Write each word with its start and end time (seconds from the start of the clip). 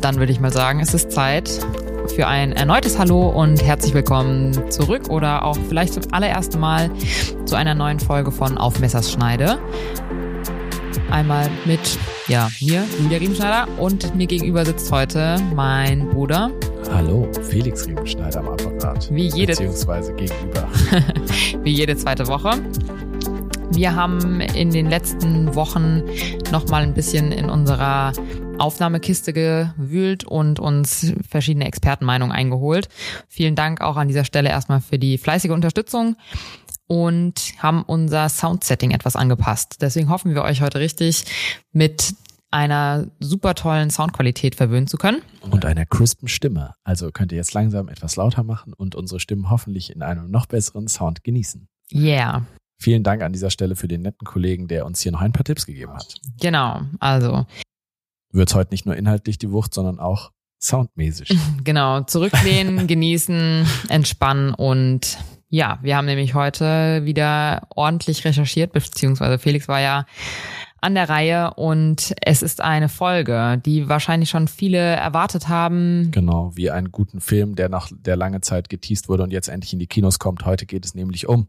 dann 0.00 0.16
würde 0.16 0.32
ich 0.32 0.40
mal 0.40 0.52
sagen, 0.52 0.80
es 0.80 0.94
ist 0.94 1.10
Zeit 1.10 1.50
für 2.14 2.26
ein 2.26 2.52
erneutes 2.52 2.98
Hallo 2.98 3.28
und 3.28 3.62
herzlich 3.62 3.94
willkommen 3.94 4.70
zurück 4.70 5.08
oder 5.08 5.44
auch 5.44 5.58
vielleicht 5.68 5.94
zum 5.94 6.04
allerersten 6.12 6.60
Mal 6.60 6.90
zu 7.44 7.56
einer 7.56 7.74
neuen 7.74 7.98
Folge 7.98 8.30
von 8.30 8.58
Auf 8.58 8.78
Messers 8.78 9.10
Schneide. 9.10 9.58
Einmal 11.10 11.50
mit 11.64 11.98
ja, 12.28 12.48
mir, 12.60 12.84
Julia 13.02 13.18
Riemenschneider, 13.18 13.66
und 13.78 14.14
mir 14.14 14.26
gegenüber 14.26 14.64
sitzt 14.64 14.92
heute 14.92 15.36
mein 15.54 16.08
Bruder. 16.10 16.50
Hallo, 16.92 17.28
Felix 17.48 17.86
Riemenschneider 17.86 18.40
am 18.40 18.48
Apparat. 18.48 19.08
Wie 19.12 19.28
jede, 19.28 19.52
beziehungsweise 19.52 20.12
gegenüber. 20.14 20.68
wie 21.62 21.72
jede 21.72 21.96
zweite 21.96 22.28
Woche. 22.28 22.50
Wir 23.70 23.94
haben 23.94 24.40
in 24.40 24.70
den 24.70 24.88
letzten 24.88 25.54
Wochen 25.54 26.02
noch 26.52 26.68
mal 26.68 26.82
ein 26.82 26.94
bisschen 26.94 27.32
in 27.32 27.50
unserer 27.50 28.12
Aufnahmekiste 28.58 29.32
gewühlt 29.32 30.24
und 30.24 30.60
uns 30.60 31.12
verschiedene 31.28 31.66
Expertenmeinungen 31.66 32.34
eingeholt. 32.34 32.88
Vielen 33.28 33.54
Dank 33.54 33.80
auch 33.80 33.96
an 33.96 34.08
dieser 34.08 34.24
Stelle 34.24 34.48
erstmal 34.48 34.80
für 34.80 34.98
die 34.98 35.18
fleißige 35.18 35.50
Unterstützung 35.50 36.16
und 36.86 37.52
haben 37.58 37.82
unser 37.82 38.28
Soundsetting 38.28 38.90
etwas 38.90 39.16
angepasst. 39.16 39.76
Deswegen 39.80 40.08
hoffen 40.08 40.34
wir 40.34 40.42
euch 40.42 40.62
heute 40.62 40.80
richtig 40.80 41.24
mit 41.72 42.14
einer 42.50 43.08
super 43.20 43.54
tollen 43.54 43.90
Soundqualität 43.90 44.54
verwöhnen 44.54 44.86
zu 44.86 44.96
können. 44.96 45.22
Und 45.42 45.64
einer 45.64 45.84
crispen 45.84 46.28
Stimme. 46.28 46.74
Also 46.82 47.10
könnt 47.10 47.30
ihr 47.32 47.36
jetzt 47.36 47.52
langsam 47.52 47.88
etwas 47.88 48.16
lauter 48.16 48.42
machen 48.42 48.72
und 48.72 48.94
unsere 48.94 49.20
Stimmen 49.20 49.50
hoffentlich 49.50 49.94
in 49.94 50.02
einem 50.02 50.30
noch 50.30 50.46
besseren 50.46 50.88
Sound 50.88 51.22
genießen. 51.24 51.68
Yeah. 51.92 52.46
Vielen 52.80 53.02
Dank 53.02 53.22
an 53.22 53.32
dieser 53.32 53.50
Stelle 53.50 53.76
für 53.76 53.88
den 53.88 54.02
netten 54.02 54.24
Kollegen, 54.24 54.68
der 54.68 54.86
uns 54.86 55.00
hier 55.00 55.12
noch 55.12 55.20
ein 55.20 55.32
paar 55.32 55.44
Tipps 55.44 55.66
gegeben 55.66 55.92
hat. 55.94 56.14
Genau, 56.40 56.82
also. 57.00 57.46
Wird 58.30 58.54
heute 58.54 58.72
nicht 58.72 58.86
nur 58.86 58.96
inhaltlich 58.96 59.38
die 59.38 59.50
Wucht, 59.50 59.74
sondern 59.74 59.98
auch 59.98 60.32
soundmäßig. 60.58 61.36
Genau, 61.64 62.02
zurücklehnen, 62.02 62.86
genießen, 62.86 63.66
entspannen 63.88 64.54
und 64.54 65.18
ja, 65.50 65.78
wir 65.82 65.96
haben 65.96 66.06
nämlich 66.06 66.34
heute 66.34 67.04
wieder 67.04 67.66
ordentlich 67.74 68.24
recherchiert, 68.24 68.72
beziehungsweise 68.72 69.38
Felix 69.38 69.66
war 69.66 69.80
ja 69.80 70.04
an 70.80 70.94
der 70.94 71.08
Reihe 71.08 71.54
und 71.54 72.14
es 72.22 72.42
ist 72.42 72.60
eine 72.60 72.88
Folge, 72.88 73.60
die 73.64 73.88
wahrscheinlich 73.88 74.30
schon 74.30 74.46
viele 74.46 74.78
erwartet 74.78 75.48
haben. 75.48 76.10
Genau, 76.12 76.52
wie 76.54 76.70
einen 76.70 76.92
guten 76.92 77.20
Film, 77.20 77.56
der 77.56 77.68
nach 77.68 77.90
der 77.90 78.16
lange 78.16 78.40
Zeit 78.42 78.68
geteased 78.68 79.08
wurde 79.08 79.24
und 79.24 79.32
jetzt 79.32 79.48
endlich 79.48 79.72
in 79.72 79.78
die 79.78 79.86
Kinos 79.86 80.18
kommt. 80.18 80.44
Heute 80.44 80.66
geht 80.66 80.84
es 80.84 80.94
nämlich 80.94 81.28
um 81.28 81.48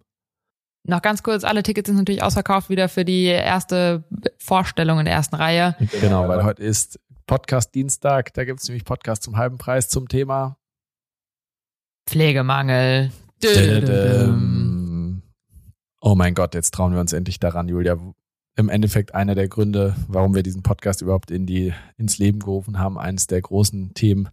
noch 0.84 1.02
ganz 1.02 1.24
kurz, 1.24 1.44
alle 1.44 1.64
Tickets 1.64 1.88
sind 1.88 1.98
natürlich 1.98 2.24
ausverkauft 2.24 2.70
wieder 2.70 2.90
für 2.90 3.06
die 3.06 3.26
erste 3.26 4.04
Vorstellung 4.38 5.00
in 5.00 5.06
der 5.06 5.14
ersten 5.14 5.36
Reihe. 5.36 5.76
Genau, 6.02 6.28
weil 6.28 6.44
heute 6.44 6.64
ist 6.64 7.00
Podcast 7.28 7.76
Dienstag. 7.76 8.34
Da 8.34 8.44
gibt 8.44 8.60
es 8.60 8.68
nämlich 8.68 8.86
Podcast 8.86 9.24
zum 9.24 9.38
halben 9.38 9.58
Preis 9.58 9.90
zum 9.90 10.08
Thema 10.08 10.58
Pflegemangel. 12.10 13.12
Oh 16.02 16.16
mein 16.16 16.34
Gott, 16.34 16.56
jetzt 16.56 16.74
trauen 16.74 16.94
wir 16.94 17.00
uns 17.00 17.14
endlich 17.14 17.40
daran, 17.40 17.68
Julia. 17.68 17.98
Im 18.56 18.70
Endeffekt 18.70 19.14
einer 19.14 19.36
der 19.36 19.48
Gründe, 19.48 19.96
warum 20.08 20.34
wir 20.34 20.42
diesen 20.42 20.64
Podcast 20.64 21.02
überhaupt 21.02 21.30
in 21.30 21.46
die, 21.46 21.74
ins 21.98 22.18
Leben 22.18 22.40
gerufen 22.40 22.80
haben, 22.80 22.98
eines 22.98 23.28
der 23.28 23.42
großen 23.42 23.94
Themen, 23.94 24.30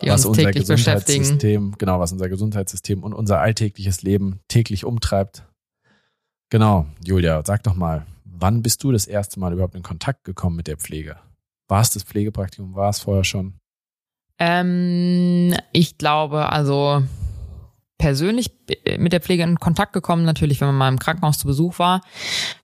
die 0.00 0.08
was 0.08 0.24
unser 0.24 0.52
Gesundheitssystem, 0.52 1.74
genau, 1.76 1.98
was 1.98 2.12
unser 2.12 2.28
Gesundheitssystem 2.28 3.02
und 3.02 3.14
unser 3.14 3.40
alltägliches 3.40 4.02
Leben 4.02 4.40
täglich 4.46 4.84
umtreibt. 4.84 5.44
Genau, 6.50 6.86
Julia, 7.04 7.42
sag 7.44 7.62
doch 7.64 7.74
mal, 7.74 8.06
wann 8.24 8.62
bist 8.62 8.82
du 8.82 8.92
das 8.92 9.06
erste 9.06 9.38
Mal 9.38 9.52
überhaupt 9.52 9.74
in 9.74 9.82
Kontakt 9.82 10.24
gekommen 10.24 10.56
mit 10.56 10.66
der 10.66 10.78
Pflege? 10.78 11.16
War 11.68 11.82
es 11.82 11.90
das 11.90 12.04
Pflegepraktikum? 12.04 12.74
War 12.74 12.88
es 12.88 13.00
vorher 13.00 13.24
schon? 13.24 13.54
Ähm, 14.38 15.54
ich 15.72 15.98
glaube, 15.98 16.50
also 16.50 17.02
persönlich 17.98 18.50
mit 18.98 19.12
der 19.12 19.20
Pflege 19.20 19.42
in 19.42 19.58
Kontakt 19.58 19.92
gekommen, 19.92 20.24
natürlich, 20.24 20.60
wenn 20.60 20.68
man 20.68 20.76
mal 20.76 20.88
im 20.88 20.98
Krankenhaus 20.98 21.38
zu 21.38 21.46
Besuch 21.46 21.78
war. 21.78 22.00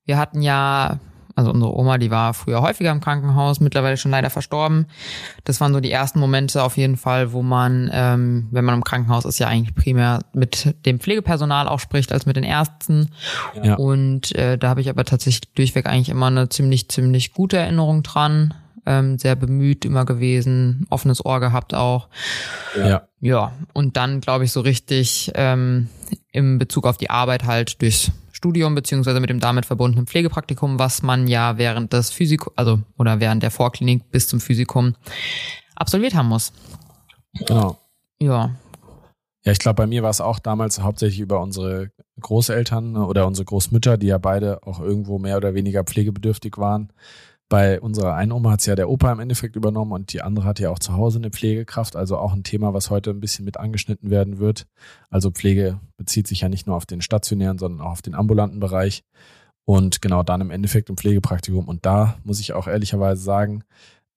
Wir 0.04 0.16
hatten 0.16 0.40
ja 0.40 1.00
also 1.36 1.50
unsere 1.50 1.76
Oma, 1.76 1.98
die 1.98 2.10
war 2.10 2.32
früher 2.34 2.62
häufiger 2.62 2.92
im 2.92 3.00
Krankenhaus, 3.00 3.60
mittlerweile 3.60 3.96
schon 3.96 4.10
leider 4.10 4.30
verstorben. 4.30 4.86
Das 5.44 5.60
waren 5.60 5.72
so 5.72 5.80
die 5.80 5.90
ersten 5.90 6.20
Momente 6.20 6.62
auf 6.62 6.76
jeden 6.76 6.96
Fall, 6.96 7.32
wo 7.32 7.42
man, 7.42 7.90
ähm, 7.92 8.48
wenn 8.50 8.64
man 8.64 8.76
im 8.76 8.84
Krankenhaus 8.84 9.24
ist, 9.24 9.38
ja 9.38 9.48
eigentlich 9.48 9.74
primär 9.74 10.20
mit 10.32 10.74
dem 10.86 11.00
Pflegepersonal 11.00 11.68
auch 11.68 11.80
spricht 11.80 12.12
als 12.12 12.26
mit 12.26 12.36
den 12.36 12.44
Ärzten. 12.44 13.10
Ja. 13.62 13.74
Und 13.74 14.34
äh, 14.36 14.56
da 14.58 14.68
habe 14.68 14.80
ich 14.80 14.88
aber 14.88 15.04
tatsächlich 15.04 15.52
durchweg 15.54 15.86
eigentlich 15.86 16.08
immer 16.08 16.26
eine 16.26 16.48
ziemlich, 16.48 16.88
ziemlich 16.88 17.32
gute 17.32 17.56
Erinnerung 17.56 18.02
dran. 18.02 18.54
Ähm, 18.86 19.18
sehr 19.18 19.34
bemüht 19.36 19.84
immer 19.84 20.04
gewesen, 20.04 20.86
offenes 20.90 21.24
Ohr 21.24 21.40
gehabt 21.40 21.74
auch. 21.74 22.08
Ja. 22.76 23.08
Ja, 23.20 23.52
und 23.72 23.96
dann 23.96 24.20
glaube 24.20 24.44
ich 24.44 24.52
so 24.52 24.60
richtig 24.60 25.32
ähm, 25.34 25.88
im 26.30 26.58
Bezug 26.58 26.86
auf 26.86 26.98
die 26.98 27.08
Arbeit 27.08 27.44
halt 27.44 27.80
durchs 27.80 28.12
Studium 28.32 28.74
beziehungsweise 28.74 29.20
mit 29.20 29.30
dem 29.30 29.40
damit 29.40 29.64
verbundenen 29.64 30.06
Pflegepraktikum, 30.06 30.78
was 30.78 31.02
man 31.02 31.26
ja 31.26 31.56
während 31.56 31.94
des 31.94 32.10
Physikum, 32.10 32.52
also 32.56 32.80
oder 32.98 33.20
während 33.20 33.42
der 33.42 33.50
Vorklinik 33.50 34.10
bis 34.10 34.28
zum 34.28 34.40
Physikum 34.40 34.94
absolviert 35.74 36.14
haben 36.14 36.28
muss. 36.28 36.52
Genau. 37.46 37.78
Ja. 38.20 38.50
Ja, 39.44 39.52
ich 39.52 39.58
glaube, 39.58 39.76
bei 39.76 39.86
mir 39.86 40.02
war 40.02 40.10
es 40.10 40.20
auch 40.20 40.38
damals 40.38 40.80
hauptsächlich 40.80 41.20
über 41.20 41.40
unsere 41.40 41.90
Großeltern 42.20 42.92
ne, 42.92 43.06
oder 43.06 43.26
unsere 43.26 43.44
Großmütter, 43.44 43.98
die 43.98 44.06
ja 44.08 44.18
beide 44.18 44.66
auch 44.66 44.80
irgendwo 44.80 45.18
mehr 45.18 45.36
oder 45.36 45.54
weniger 45.54 45.84
pflegebedürftig 45.84 46.58
waren. 46.58 46.92
Bei 47.54 47.80
unserer 47.80 48.16
einen 48.16 48.32
Oma 48.32 48.50
hat 48.50 48.58
es 48.58 48.66
ja 48.66 48.74
der 48.74 48.90
Opa 48.90 49.12
im 49.12 49.20
Endeffekt 49.20 49.54
übernommen 49.54 49.92
und 49.92 50.12
die 50.12 50.22
andere 50.22 50.44
hat 50.44 50.58
ja 50.58 50.70
auch 50.70 50.80
zu 50.80 50.94
Hause 50.94 51.20
eine 51.20 51.30
Pflegekraft, 51.30 51.94
also 51.94 52.18
auch 52.18 52.32
ein 52.32 52.42
Thema, 52.42 52.74
was 52.74 52.90
heute 52.90 53.10
ein 53.10 53.20
bisschen 53.20 53.44
mit 53.44 53.58
angeschnitten 53.58 54.10
werden 54.10 54.40
wird. 54.40 54.66
Also 55.08 55.30
Pflege 55.30 55.78
bezieht 55.96 56.26
sich 56.26 56.40
ja 56.40 56.48
nicht 56.48 56.66
nur 56.66 56.74
auf 56.74 56.84
den 56.84 57.00
stationären, 57.00 57.58
sondern 57.58 57.86
auch 57.86 57.92
auf 57.92 58.02
den 58.02 58.16
ambulanten 58.16 58.58
Bereich. 58.58 59.04
Und 59.64 60.02
genau 60.02 60.24
dann 60.24 60.40
im 60.40 60.50
Endeffekt 60.50 60.90
im 60.90 60.96
Pflegepraktikum. 60.96 61.68
Und 61.68 61.86
da 61.86 62.18
muss 62.24 62.40
ich 62.40 62.54
auch 62.54 62.66
ehrlicherweise 62.66 63.22
sagen, 63.22 63.62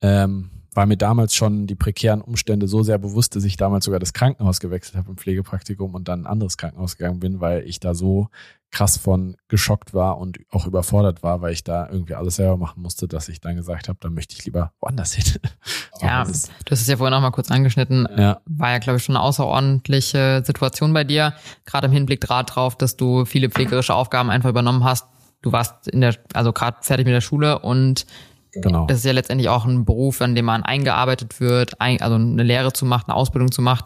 ähm, 0.01 0.49
war 0.77 0.85
mir 0.85 0.95
damals 0.95 1.33
schon 1.33 1.65
die 1.65 1.73
prekären 1.73 2.21
Umstände 2.21 2.67
so 2.67 2.83
sehr 2.83 2.99
bewusst, 2.99 3.35
dass 3.35 3.43
ich 3.43 3.57
damals 3.57 3.85
sogar 3.85 3.99
das 3.99 4.13
Krankenhaus 4.13 4.59
gewechselt 4.59 4.95
habe 4.95 5.09
im 5.09 5.17
Pflegepraktikum 5.17 5.95
und 5.95 6.07
dann 6.07 6.21
ein 6.21 6.27
anderes 6.27 6.55
Krankenhaus 6.55 6.97
gegangen 6.97 7.19
bin, 7.19 7.41
weil 7.41 7.67
ich 7.67 7.79
da 7.79 7.95
so 7.95 8.29
krass 8.69 8.95
von 8.95 9.37
geschockt 9.47 9.95
war 9.95 10.19
und 10.19 10.37
auch 10.51 10.67
überfordert 10.67 11.23
war, 11.23 11.41
weil 11.41 11.53
ich 11.53 11.63
da 11.63 11.89
irgendwie 11.89 12.13
alles 12.13 12.35
selber 12.35 12.57
machen 12.57 12.83
musste, 12.83 13.07
dass 13.07 13.27
ich 13.27 13.41
dann 13.41 13.55
gesagt 13.55 13.89
habe, 13.89 13.97
da 13.99 14.11
möchte 14.11 14.35
ich 14.37 14.45
lieber 14.45 14.71
woanders 14.79 15.13
hin. 15.13 15.25
Ja, 15.99 16.23
du 16.25 16.29
hast 16.29 16.51
es 16.69 16.85
ja 16.85 16.97
vorhin 16.97 17.15
auch 17.15 17.21
mal 17.21 17.31
kurz 17.31 17.49
angeschnitten. 17.49 18.07
Ja. 18.15 18.39
War 18.45 18.69
ja, 18.69 18.77
glaube 18.77 18.97
ich, 18.97 19.03
schon 19.03 19.15
eine 19.15 19.23
außerordentliche 19.25 20.43
Situation 20.45 20.93
bei 20.93 21.03
dir, 21.03 21.33
gerade 21.65 21.87
im 21.87 21.91
Hinblick 21.91 22.21
darauf, 22.21 22.77
dass 22.77 22.97
du 22.97 23.25
viele 23.25 23.49
pflegerische 23.49 23.95
Aufgaben 23.95 24.29
einfach 24.29 24.51
übernommen 24.51 24.83
hast. 24.83 25.07
Du 25.41 25.51
warst 25.51 25.87
in 25.87 26.01
der, 26.01 26.15
also 26.33 26.53
gerade 26.53 26.77
fertig 26.81 27.07
mit 27.07 27.15
der 27.15 27.21
Schule 27.21 27.57
und 27.57 28.05
Genau. 28.61 28.85
Das 28.87 28.99
ist 28.99 29.05
ja 29.05 29.11
letztendlich 29.11 29.49
auch 29.49 29.65
ein 29.65 29.85
Beruf, 29.85 30.21
an 30.21 30.35
dem 30.35 30.45
man 30.45 30.63
eingearbeitet 30.63 31.39
wird, 31.39 31.79
ein, 31.81 32.01
also 32.01 32.15
eine 32.15 32.43
Lehre 32.43 32.73
zu 32.73 32.85
machen, 32.85 33.05
eine 33.07 33.15
Ausbildung 33.15 33.51
zu 33.51 33.61
machen. 33.61 33.85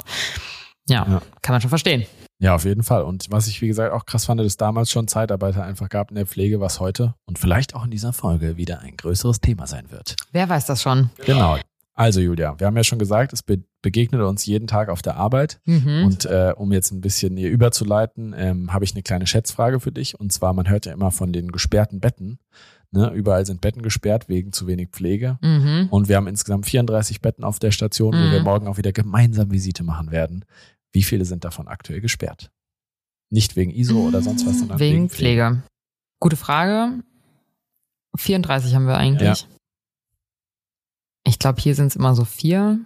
Ja, 0.87 1.05
ja, 1.07 1.21
kann 1.41 1.53
man 1.53 1.61
schon 1.61 1.69
verstehen. 1.69 2.05
Ja, 2.39 2.55
auf 2.55 2.65
jeden 2.65 2.81
Fall. 2.81 3.03
Und 3.03 3.27
was 3.29 3.47
ich, 3.47 3.61
wie 3.61 3.67
gesagt, 3.67 3.93
auch 3.93 4.05
krass 4.05 4.25
fand, 4.25 4.39
dass 4.39 4.47
es 4.47 4.57
damals 4.57 4.89
schon 4.89 5.07
Zeitarbeiter 5.07 5.63
einfach 5.63 5.89
gab 5.89 6.09
in 6.09 6.15
der 6.15 6.25
Pflege, 6.25 6.59
was 6.59 6.79
heute 6.79 7.13
und 7.25 7.37
vielleicht 7.37 7.75
auch 7.75 7.85
in 7.85 7.91
dieser 7.91 8.13
Folge 8.13 8.57
wieder 8.57 8.79
ein 8.79 8.97
größeres 8.97 9.41
Thema 9.41 9.67
sein 9.67 9.91
wird. 9.91 10.15
Wer 10.31 10.49
weiß 10.49 10.65
das 10.65 10.81
schon? 10.81 11.11
Genau. 11.23 11.57
Also 11.93 12.19
Julia, 12.19 12.59
wir 12.59 12.65
haben 12.65 12.75
ja 12.75 12.83
schon 12.83 12.97
gesagt, 12.97 13.31
es 13.33 13.43
be 13.43 13.63
begegnet 13.83 14.21
uns 14.21 14.45
jeden 14.45 14.67
Tag 14.67 14.89
auf 14.89 15.01
der 15.01 15.15
Arbeit. 15.15 15.59
Mhm. 15.65 16.05
Und 16.05 16.25
äh, 16.25 16.53
um 16.55 16.71
jetzt 16.71 16.91
ein 16.91 17.01
bisschen 17.01 17.35
hier 17.35 17.49
überzuleiten, 17.49 18.33
ähm, 18.37 18.71
habe 18.71 18.85
ich 18.85 18.93
eine 18.93 19.01
kleine 19.01 19.25
Schätzfrage 19.25 19.79
für 19.79 19.91
dich. 19.91 20.19
Und 20.19 20.31
zwar, 20.31 20.53
man 20.53 20.69
hört 20.69 20.85
ja 20.85 20.93
immer 20.93 21.09
von 21.09 21.33
den 21.33 21.51
gesperrten 21.51 21.99
Betten. 21.99 22.37
Ne, 22.93 23.09
überall 23.13 23.45
sind 23.45 23.61
Betten 23.61 23.83
gesperrt 23.83 24.27
wegen 24.27 24.51
zu 24.51 24.67
wenig 24.67 24.89
Pflege. 24.89 25.39
Mhm. 25.41 25.87
Und 25.91 26.09
wir 26.09 26.17
haben 26.17 26.27
insgesamt 26.27 26.65
34 26.65 27.21
Betten 27.21 27.45
auf 27.45 27.57
der 27.57 27.71
Station, 27.71 28.13
mhm. 28.13 28.27
wo 28.27 28.31
wir 28.33 28.41
morgen 28.43 28.67
auch 28.67 28.77
wieder 28.77 28.91
gemeinsam 28.91 29.49
Visite 29.49 29.83
machen 29.83 30.11
werden. 30.11 30.43
Wie 30.91 31.03
viele 31.03 31.23
sind 31.23 31.45
davon 31.45 31.69
aktuell 31.69 32.01
gesperrt? 32.01 32.51
Nicht 33.29 33.55
wegen 33.55 33.71
ISO 33.71 34.07
oder 34.07 34.21
sonst 34.21 34.45
was, 34.45 34.59
sondern 34.59 34.79
wegen, 34.79 34.95
wegen 34.95 35.09
Pflege. 35.09 35.41
Pflege. 35.45 35.63
Gute 36.19 36.35
Frage. 36.35 37.01
34 38.17 38.75
haben 38.75 38.87
wir 38.87 38.97
eigentlich. 38.97 39.41
Ja. 39.41 39.47
Ich 41.23 41.39
glaube, 41.39 41.61
hier 41.61 41.75
sind 41.75 41.87
es 41.87 41.95
immer 41.95 42.13
so 42.13 42.25
vier 42.25 42.81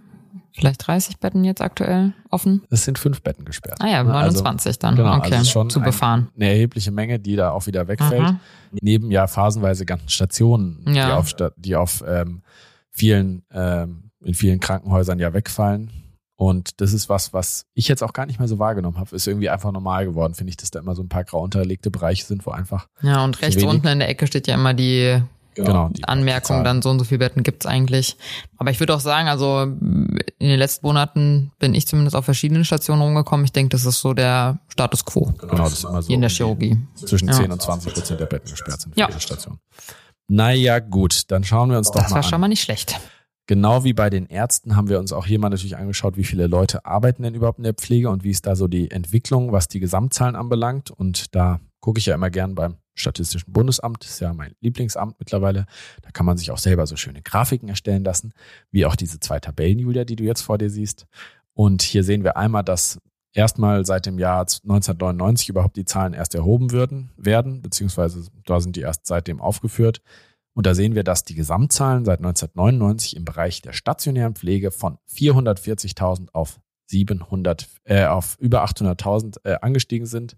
vielleicht 0.56 0.88
30 0.88 1.20
Betten 1.20 1.44
jetzt 1.44 1.62
aktuell 1.62 2.14
offen? 2.30 2.64
Es 2.70 2.86
sind 2.86 2.98
fünf 2.98 3.22
Betten 3.22 3.46
gesperrt. 3.46 3.78
Ah 3.82 3.88
ja, 3.88 4.04
29 4.04 4.68
also, 4.68 4.80
dann. 4.80 4.96
Genau, 4.96 5.18
okay, 5.18 5.36
also 5.36 5.52
schon 5.52 5.70
zu 5.70 5.82
befahren. 5.82 6.30
Eine 6.36 6.50
erhebliche 6.50 6.92
Menge, 6.92 7.20
die 7.20 7.36
da 7.36 7.52
auch 7.52 7.68
wieder 7.68 7.88
wegfällt. 7.88 8.22
Aha. 8.22 8.40
Neben 8.72 9.12
ja 9.12 9.28
phasenweise 9.28 9.86
ganzen 9.86 10.10
Stationen, 10.10 10.84
ja. 10.88 11.08
die 11.08 11.12
auf, 11.14 11.36
die 11.58 11.76
auf 11.76 12.04
ähm, 12.08 12.42
vielen, 12.90 13.44
ähm, 13.52 14.12
in 14.24 14.34
vielen 14.34 14.60
Krankenhäusern 14.60 15.20
ja 15.20 15.34
wegfallen. 15.34 15.92
Und 16.38 16.82
das 16.82 16.92
ist 16.92 17.08
was, 17.08 17.32
was 17.32 17.66
ich 17.74 17.88
jetzt 17.88 18.04
auch 18.04 18.12
gar 18.12 18.26
nicht 18.26 18.40
mehr 18.40 18.48
so 18.48 18.60
wahrgenommen 18.60 18.98
habe. 18.98 19.16
Ist 19.16 19.28
irgendwie 19.28 19.50
einfach 19.50 19.72
normal 19.72 20.06
geworden, 20.06 20.34
finde 20.34 20.50
ich, 20.50 20.58
dass 20.58 20.70
da 20.70 20.80
immer 20.80 20.96
so 20.96 21.02
ein 21.02 21.08
paar 21.08 21.24
grau 21.24 21.42
unterlegte 21.42 21.92
Bereiche 21.92 22.26
sind, 22.26 22.46
wo 22.46 22.52
einfach. 22.52 22.88
Ja, 23.02 23.24
und 23.24 23.42
rechts 23.42 23.64
unten 23.64 23.88
in 23.88 24.00
der 24.00 24.10
Ecke 24.10 24.28
steht 24.28 24.48
ja 24.48 24.56
immer 24.56 24.74
die 24.74 25.22
Genau, 25.56 25.90
die 25.90 26.04
Anmerkung 26.06 26.64
dann 26.64 26.82
so 26.82 26.90
und 26.90 27.00
so 27.00 27.06
viele 27.06 27.20
Betten 27.20 27.44
gibt's 27.44 27.66
eigentlich. 27.66 28.18
Aber 28.58 28.72
ich 28.72 28.80
würde 28.80 28.94
auch 28.94 29.00
sagen, 29.00 29.28
also 29.30 29.62
in 29.64 30.20
den 30.40 30.60
letzten 30.60 30.86
Monaten 30.86 31.52
bin 31.60 31.74
ich 31.74 31.88
zumindest 31.88 32.16
auf 32.16 32.26
verschiedenen 32.26 32.66
Stationen 32.66 33.02
rumgekommen. 33.02 33.46
Ich 33.46 33.54
denke, 33.54 33.70
das 33.70 33.86
ist 33.86 34.02
so 34.02 34.14
der 34.14 34.60
Status 34.68 35.06
quo 35.06 35.34
Genau, 35.40 35.56
das 35.64 35.74
ist 35.74 35.84
immer 35.86 36.02
so. 36.02 36.08
hier 36.08 36.16
in 36.16 36.22
der 36.22 36.30
Chirurgie. 36.30 36.78
Zwischen 36.96 37.28
Ja. 37.30 37.34
10 37.36 37.52
und 37.52 37.62
20 37.62 37.94
Prozent 37.94 38.20
der 38.20 38.26
Betten 38.26 38.52
gesperrt 38.52 38.82
sind 38.82 38.94
für 38.94 39.00
Ja. 39.00 39.08
diese 39.08 39.20
Station. 39.22 39.60
Naja, 40.28 40.80
gut, 40.80 41.32
dann 41.32 41.44
schauen 41.44 41.70
wir 41.70 41.78
uns 41.78 41.88
doch 41.92 42.02
Das 42.02 42.10
mal 42.12 42.18
war 42.18 42.24
an. 42.24 42.30
schon 42.30 42.42
mal 42.42 42.48
nicht 42.48 42.62
schlecht. 42.64 43.00
Genau 43.48 43.84
wie 43.84 43.94
bei 43.94 44.10
den 44.10 44.26
Ärzten 44.26 44.76
haben 44.76 44.90
wir 44.90 45.00
uns 45.00 45.14
auch 45.14 45.28
hier 45.28 45.38
mal 45.40 45.50
natürlich 45.50 45.78
angeschaut, 45.78 46.18
wie 46.18 46.24
viele 46.24 46.48
Leute 46.48 46.84
arbeiten 46.86 47.22
denn 47.22 47.36
überhaupt 47.36 47.60
in 47.60 47.64
der 47.64 47.76
Pflege 47.76 48.10
und 48.10 48.24
wie 48.24 48.32
ist 48.32 48.48
da 48.48 48.56
so 48.56 48.68
die 48.68 48.90
Entwicklung, 48.90 49.52
was 49.52 49.68
die 49.68 49.80
Gesamtzahlen 49.80 50.36
anbelangt. 50.36 50.90
Und 50.90 51.36
da 51.36 51.60
gucke 51.86 52.00
ich 52.00 52.08
ja 52.08 52.16
immer 52.16 52.32
gern 52.32 52.56
beim 52.56 52.78
Statistischen 52.96 53.54
Bundesamt, 53.54 54.04
ist 54.06 54.20
ja 54.20 54.34
mein 54.34 54.56
Lieblingsamt 54.60 55.20
mittlerweile. 55.20 55.68
Da 56.02 56.10
kann 56.10 56.26
man 56.26 56.36
sich 56.36 56.50
auch 56.50 56.58
selber 56.58 56.88
so 56.88 56.96
schöne 56.96 57.22
Grafiken 57.22 57.70
erstellen 57.70 58.04
lassen, 58.04 58.34
wie 58.72 58.88
auch 58.88 58.96
diese 58.96 59.20
zwei 59.20 59.40
Tabellen, 59.40 59.78
Julia, 59.78 60.04
die 60.04 60.16
du 60.16 60.24
jetzt 60.24 60.42
vor 60.42 60.58
dir 60.58 60.72
siehst. 60.72 61.06
Und 61.54 61.84
hier 61.84 62.04
sehen 62.04 62.24
wir 62.24 62.38
einmal, 62.38 62.64
dass 62.64 62.98
erstmal 63.34 63.86
seit 63.86 64.08
dem 64.08 64.18
Jahr 64.18 64.40
1999 64.40 65.50
überhaupt 65.50 65.78
die 65.78 65.86
Zahlen 65.86 66.16
erst 66.16 66.34
erhoben 66.34 66.72
würden, 66.72 67.12
werden, 67.18 67.62
beziehungsweise 67.62 68.26
da 68.48 68.60
sind 68.60 68.76
die 68.78 68.82
erst 68.82 69.06
seitdem 69.06 69.40
aufgeführt. 69.40 70.02
Und 70.56 70.66
da 70.66 70.74
sehen 70.74 70.96
wir, 70.96 71.04
dass 71.04 71.24
die 71.24 71.36
Gesamtzahlen 71.36 72.04
seit 72.04 72.18
1999 72.18 73.16
im 73.16 73.26
Bereich 73.26 73.62
der 73.62 73.74
stationären 73.74 74.34
Pflege 74.34 74.72
von 74.72 74.98
440.000 75.08 76.30
auf 76.34 76.60
700, 76.88 77.68
äh, 77.84 78.06
auf 78.06 78.38
über 78.40 78.66
800.000 78.66 79.38
äh, 79.44 79.58
angestiegen 79.62 80.08
sind. 80.08 80.36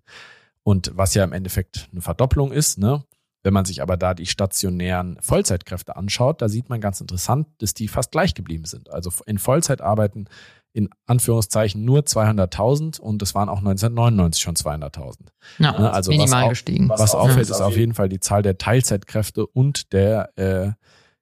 Und 0.68 0.92
was 0.96 1.14
ja 1.14 1.24
im 1.24 1.32
Endeffekt 1.32 1.88
eine 1.94 2.02
Verdopplung 2.02 2.52
ist, 2.52 2.78
ne? 2.78 3.02
Wenn 3.42 3.54
man 3.54 3.64
sich 3.64 3.82
aber 3.82 3.96
da 3.96 4.14
die 4.14 4.26
stationären 4.26 5.18
Vollzeitkräfte 5.22 5.96
anschaut, 5.96 6.42
da 6.42 6.50
sieht 6.50 6.68
man 6.68 6.82
ganz 6.82 7.00
interessant, 7.00 7.48
dass 7.60 7.74
die 7.74 7.88
fast 7.88 8.12
gleich 8.12 8.34
geblieben 8.34 8.66
sind. 8.66 8.92
Also 8.92 9.10
in 9.28 9.38
Vollzeit 9.38 9.80
arbeiten 9.80 10.26
in 10.74 10.90
Anführungszeichen 11.06 11.86
nur 11.86 12.02
200.000 12.02 13.00
und 13.00 13.22
es 13.22 13.34
waren 13.34 13.48
auch 13.48 13.60
1999 13.60 14.44
schon 14.44 14.56
200.000. 14.58 15.30
Ja, 15.60 15.72
Ne, 15.80 15.90
also 15.94 16.12
was 16.12 16.18
minimal 16.18 16.44
auch- 16.44 16.50
gestiegen. 16.50 16.90
Was 16.90 17.16
auffällt, 17.16 17.50
ist 17.50 17.62
auf 17.62 17.78
jeden 17.78 17.94
Fall 17.94 18.10
die 18.10 18.20
Zahl 18.20 18.42
der 18.42 18.58
Teilzeitkräfte 18.58 19.48
und 19.48 19.94
der 19.94 20.38
äh, 20.38 20.72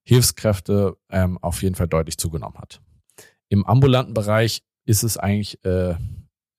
Hilfskräfte 0.03 0.97
ähm, 1.11 1.37
auf 1.43 1.61
jeden 1.61 1.75
Fall 1.75 1.87
deutlich 1.87 2.17
zugenommen 2.17 2.57
hat. 2.57 2.81
Im 3.49 3.63
ambulanten 3.65 4.15
Bereich 4.15 4.63
ist 4.85 5.03
es 5.03 5.17
eigentlich 5.17 5.63
äh, 5.65 5.93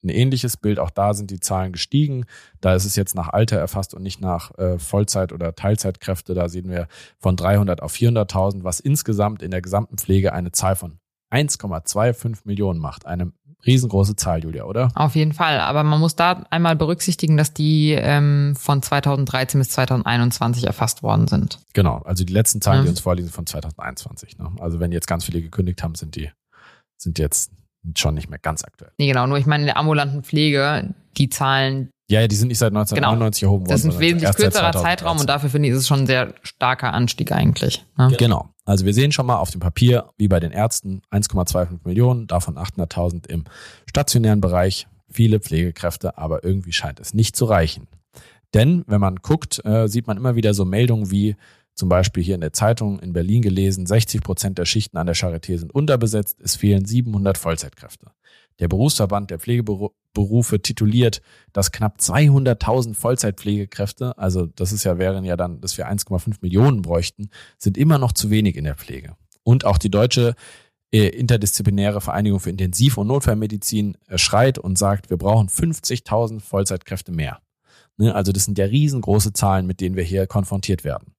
ein 0.04 0.08
ähnliches 0.08 0.56
Bild. 0.56 0.78
Auch 0.78 0.90
da 0.90 1.14
sind 1.14 1.30
die 1.30 1.40
Zahlen 1.40 1.72
gestiegen. 1.72 2.26
Da 2.60 2.74
ist 2.74 2.84
es 2.84 2.96
jetzt 2.96 3.14
nach 3.14 3.28
Alter 3.28 3.56
erfasst 3.58 3.94
und 3.94 4.02
nicht 4.02 4.20
nach 4.20 4.56
äh, 4.58 4.78
Vollzeit- 4.78 5.32
oder 5.32 5.54
Teilzeitkräfte. 5.54 6.34
Da 6.34 6.48
sehen 6.48 6.68
wir 6.68 6.86
von 7.18 7.36
300 7.36 7.82
auf 7.82 7.92
400.000, 7.94 8.62
was 8.64 8.80
insgesamt 8.80 9.42
in 9.42 9.50
der 9.50 9.62
gesamten 9.62 9.98
Pflege 9.98 10.32
eine 10.32 10.52
Zahl 10.52 10.76
von 10.76 10.98
1,25 11.32 12.40
Millionen 12.44 12.78
macht. 12.78 13.06
Eine 13.06 13.32
riesengroße 13.66 14.14
Zahl, 14.16 14.44
Julia, 14.44 14.64
oder? 14.64 14.90
Auf 14.94 15.16
jeden 15.16 15.32
Fall. 15.32 15.58
Aber 15.60 15.82
man 15.82 15.98
muss 15.98 16.14
da 16.14 16.44
einmal 16.50 16.76
berücksichtigen, 16.76 17.36
dass 17.36 17.52
die 17.52 17.92
ähm, 17.92 18.54
von 18.56 18.80
2013 18.82 19.58
bis 19.58 19.70
2021 19.70 20.64
erfasst 20.64 21.02
worden 21.02 21.26
sind. 21.26 21.58
Genau, 21.72 21.98
also 22.04 22.22
die 22.24 22.32
letzten 22.32 22.60
Zahlen, 22.60 22.82
die 22.82 22.86
Ja. 22.86 22.90
uns 22.90 23.00
vorliegen, 23.00 23.26
sind 23.26 23.34
von 23.34 23.46
2021. 23.46 24.38
Ne? 24.38 24.52
Also 24.60 24.78
wenn 24.78 24.92
jetzt 24.92 25.08
ganz 25.08 25.24
viele 25.24 25.42
gekündigt 25.42 25.82
haben, 25.82 25.94
sind 25.96 26.14
die 26.16 26.30
sind 26.98 27.18
jetzt 27.18 27.50
schon 27.96 28.14
nicht 28.14 28.28
mehr 28.30 28.38
ganz 28.38 28.64
aktuell. 28.64 28.92
Nee, 28.98 29.08
genau. 29.08 29.26
Nur 29.26 29.38
ich 29.38 29.46
meine, 29.46 29.62
in 29.62 29.66
der 29.66 29.76
ambulanten 29.76 30.22
Pflege, 30.22 30.94
die 31.16 31.28
Zahlen, 31.28 31.90
Ja, 32.08 32.20
ja, 32.20 32.28
die 32.28 32.36
sind 32.36 32.48
nicht 32.48 32.58
seit 32.58 32.68
1999 32.72 33.42
erhoben 33.44 33.66
worden. 33.66 33.70
das 33.70 33.84
ist 33.84 33.94
ein 33.94 34.00
wesentlich 34.00 34.30
kürzerer 34.30 34.72
2013. 34.72 34.82
Zeitraum 34.82 35.18
und 35.20 35.28
dafür 35.28 35.50
finde 35.50 35.68
ich, 35.68 35.74
ist 35.74 35.80
es 35.80 35.88
schon 35.88 36.00
ein 36.00 36.06
sehr 36.06 36.34
starker 36.42 36.92
Anstieg 36.92 37.32
eigentlich. 37.32 37.84
Ne? 37.96 38.14
Genau. 38.18 38.48
Also 38.64 38.84
wir 38.84 38.94
sehen 38.94 39.12
schon 39.12 39.26
mal 39.26 39.36
auf 39.36 39.50
dem 39.50 39.60
Papier, 39.60 40.10
wie 40.18 40.28
bei 40.28 40.40
den 40.40 40.50
Ärzten, 40.52 41.02
1,25 41.12 41.78
Millionen, 41.84 42.26
davon 42.26 42.56
800.000 42.56 43.28
im 43.28 43.44
stationären 43.88 44.40
Bereich, 44.40 44.86
viele 45.08 45.38
Pflegekräfte, 45.40 46.18
aber 46.18 46.42
irgendwie 46.44 46.72
scheint 46.72 46.98
es 47.00 47.14
nicht 47.14 47.36
zu 47.36 47.44
reichen. 47.44 47.86
Denn 48.54 48.84
wenn 48.86 49.00
man 49.00 49.16
guckt, 49.16 49.64
äh, 49.64 49.86
sieht 49.88 50.06
man 50.06 50.16
immer 50.16 50.34
wieder 50.34 50.54
so 50.54 50.64
Meldungen 50.64 51.10
wie 51.10 51.36
zum 51.76 51.88
Beispiel 51.88 52.22
hier 52.22 52.34
in 52.34 52.40
der 52.40 52.54
Zeitung 52.54 52.98
in 53.00 53.12
Berlin 53.12 53.42
gelesen, 53.42 53.86
60 53.86 54.22
Prozent 54.22 54.58
der 54.58 54.64
Schichten 54.64 54.96
an 54.96 55.06
der 55.06 55.14
Charité 55.14 55.58
sind 55.58 55.74
unterbesetzt, 55.74 56.38
es 56.42 56.56
fehlen 56.56 56.84
700 56.84 57.36
Vollzeitkräfte. 57.38 58.10
Der 58.58 58.68
Berufsverband 58.68 59.30
der 59.30 59.38
Pflegeberufe 59.38 60.62
tituliert, 60.62 61.20
dass 61.52 61.72
knapp 61.72 61.98
200.000 62.00 62.94
Vollzeitpflegekräfte, 62.94 64.16
also 64.16 64.46
das 64.46 64.72
ist 64.72 64.84
ja, 64.84 64.96
wären 64.96 65.24
ja 65.24 65.36
dann, 65.36 65.60
dass 65.60 65.76
wir 65.76 65.90
1,5 65.90 66.36
Millionen 66.40 66.80
bräuchten, 66.80 67.28
sind 67.58 67.76
immer 67.76 67.98
noch 67.98 68.12
zu 68.12 68.30
wenig 68.30 68.56
in 68.56 68.64
der 68.64 68.76
Pflege. 68.76 69.14
Und 69.42 69.66
auch 69.66 69.76
die 69.76 69.90
deutsche 69.90 70.34
äh, 70.90 71.08
interdisziplinäre 71.08 72.00
Vereinigung 72.00 72.40
für 72.40 72.50
Intensiv- 72.50 72.96
und 72.96 73.08
Notfallmedizin 73.08 73.98
äh, 74.08 74.16
schreit 74.16 74.58
und 74.58 74.78
sagt, 74.78 75.10
wir 75.10 75.18
brauchen 75.18 75.48
50.000 75.48 76.40
Vollzeitkräfte 76.40 77.12
mehr. 77.12 77.40
Ne, 77.98 78.14
also 78.14 78.32
das 78.32 78.46
sind 78.46 78.56
ja 78.56 78.64
riesengroße 78.64 79.34
Zahlen, 79.34 79.66
mit 79.66 79.80
denen 79.80 79.96
wir 79.96 80.04
hier 80.04 80.26
konfrontiert 80.26 80.84
werden. 80.84 81.15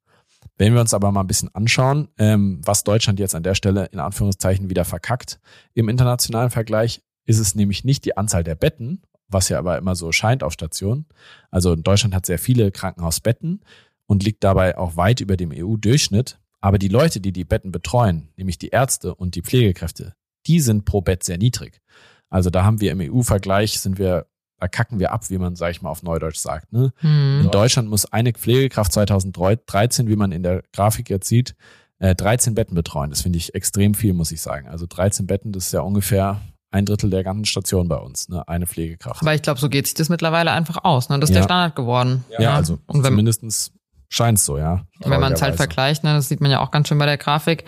Wenn 0.57 0.73
wir 0.73 0.81
uns 0.81 0.93
aber 0.93 1.11
mal 1.11 1.21
ein 1.21 1.27
bisschen 1.27 1.53
anschauen, 1.53 2.07
ähm, 2.17 2.61
was 2.63 2.83
Deutschland 2.83 3.19
jetzt 3.19 3.35
an 3.35 3.43
der 3.43 3.55
Stelle 3.55 3.85
in 3.91 3.99
Anführungszeichen 3.99 4.69
wieder 4.69 4.85
verkackt 4.85 5.39
im 5.73 5.89
internationalen 5.89 6.49
Vergleich, 6.49 7.01
ist 7.25 7.39
es 7.39 7.55
nämlich 7.55 7.83
nicht 7.83 8.05
die 8.05 8.17
Anzahl 8.17 8.43
der 8.43 8.55
Betten, 8.55 9.01
was 9.27 9.49
ja 9.49 9.59
aber 9.59 9.77
immer 9.77 9.95
so 9.95 10.11
scheint 10.11 10.43
auf 10.43 10.53
Stationen. 10.53 11.05
Also 11.51 11.75
Deutschland 11.75 12.15
hat 12.15 12.25
sehr 12.25 12.39
viele 12.39 12.71
Krankenhausbetten 12.71 13.61
und 14.05 14.23
liegt 14.23 14.43
dabei 14.43 14.77
auch 14.77 14.95
weit 14.95 15.19
über 15.19 15.37
dem 15.37 15.51
EU-Durchschnitt. 15.53 16.39
Aber 16.59 16.79
die 16.79 16.87
Leute, 16.87 17.19
die 17.19 17.31
die 17.31 17.43
Betten 17.43 17.71
betreuen, 17.71 18.29
nämlich 18.35 18.57
die 18.57 18.69
Ärzte 18.69 19.13
und 19.13 19.35
die 19.35 19.41
Pflegekräfte, 19.41 20.15
die 20.47 20.59
sind 20.59 20.85
pro 20.85 21.01
Bett 21.01 21.23
sehr 21.23 21.37
niedrig. 21.37 21.81
Also 22.29 22.49
da 22.49 22.63
haben 22.63 22.81
wir 22.81 22.91
im 22.91 23.01
EU-Vergleich 23.01 23.79
sind 23.79 23.99
wir, 23.99 24.27
da 24.59 24.67
kacken 24.67 24.99
wir 24.99 25.11
ab, 25.11 25.29
wie 25.29 25.37
man, 25.37 25.55
sag 25.55 25.71
ich 25.71 25.81
mal, 25.81 25.89
auf 25.89 26.03
Neudeutsch 26.03 26.37
sagt. 26.37 26.73
Ne? 26.73 26.91
Hm. 26.97 27.41
In 27.45 27.51
Deutschland 27.51 27.89
muss 27.89 28.05
eine 28.11 28.33
Pflegekraft 28.33 28.91
2013, 28.91 30.07
wie 30.07 30.15
man 30.15 30.31
in 30.31 30.43
der 30.43 30.63
Grafik 30.73 31.09
jetzt 31.09 31.27
sieht, 31.27 31.55
äh, 31.99 32.15
13 32.15 32.55
Betten 32.55 32.75
betreuen. 32.75 33.09
Das 33.09 33.21
finde 33.21 33.37
ich 33.37 33.53
extrem 33.55 33.93
viel, 33.93 34.13
muss 34.13 34.31
ich 34.31 34.41
sagen. 34.41 34.67
Also 34.67 34.85
13 34.87 35.27
Betten, 35.27 35.51
das 35.51 35.67
ist 35.67 35.73
ja 35.73 35.81
ungefähr 35.81 36.41
ein 36.71 36.85
Drittel 36.85 37.09
der 37.09 37.23
ganzen 37.23 37.45
Station 37.45 37.87
bei 37.87 37.95
uns, 37.95 38.29
ne? 38.29 38.47
eine 38.47 38.67
Pflegekraft. 38.67 39.21
Aber 39.21 39.33
ich 39.33 39.41
glaube, 39.41 39.59
so 39.59 39.69
geht 39.69 39.85
sich 39.85 39.93
das 39.93 40.09
mittlerweile 40.09 40.51
einfach 40.51 40.83
aus. 40.83 41.09
Ne? 41.09 41.19
Das 41.19 41.29
ist 41.29 41.35
Ja. 41.35 41.41
der 41.41 41.47
Standard 41.47 41.75
geworden. 41.75 42.25
ja, 42.39 42.55
also 42.55 42.77
und 42.87 43.03
wenn, 43.03 43.11
zumindestens 43.11 43.71
scheint 44.09 44.37
es 44.37 44.45
so, 44.45 44.57
ja. 44.57 44.85
wenn 44.99 45.11
man 45.19 45.33
es 45.33 45.41
halt 45.41 45.55
Traurigerweise. 45.55 45.57
vergleicht, 45.57 46.03
ne, 46.03 46.13
das 46.13 46.29
sieht 46.29 46.41
man 46.41 46.51
ja 46.51 46.59
auch 46.59 46.71
ganz 46.71 46.87
schön 46.87 46.97
bei 46.97 47.05
der 47.05 47.17
Grafik, 47.17 47.63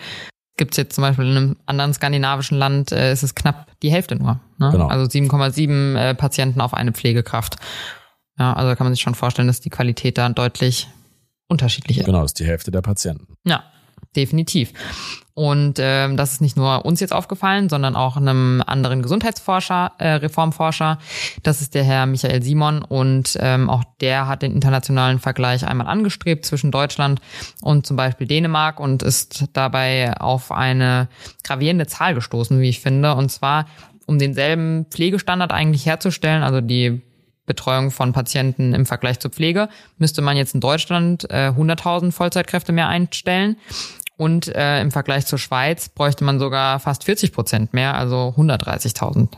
gibt's 0.60 0.76
jetzt 0.76 0.94
zum 0.94 1.02
Beispiel 1.02 1.24
in 1.24 1.36
einem 1.36 1.56
anderen 1.64 1.94
skandinavischen 1.94 2.58
Land, 2.58 2.92
äh, 2.92 3.12
ist 3.12 3.22
es 3.22 3.34
knapp 3.34 3.66
die 3.82 3.90
Hälfte 3.90 4.14
nur. 4.14 4.40
Ne? 4.58 4.68
Genau. 4.70 4.88
Also 4.88 5.06
7,7 5.06 5.96
äh, 5.96 6.14
Patienten 6.14 6.60
auf 6.60 6.74
eine 6.74 6.92
Pflegekraft. 6.92 7.56
Ja, 8.38 8.52
also 8.52 8.68
da 8.68 8.76
kann 8.76 8.84
man 8.84 8.92
sich 8.92 9.02
schon 9.02 9.14
vorstellen, 9.14 9.48
dass 9.48 9.60
die 9.60 9.70
Qualität 9.70 10.18
da 10.18 10.28
deutlich 10.28 10.88
unterschiedlich 11.48 11.98
ist. 11.98 12.04
Genau, 12.04 12.20
das 12.20 12.32
ist 12.32 12.40
die 12.40 12.44
Hälfte 12.44 12.70
der 12.70 12.82
Patienten. 12.82 13.34
Ja, 13.46 13.64
definitiv. 14.16 14.72
Und 15.34 15.78
ähm, 15.78 16.18
das 16.18 16.32
ist 16.32 16.40
nicht 16.42 16.56
nur 16.56 16.84
uns 16.84 17.00
jetzt 17.00 17.14
aufgefallen, 17.14 17.68
sondern 17.70 17.96
auch 17.96 18.16
einem 18.18 18.62
anderen 18.66 19.00
Gesundheitsforscher, 19.00 19.92
äh, 19.98 20.08
Reformforscher. 20.08 20.98
Das 21.42 21.62
ist 21.62 21.74
der 21.74 21.84
Herr 21.84 22.04
Michael 22.04 22.42
Simon 22.42 22.82
und 22.82 23.38
ähm, 23.40 23.70
auch 23.70 23.84
der 24.02 24.28
hat 24.28 24.42
den 24.42 24.52
internationalen 24.52 25.18
Vergleich 25.18 25.66
einmal 25.66 25.86
angestrebt 25.86 26.44
zwischen 26.44 26.70
Deutschland 26.70 27.22
und 27.62 27.86
zum 27.86 27.96
Beispiel 27.96 28.26
Dänemark 28.26 28.80
und 28.80 29.02
ist 29.02 29.46
dabei 29.54 30.12
auf 30.18 30.52
eine 30.52 31.08
gravierende 31.42 31.86
Zahl 31.86 32.14
gestoßen, 32.14 32.60
wie 32.60 32.68
ich 32.68 32.80
finde. 32.80 33.14
Und 33.14 33.30
zwar, 33.30 33.66
um 34.06 34.18
denselben 34.18 34.86
Pflegestandard 34.90 35.52
eigentlich 35.52 35.86
herzustellen, 35.86 36.42
also 36.42 36.60
die 36.60 37.00
Betreuung 37.50 37.90
von 37.90 38.12
Patienten 38.12 38.74
im 38.74 38.86
Vergleich 38.86 39.18
zur 39.18 39.32
Pflege, 39.32 39.68
müsste 39.98 40.22
man 40.22 40.36
jetzt 40.36 40.54
in 40.54 40.60
Deutschland 40.60 41.28
äh, 41.30 41.48
100.000 41.48 42.12
Vollzeitkräfte 42.12 42.70
mehr 42.70 42.86
einstellen. 42.86 43.56
Und 44.20 44.54
äh, 44.54 44.82
im 44.82 44.90
Vergleich 44.90 45.24
zur 45.24 45.38
Schweiz 45.38 45.88
bräuchte 45.88 46.24
man 46.24 46.38
sogar 46.38 46.78
fast 46.78 47.04
40 47.04 47.32
Prozent 47.32 47.72
mehr, 47.72 47.94
also 47.94 48.34
130.000. 48.36 49.30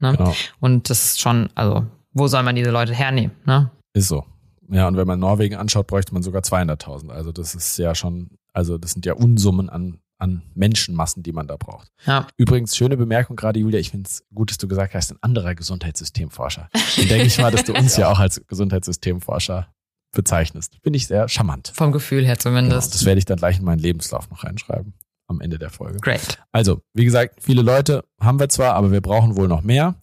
Ne? 0.00 0.16
Genau, 0.16 0.34
Und 0.58 0.90
das 0.90 1.04
ist 1.04 1.20
schon, 1.20 1.48
also 1.54 1.86
wo 2.12 2.26
soll 2.26 2.42
man 2.42 2.56
diese 2.56 2.72
Leute 2.72 2.92
hernehmen? 2.92 3.30
Ne? 3.44 3.70
ist 3.92 4.08
so. 4.08 4.24
Ja, 4.68 4.88
und 4.88 4.96
wenn 4.96 5.06
man 5.06 5.20
Norwegen 5.20 5.54
anschaut, 5.54 5.86
bräuchte 5.86 6.12
man 6.12 6.24
sogar 6.24 6.42
200.000. 6.42 7.10
Also 7.10 7.30
das 7.30 7.54
ist 7.54 7.78
ja 7.78 7.94
schon, 7.94 8.30
also 8.52 8.78
das 8.78 8.90
sind 8.90 9.06
ja 9.06 9.14
Unsummen 9.14 9.70
an, 9.70 10.00
an 10.18 10.42
Menschenmassen, 10.56 11.22
die 11.22 11.30
man 11.30 11.46
da 11.46 11.56
braucht. 11.56 11.92
Ja. 12.04 12.26
Übrigens, 12.36 12.76
schöne 12.76 12.96
Bemerkung 12.96 13.36
gerade, 13.36 13.60
Julia. 13.60 13.78
Ich 13.78 13.92
finde 13.92 14.08
es 14.08 14.24
gut, 14.34 14.50
dass 14.50 14.58
du 14.58 14.66
gesagt 14.66 14.94
hast, 14.94 15.12
ein 15.12 15.18
anderer 15.20 15.54
Gesundheitssystemforscher. 15.54 16.68
Dann 16.96 17.06
denke 17.06 17.26
ich 17.26 17.38
mal, 17.38 17.52
dass 17.52 17.62
du 17.62 17.74
uns 17.74 17.96
ja 17.96 18.10
auch 18.10 18.18
als 18.18 18.44
Gesundheitssystemforscher 18.48 19.68
bezeichnest. 20.16 20.78
Finde 20.82 20.96
ich 20.96 21.06
sehr 21.06 21.28
charmant. 21.28 21.72
Vom 21.74 21.92
Gefühl 21.92 22.24
her 22.26 22.34
Genau, 22.34 22.42
zumindest. 22.42 22.94
das 22.94 23.04
werde 23.04 23.18
ich 23.20 23.24
dann 23.24 23.38
gleich 23.38 23.58
in 23.58 23.64
meinen 23.64 23.78
Lebenslauf 23.78 24.28
noch 24.30 24.42
reinschreiben. 24.42 24.94
Am 25.28 25.40
Ende 25.40 25.58
der 25.58 25.70
Folge. 25.70 25.98
Great. 26.00 26.38
Also, 26.52 26.82
wie 26.94 27.04
gesagt, 27.04 27.42
viele 27.42 27.62
Leute 27.62 28.04
haben 28.20 28.38
wir 28.38 28.48
zwar, 28.48 28.74
aber 28.74 28.92
wir 28.92 29.00
brauchen 29.00 29.36
wohl 29.36 29.48
noch 29.48 29.62
mehr. 29.62 29.94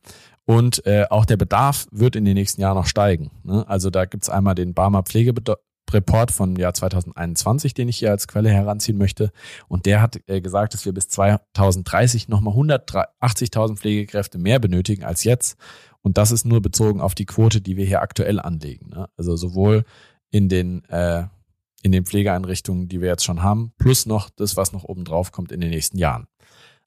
Und 0.45 0.85
äh, 0.85 1.05
auch 1.09 1.25
der 1.25 1.37
Bedarf 1.37 1.87
wird 1.91 2.15
in 2.17 2.25
den 2.25 2.33
nächsten 2.33 2.59
Jahren 2.61 2.75
noch 2.75 2.87
steigen. 2.87 3.31
Ne? 3.43 3.65
Also 3.67 3.89
da 3.89 4.03
gibt's 4.05 4.29
einmal 4.29 4.55
den 4.55 4.73
Barmer 4.73 5.03
Pflegebede 5.03 5.57
Report 5.93 6.31
von 6.31 6.55
Jahr 6.55 6.73
2021, 6.73 7.73
den 7.75 7.87
ich 7.87 7.97
hier 7.97 8.09
als 8.11 8.27
Quelle 8.27 8.49
heranziehen 8.49 8.97
möchte. 8.97 9.31
Und 9.67 9.85
der 9.85 10.01
hat 10.01 10.19
äh, 10.27 10.41
gesagt, 10.41 10.73
dass 10.73 10.85
wir 10.85 10.93
bis 10.93 11.07
2030 11.07 12.27
nochmal 12.29 12.55
180.000 12.55 13.77
Pflegekräfte 13.77 14.39
mehr 14.39 14.59
benötigen 14.59 15.03
als 15.03 15.23
jetzt. 15.23 15.55
Und 16.03 16.17
das 16.17 16.31
ist 16.31 16.45
nur 16.45 16.61
bezogen 16.61 17.01
auf 17.01 17.15
die 17.15 17.25
Quote, 17.25 17.61
die 17.61 17.77
wir 17.77 17.85
hier 17.85 18.01
aktuell 18.01 18.39
anlegen. 18.39 18.89
Ne? 18.89 19.07
Also 19.17 19.35
sowohl 19.35 19.85
in 20.29 20.49
den, 20.49 20.83
äh, 20.85 21.23
in 21.81 21.91
den 21.91 22.05
Pflegeeinrichtungen, 22.05 22.87
die 22.87 23.01
wir 23.01 23.07
jetzt 23.07 23.23
schon 23.23 23.41
haben, 23.41 23.73
plus 23.77 24.05
noch 24.05 24.29
das, 24.29 24.55
was 24.57 24.73
noch 24.73 24.83
oben 24.83 25.05
drauf 25.05 25.31
kommt 25.31 25.51
in 25.51 25.61
den 25.61 25.69
nächsten 25.71 25.97
Jahren. 25.97 26.27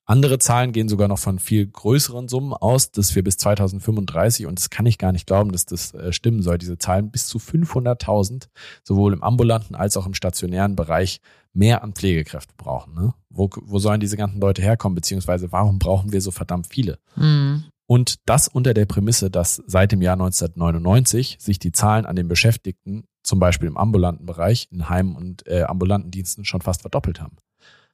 Andere 0.08 0.38
Zahlen 0.38 0.70
gehen 0.70 0.88
sogar 0.88 1.08
noch 1.08 1.18
von 1.18 1.40
viel 1.40 1.66
größeren 1.66 2.28
Summen 2.28 2.52
aus, 2.52 2.92
dass 2.92 3.16
wir 3.16 3.25
bis 3.25 3.38
2035, 3.38 4.46
und 4.46 4.56
das 4.56 4.70
kann 4.70 4.87
ich 4.87 4.99
gar 4.99 5.11
nicht 5.11 5.26
glauben, 5.26 5.50
dass 5.50 5.66
das 5.66 5.94
äh, 5.94 6.12
stimmen 6.12 6.42
soll, 6.42 6.58
diese 6.58 6.78
Zahlen 6.78 7.11
bis 7.11 7.26
zu 7.26 7.38
500.000, 7.38 8.46
sowohl 8.85 9.12
im 9.12 9.25
ambulanten 9.25 9.75
als 9.75 9.96
auch 9.96 10.06
im 10.06 10.14
stationären 10.14 10.76
Bereich, 10.76 11.20
mehr 11.52 11.82
an 11.82 11.94
Pflegekräfte 11.94 12.54
brauchen. 12.56 12.94
Ne? 12.94 13.14
Wo, 13.30 13.50
wo 13.62 13.78
sollen 13.80 13.99
diese 13.99 14.16
ganzen 14.16 14.40
Leute 14.40 14.62
herkommen, 14.62 14.94
beziehungsweise 14.94 15.50
warum 15.50 15.80
brauchen 15.80 16.12
wir 16.12 16.20
so 16.20 16.30
verdammt 16.30 16.68
viele? 16.68 16.99
Mhm. 17.16 17.64
Und 17.86 18.28
das 18.28 18.48
unter 18.48 18.74
der 18.74 18.86
Prämisse, 18.86 19.30
dass 19.30 19.62
seit 19.66 19.92
dem 19.92 20.02
Jahr 20.02 20.14
1999 20.14 21.36
sich 21.40 21.58
die 21.58 21.72
Zahlen 21.72 22.04
an 22.04 22.16
den 22.16 22.28
Beschäftigten, 22.28 23.04
zum 23.22 23.38
Beispiel 23.38 23.68
im 23.68 23.76
ambulanten 23.76 24.26
Bereich, 24.26 24.68
in 24.70 24.88
Heimen 24.88 25.14
und 25.14 25.46
äh, 25.46 25.62
ambulanten 25.62 26.10
Diensten 26.10 26.44
schon 26.44 26.62
fast 26.62 26.80
verdoppelt 26.80 27.20
haben. 27.20 27.36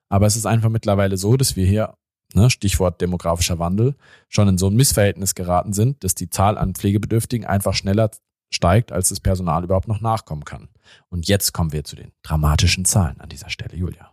Aber 0.08 0.26
es 0.26 0.36
ist 0.36 0.46
einfach 0.46 0.68
mittlerweile 0.70 1.16
so, 1.16 1.36
dass 1.36 1.56
wir 1.56 1.66
hier 1.66 1.94
ne, 2.34 2.50
Stichwort 2.50 3.00
demografischer 3.00 3.58
Wandel, 3.58 3.94
schon 4.28 4.48
in 4.48 4.58
so 4.58 4.68
ein 4.68 4.74
Missverhältnis 4.74 5.34
geraten 5.34 5.72
sind, 5.72 6.04
dass 6.04 6.14
die 6.14 6.30
Zahl 6.30 6.58
an 6.58 6.74
Pflegebedürftigen 6.74 7.46
einfach 7.46 7.74
schneller 7.74 8.10
steigt, 8.50 8.92
als 8.92 9.08
das 9.08 9.20
Personal 9.20 9.64
überhaupt 9.64 9.88
noch 9.88 10.00
nachkommen 10.00 10.44
kann. 10.44 10.68
Und 11.08 11.28
jetzt 11.28 11.52
kommen 11.52 11.72
wir 11.72 11.84
zu 11.84 11.96
den 11.96 12.12
dramatischen 12.22 12.84
Zahlen 12.84 13.20
an 13.20 13.28
dieser 13.28 13.50
Stelle, 13.50 13.76
Julia. 13.76 14.12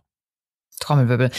Trommelwirbel. 0.80 1.30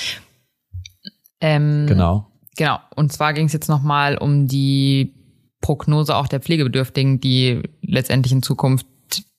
Ähm, 1.40 1.88
genau. 1.88 2.31
Genau. 2.58 2.80
Und 2.96 3.14
zwar 3.14 3.34
ging 3.34 3.46
es 3.46 3.54
jetzt 3.54 3.70
nochmal 3.70 4.18
um 4.18 4.48
die 4.48 5.16
Prognose 5.62 6.16
auch 6.16 6.28
der 6.28 6.40
Pflegebedürftigen, 6.40 7.20
die 7.20 7.62
letztendlich 7.82 8.32
in 8.32 8.44
Zukunft 8.44 8.86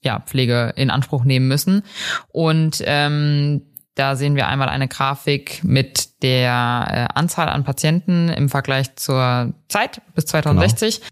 ja, 0.03 0.21
Pflege 0.21 0.73
in 0.77 0.91
Anspruch 0.91 1.25
nehmen 1.25 1.49
müssen. 1.49 1.83
Und 2.29 2.83
ähm, 2.85 3.63
da 3.95 4.17
sehen 4.17 4.37
wir 4.37 4.49
einmal 4.49 4.69
eine 4.69 4.89
Grafik 4.89 5.63
mit 5.65 6.23
der 6.23 7.09
äh, 7.13 7.19
Anzahl 7.19 7.49
an 7.49 7.65
Patienten 7.65 8.29
im 8.29 8.49
Vergleich 8.49 8.97
zur 8.97 9.53
Zeit 9.69 10.01
bis 10.15 10.27
2060. 10.27 11.01
Genau. 11.01 11.11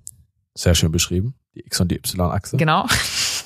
Sehr 0.55 0.75
schön 0.75 0.93
beschrieben. 0.93 1.35
Die 1.55 1.61
X- 1.61 1.81
und 1.81 1.91
die 1.91 1.97
Y-Achse. 1.97 2.57
Genau. 2.57 2.87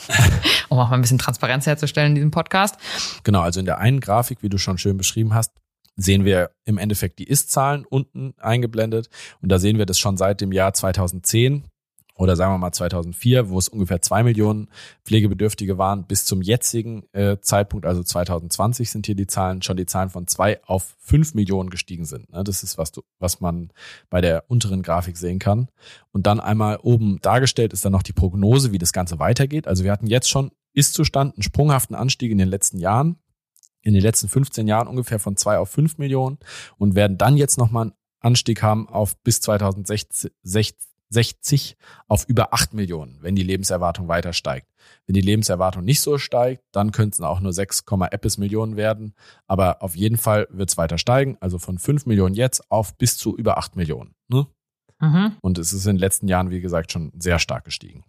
um 0.68 0.78
auch 0.78 0.90
mal 0.90 0.96
ein 0.96 1.00
bisschen 1.00 1.18
Transparenz 1.18 1.66
herzustellen 1.66 2.10
in 2.10 2.14
diesem 2.16 2.30
Podcast. 2.30 2.76
Genau, 3.24 3.40
also 3.40 3.60
in 3.60 3.66
der 3.66 3.78
einen 3.78 4.00
Grafik, 4.00 4.42
wie 4.42 4.48
du 4.48 4.58
schon 4.58 4.78
schön 4.78 4.96
beschrieben 4.96 5.34
hast, 5.34 5.52
sehen 5.96 6.24
wir 6.24 6.50
im 6.64 6.78
Endeffekt 6.78 7.18
die 7.18 7.28
Ist-Zahlen 7.28 7.84
unten 7.84 8.34
eingeblendet. 8.38 9.08
Und 9.42 9.50
da 9.50 9.58
sehen 9.58 9.78
wir 9.78 9.86
das 9.86 9.98
schon 9.98 10.16
seit 10.16 10.40
dem 10.40 10.52
Jahr 10.52 10.74
2010 10.74 11.64
oder 12.16 12.36
sagen 12.36 12.52
wir 12.52 12.58
mal 12.58 12.72
2004, 12.72 13.48
wo 13.50 13.58
es 13.58 13.68
ungefähr 13.68 14.00
zwei 14.00 14.22
Millionen 14.22 14.68
Pflegebedürftige 15.04 15.78
waren, 15.78 16.04
bis 16.04 16.24
zum 16.24 16.42
jetzigen 16.42 17.02
äh, 17.12 17.38
Zeitpunkt, 17.40 17.86
also 17.86 18.02
2020 18.02 18.90
sind 18.90 19.06
hier 19.06 19.16
die 19.16 19.26
Zahlen, 19.26 19.62
schon 19.62 19.76
die 19.76 19.86
Zahlen 19.86 20.10
von 20.10 20.28
zwei 20.28 20.62
auf 20.64 20.94
fünf 21.00 21.34
Millionen 21.34 21.70
gestiegen 21.70 22.04
sind. 22.04 22.32
Ne? 22.32 22.44
Das 22.44 22.62
ist, 22.62 22.78
was, 22.78 22.92
du, 22.92 23.02
was 23.18 23.40
man 23.40 23.70
bei 24.10 24.20
der 24.20 24.44
unteren 24.48 24.82
Grafik 24.82 25.16
sehen 25.16 25.40
kann. 25.40 25.68
Und 26.12 26.26
dann 26.28 26.38
einmal 26.38 26.78
oben 26.82 27.18
dargestellt 27.20 27.72
ist 27.72 27.84
dann 27.84 27.92
noch 27.92 28.04
die 28.04 28.12
Prognose, 28.12 28.70
wie 28.70 28.78
das 28.78 28.92
Ganze 28.92 29.18
weitergeht. 29.18 29.66
Also 29.66 29.82
wir 29.82 29.90
hatten 29.90 30.06
jetzt 30.06 30.30
schon 30.30 30.52
Ist-Zustand, 30.72 31.34
einen 31.34 31.42
sprunghaften 31.42 31.96
Anstieg 31.96 32.30
in 32.30 32.38
den 32.38 32.48
letzten 32.48 32.78
Jahren, 32.78 33.16
in 33.84 33.94
den 33.94 34.02
letzten 34.02 34.28
15 34.28 34.66
Jahren 34.66 34.88
ungefähr 34.88 35.18
von 35.18 35.36
zwei 35.36 35.58
auf 35.58 35.70
fünf 35.70 35.98
Millionen 35.98 36.38
und 36.78 36.94
werden 36.94 37.18
dann 37.18 37.36
jetzt 37.36 37.58
nochmal 37.58 37.84
einen 37.84 37.92
Anstieg 38.20 38.62
haben 38.62 38.88
auf 38.88 39.16
bis 39.22 39.40
2060 39.40 40.32
60 41.10 41.76
auf 42.08 42.28
über 42.28 42.52
8 42.52 42.74
Millionen, 42.74 43.18
wenn 43.20 43.36
die 43.36 43.42
Lebenserwartung 43.42 44.08
weiter 44.08 44.32
steigt. 44.32 44.66
Wenn 45.06 45.14
die 45.14 45.20
Lebenserwartung 45.20 45.84
nicht 45.84 46.00
so 46.00 46.18
steigt, 46.18 46.64
dann 46.72 46.92
könnten 46.92 47.14
es 47.14 47.20
auch 47.20 47.40
nur 47.40 47.52
6, 47.52 47.84
etwas 48.10 48.36
Millionen 48.36 48.76
werden. 48.76 49.14
Aber 49.46 49.82
auf 49.82 49.96
jeden 49.96 50.16
Fall 50.16 50.46
wird 50.50 50.70
es 50.70 50.76
weiter 50.76 50.98
steigen, 50.98 51.36
also 51.40 51.58
von 51.58 51.78
5 51.78 52.06
Millionen 52.06 52.34
jetzt 52.34 52.70
auf 52.70 52.96
bis 52.98 53.16
zu 53.16 53.36
über 53.36 53.58
8 53.58 53.76
Millionen. 53.76 54.14
Ne? 54.28 54.46
Mhm. 55.00 55.36
Und 55.40 55.58
es 55.58 55.72
ist 55.72 55.86
in 55.86 55.96
den 55.96 56.00
letzten 56.00 56.28
Jahren, 56.28 56.50
wie 56.50 56.60
gesagt, 56.60 56.92
schon 56.92 57.12
sehr 57.18 57.38
stark 57.38 57.64
gestiegen. 57.64 58.04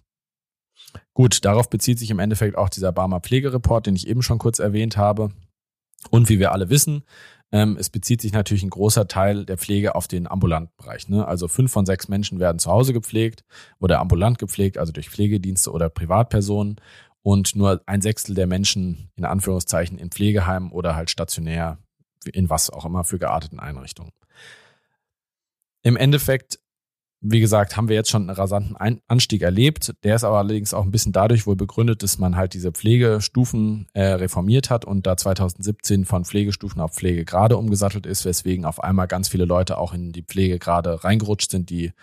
Gut, 1.13 1.46
darauf 1.46 1.70
bezieht 1.70 2.00
sich 2.00 2.10
im 2.10 2.20
Endeffekt 2.20 2.58
auch 2.58 2.70
dieser 2.70 2.91
Barmer 2.91 3.20
Pflegereport, 3.20 3.86
den 3.86 3.96
ich 3.96 4.08
eben 4.08 4.22
schon 4.22 4.38
kurz 4.38 4.60
erwähnt 4.60 4.98
habe. 4.98 5.32
Und 6.09 6.29
wie 6.29 6.39
wir 6.39 6.51
alle 6.51 6.69
wissen, 6.69 7.03
ähm, 7.51 7.77
es 7.79 7.89
bezieht 7.89 8.21
sich 8.21 8.33
natürlich 8.33 8.63
ein 8.63 8.69
großer 8.69 9.07
Teil 9.07 9.45
der 9.45 9.57
Pflege 9.57 9.95
auf 9.95 10.07
den 10.07 10.27
ambulanten 10.27 10.74
Bereich. 10.77 11.07
Ne? 11.09 11.27
Also 11.27 11.47
fünf 11.47 11.71
von 11.71 11.85
sechs 11.85 12.07
Menschen 12.07 12.39
werden 12.39 12.59
zu 12.59 12.71
Hause 12.71 12.93
gepflegt 12.93 13.43
oder 13.79 14.00
ambulant 14.00 14.39
gepflegt, 14.39 14.77
also 14.77 14.91
durch 14.91 15.09
Pflegedienste 15.09 15.71
oder 15.71 15.89
Privatpersonen. 15.89 16.77
Und 17.21 17.55
nur 17.55 17.81
ein 17.88 18.01
Sechstel 18.01 18.35
der 18.35 18.45
Menschen 18.45 19.09
in 19.15 19.25
Anführungszeichen 19.25 19.97
in 19.97 20.12
Pflegeheimen 20.12 20.71
oder 20.71 20.95
halt 20.95 21.09
stationär 21.09 21.79
in 22.31 22.50
was 22.50 22.69
auch 22.69 22.85
immer 22.85 23.03
für 23.03 23.17
gearteten 23.17 23.59
Einrichtungen. 23.59 24.12
Im 25.81 25.97
Endeffekt 25.97 26.59
wie 27.27 27.39
gesagt, 27.39 27.75
haben 27.75 27.89
wir 27.89 27.96
jetzt 27.96 28.12
schon 28.12 28.24
einen 28.24 28.38
rasanten 28.38 28.77
Anstieg 29.08 29.41
erlebt. 29.41 29.94
Der 30.03 30.15
ist 30.15 30.24
aber 30.24 30.38
allerdings 30.38 30.74
auch 30.74 30.84
ein 30.84 30.91
bisschen 30.91 31.12
dadurch 31.12 31.48
wohl 31.48 31.55
begründet, 31.55 32.03
dass 32.03 32.20
man 32.20 32.36
halt 32.36 32.53
diese 32.53 32.72
Pflegestufen 32.72 33.88
äh, 33.94 34.03
reformiert 34.03 34.70
hat 34.70 34.86
und 34.86 35.08
da 35.08 35.17
2017 35.17 36.05
von 36.05 36.24
Pflegestufen 36.24 36.82
auf 36.82 36.94
Pflegegrade 36.94 37.58
umgesattelt 37.58 38.05
ist, 38.05 38.25
weswegen 38.25 38.65
auf 38.65 38.84
einmal 38.84 39.08
ganz 39.08 39.27
viele 39.27 39.46
Leute 39.46 39.79
auch 39.79 39.94
in 39.94 40.12
die 40.12 40.22
Pflegegrade 40.22 41.03
reingerutscht 41.03 41.50
sind, 41.50 41.72
die 41.72 41.94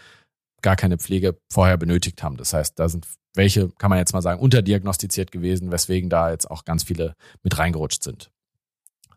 gar 0.60 0.76
keine 0.76 0.98
Pflege 0.98 1.38
vorher 1.52 1.76
benötigt 1.76 2.22
haben. 2.22 2.36
Das 2.36 2.52
heißt, 2.52 2.78
da 2.78 2.88
sind 2.88 3.06
welche, 3.34 3.68
kann 3.70 3.90
man 3.90 3.98
jetzt 3.98 4.12
mal 4.12 4.22
sagen, 4.22 4.40
unterdiagnostiziert 4.40 5.30
gewesen, 5.30 5.70
weswegen 5.70 6.10
da 6.10 6.30
jetzt 6.30 6.50
auch 6.50 6.64
ganz 6.64 6.82
viele 6.82 7.14
mit 7.42 7.58
reingerutscht 7.58 8.02
sind. 8.02 8.30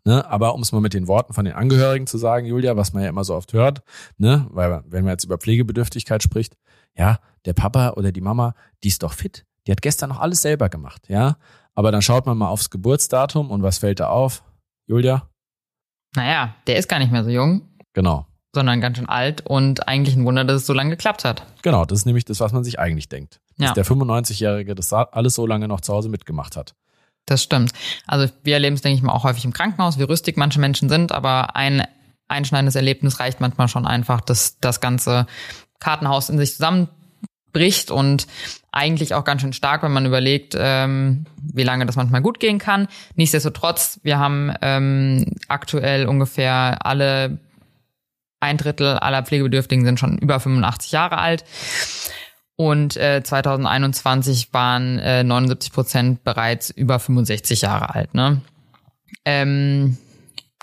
Ne? 0.06 0.26
Aber 0.30 0.54
um 0.54 0.62
es 0.62 0.72
mal 0.72 0.82
mit 0.82 0.94
den 0.94 1.08
Worten 1.08 1.34
von 1.34 1.46
den 1.46 1.56
Angehörigen 1.56 2.06
zu 2.06 2.18
sagen, 2.20 2.46
Julia, 2.46 2.78
was 2.78 2.94
man 2.94 3.04
ja 3.04 3.10
immer 3.10 3.24
so 3.24 3.36
oft 3.36 3.54
hört, 3.54 3.82
ne? 4.18 4.46
weil 4.52 4.84
wenn 4.88 5.04
man 5.04 5.14
jetzt 5.14 5.24
über 5.24 5.40
Pflegebedürftigkeit 5.40 6.22
spricht, 6.22 6.56
ja, 6.96 7.20
der 7.46 7.54
Papa 7.54 7.92
oder 7.92 8.12
die 8.12 8.22
Mama, 8.22 8.54
die 8.84 8.88
ist 8.90 9.04
doch 9.04 9.14
fit. 9.14 9.46
Die 9.68 9.72
hat 9.72 9.82
gestern 9.82 10.10
noch 10.10 10.20
alles 10.20 10.42
selber 10.42 10.70
gemacht, 10.70 11.10
ja. 11.10 11.38
Aber 11.74 11.92
dann 11.92 12.02
schaut 12.02 12.26
man 12.26 12.38
mal 12.38 12.48
aufs 12.48 12.70
Geburtsdatum 12.70 13.50
und 13.50 13.64
was 13.64 13.80
fällt 13.80 14.00
da 14.00 14.08
auf? 14.08 14.44
Julia? 14.88 15.28
Naja, 16.16 16.56
der 16.68 16.78
ist 16.78 16.88
gar 16.88 17.00
nicht 17.00 17.12
mehr 17.12 17.24
so 17.24 17.30
jung. 17.30 17.68
Genau. 17.94 18.28
Sondern 18.54 18.80
ganz 18.80 18.98
schön 18.98 19.10
alt 19.10 19.42
und 19.46 19.88
eigentlich 19.88 20.16
ein 20.16 20.24
Wunder, 20.24 20.46
dass 20.46 20.62
es 20.62 20.68
so 20.68 20.74
lange 20.74 20.92
geklappt 20.92 21.26
hat. 21.26 21.46
Genau, 21.62 21.84
das 21.84 22.00
ist 22.00 22.06
nämlich 22.06 22.24
das, 22.24 22.40
was 22.40 22.54
man 22.54 22.64
sich 22.64 22.80
eigentlich 22.80 23.10
denkt. 23.10 23.42
Dass 23.58 23.70
ja. 23.70 23.74
der 23.74 23.86
95-Jährige 23.86 24.76
das 24.76 24.94
alles 24.94 25.34
so 25.34 25.46
lange 25.46 25.68
noch 25.68 25.82
zu 25.82 25.94
Hause 25.94 26.08
mitgemacht 26.08 26.56
hat. 26.56 26.76
Das 27.26 27.42
stimmt. 27.42 27.72
Also 28.06 28.32
wir 28.44 28.54
erleben 28.54 28.76
es, 28.76 28.82
denke 28.82 28.98
ich 28.98 29.04
mal, 29.04 29.14
auch 29.14 29.24
häufig 29.24 29.46
im 29.46 29.54
Krankenhaus, 29.54 29.98
wie 29.98 30.04
rüstig 30.04 30.38
manche 30.38 30.60
Menschen 30.60 30.90
sind, 30.90 31.12
aber 31.12 31.56
ein 31.56 31.84
einschneidendes 32.28 32.76
Erlebnis 32.76 33.20
reicht 33.20 33.42
manchmal 33.42 33.68
schon 33.68 33.88
einfach, 33.88 34.22
dass 34.22 34.60
das 34.60 34.80
ganze 34.80 35.26
Kartenhaus 35.80 36.30
in 36.30 36.38
sich 36.38 36.54
zusammenbricht 36.54 37.92
und 37.92 38.28
eigentlich 38.72 39.14
auch 39.14 39.24
ganz 39.24 39.42
schön 39.42 39.54
stark, 39.54 39.84
wenn 39.84 39.94
man 39.94 40.06
überlegt, 40.06 40.56
ähm, 40.58 41.26
wie 41.42 41.64
lange 41.64 41.86
das 41.86 41.96
manchmal 41.96 42.22
gut 42.22 42.40
gehen 42.40 42.60
kann. 42.60 42.88
Nichtsdestotrotz, 43.16 44.00
wir 44.04 44.20
haben 44.20 44.54
ähm, 44.62 45.26
aktuell 45.48 46.08
ungefähr 46.08 46.86
alle 46.86 47.40
ein 48.40 48.58
Drittel 48.58 48.98
aller 48.98 49.24
Pflegebedürftigen 49.24 49.86
sind 49.86 50.00
schon 50.00 50.18
über 50.18 50.40
85 50.40 50.92
Jahre 50.92 51.18
alt. 51.18 51.44
Und 52.58 52.96
äh, 52.96 53.22
2021 53.22 54.54
waren 54.54 54.98
äh, 55.00 55.24
79 55.24 55.74
Prozent 55.74 56.24
bereits 56.24 56.70
über 56.70 57.00
65 57.00 57.62
Jahre 57.62 57.94
alt. 57.94 58.14
Ne? 58.14 58.42
Ähm, 59.26 59.98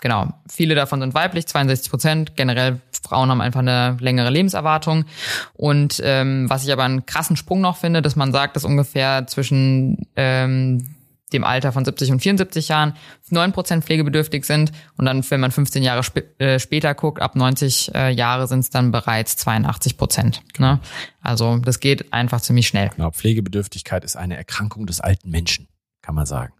genau, 0.01 0.33
viele 0.49 0.73
davon 0.73 1.01
sind 1.01 1.13
weiblich, 1.13 1.45
62 1.45 1.91
Prozent. 1.91 2.35
Generell 2.35 2.79
Frauen 3.03 3.29
haben 3.29 3.41
einfach 3.41 3.59
eine 3.59 3.97
längere 3.99 4.29
Lebenserwartung. 4.29 5.05
Und 5.53 6.01
ähm, 6.03 6.49
was 6.49 6.63
ich 6.63 6.71
aber 6.71 6.83
einen 6.83 7.05
krassen 7.05 7.35
Sprung 7.35 7.61
noch 7.61 7.77
finde, 7.77 8.01
dass 8.01 8.15
man 8.15 8.31
sagt, 8.31 8.55
dass 8.55 8.63
ungefähr 8.63 9.27
zwischen 9.27 10.07
ähm, 10.15 10.92
dem 11.33 11.43
Alter 11.43 11.71
von 11.71 11.83
70 11.83 12.11
und 12.11 12.19
74 12.21 12.67
Jahren 12.69 12.93
9% 13.31 13.81
pflegebedürftig 13.81 14.45
sind. 14.45 14.71
Und 14.97 15.05
dann, 15.05 15.29
wenn 15.29 15.39
man 15.39 15.51
15 15.51 15.83
Jahre 15.83 16.01
sp 16.05 16.23
äh, 16.37 16.59
später 16.59 16.93
guckt, 16.93 17.21
ab 17.21 17.35
90 17.35 17.93
äh, 17.93 18.09
Jahre 18.11 18.47
sind 18.47 18.59
es 18.59 18.69
dann 18.69 18.91
bereits 18.91 19.35
82 19.37 19.97
Prozent. 19.97 20.41
Ne? 20.57 20.79
Also 21.21 21.57
das 21.57 21.79
geht 21.79 22.13
einfach 22.13 22.41
ziemlich 22.41 22.67
schnell. 22.67 22.89
Genau, 22.95 23.11
Pflegebedürftigkeit 23.11 24.03
ist 24.03 24.15
eine 24.15 24.37
Erkrankung 24.37 24.85
des 24.85 25.01
alten 25.01 25.29
Menschen, 25.29 25.67
kann 26.01 26.15
man 26.15 26.25
sagen. 26.25 26.53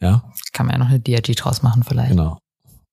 Ja? 0.00 0.24
Kann 0.52 0.66
man 0.66 0.74
ja 0.74 0.78
noch 0.78 0.88
eine 0.88 1.00
DRG 1.00 1.36
draus 1.36 1.62
machen 1.62 1.82
vielleicht. 1.84 2.10
Genau. 2.10 2.38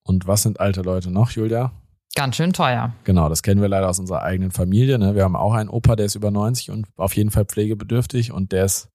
Und 0.04 0.28
was 0.28 0.44
sind 0.44 0.60
alte 0.60 0.82
Leute 0.82 1.12
noch, 1.12 1.32
Julia? 1.32 1.72
Ganz 2.16 2.36
schön 2.36 2.52
teuer. 2.54 2.94
Genau, 3.04 3.30
das 3.30 3.44
kennen 3.44 3.62
wir 3.62 3.68
leider 3.68 3.90
aus 3.90 4.00
unserer 4.00 4.24
eigenen 4.24 4.50
Familie. 4.52 4.98
Ne? 4.98 5.14
Wir 5.14 5.24
haben 5.24 5.36
auch 5.36 5.54
einen 5.54 5.70
Opa, 5.70 5.96
der 5.96 6.08
ist 6.08 6.16
über 6.16 6.32
90 6.32 6.72
und 6.72 6.88
auf 6.96 7.16
jeden 7.16 7.30
Fall 7.30 7.46
pflegebedürftig 7.46 8.32
und 8.32 8.52
der 8.54 8.66
ist 8.66 8.90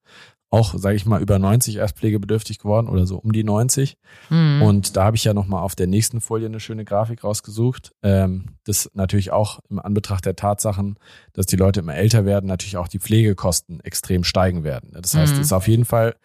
auch, 0.52 0.74
sage 0.76 0.96
ich 0.96 1.06
mal, 1.06 1.22
über 1.22 1.38
90 1.38 1.76
erst 1.76 1.96
pflegebedürftig 1.96 2.58
geworden 2.58 2.86
oder 2.88 3.06
so 3.06 3.16
um 3.16 3.32
die 3.32 3.42
90. 3.42 3.96
Mhm. 4.28 4.60
Und 4.60 4.96
da 4.96 5.04
habe 5.04 5.16
ich 5.16 5.24
ja 5.24 5.32
nochmal 5.32 5.62
auf 5.62 5.74
der 5.74 5.86
nächsten 5.86 6.20
Folie 6.20 6.46
eine 6.46 6.60
schöne 6.60 6.84
Grafik 6.84 7.24
rausgesucht. 7.24 7.92
Ähm, 8.02 8.56
das 8.64 8.90
natürlich 8.92 9.32
auch 9.32 9.60
im 9.70 9.78
Anbetracht 9.78 10.26
der 10.26 10.36
Tatsachen, 10.36 10.98
dass 11.32 11.46
die 11.46 11.56
Leute 11.56 11.80
immer 11.80 11.94
älter 11.94 12.26
werden, 12.26 12.46
natürlich 12.46 12.76
auch 12.76 12.88
die 12.88 12.98
Pflegekosten 12.98 13.80
extrem 13.80 14.24
steigen 14.24 14.62
werden. 14.62 14.90
Das 14.92 15.14
heißt, 15.14 15.32
es 15.32 15.38
mhm. 15.38 15.42
ist 15.42 15.52
auf 15.54 15.68
jeden 15.68 15.86
Fall, 15.86 16.16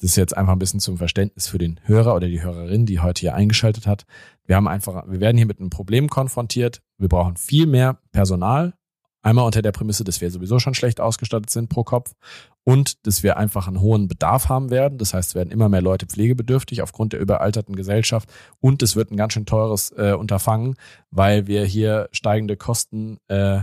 das 0.00 0.10
ist 0.10 0.16
jetzt 0.16 0.36
einfach 0.36 0.54
ein 0.54 0.58
bisschen 0.58 0.80
zum 0.80 0.98
Verständnis 0.98 1.46
für 1.46 1.58
den 1.58 1.78
Hörer 1.84 2.16
oder 2.16 2.26
die 2.26 2.42
Hörerin, 2.42 2.84
die 2.84 2.98
heute 2.98 3.20
hier 3.20 3.36
eingeschaltet 3.36 3.86
hat. 3.86 4.06
Wir 4.44 4.56
haben 4.56 4.66
einfach, 4.66 5.04
wir 5.06 5.20
werden 5.20 5.36
hier 5.36 5.46
mit 5.46 5.60
einem 5.60 5.70
Problem 5.70 6.10
konfrontiert. 6.10 6.82
Wir 6.98 7.08
brauchen 7.08 7.36
viel 7.36 7.66
mehr 7.66 7.98
Personal. 8.10 8.74
Einmal 9.22 9.44
unter 9.44 9.62
der 9.62 9.72
Prämisse, 9.72 10.04
dass 10.04 10.20
wir 10.20 10.30
sowieso 10.30 10.58
schon 10.58 10.74
schlecht 10.74 11.00
ausgestattet 11.00 11.50
sind 11.50 11.68
pro 11.68 11.84
Kopf 11.84 12.14
und 12.68 13.06
dass 13.06 13.22
wir 13.22 13.38
einfach 13.38 13.66
einen 13.66 13.80
hohen 13.80 14.08
Bedarf 14.08 14.50
haben 14.50 14.68
werden. 14.68 14.98
Das 14.98 15.14
heißt, 15.14 15.30
es 15.30 15.34
werden 15.34 15.50
immer 15.50 15.70
mehr 15.70 15.80
Leute 15.80 16.04
pflegebedürftig 16.04 16.82
aufgrund 16.82 17.14
der 17.14 17.20
überalterten 17.20 17.74
Gesellschaft 17.74 18.28
und 18.60 18.82
es 18.82 18.94
wird 18.94 19.10
ein 19.10 19.16
ganz 19.16 19.32
schön 19.32 19.46
teures 19.46 19.90
äh, 19.96 20.12
Unterfangen, 20.12 20.74
weil 21.10 21.46
wir 21.46 21.64
hier 21.64 22.10
steigende 22.12 22.58
Kosten 22.58 23.16
äh, 23.28 23.60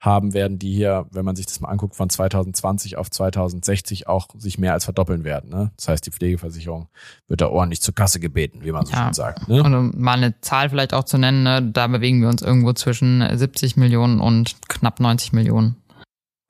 haben 0.00 0.34
werden, 0.34 0.58
die 0.58 0.72
hier, 0.72 1.06
wenn 1.12 1.24
man 1.24 1.36
sich 1.36 1.46
das 1.46 1.60
mal 1.60 1.68
anguckt, 1.68 1.94
von 1.94 2.10
2020 2.10 2.96
auf 2.96 3.12
2060 3.12 4.08
auch 4.08 4.26
sich 4.36 4.58
mehr 4.58 4.72
als 4.72 4.82
verdoppeln 4.82 5.22
werden. 5.22 5.50
Ne? 5.50 5.70
Das 5.76 5.86
heißt, 5.86 6.06
die 6.06 6.10
Pflegeversicherung 6.10 6.88
wird 7.28 7.40
da 7.40 7.46
ordentlich 7.46 7.80
zur 7.80 7.94
Kasse 7.94 8.18
gebeten, 8.18 8.64
wie 8.64 8.72
man 8.72 8.86
so 8.86 8.92
ja. 8.92 9.04
schön 9.04 9.14
sagt. 9.14 9.46
Ne? 9.46 9.62
Und 9.62 9.72
um 9.72 9.92
mal 9.96 10.16
eine 10.16 10.40
Zahl 10.40 10.68
vielleicht 10.68 10.94
auch 10.94 11.04
zu 11.04 11.16
nennen, 11.16 11.44
ne, 11.44 11.62
da 11.62 11.86
bewegen 11.86 12.20
wir 12.22 12.28
uns 12.28 12.42
irgendwo 12.42 12.72
zwischen 12.72 13.24
70 13.38 13.76
Millionen 13.76 14.18
und 14.18 14.56
knapp 14.68 14.98
90 14.98 15.32
Millionen 15.32 15.76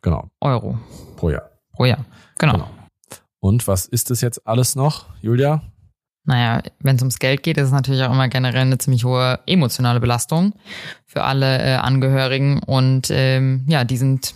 genau. 0.01 0.31
Euro. 0.41 0.79
Pro 1.17 1.29
Jahr. 1.29 1.51
Oh 1.79 1.85
ja, 1.85 1.99
genau. 2.39 2.53
genau. 2.55 2.69
Und 3.41 3.67
was 3.69 3.87
ist 3.87 4.11
das 4.11 4.21
jetzt 4.21 4.47
alles 4.47 4.75
noch, 4.75 5.07
Julia? 5.23 5.63
Naja, 6.25 6.63
wenn 6.81 6.97
es 6.97 7.03
ums 7.03 7.21
Geld 7.21 7.43
geht, 7.43 7.57
ist 7.57 7.67
es 7.67 7.73
natürlich 7.73 8.03
auch 8.03 8.13
immer 8.13 8.29
generell 8.29 8.61
eine 8.61 8.77
ziemlich 8.77 9.05
hohe 9.05 9.39
emotionale 9.47 10.01
Belastung 10.01 10.53
für 11.07 11.23
alle 11.23 11.59
äh, 11.59 11.77
Angehörigen. 11.77 12.59
Und 12.59 13.09
ähm, 13.11 13.65
ja, 13.67 13.85
die 13.85 13.97
sind 13.97 14.35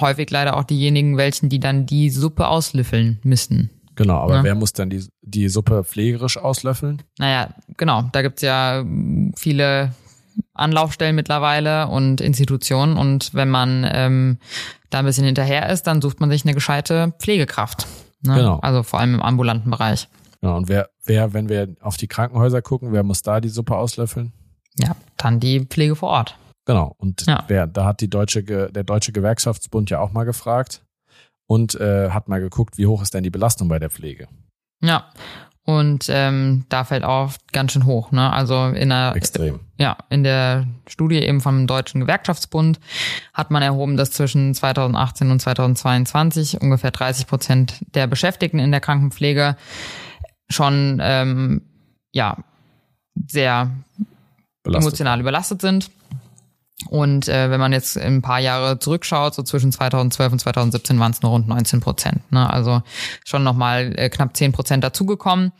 häufig 0.00 0.30
leider 0.30 0.56
auch 0.56 0.64
diejenigen, 0.64 1.16
welchen 1.16 1.48
die 1.48 1.60
dann 1.60 1.86
die 1.86 2.10
Suppe 2.10 2.48
auslöffeln 2.48 3.20
müssen. 3.22 3.70
Genau, 3.94 4.16
aber 4.16 4.36
ja. 4.36 4.44
wer 4.44 4.54
muss 4.54 4.72
dann 4.72 4.90
die, 4.90 5.06
die 5.20 5.48
Suppe 5.48 5.84
pflegerisch 5.84 6.38
auslöffeln? 6.38 7.02
Naja, 7.18 7.50
genau, 7.76 8.08
da 8.10 8.22
gibt's 8.22 8.42
ja 8.42 8.84
viele 9.36 9.92
Anlaufstellen 10.54 11.16
mittlerweile 11.16 11.88
und 11.88 12.20
Institutionen. 12.20 12.96
Und 12.96 13.34
wenn 13.34 13.48
man 13.48 13.88
ähm, 13.90 14.38
da 14.90 15.00
ein 15.00 15.04
bisschen 15.04 15.24
hinterher 15.24 15.70
ist, 15.70 15.86
dann 15.86 16.02
sucht 16.02 16.20
man 16.20 16.30
sich 16.30 16.44
eine 16.44 16.54
gescheite 16.54 17.12
Pflegekraft. 17.18 17.86
Ne? 18.22 18.36
Genau. 18.36 18.58
Also 18.60 18.82
vor 18.82 19.00
allem 19.00 19.14
im 19.14 19.22
ambulanten 19.22 19.70
Bereich. 19.70 20.08
Genau. 20.40 20.56
Und 20.56 20.68
wer, 20.68 20.90
wer, 21.04 21.32
wenn 21.32 21.48
wir 21.48 21.74
auf 21.80 21.96
die 21.96 22.08
Krankenhäuser 22.08 22.62
gucken, 22.62 22.92
wer 22.92 23.02
muss 23.02 23.22
da 23.22 23.40
die 23.40 23.48
Suppe 23.48 23.76
auslöffeln? 23.76 24.32
Ja, 24.78 24.96
dann 25.16 25.40
die 25.40 25.60
Pflege 25.60 25.96
vor 25.96 26.10
Ort. 26.10 26.36
Genau. 26.64 26.94
Und 26.98 27.26
ja. 27.26 27.44
wer, 27.48 27.66
da 27.66 27.84
hat 27.84 28.00
die 28.00 28.08
deutsche, 28.08 28.42
der 28.42 28.84
Deutsche 28.84 29.12
Gewerkschaftsbund 29.12 29.90
ja 29.90 30.00
auch 30.00 30.12
mal 30.12 30.24
gefragt 30.24 30.82
und 31.46 31.74
äh, 31.74 32.10
hat 32.10 32.28
mal 32.28 32.40
geguckt, 32.40 32.78
wie 32.78 32.86
hoch 32.86 33.02
ist 33.02 33.14
denn 33.14 33.24
die 33.24 33.30
Belastung 33.30 33.68
bei 33.68 33.78
der 33.78 33.90
Pflege? 33.90 34.28
Ja. 34.80 35.10
Und 35.64 36.06
ähm, 36.08 36.64
da 36.68 36.82
fällt 36.82 37.04
auch 37.04 37.32
ganz 37.52 37.72
schön 37.72 37.86
hoch. 37.86 38.10
Ne? 38.10 38.32
Also 38.32 38.66
in 38.66 38.88
der 38.88 39.14
Extrem. 39.14 39.60
Ja, 39.78 39.96
in 40.10 40.24
der 40.24 40.66
Studie 40.88 41.18
eben 41.18 41.40
vom 41.40 41.68
Deutschen 41.68 42.00
Gewerkschaftsbund 42.00 42.80
hat 43.32 43.52
man 43.52 43.62
erhoben, 43.62 43.96
dass 43.96 44.10
zwischen 44.10 44.54
2018 44.54 45.30
und 45.30 45.40
2022 45.40 46.60
ungefähr 46.60 46.90
30 46.90 47.28
Prozent 47.28 47.84
der 47.94 48.08
Beschäftigten 48.08 48.58
in 48.58 48.72
der 48.72 48.80
Krankenpflege 48.80 49.56
schon 50.48 50.98
ähm, 51.00 51.62
ja 52.12 52.38
sehr 53.28 53.70
belastet. 54.64 54.88
emotional 54.88 55.20
überlastet 55.20 55.60
sind. 55.60 55.90
Und 56.88 57.28
äh, 57.28 57.50
wenn 57.50 57.60
man 57.60 57.72
jetzt 57.72 57.98
ein 57.98 58.22
paar 58.22 58.40
Jahre 58.40 58.78
zurückschaut, 58.78 59.34
so 59.34 59.42
zwischen 59.42 59.72
2012 59.72 60.32
und 60.32 60.38
2017 60.40 60.98
waren 60.98 61.12
es 61.12 61.22
nur 61.22 61.32
rund 61.32 61.48
19 61.48 61.80
Prozent. 61.80 62.30
Ne? 62.32 62.48
Also 62.48 62.82
schon 63.24 63.44
nochmal 63.44 63.92
äh, 63.96 64.08
knapp 64.08 64.36
10 64.36 64.52
Prozent 64.52 64.84
dazugekommen. 64.84 65.52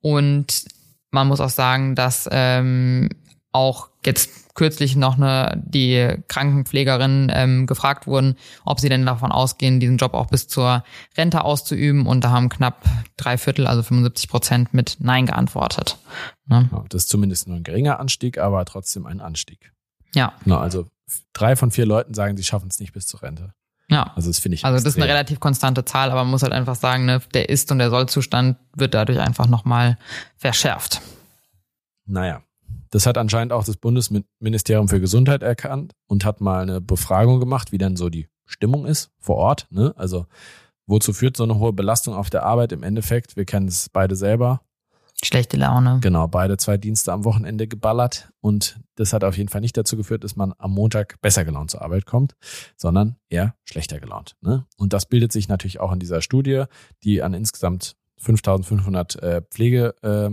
Und 0.00 0.64
man 1.10 1.28
muss 1.28 1.40
auch 1.40 1.48
sagen, 1.48 1.94
dass 1.94 2.28
ähm, 2.30 3.08
auch 3.52 3.88
jetzt 4.04 4.54
kürzlich 4.54 4.96
noch 4.96 5.16
eine, 5.16 5.62
die 5.64 6.16
Krankenpflegerinnen 6.26 7.30
ähm, 7.32 7.66
gefragt 7.66 8.06
wurden, 8.06 8.36
ob 8.64 8.80
sie 8.80 8.88
denn 8.88 9.06
davon 9.06 9.30
ausgehen, 9.30 9.80
diesen 9.80 9.98
Job 9.98 10.14
auch 10.14 10.26
bis 10.26 10.48
zur 10.48 10.84
Rente 11.16 11.44
auszuüben. 11.44 12.06
Und 12.06 12.24
da 12.24 12.30
haben 12.30 12.48
knapp 12.48 12.84
drei 13.16 13.38
Viertel, 13.38 13.66
also 13.66 13.82
75 13.82 14.28
Prozent 14.28 14.74
mit 14.74 14.96
Nein 15.00 15.26
geantwortet. 15.26 15.96
Ne? 16.46 16.68
Das 16.88 17.04
ist 17.04 17.08
zumindest 17.08 17.46
nur 17.48 17.56
ein 17.56 17.62
geringer 17.62 18.00
Anstieg, 18.00 18.38
aber 18.38 18.64
trotzdem 18.64 19.06
ein 19.06 19.20
Anstieg. 19.20 19.72
Ja. 20.14 20.34
Genau, 20.44 20.58
also 20.58 20.86
drei 21.32 21.56
von 21.56 21.70
vier 21.70 21.86
Leuten 21.86 22.14
sagen, 22.14 22.36
sie 22.36 22.44
schaffen 22.44 22.68
es 22.68 22.80
nicht 22.80 22.92
bis 22.92 23.06
zur 23.06 23.22
Rente. 23.22 23.54
Ja. 23.90 24.12
Also 24.14 24.28
das 24.28 24.38
finde 24.38 24.56
ich. 24.56 24.64
Also 24.64 24.76
das 24.76 24.84
ist 24.84 25.00
eine 25.00 25.10
relativ 25.10 25.40
konstante 25.40 25.84
Zahl, 25.84 26.10
aber 26.10 26.22
man 26.22 26.30
muss 26.30 26.42
halt 26.42 26.52
einfach 26.52 26.74
sagen, 26.74 27.06
ne, 27.06 27.22
der 27.32 27.48
Ist- 27.48 27.72
und 27.72 27.78
der 27.78 27.90
Sollzustand 27.90 28.58
wird 28.76 28.94
dadurch 28.94 29.18
einfach 29.18 29.46
nochmal 29.46 29.98
verschärft. 30.36 31.00
Naja. 32.06 32.42
Das 32.90 33.06
hat 33.06 33.18
anscheinend 33.18 33.52
auch 33.52 33.64
das 33.64 33.76
Bundesministerium 33.76 34.88
für 34.88 35.00
Gesundheit 35.00 35.42
erkannt 35.42 35.92
und 36.06 36.24
hat 36.24 36.40
mal 36.40 36.62
eine 36.62 36.80
Befragung 36.80 37.38
gemacht, 37.38 37.70
wie 37.70 37.78
dann 37.78 37.96
so 37.96 38.08
die 38.08 38.28
Stimmung 38.46 38.86
ist 38.86 39.10
vor 39.18 39.36
Ort. 39.36 39.66
Ne? 39.70 39.92
Also 39.96 40.26
wozu 40.86 41.12
führt 41.12 41.36
so 41.36 41.44
eine 41.44 41.58
hohe 41.58 41.74
Belastung 41.74 42.14
auf 42.14 42.30
der 42.30 42.44
Arbeit 42.44 42.72
im 42.72 42.82
Endeffekt? 42.82 43.36
Wir 43.36 43.44
kennen 43.44 43.68
es 43.68 43.90
beide 43.90 44.16
selber. 44.16 44.62
Schlechte 45.24 45.56
Laune. 45.56 45.98
Genau, 46.00 46.28
beide 46.28 46.56
zwei 46.58 46.76
Dienste 46.76 47.12
am 47.12 47.24
Wochenende 47.24 47.66
geballert 47.66 48.30
und 48.40 48.78
das 48.94 49.12
hat 49.12 49.24
auf 49.24 49.36
jeden 49.36 49.48
Fall 49.48 49.60
nicht 49.60 49.76
dazu 49.76 49.96
geführt, 49.96 50.22
dass 50.22 50.36
man 50.36 50.54
am 50.58 50.72
Montag 50.72 51.20
besser 51.20 51.44
gelaunt 51.44 51.72
zur 51.72 51.82
Arbeit 51.82 52.06
kommt, 52.06 52.34
sondern 52.76 53.16
eher 53.28 53.56
schlechter 53.64 53.98
gelaunt. 53.98 54.36
Ne? 54.40 54.64
Und 54.76 54.92
das 54.92 55.06
bildet 55.06 55.32
sich 55.32 55.48
natürlich 55.48 55.80
auch 55.80 55.92
in 55.92 55.98
dieser 55.98 56.22
Studie, 56.22 56.64
die 57.02 57.22
an 57.22 57.34
insgesamt 57.34 57.96
5500 58.18 59.22
äh, 59.22 59.42
Pflege, 59.50 59.94
äh, 60.02 60.30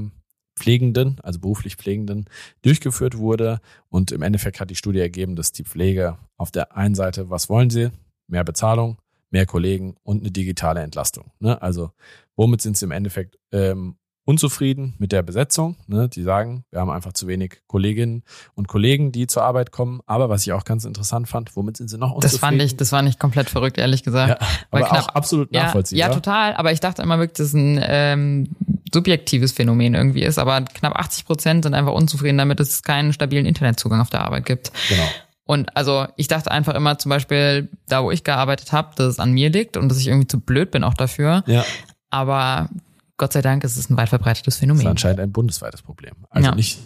Pflegenden, 0.56 1.18
also 1.22 1.40
beruflich 1.40 1.76
Pflegenden, 1.76 2.26
durchgeführt 2.62 3.18
wurde. 3.18 3.60
Und 3.90 4.12
im 4.12 4.22
Endeffekt 4.22 4.60
hat 4.60 4.70
die 4.70 4.76
Studie 4.76 5.00
ergeben, 5.00 5.36
dass 5.36 5.52
die 5.52 5.64
Pflege 5.64 6.18
auf 6.38 6.52
der 6.52 6.76
einen 6.78 6.96
Seite, 6.96 7.30
was 7.30 7.50
wollen 7.50 7.70
sie? 7.70 7.90
Mehr 8.28 8.44
Bezahlung, 8.44 8.98
mehr 9.32 9.46
Kollegen 9.46 9.96
und 10.04 10.22
eine 10.22 10.32
digitale 10.32 10.82
Entlastung. 10.82 11.32
Ne? 11.40 11.62
Also 11.62 11.92
womit 12.36 12.62
sind 12.62 12.78
sie 12.78 12.86
im 12.86 12.92
Endeffekt 12.92 13.38
ähm, 13.52 13.98
unzufrieden 14.26 14.96
mit 14.98 15.12
der 15.12 15.22
Besetzung. 15.22 15.78
Ne? 15.88 16.10
Die 16.10 16.24
sagen, 16.24 16.66
wir 16.72 16.80
haben 16.80 16.90
einfach 16.90 17.14
zu 17.14 17.28
wenig 17.28 17.62
Kolleginnen 17.68 18.24
und 18.56 18.68
Kollegen, 18.68 19.12
die 19.12 19.28
zur 19.28 19.44
Arbeit 19.44 19.72
kommen. 19.72 20.02
Aber 20.08 20.30
was 20.30 20.46
ich 20.46 20.52
auch 20.54 20.64
ganz 20.64 20.84
interessant 20.84 21.30
fand, 21.30 21.56
womit 21.56 21.78
sind 21.78 21.90
sie 21.90 21.98
noch 21.98 22.12
unzufrieden? 22.12 22.32
Das 22.32 22.40
fand 22.40 22.62
ich, 22.62 22.76
das 22.76 22.92
war 22.92 23.04
nicht 23.04 23.20
komplett 23.20 23.50
verrückt, 23.50 23.78
ehrlich 23.78 24.04
gesagt. 24.04 24.42
Ja, 24.42 24.48
aber 24.72 24.88
knapp, 24.88 25.04
auch 25.04 25.08
absolut 25.10 25.52
nachvollziehbar. 25.52 26.00
Ja, 26.00 26.08
ja, 26.08 26.14
total. 26.14 26.56
Aber 26.56 26.72
ich 26.72 26.80
dachte 26.80 27.04
immer 27.04 27.20
wirklich, 27.20 27.38
dass 27.38 27.48
es 27.48 27.54
ein 27.54 27.80
ähm, 27.82 28.50
subjektives 28.92 29.52
Phänomen 29.52 29.94
irgendwie 29.94 30.24
ist. 30.24 30.40
Aber 30.40 30.60
knapp 30.62 30.96
80 30.96 31.26
Prozent 31.26 31.64
sind 31.64 31.76
einfach 31.76 31.94
unzufrieden 31.94 32.40
damit, 32.40 32.60
dass 32.60 32.70
es 32.70 32.84
keinen 32.84 33.14
stabilen 33.14 33.46
Internetzugang 33.46 34.02
auf 34.02 34.10
der 34.10 34.22
Arbeit 34.22 34.46
gibt. 34.46 34.72
Genau. 34.90 35.08
Und 35.48 35.78
also 35.78 36.08
ich 36.16 36.28
dachte 36.28 36.50
einfach 36.50 36.74
immer 36.74 36.98
zum 36.98 37.12
Beispiel, 37.12 37.70
da 37.88 38.04
wo 38.04 38.10
ich 38.10 38.24
gearbeitet 38.24 38.72
habe, 38.72 38.96
dass 38.96 39.06
es 39.06 39.20
an 39.20 39.32
mir 39.32 39.52
liegt 39.52 39.78
und 39.78 39.90
dass 39.90 40.00
ich 40.00 40.08
irgendwie 40.08 40.28
zu 40.28 40.40
blöd 40.40 40.72
bin 40.72 40.84
auch 40.84 40.96
dafür. 40.96 41.44
Ja. 41.46 41.64
Aber 42.10 42.70
Gott 43.18 43.34
sei 43.34 43.42
Dank 43.42 43.64
ist 43.64 43.78
es 43.78 43.90
ein 43.90 43.98
weit 43.98 44.10
verbreitetes 44.10 44.58
Phänomen. 44.58 44.80
Das 44.80 44.86
ist 44.86 44.92
anscheinend 44.92 45.22
ein 45.22 45.32
bundesweites 45.32 45.82
Problem. 45.82 46.14
Also 46.30 46.50
ja. 46.50 46.56
nicht, 46.56 46.80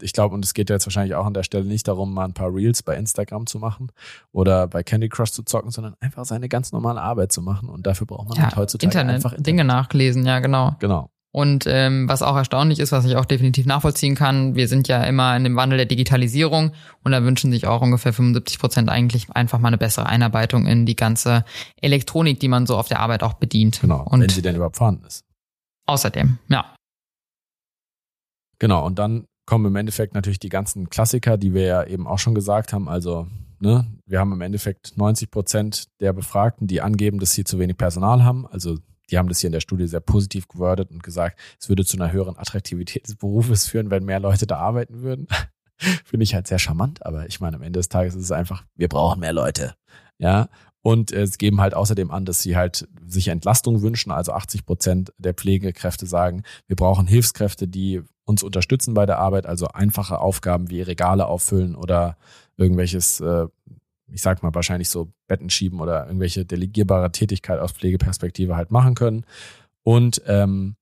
ich 0.00 0.12
glaube, 0.12 0.34
und 0.34 0.44
es 0.44 0.54
geht 0.54 0.70
ja 0.70 0.76
jetzt 0.76 0.86
wahrscheinlich 0.86 1.14
auch 1.14 1.26
an 1.26 1.34
der 1.34 1.42
Stelle 1.42 1.64
nicht 1.64 1.86
darum, 1.88 2.14
mal 2.14 2.24
ein 2.24 2.32
paar 2.32 2.54
Reels 2.54 2.82
bei 2.82 2.96
Instagram 2.96 3.46
zu 3.46 3.58
machen 3.58 3.92
oder 4.32 4.66
bei 4.66 4.82
Candy 4.82 5.08
Crush 5.08 5.32
zu 5.32 5.42
zocken, 5.42 5.70
sondern 5.70 5.94
einfach 6.00 6.24
seine 6.24 6.48
ganz 6.48 6.72
normale 6.72 7.02
Arbeit 7.02 7.32
zu 7.32 7.42
machen. 7.42 7.68
Und 7.68 7.86
dafür 7.86 8.06
braucht 8.06 8.28
man 8.28 8.38
ja, 8.38 8.44
halt 8.44 8.56
heutzutage 8.56 8.86
Internet, 8.86 9.16
einfach 9.16 9.32
Internet. 9.32 9.46
Dinge 9.46 9.64
nachlesen, 9.64 10.24
ja, 10.24 10.38
genau. 10.40 10.76
Genau. 10.78 11.10
Und 11.30 11.66
ähm, 11.66 12.08
was 12.08 12.22
auch 12.22 12.34
erstaunlich 12.34 12.78
ist, 12.78 12.90
was 12.90 13.04
ich 13.04 13.16
auch 13.16 13.26
definitiv 13.26 13.66
nachvollziehen 13.66 14.14
kann, 14.14 14.54
wir 14.54 14.66
sind 14.66 14.88
ja 14.88 15.04
immer 15.04 15.36
in 15.36 15.44
dem 15.44 15.56
Wandel 15.56 15.76
der 15.76 15.86
Digitalisierung 15.86 16.72
und 17.04 17.12
da 17.12 17.22
wünschen 17.22 17.52
sich 17.52 17.66
auch 17.66 17.82
ungefähr 17.82 18.14
75 18.14 18.58
Prozent 18.58 18.88
eigentlich 18.88 19.30
einfach 19.32 19.58
mal 19.58 19.68
eine 19.68 19.76
bessere 19.76 20.06
Einarbeitung 20.06 20.66
in 20.66 20.86
die 20.86 20.96
ganze 20.96 21.44
Elektronik, 21.82 22.40
die 22.40 22.48
man 22.48 22.66
so 22.66 22.78
auf 22.78 22.88
der 22.88 23.00
Arbeit 23.00 23.22
auch 23.22 23.34
bedient. 23.34 23.80
Genau, 23.82 24.02
und 24.04 24.22
wenn 24.22 24.30
sie 24.30 24.40
denn 24.40 24.56
überhaupt 24.56 24.78
vorhanden 24.78 25.04
ist. 25.04 25.27
Außerdem, 25.88 26.38
ja. 26.48 26.74
Genau, 28.58 28.84
und 28.84 28.98
dann 28.98 29.24
kommen 29.46 29.64
im 29.64 29.76
Endeffekt 29.76 30.14
natürlich 30.14 30.38
die 30.38 30.50
ganzen 30.50 30.90
Klassiker, 30.90 31.38
die 31.38 31.54
wir 31.54 31.62
ja 31.62 31.84
eben 31.84 32.06
auch 32.06 32.18
schon 32.18 32.34
gesagt 32.34 32.74
haben. 32.74 32.90
Also, 32.90 33.26
ne, 33.60 33.86
wir 34.04 34.20
haben 34.20 34.32
im 34.32 34.42
Endeffekt 34.42 34.98
90 34.98 35.30
Prozent 35.30 35.84
der 36.00 36.12
Befragten, 36.12 36.66
die 36.66 36.82
angeben, 36.82 37.18
dass 37.18 37.32
sie 37.32 37.44
zu 37.44 37.58
wenig 37.58 37.78
Personal 37.78 38.22
haben. 38.22 38.46
Also, 38.46 38.76
die 39.10 39.16
haben 39.16 39.28
das 39.28 39.40
hier 39.40 39.48
in 39.48 39.52
der 39.52 39.60
Studie 39.60 39.86
sehr 39.86 40.00
positiv 40.00 40.46
gewordet 40.48 40.90
und 40.90 41.02
gesagt, 41.02 41.40
es 41.58 41.70
würde 41.70 41.86
zu 41.86 41.96
einer 41.96 42.12
höheren 42.12 42.36
Attraktivität 42.36 43.08
des 43.08 43.16
Berufes 43.16 43.66
führen, 43.66 43.90
wenn 43.90 44.04
mehr 44.04 44.20
Leute 44.20 44.46
da 44.46 44.58
arbeiten 44.58 45.00
würden. 45.00 45.26
Finde 46.04 46.24
ich 46.24 46.34
halt 46.34 46.48
sehr 46.48 46.58
charmant, 46.58 47.06
aber 47.06 47.26
ich 47.28 47.40
meine, 47.40 47.56
am 47.56 47.62
Ende 47.62 47.78
des 47.78 47.88
Tages 47.88 48.14
ist 48.14 48.24
es 48.24 48.32
einfach, 48.32 48.64
wir 48.74 48.88
brauchen 48.88 49.20
mehr 49.20 49.32
Leute. 49.32 49.74
Ja, 50.18 50.50
Und 50.82 51.12
es 51.12 51.38
geben 51.38 51.60
halt 51.60 51.74
außerdem 51.74 52.10
an, 52.10 52.24
dass 52.24 52.40
sie 52.40 52.56
halt 52.56 52.88
sich 53.06 53.28
Entlastung 53.28 53.82
wünschen. 53.82 54.12
Also 54.12 54.32
80 54.32 54.64
Prozent 54.64 55.12
der 55.18 55.34
Pflegekräfte 55.34 56.06
sagen, 56.06 56.42
wir 56.66 56.76
brauchen 56.76 57.06
Hilfskräfte, 57.06 57.66
die 57.66 58.02
uns 58.24 58.42
unterstützen 58.42 58.94
bei 58.94 59.06
der 59.06 59.18
Arbeit. 59.18 59.46
Also 59.46 59.68
einfache 59.68 60.20
Aufgaben 60.20 60.70
wie 60.70 60.82
Regale 60.82 61.26
auffüllen 61.26 61.74
oder 61.74 62.16
irgendwelches, 62.56 63.20
äh, 63.20 63.46
ich 64.10 64.22
sag 64.22 64.42
mal 64.42 64.54
wahrscheinlich 64.54 64.88
so 64.88 65.12
Betten 65.26 65.50
schieben 65.50 65.80
oder 65.80 66.06
irgendwelche 66.06 66.44
delegierbare 66.44 67.10
Tätigkeit 67.10 67.58
aus 67.58 67.72
Pflegeperspektive 67.72 68.56
halt 68.56 68.70
machen 68.70 68.94
können. 68.94 69.24
Und 69.82 70.22
ähm, 70.26 70.76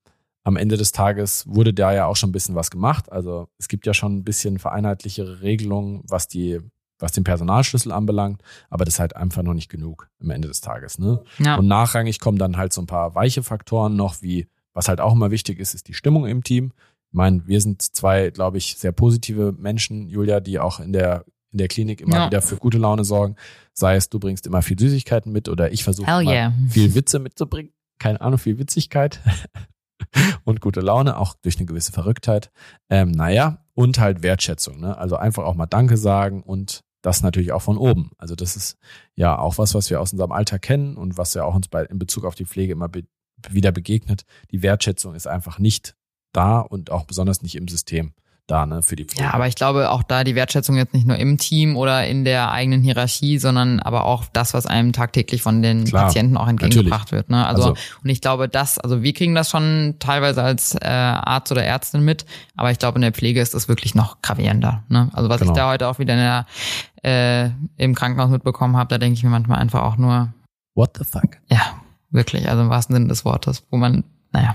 am 0.46 0.56
Ende 0.56 0.76
des 0.76 0.92
Tages 0.92 1.44
wurde 1.48 1.74
da 1.74 1.92
ja 1.92 2.06
auch 2.06 2.14
schon 2.14 2.30
ein 2.30 2.32
bisschen 2.32 2.54
was 2.54 2.70
gemacht. 2.70 3.10
Also 3.10 3.48
es 3.58 3.66
gibt 3.66 3.86
ja 3.86 3.94
schon 3.94 4.18
ein 4.18 4.24
bisschen 4.24 4.58
vereinheitlichere 4.58 5.40
Regelungen, 5.40 6.02
was 6.06 6.28
die 6.28 6.60
was 6.98 7.12
den 7.12 7.24
Personalschlüssel 7.24 7.92
anbelangt, 7.92 8.42
aber 8.70 8.84
das 8.84 8.94
ist 8.94 9.00
halt 9.00 9.16
einfach 9.16 9.42
noch 9.42 9.54
nicht 9.54 9.68
genug 9.68 10.08
am 10.20 10.30
Ende 10.30 10.48
des 10.48 10.60
Tages. 10.60 10.98
Ne? 10.98 11.22
Ja. 11.38 11.56
Und 11.56 11.66
nachrangig 11.66 12.20
kommen 12.20 12.38
dann 12.38 12.56
halt 12.56 12.72
so 12.72 12.80
ein 12.80 12.86
paar 12.86 13.14
weiche 13.14 13.42
Faktoren 13.42 13.96
noch, 13.96 14.22
wie, 14.22 14.48
was 14.72 14.88
halt 14.88 15.00
auch 15.00 15.12
immer 15.12 15.30
wichtig 15.30 15.58
ist, 15.58 15.74
ist 15.74 15.88
die 15.88 15.94
Stimmung 15.94 16.26
im 16.26 16.42
Team. 16.42 16.72
Ich 17.10 17.14
meine, 17.14 17.46
wir 17.46 17.60
sind 17.60 17.82
zwei, 17.82 18.30
glaube 18.30 18.58
ich, 18.58 18.76
sehr 18.76 18.92
positive 18.92 19.52
Menschen, 19.52 20.08
Julia, 20.08 20.40
die 20.40 20.58
auch 20.58 20.80
in 20.80 20.92
der 20.92 21.24
in 21.52 21.58
der 21.58 21.68
Klinik 21.68 22.02
immer 22.02 22.16
ja. 22.16 22.26
wieder 22.26 22.42
für 22.42 22.56
gute 22.56 22.76
Laune 22.76 23.02
sorgen. 23.02 23.36
Sei 23.72 23.96
es, 23.96 24.10
du 24.10 24.18
bringst 24.18 24.46
immer 24.46 24.60
viel 24.60 24.78
Süßigkeiten 24.78 25.32
mit 25.32 25.48
oder 25.48 25.72
ich 25.72 25.84
versuche 25.84 26.10
yeah. 26.10 26.52
viel 26.68 26.94
Witze 26.94 27.18
mitzubringen. 27.18 27.72
Keine 27.98 28.20
Ahnung, 28.20 28.38
viel 28.38 28.58
Witzigkeit 28.58 29.20
und 30.44 30.60
gute 30.60 30.80
Laune, 30.80 31.16
auch 31.16 31.34
durch 31.40 31.56
eine 31.56 31.64
gewisse 31.64 31.92
Verrücktheit. 31.92 32.50
Ähm, 32.90 33.10
naja, 33.10 33.64
und 33.72 33.98
halt 33.98 34.22
Wertschätzung. 34.22 34.80
Ne? 34.80 34.98
Also 34.98 35.16
einfach 35.16 35.44
auch 35.44 35.54
mal 35.54 35.66
Danke 35.66 35.96
sagen 35.96 36.42
und 36.42 36.82
das 37.06 37.22
natürlich 37.22 37.52
auch 37.52 37.62
von 37.62 37.78
oben. 37.78 38.10
Also 38.18 38.34
das 38.34 38.56
ist 38.56 38.78
ja 39.14 39.38
auch 39.38 39.58
was, 39.58 39.74
was 39.74 39.90
wir 39.90 40.00
aus 40.00 40.10
unserem 40.10 40.32
Alltag 40.32 40.62
kennen 40.62 40.96
und 40.96 41.16
was 41.16 41.34
ja 41.34 41.44
auch 41.44 41.54
uns 41.54 41.68
bei, 41.68 41.84
in 41.84 42.00
Bezug 42.00 42.24
auf 42.24 42.34
die 42.34 42.44
Pflege 42.44 42.72
immer 42.72 42.88
be 42.88 43.04
wieder 43.48 43.70
begegnet. 43.70 44.24
Die 44.50 44.62
Wertschätzung 44.62 45.14
ist 45.14 45.28
einfach 45.28 45.60
nicht 45.60 45.94
da 46.32 46.58
und 46.58 46.90
auch 46.90 47.04
besonders 47.04 47.42
nicht 47.42 47.54
im 47.54 47.68
System 47.68 48.12
da, 48.46 48.64
ne, 48.64 48.82
für 48.82 48.94
die 48.94 49.04
Pflege. 49.04 49.24
Ja, 49.24 49.34
aber 49.34 49.48
ich 49.48 49.56
glaube 49.56 49.90
auch 49.90 50.02
da 50.02 50.22
die 50.22 50.34
Wertschätzung 50.34 50.76
jetzt 50.76 50.94
nicht 50.94 51.06
nur 51.06 51.16
im 51.16 51.36
Team 51.36 51.76
oder 51.76 52.06
in 52.06 52.24
der 52.24 52.52
eigenen 52.52 52.80
Hierarchie, 52.80 53.38
sondern 53.38 53.80
aber 53.80 54.04
auch 54.04 54.24
das, 54.32 54.54
was 54.54 54.66
einem 54.66 54.92
tagtäglich 54.92 55.42
von 55.42 55.62
den 55.62 55.84
Klar, 55.84 56.04
Patienten 56.04 56.36
auch 56.36 56.46
entgegengebracht 56.46 57.12
natürlich. 57.12 57.28
wird. 57.28 57.30
Ne? 57.30 57.44
Also, 57.44 57.70
also, 57.70 57.76
und 58.02 58.10
ich 58.10 58.20
glaube, 58.20 58.48
das, 58.48 58.78
also 58.78 59.02
wir 59.02 59.12
kriegen 59.14 59.34
das 59.34 59.50
schon 59.50 59.96
teilweise 59.98 60.42
als 60.42 60.74
äh, 60.74 60.86
Arzt 60.86 61.50
oder 61.50 61.64
Ärztin 61.64 62.02
mit, 62.02 62.24
aber 62.56 62.70
ich 62.70 62.78
glaube, 62.78 62.96
in 62.96 63.02
der 63.02 63.12
Pflege 63.12 63.40
ist 63.40 63.54
das 63.54 63.68
wirklich 63.68 63.94
noch 63.94 64.22
gravierender. 64.22 64.84
Ne? 64.88 65.10
Also 65.12 65.28
was 65.28 65.40
genau. 65.40 65.52
ich 65.52 65.56
da 65.56 65.70
heute 65.70 65.88
auch 65.88 65.98
wieder 65.98 66.14
in 66.14 66.20
der, 66.20 66.46
äh, 67.02 67.50
im 67.82 67.94
Krankenhaus 67.94 68.30
mitbekommen 68.30 68.76
habe, 68.76 68.88
da 68.88 68.98
denke 68.98 69.16
ich 69.16 69.24
mir 69.24 69.30
manchmal 69.30 69.58
einfach 69.58 69.82
auch 69.82 69.96
nur. 69.96 70.32
What 70.74 70.96
the 70.98 71.04
fuck? 71.04 71.38
Ja, 71.48 71.62
wirklich, 72.10 72.48
also 72.48 72.62
im 72.62 72.70
wahrsten 72.70 72.94
Sinne 72.94 73.08
des 73.08 73.24
Wortes, 73.24 73.64
wo 73.70 73.76
man, 73.76 74.04
naja. 74.32 74.54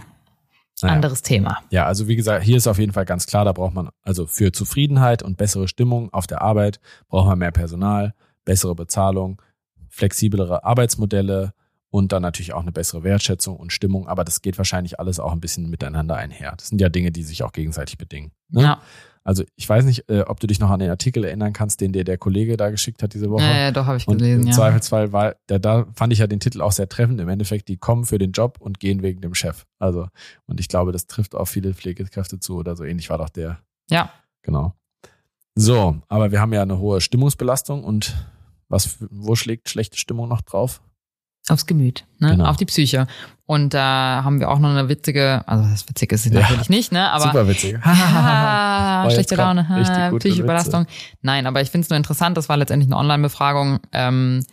Naja. 0.82 0.96
Anderes 0.96 1.22
Thema. 1.22 1.60
Ja, 1.70 1.86
also 1.86 2.08
wie 2.08 2.16
gesagt, 2.16 2.44
hier 2.44 2.58
ist 2.58 2.68
auf 2.68 2.80
jeden 2.80 2.94
Fall 2.94 3.06
ganz 3.06 3.26
klar, 3.28 3.46
da 3.46 3.52
braucht 3.52 3.74
man 3.74 3.90
also 4.04 4.26
für 4.26 4.52
Zufriedenheit 4.52 5.24
und 5.24 5.38
bessere 5.38 5.68
Stimmung 5.68 6.12
auf 6.14 6.28
der 6.28 6.42
Arbeit 6.42 6.80
braucht 7.08 7.28
man 7.28 7.40
mehr 7.40 7.52
Personal, 7.52 8.14
bessere 8.46 8.76
Bezahlung, 8.76 9.42
flexiblere 9.90 10.64
Arbeitsmodelle 10.64 11.54
und 11.90 12.14
dann 12.14 12.22
natürlich 12.22 12.54
auch 12.54 12.62
eine 12.62 12.72
bessere 12.72 13.04
Wertschätzung 13.04 13.58
und 13.58 13.74
Stimmung. 13.74 14.08
Aber 14.08 14.24
das 14.24 14.42
geht 14.42 14.58
wahrscheinlich 14.58 15.00
alles 15.00 15.20
auch 15.20 15.34
ein 15.34 15.42
bisschen 15.42 15.70
miteinander 15.70 16.16
einher. 16.16 16.54
Das 16.58 16.70
sind 16.70 16.80
ja 16.80 16.90
Dinge, 16.90 17.12
die 17.12 17.24
sich 17.24 17.44
auch 17.44 17.52
gegenseitig 17.52 17.98
bedingen. 17.98 18.32
Ne? 18.50 18.64
Ja. 18.64 18.82
Also 19.24 19.44
ich 19.56 19.70
weiß 19.70 19.86
nicht, 19.86 20.10
äh, 20.10 20.22
ob 20.22 20.40
du 20.40 20.48
dich 20.48 20.60
noch 20.60 20.70
an 20.72 20.80
den 20.80 20.90
Artikel 20.90 21.24
erinnern 21.24 21.54
kannst, 21.54 21.82
den 21.82 21.94
dir 21.94 22.04
der 22.04 22.18
Kollege 22.18 22.58
da 22.58 22.72
geschickt 22.72 23.04
hat 23.04 23.14
diese 23.14 23.30
Woche. 23.30 23.44
Ja, 23.44 23.58
ja 23.58 23.72
doch, 23.72 23.86
habe 23.86 23.98
ich 23.98 24.06
gelesen. 24.06 24.40
Und 24.40 24.42
im 24.42 24.48
ja. 24.48 24.54
Zweifelsfall 24.54 25.12
war, 25.12 25.36
da, 25.48 25.60
da 25.60 25.86
fand 25.94 26.12
ich 26.14 26.20
ja 26.20 26.28
den 26.28 26.40
Titel 26.40 26.62
auch 26.62 26.72
sehr 26.72 26.90
treffend. 26.90 27.22
Im 27.22 27.30
Endeffekt, 27.30 27.68
die 27.68 27.78
kommen 27.78 28.06
für 28.06 28.18
den 28.18 28.32
Job 28.32 28.58
und 28.60 28.80
gehen 28.80 29.04
wegen 29.04 29.22
dem 29.22 29.36
Chef. 29.36 29.66
Also, 29.78 30.08
und 30.48 30.60
ich 30.60 30.68
glaube, 30.68 30.92
das 30.92 31.06
trifft 31.06 31.36
auch 31.36 31.46
viele 31.46 31.74
Pflegekräfte 31.74 32.40
zu 32.40 32.58
oder 32.58 32.76
so 32.76 32.84
ähnlich 32.84 33.10
war 33.10 33.20
doch 33.20 33.30
der. 33.30 33.60
Ja. 33.90 34.12
Genau. 34.42 34.74
So, 35.54 35.98
aber 36.08 36.32
wir 36.32 36.40
haben 36.40 36.54
ja 36.54 36.62
eine 36.62 36.80
hohe 36.80 37.02
Stimmungsbelastung 37.02 37.84
und 37.84 38.16
was, 38.70 38.98
wo 39.12 39.36
schlägt 39.36 39.70
schlechte 39.70 39.98
Stimmung 39.98 40.30
noch 40.30 40.42
drauf? 40.42 40.82
Aufs 41.52 41.66
Gemüt, 41.66 42.06
ne? 42.20 42.32
Genau. 42.32 42.46
auf 42.46 42.58
die 42.58 42.66
Psyche. 42.66 43.08
Und 43.46 43.74
da 43.74 44.22
haben 44.24 44.40
wir 44.40 44.50
auch 44.50 44.60
noch 44.60 44.70
eine 44.70 44.88
witzige, 44.88 45.44
also 45.46 45.68
das 45.70 45.88
Witzige 45.90 46.16
ist 46.16 46.24
sie 46.24 46.34
ja. 46.34 46.40
natürlich 46.40 46.70
nicht, 46.70 46.92
ne? 46.94 47.12
Aber 47.12 47.26
super 47.26 47.48
witzig. 47.48 47.78
schlechte 49.14 49.36
Laune, 49.36 49.68
ha, 49.68 50.12
psychische 50.18 50.44
Belastung. 50.44 50.86
Nein, 51.22 51.46
aber 51.46 51.62
ich 51.62 51.70
finde 51.70 51.84
es 51.84 51.90
nur 51.90 51.98
interessant, 51.98 52.38
das 52.38 52.48
war 52.48 52.56
letztendlich 52.56 52.88
eine 52.88 52.98
Online-Befragung. 52.98 53.80
Ähm, 53.92 54.46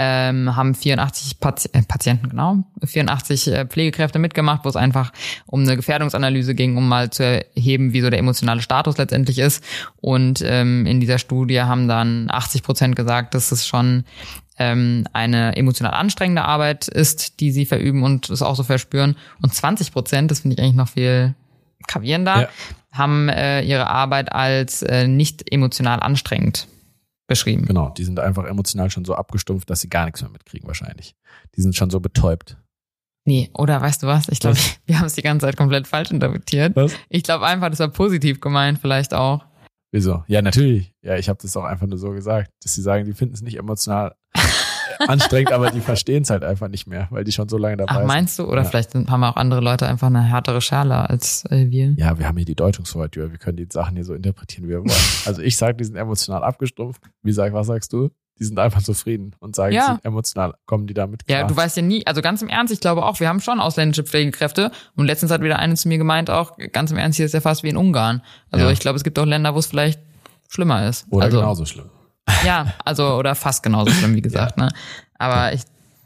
ähm, 0.00 0.54
haben 0.54 0.74
84 0.74 1.40
Pati 1.40 1.70
äh, 1.72 1.82
Patienten, 1.82 2.28
genau, 2.28 2.58
84 2.84 3.48
äh, 3.48 3.66
Pflegekräfte 3.66 4.20
mitgemacht, 4.20 4.64
wo 4.64 4.68
es 4.68 4.76
einfach 4.76 5.12
um 5.46 5.62
eine 5.62 5.74
Gefährdungsanalyse 5.74 6.54
ging, 6.54 6.76
um 6.76 6.88
mal 6.88 7.10
zu 7.10 7.24
erheben, 7.24 7.92
wie 7.92 8.00
so 8.00 8.08
der 8.08 8.20
emotionale 8.20 8.62
Status 8.62 8.96
letztendlich 8.96 9.38
ist. 9.38 9.62
Und 9.96 10.40
ähm, 10.44 10.86
in 10.86 11.00
dieser 11.00 11.18
Studie 11.18 11.62
haben 11.62 11.88
dann 11.88 12.30
80 12.30 12.62
Prozent 12.62 12.96
gesagt, 12.96 13.34
dass 13.34 13.50
es 13.50 13.66
schon 13.66 14.04
ähm, 14.58 15.06
eine 15.12 15.56
emotional 15.56 15.94
anstrengende 15.94 16.44
Arbeit 16.44 16.88
ist, 16.88 17.40
die 17.40 17.52
sie 17.52 17.66
verüben 17.66 18.02
und 18.02 18.28
es 18.30 18.42
auch 18.42 18.56
so 18.56 18.62
verspüren. 18.62 19.16
Und 19.42 19.54
20 19.54 19.92
Prozent, 19.92 20.30
das 20.30 20.40
finde 20.40 20.54
ich 20.54 20.62
eigentlich 20.62 20.76
noch 20.76 20.88
viel 20.88 21.34
gravierender, 21.86 22.42
ja. 22.42 22.48
haben 22.92 23.28
äh, 23.28 23.62
ihre 23.62 23.88
Arbeit 23.88 24.32
als 24.32 24.82
äh, 24.82 25.08
nicht 25.08 25.52
emotional 25.52 26.00
anstrengend 26.00 26.68
beschrieben. 27.26 27.66
Genau, 27.66 27.90
die 27.90 28.04
sind 28.04 28.18
einfach 28.18 28.44
emotional 28.44 28.90
schon 28.90 29.04
so 29.04 29.14
abgestumpft, 29.14 29.70
dass 29.70 29.80
sie 29.80 29.88
gar 29.88 30.06
nichts 30.06 30.22
mehr 30.22 30.30
mitkriegen 30.30 30.66
wahrscheinlich. 30.66 31.14
Die 31.56 31.62
sind 31.62 31.76
schon 31.76 31.90
so 31.90 32.00
betäubt. 32.00 32.56
Nee, 33.24 33.50
oder 33.52 33.80
weißt 33.80 34.02
du 34.02 34.06
was? 34.06 34.28
Ich 34.30 34.40
glaube, 34.40 34.58
wir 34.86 34.98
haben 34.98 35.06
es 35.06 35.14
die 35.14 35.22
ganze 35.22 35.46
Zeit 35.46 35.56
komplett 35.56 35.86
falsch 35.86 36.10
interpretiert. 36.10 36.74
Was? 36.74 36.94
Ich 37.08 37.22
glaube 37.22 37.46
einfach, 37.46 37.68
das 37.68 37.78
war 37.78 37.88
positiv 37.88 38.40
gemeint, 38.40 38.78
vielleicht 38.78 39.14
auch. 39.14 39.44
Wieso? 39.92 40.24
Ja, 40.26 40.42
natürlich. 40.42 40.92
Ja, 41.02 41.16
ich 41.16 41.28
habe 41.28 41.38
das 41.40 41.56
auch 41.56 41.64
einfach 41.64 41.86
nur 41.86 41.98
so 41.98 42.10
gesagt, 42.10 42.50
dass 42.62 42.74
sie 42.74 42.82
sagen, 42.82 43.04
die 43.04 43.14
finden 43.14 43.34
es 43.34 43.42
nicht 43.42 43.56
emotional 43.56 44.14
anstrengend, 45.06 45.52
aber 45.52 45.70
die 45.70 45.80
verstehen 45.80 46.22
es 46.22 46.30
halt 46.30 46.44
einfach 46.44 46.68
nicht 46.68 46.86
mehr, 46.86 47.08
weil 47.10 47.24
die 47.24 47.32
schon 47.32 47.48
so 47.48 47.58
lange 47.58 47.76
dabei 47.76 47.92
Ach, 47.92 47.98
sind. 47.98 48.06
meinst 48.06 48.38
du? 48.38 48.44
Oder 48.44 48.62
ja. 48.62 48.68
vielleicht 48.68 48.94
haben 48.94 49.24
auch 49.24 49.36
andere 49.36 49.60
Leute 49.60 49.86
einfach 49.86 50.08
eine 50.08 50.22
härtere 50.22 50.60
Schale 50.60 51.08
als 51.08 51.44
äh, 51.50 51.70
wir. 51.70 51.92
Ja, 51.96 52.18
wir 52.18 52.26
haben 52.26 52.36
hier 52.36 52.46
die 52.46 52.54
Deutungshoheit, 52.54 53.16
wir 53.16 53.28
können 53.38 53.56
die 53.56 53.66
Sachen 53.70 53.96
hier 53.96 54.04
so 54.04 54.14
interpretieren, 54.14 54.66
wie 54.66 54.70
wir 54.70 54.78
wollen. 54.78 54.90
Also 55.26 55.42
ich 55.42 55.56
sage, 55.56 55.76
die 55.76 55.84
sind 55.84 55.96
emotional 55.96 56.42
abgestumpft. 56.42 57.02
Wie 57.22 57.32
sag, 57.32 57.52
was 57.52 57.66
sagst 57.66 57.92
du? 57.92 58.10
Die 58.38 58.44
sind 58.44 58.58
einfach 58.58 58.82
zufrieden 58.82 59.34
und 59.40 59.56
sagen, 59.56 59.74
ja. 59.74 59.82
sie 59.82 59.92
sind 59.92 60.04
emotional, 60.04 60.54
kommen 60.64 60.86
die 60.86 60.94
damit 60.94 61.26
klar. 61.26 61.40
Ja, 61.40 61.46
du 61.46 61.56
weißt 61.56 61.76
ja 61.76 61.82
nie, 61.82 62.06
also 62.06 62.22
ganz 62.22 62.40
im 62.40 62.48
Ernst, 62.48 62.72
ich 62.72 62.78
glaube 62.78 63.04
auch, 63.04 63.18
wir 63.18 63.28
haben 63.28 63.40
schon 63.40 63.58
ausländische 63.58 64.04
Pflegekräfte 64.04 64.70
und 64.94 65.06
letztens 65.06 65.32
hat 65.32 65.42
wieder 65.42 65.58
eine 65.58 65.74
zu 65.74 65.88
mir 65.88 65.98
gemeint, 65.98 66.30
auch 66.30 66.56
ganz 66.72 66.92
im 66.92 66.98
Ernst, 66.98 67.16
hier 67.16 67.26
ist 67.26 67.32
ja 67.32 67.40
fast 67.40 67.64
wie 67.64 67.68
in 67.68 67.76
Ungarn. 67.76 68.22
Also 68.50 68.66
ja. 68.66 68.72
ich 68.72 68.78
glaube, 68.78 68.96
es 68.96 69.02
gibt 69.02 69.18
auch 69.18 69.24
Länder, 69.24 69.54
wo 69.54 69.58
es 69.58 69.66
vielleicht 69.66 70.00
schlimmer 70.48 70.88
ist. 70.88 71.06
Oder 71.10 71.24
also, 71.24 71.40
genauso 71.40 71.66
schlimm. 71.66 71.90
Ja, 72.44 72.74
also 72.84 73.14
oder 73.16 73.34
fast 73.34 73.62
genauso 73.62 73.90
schlimm, 73.90 74.14
wie 74.14 74.22
gesagt. 74.22 74.58
ja. 74.58 74.66
ne? 74.66 74.72
Aber 75.18 75.52
ich, 75.52 75.62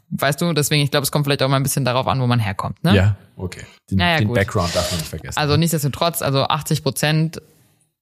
weißt 0.09 0.41
du, 0.41 0.53
deswegen, 0.53 0.83
ich 0.83 0.91
glaube, 0.91 1.03
es 1.03 1.11
kommt 1.11 1.25
vielleicht 1.25 1.43
auch 1.43 1.49
mal 1.49 1.57
ein 1.57 1.63
bisschen 1.63 1.85
darauf 1.85 2.07
an, 2.07 2.19
wo 2.21 2.27
man 2.27 2.39
herkommt. 2.39 2.83
Ne? 2.83 2.95
Ja, 2.95 3.15
okay. 3.35 3.65
Den, 3.89 3.99
ja, 3.99 4.11
ja, 4.11 4.17
den 4.17 4.33
Background 4.33 4.75
darf 4.75 4.91
man 4.91 4.99
nicht 4.99 5.09
vergessen. 5.09 5.37
Also 5.37 5.57
nichtsdestotrotz, 5.57 6.21
also 6.21 6.43
80 6.43 6.83
Prozent 6.83 7.41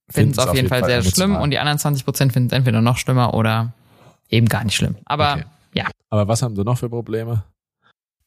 finden 0.09 0.31
es 0.31 0.39
auf, 0.39 0.55
jeden 0.55 0.67
Fall, 0.67 0.79
Fall 0.79 0.89
sehr 0.89 0.99
emotional. 0.99 1.27
schlimm 1.29 1.41
und 1.41 1.51
die 1.51 1.59
anderen 1.59 1.79
20 1.79 2.05
Prozent 2.05 2.33
finden 2.33 2.47
es 2.47 2.53
entweder 2.53 2.81
noch 2.81 2.97
schlimmer 2.97 3.33
oder 3.33 3.73
eben 4.29 4.47
gar 4.47 4.63
nicht 4.63 4.75
schlimm. 4.75 4.97
Aber 5.05 5.33
okay. 5.33 5.45
ja. 5.73 5.85
Aber 6.09 6.27
was 6.27 6.41
haben 6.41 6.55
sie 6.55 6.63
noch 6.63 6.77
für 6.77 6.89
Probleme? 6.89 7.43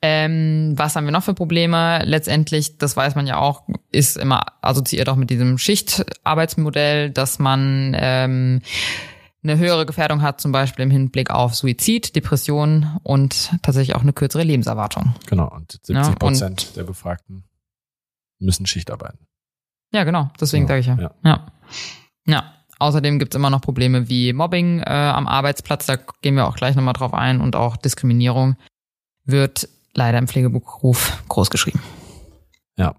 Ähm, 0.07 0.75
was 0.77 0.97
haben 0.97 1.07
wir 1.07 1.13
noch 1.13 1.23
für 1.23 1.33
Probleme? 1.33 2.03
Letztendlich, 2.05 2.77
das 2.77 2.95
weiß 2.95 3.15
man 3.15 3.27
ja 3.27 3.39
auch, 3.39 3.63
ist 3.91 4.19
immer 4.19 4.45
assoziiert 4.61 5.09
auch 5.09 5.17
mit 5.17 5.31
diesem 5.31 5.57
Schichtarbeitsmodell, 5.57 7.09
dass 7.09 7.39
man 7.39 7.97
ähm, 7.99 8.61
eine 9.45 9.59
höhere 9.59 9.87
Gefährdung 9.87 10.23
hat, 10.23 10.41
zum 10.41 10.53
Beispiel 10.53 10.83
im 10.83 10.91
Hinblick 10.91 11.31
auf 11.31 11.55
Suizid, 11.55 12.17
Depression 12.17 12.99
und 13.03 13.51
tatsächlich 13.63 13.95
auch 13.95 14.03
eine 14.03 14.13
kürzere 14.13 14.43
Lebenserwartung. 14.43 15.15
Genau, 15.27 15.49
und 15.49 15.79
70 15.83 16.19
Prozent 16.19 16.63
ja, 16.63 16.73
der 16.77 16.85
Befragten 16.85 17.45
müssen 18.39 18.67
Schicht 18.67 18.91
arbeiten. 18.91 19.27
Ja, 19.93 20.05
genau, 20.05 20.31
deswegen 20.41 20.67
genau. 20.67 20.69
sage 20.69 20.81
ich 20.81 20.87
ja. 20.87 20.99
ja. 20.99 21.15
Ja. 21.25 21.47
ja. 22.27 22.51
Außerdem 22.81 23.19
gibt's 23.19 23.37
immer 23.37 23.51
noch 23.51 23.61
Probleme 23.61 24.09
wie 24.09 24.33
Mobbing 24.33 24.81
äh, 24.81 24.91
am 24.91 25.29
Arbeitsplatz, 25.29 25.87
da 25.87 25.97
gehen 26.23 26.35
wir 26.35 26.47
auch 26.49 26.57
gleich 26.57 26.75
nochmal 26.75 26.95
drauf 26.95 27.15
ein 27.15 27.41
und 27.41 27.55
auch 27.55 27.77
Diskriminierung 27.77 28.57
wird 29.25 29.69
leider 29.95 30.19
im 30.19 30.27
Pflegeberuf 30.27 31.23
groß 31.29 31.51
geschrieben. 31.51 31.81
Ja. 32.77 32.97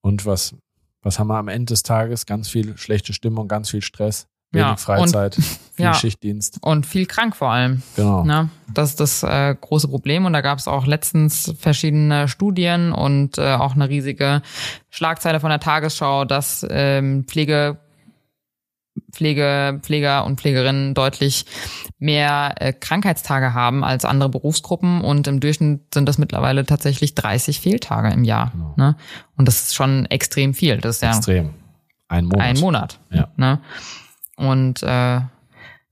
Und 0.00 0.24
was, 0.24 0.54
was 1.02 1.18
haben 1.18 1.28
wir 1.28 1.36
am 1.36 1.48
Ende 1.48 1.72
des 1.72 1.82
Tages? 1.82 2.24
Ganz 2.24 2.48
viel 2.48 2.76
schlechte 2.78 3.12
Stimmung, 3.12 3.48
ganz 3.48 3.70
viel 3.70 3.82
Stress. 3.82 4.26
Wenig 4.52 4.68
ja, 4.68 4.76
Freizeit, 4.76 5.36
und, 5.36 5.44
viel 5.74 5.84
ja, 5.84 5.94
Schichtdienst. 5.94 6.58
Und 6.62 6.86
viel 6.86 7.06
krank 7.06 7.36
vor 7.36 7.50
allem. 7.50 7.82
Genau. 7.96 8.24
Ja, 8.24 8.48
das 8.72 8.90
ist 8.90 9.00
das 9.00 9.22
äh, 9.22 9.54
große 9.60 9.88
Problem. 9.88 10.24
Und 10.24 10.32
da 10.32 10.40
gab 10.40 10.58
es 10.58 10.68
auch 10.68 10.86
letztens 10.86 11.54
verschiedene 11.58 12.28
Studien 12.28 12.92
und 12.92 13.38
äh, 13.38 13.54
auch 13.54 13.74
eine 13.74 13.88
riesige 13.88 14.42
Schlagzeile 14.90 15.40
von 15.40 15.50
der 15.50 15.60
Tagesschau, 15.60 16.24
dass 16.24 16.66
ähm, 16.68 17.24
Pflege 17.26 17.78
Pflege, 19.12 19.78
Pfleger 19.82 20.24
und 20.24 20.40
Pflegerinnen 20.40 20.94
deutlich 20.94 21.44
mehr 21.98 22.54
äh, 22.56 22.72
Krankheitstage 22.72 23.54
haben 23.54 23.84
als 23.84 24.04
andere 24.04 24.28
Berufsgruppen 24.28 25.02
und 25.02 25.26
im 25.26 25.40
Durchschnitt 25.40 25.92
sind 25.92 26.08
das 26.08 26.18
mittlerweile 26.18 26.64
tatsächlich 26.64 27.14
30 27.14 27.60
Fehltage 27.60 28.10
im 28.10 28.24
Jahr. 28.24 28.52
Genau. 28.52 28.74
Ne? 28.76 28.96
Und 29.36 29.48
das 29.48 29.64
ist 29.64 29.74
schon 29.74 30.06
extrem 30.06 30.54
viel. 30.54 30.78
Das 30.78 30.96
ist 30.96 31.02
ja 31.02 31.10
extrem. 31.10 31.50
Ein 32.08 32.26
Monat. 32.26 32.40
Ein 32.40 32.60
Monat. 32.60 33.00
Ja. 33.10 33.28
Ne? 33.36 33.60
Und 34.36 34.82
äh, 34.82 35.20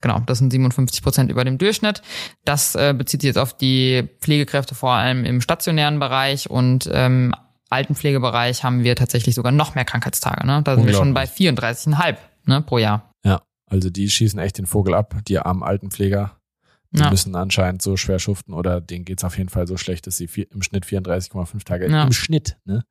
genau, 0.01 0.19
das 0.25 0.37
sind 0.37 0.51
57 0.51 1.01
Prozent 1.01 1.31
über 1.31 1.43
dem 1.43 1.57
Durchschnitt. 1.57 2.01
Das 2.43 2.75
äh, 2.75 2.93
bezieht 2.97 3.21
sich 3.21 3.29
jetzt 3.29 3.37
auf 3.37 3.55
die 3.55 4.07
Pflegekräfte 4.21 4.75
vor 4.75 4.93
allem 4.93 5.25
im 5.25 5.41
stationären 5.41 5.99
Bereich 5.99 6.49
und 6.49 6.89
ähm, 6.91 7.33
Altenpflegebereich 7.69 8.63
haben 8.63 8.83
wir 8.83 8.95
tatsächlich 8.95 9.35
sogar 9.35 9.51
noch 9.51 9.75
mehr 9.75 9.85
Krankheitstage. 9.85 10.45
Ne? 10.45 10.61
Da 10.63 10.75
sind 10.75 10.85
wir 10.85 10.93
schon 10.93 11.13
bei 11.13 11.25
34,5 11.25 12.17
ne, 12.45 12.61
pro 12.61 12.77
Jahr. 12.77 13.11
Ja, 13.25 13.41
also 13.65 13.89
die 13.89 14.09
schießen 14.09 14.39
echt 14.39 14.57
den 14.57 14.67
Vogel 14.67 14.93
ab, 14.93 15.15
die 15.27 15.39
armen 15.39 15.63
Altenpfleger. 15.63 16.37
Die 16.91 17.01
ja. 17.01 17.09
müssen 17.09 17.35
anscheinend 17.35 17.81
so 17.81 17.97
schwer 17.97 18.19
schuften 18.19 18.53
oder 18.53 18.79
denen 18.79 19.03
geht's 19.03 19.23
auf 19.23 19.37
jeden 19.37 19.49
Fall 19.49 19.67
so 19.67 19.75
schlecht, 19.75 20.07
dass 20.07 20.15
sie 20.15 20.27
vier, 20.27 20.49
im 20.51 20.61
Schnitt 20.61 20.85
34,5 20.85 21.65
Tage 21.65 21.89
ja. 21.89 22.03
im 22.03 22.13
Schnitt, 22.13 22.57
ne? 22.63 22.85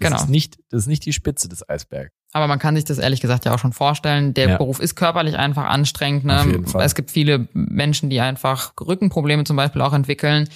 Das 0.00 0.10
genau. 0.10 0.22
ist 0.22 0.28
nicht, 0.30 0.58
das 0.70 0.82
ist 0.82 0.86
nicht 0.86 1.04
die 1.04 1.12
Spitze 1.12 1.48
des 1.48 1.68
Eisbergs. 1.68 2.10
Aber 2.32 2.46
man 2.46 2.58
kann 2.58 2.74
sich 2.76 2.84
das 2.84 2.98
ehrlich 2.98 3.20
gesagt 3.20 3.44
ja 3.44 3.54
auch 3.54 3.58
schon 3.58 3.72
vorstellen. 3.72 4.34
Der 4.34 4.48
ja. 4.48 4.56
Beruf 4.56 4.80
ist 4.80 4.94
körperlich 4.94 5.36
einfach 5.36 5.64
anstrengend. 5.64 6.24
Ne? 6.24 6.62
Es 6.78 6.94
gibt 6.94 7.10
viele 7.10 7.48
Menschen, 7.52 8.08
die 8.08 8.20
einfach 8.20 8.72
Rückenprobleme 8.80 9.44
zum 9.44 9.56
Beispiel 9.56 9.82
auch 9.82 9.92
entwickeln. 9.92 10.48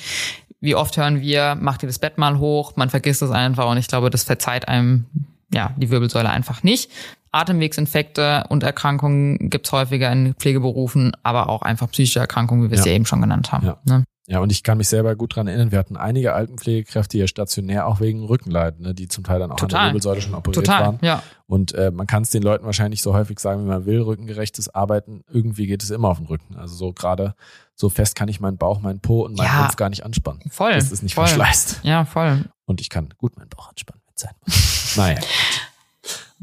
Wie 0.61 0.75
oft 0.75 0.97
hören 0.97 1.21
wir, 1.21 1.59
mach 1.61 1.77
dir 1.77 1.87
das 1.87 1.99
Bett 1.99 2.17
mal 2.17 2.39
hoch, 2.39 2.75
man 2.77 2.89
vergisst 2.89 3.21
es 3.23 3.31
einfach 3.31 3.71
und 3.71 3.77
ich 3.77 3.87
glaube, 3.87 4.09
das 4.09 4.25
verzeiht 4.25 4.67
einem 4.67 5.05
ja 5.53 5.75
die 5.77 5.91
Wirbelsäule 5.91 6.31
einfach 6.31 6.63
nicht. 6.63 6.91
Atemwegsinfekte 7.33 8.45
und 8.49 8.63
Erkrankungen 8.63 9.51
gibt's 9.51 9.73
häufiger 9.73 10.11
in 10.11 10.35
Pflegeberufen, 10.35 11.13
aber 11.23 11.49
auch 11.49 11.63
einfach 11.63 11.91
psychische 11.91 12.21
Erkrankungen, 12.21 12.65
wie 12.65 12.71
wir 12.71 12.79
es 12.79 12.85
ja. 12.85 12.93
ja 12.93 12.97
eben 12.97 13.07
schon 13.07 13.21
genannt 13.21 13.53
haben. 13.53 13.67
Ja. 13.67 13.79
Ne? 13.85 14.05
Ja, 14.27 14.39
und 14.39 14.51
ich 14.51 14.63
kann 14.63 14.79
mich 14.79 14.89
selber 14.89 15.17
gut 15.17 15.37
dran 15.37 15.49
erinnern, 15.49 15.71
wir 15.71 15.79
hatten 15.79 15.99
einige 15.99 16.33
Altenpflegekräfte 16.33 17.19
hier 17.19 17.29
stationär 17.29 17.87
auch 17.87 18.01
wegen 18.01 18.25
Rückenleiden, 18.25 18.81
ne, 18.81 18.95
die 18.95 19.07
zum 19.07 19.23
Teil 19.23 19.39
dann 19.39 19.53
auch 19.53 19.57
Total. 19.57 19.81
an 19.81 19.85
der 19.85 19.91
Wirbelsäule 19.93 20.23
schon 20.23 20.35
operiert 20.35 20.65
Total, 20.65 20.83
waren. 20.83 20.99
Ja. 21.03 21.23
Und 21.47 21.75
äh, 21.75 21.91
man 21.91 22.07
kann 22.07 22.23
es 22.23 22.31
den 22.31 22.43
Leuten 22.43 22.65
wahrscheinlich 22.65 23.03
so 23.03 23.13
häufig 23.13 23.39
sagen, 23.39 23.63
wie 23.65 23.69
man 23.69 23.85
will, 23.85 24.01
rückengerechtes 24.01 24.75
Arbeiten, 24.75 25.25
irgendwie 25.31 25.67
geht 25.67 25.83
es 25.83 25.91
immer 25.91 26.09
auf 26.09 26.17
den 26.17 26.27
Rücken. 26.27 26.57
Also 26.57 26.75
so 26.75 26.93
gerade 26.95 27.35
so 27.75 27.91
fest 27.91 28.17
kann 28.17 28.29
ich 28.29 28.41
meinen 28.41 28.57
Bauch, 28.57 28.81
meinen 28.81 29.01
Po 29.01 29.23
und 29.27 29.37
meinen 29.37 29.47
Ja. 29.47 29.61
Rumpf 29.61 29.77
gar 29.77 29.91
nicht 29.91 30.07
anspannen. 30.07 30.41
Voll. 30.51 30.73
Das 30.73 30.91
ist 30.91 31.03
nicht 31.03 31.15
voll. 31.17 31.27
verschleißt. 31.27 31.81
Ja, 31.83 32.07
voll. 32.07 32.47
Und 32.65 32.81
ich 32.81 32.89
kann 32.89 33.11
gut 33.19 33.37
meinen 33.37 33.51
Bauch 33.51 33.69
anspannen 33.69 34.01
mit 34.07 34.19
sein. 34.19 34.33
naja. 34.97 35.21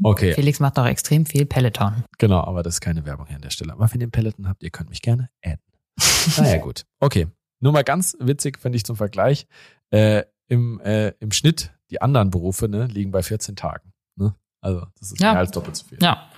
Okay, 0.04 0.34
Felix 0.34 0.60
macht 0.60 0.78
doch 0.78 0.86
extrem 0.86 1.26
viel 1.26 1.46
Peloton. 1.46 2.04
genau, 2.18 2.42
aber 2.42 2.62
das 2.62 2.74
ist 2.74 2.80
keine 2.80 3.04
Werbung 3.04 3.26
hier 3.26 3.36
an 3.36 3.42
der 3.42 3.50
Stelle. 3.50 3.72
Aber 3.72 3.92
wenn 3.92 4.00
ihr 4.00 4.04
einen 4.04 4.12
Peloton 4.12 4.48
habt, 4.48 4.62
ihr 4.62 4.70
könnt 4.70 4.90
mich 4.90 5.02
gerne 5.02 5.30
adden. 5.44 5.60
naja, 6.38 6.58
gut. 6.58 6.84
Okay. 7.00 7.26
Nur 7.62 7.72
mal 7.72 7.84
ganz 7.84 8.16
witzig, 8.20 8.58
finde 8.58 8.76
ich 8.76 8.84
zum 8.84 8.96
Vergleich. 8.96 9.46
Äh, 9.90 10.24
im, 10.48 10.80
äh, 10.80 11.10
Im 11.20 11.32
Schnitt, 11.32 11.72
die 11.90 12.02
anderen 12.02 12.30
Berufe 12.30 12.68
ne, 12.68 12.86
liegen 12.86 13.10
bei 13.10 13.22
14 13.22 13.56
Tagen. 13.56 13.92
Ne? 14.16 14.34
Also, 14.60 14.86
das 14.98 15.12
ist 15.12 15.20
Ja. 15.20 15.32
mehr 15.32 15.40
als 15.40 15.50
doppelt 15.52 15.76
so 15.76 15.86
viel. 15.86 15.98
Ja. 16.02 16.28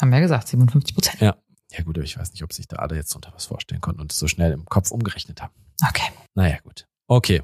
Haben 0.00 0.10
wir 0.10 0.16
ja 0.16 0.22
gesagt, 0.22 0.48
57 0.48 0.94
Prozent. 0.94 1.20
Ja. 1.20 1.36
Ja, 1.72 1.82
gut, 1.84 1.96
aber 1.98 2.04
ich 2.04 2.16
weiß 2.18 2.32
nicht, 2.32 2.42
ob 2.42 2.52
sich 2.52 2.68
da 2.68 2.76
alle 2.76 2.96
jetzt 2.96 3.14
unter 3.14 3.32
was 3.34 3.46
vorstellen 3.46 3.80
konnten 3.80 4.00
und 4.00 4.12
es 4.12 4.18
so 4.18 4.28
schnell 4.28 4.52
im 4.52 4.64
Kopf 4.66 4.90
umgerechnet 4.92 5.42
haben. 5.42 5.52
Okay. 5.88 6.10
Naja, 6.34 6.58
gut. 6.62 6.86
Okay. 7.08 7.42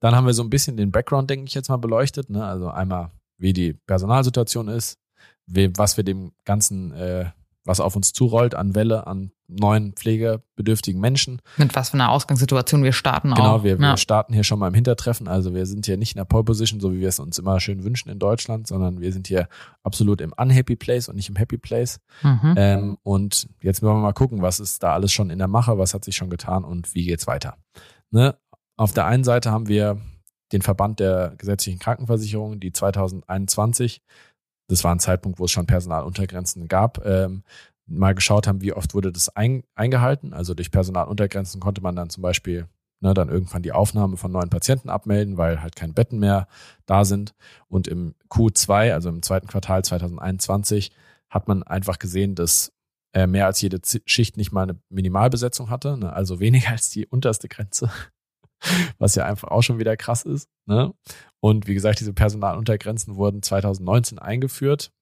Dann 0.00 0.14
haben 0.14 0.26
wir 0.26 0.34
so 0.34 0.42
ein 0.42 0.50
bisschen 0.50 0.76
den 0.76 0.90
Background, 0.92 1.30
denke 1.30 1.46
ich, 1.46 1.54
jetzt 1.54 1.68
mal 1.68 1.76
beleuchtet. 1.78 2.28
Ne? 2.30 2.44
Also 2.44 2.68
einmal, 2.70 3.10
wie 3.38 3.52
die 3.52 3.72
Personalsituation 3.86 4.68
ist, 4.68 4.98
we- 5.46 5.72
was 5.76 5.96
wir 5.96 6.04
dem 6.04 6.32
Ganzen, 6.44 6.92
äh, 6.92 7.30
was 7.64 7.80
auf 7.80 7.96
uns 7.96 8.12
zurollt 8.12 8.54
an 8.54 8.74
Welle, 8.74 9.06
an 9.06 9.32
neuen 9.54 9.92
pflegebedürftigen 9.92 11.00
Menschen. 11.00 11.40
Mit 11.56 11.74
was 11.74 11.90
für 11.90 11.94
einer 11.94 12.10
Ausgangssituation 12.10 12.82
wir 12.82 12.92
starten 12.92 13.34
Genau, 13.34 13.56
auch. 13.56 13.64
wir, 13.64 13.78
wir 13.78 13.86
ja. 13.86 13.96
starten 13.96 14.32
hier 14.34 14.44
schon 14.44 14.58
mal 14.58 14.68
im 14.68 14.74
Hintertreffen. 14.74 15.28
Also 15.28 15.54
wir 15.54 15.66
sind 15.66 15.86
hier 15.86 15.96
nicht 15.96 16.14
in 16.14 16.18
der 16.18 16.24
Pole 16.24 16.44
Position, 16.44 16.80
so 16.80 16.92
wie 16.92 17.00
wir 17.00 17.08
es 17.08 17.18
uns 17.18 17.38
immer 17.38 17.60
schön 17.60 17.84
wünschen 17.84 18.08
in 18.10 18.18
Deutschland, 18.18 18.66
sondern 18.66 19.00
wir 19.00 19.12
sind 19.12 19.28
hier 19.28 19.48
absolut 19.82 20.20
im 20.20 20.32
Unhappy 20.36 20.76
Place 20.76 21.08
und 21.08 21.16
nicht 21.16 21.28
im 21.28 21.36
Happy 21.36 21.58
Place. 21.58 22.00
Mhm. 22.22 22.54
Ähm, 22.56 22.98
und 23.02 23.48
jetzt 23.62 23.82
wollen 23.82 23.96
wir 23.96 24.02
mal 24.02 24.12
gucken, 24.12 24.42
was 24.42 24.60
ist 24.60 24.82
da 24.82 24.92
alles 24.92 25.12
schon 25.12 25.30
in 25.30 25.38
der 25.38 25.48
Mache, 25.48 25.78
was 25.78 25.94
hat 25.94 26.04
sich 26.04 26.16
schon 26.16 26.30
getan 26.30 26.64
und 26.64 26.94
wie 26.94 27.04
geht's 27.04 27.26
weiter. 27.26 27.56
Ne? 28.10 28.36
Auf 28.76 28.92
der 28.92 29.06
einen 29.06 29.24
Seite 29.24 29.50
haben 29.50 29.68
wir 29.68 29.98
den 30.52 30.62
Verband 30.62 31.00
der 31.00 31.34
gesetzlichen 31.38 31.78
Krankenversicherung, 31.78 32.60
die 32.60 32.72
2021, 32.72 34.02
das 34.68 34.84
war 34.84 34.94
ein 34.94 35.00
Zeitpunkt, 35.00 35.38
wo 35.38 35.44
es 35.44 35.50
schon 35.50 35.66
Personaluntergrenzen 35.66 36.68
gab, 36.68 37.04
ähm, 37.04 37.42
mal 37.92 38.14
geschaut 38.14 38.46
haben, 38.46 38.60
wie 38.60 38.72
oft 38.72 38.94
wurde 38.94 39.12
das 39.12 39.28
ein, 39.28 39.64
eingehalten. 39.74 40.32
Also 40.32 40.54
durch 40.54 40.70
Personaluntergrenzen 40.70 41.60
konnte 41.60 41.82
man 41.82 41.96
dann 41.96 42.10
zum 42.10 42.22
Beispiel 42.22 42.68
ne, 43.02 43.12
dann 43.14 43.28
irgendwann 43.28 43.62
die 43.62 43.72
Aufnahme 43.72 44.16
von 44.16 44.32
neuen 44.32 44.48
Patienten 44.48 44.88
abmelden, 44.88 45.36
weil 45.36 45.60
halt 45.60 45.76
keine 45.76 45.92
Betten 45.92 46.18
mehr 46.18 46.48
da 46.86 47.04
sind. 47.04 47.34
Und 47.68 47.88
im 47.88 48.14
Q2, 48.30 48.92
also 48.92 49.08
im 49.08 49.22
zweiten 49.22 49.48
Quartal 49.48 49.84
2021, 49.84 50.92
hat 51.28 51.48
man 51.48 51.62
einfach 51.62 51.98
gesehen, 51.98 52.34
dass 52.34 52.72
äh, 53.12 53.26
mehr 53.26 53.46
als 53.46 53.60
jede 53.60 53.82
Z 53.82 54.02
Schicht 54.06 54.36
nicht 54.36 54.52
mal 54.52 54.62
eine 54.62 54.80
Minimalbesetzung 54.88 55.68
hatte, 55.68 55.98
ne? 55.98 56.12
also 56.12 56.40
weniger 56.40 56.68
als 56.72 56.90
die 56.90 57.06
unterste 57.06 57.48
Grenze, 57.48 57.90
was 58.98 59.14
ja 59.16 59.26
einfach 59.26 59.48
auch 59.48 59.62
schon 59.62 59.78
wieder 59.78 59.96
krass 59.96 60.22
ist. 60.22 60.48
Ne? 60.66 60.94
Und 61.40 61.66
wie 61.66 61.74
gesagt, 61.74 62.00
diese 62.00 62.12
Personaluntergrenzen 62.12 63.16
wurden 63.16 63.42
2019 63.42 64.18
eingeführt 64.18 64.92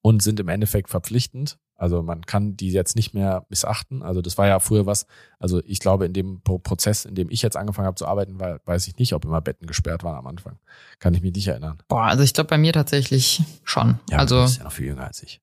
und 0.00 0.22
sind 0.22 0.40
im 0.40 0.48
Endeffekt 0.48 0.88
verpflichtend. 0.88 1.58
Also 1.78 2.02
man 2.02 2.26
kann 2.26 2.56
die 2.56 2.70
jetzt 2.70 2.96
nicht 2.96 3.14
mehr 3.14 3.46
missachten. 3.48 4.02
Also 4.02 4.20
das 4.20 4.36
war 4.36 4.46
ja 4.46 4.58
früher 4.60 4.84
was, 4.84 5.06
also 5.38 5.62
ich 5.64 5.78
glaube, 5.80 6.04
in 6.04 6.12
dem 6.12 6.42
Pro- 6.42 6.58
Prozess, 6.58 7.04
in 7.06 7.14
dem 7.14 7.30
ich 7.30 7.40
jetzt 7.40 7.56
angefangen 7.56 7.86
habe 7.86 7.94
zu 7.94 8.06
arbeiten, 8.06 8.38
war, 8.40 8.60
weiß 8.66 8.86
ich 8.88 8.98
nicht, 8.98 9.14
ob 9.14 9.24
immer 9.24 9.40
Betten 9.40 9.66
gesperrt 9.66 10.02
waren 10.04 10.16
am 10.16 10.26
Anfang. 10.26 10.58
Kann 10.98 11.14
ich 11.14 11.22
mich 11.22 11.32
nicht 11.34 11.48
erinnern. 11.48 11.78
Boah, 11.88 12.02
also 12.04 12.22
ich 12.24 12.34
glaube 12.34 12.48
bei 12.48 12.58
mir 12.58 12.72
tatsächlich 12.72 13.42
schon. 13.64 13.98
Ja, 14.10 14.18
also 14.18 14.36
du 14.36 14.42
bist 14.42 14.58
ja 14.58 14.64
noch 14.64 14.72
viel 14.72 14.86
jünger 14.86 15.06
als 15.06 15.22
ich. 15.22 15.40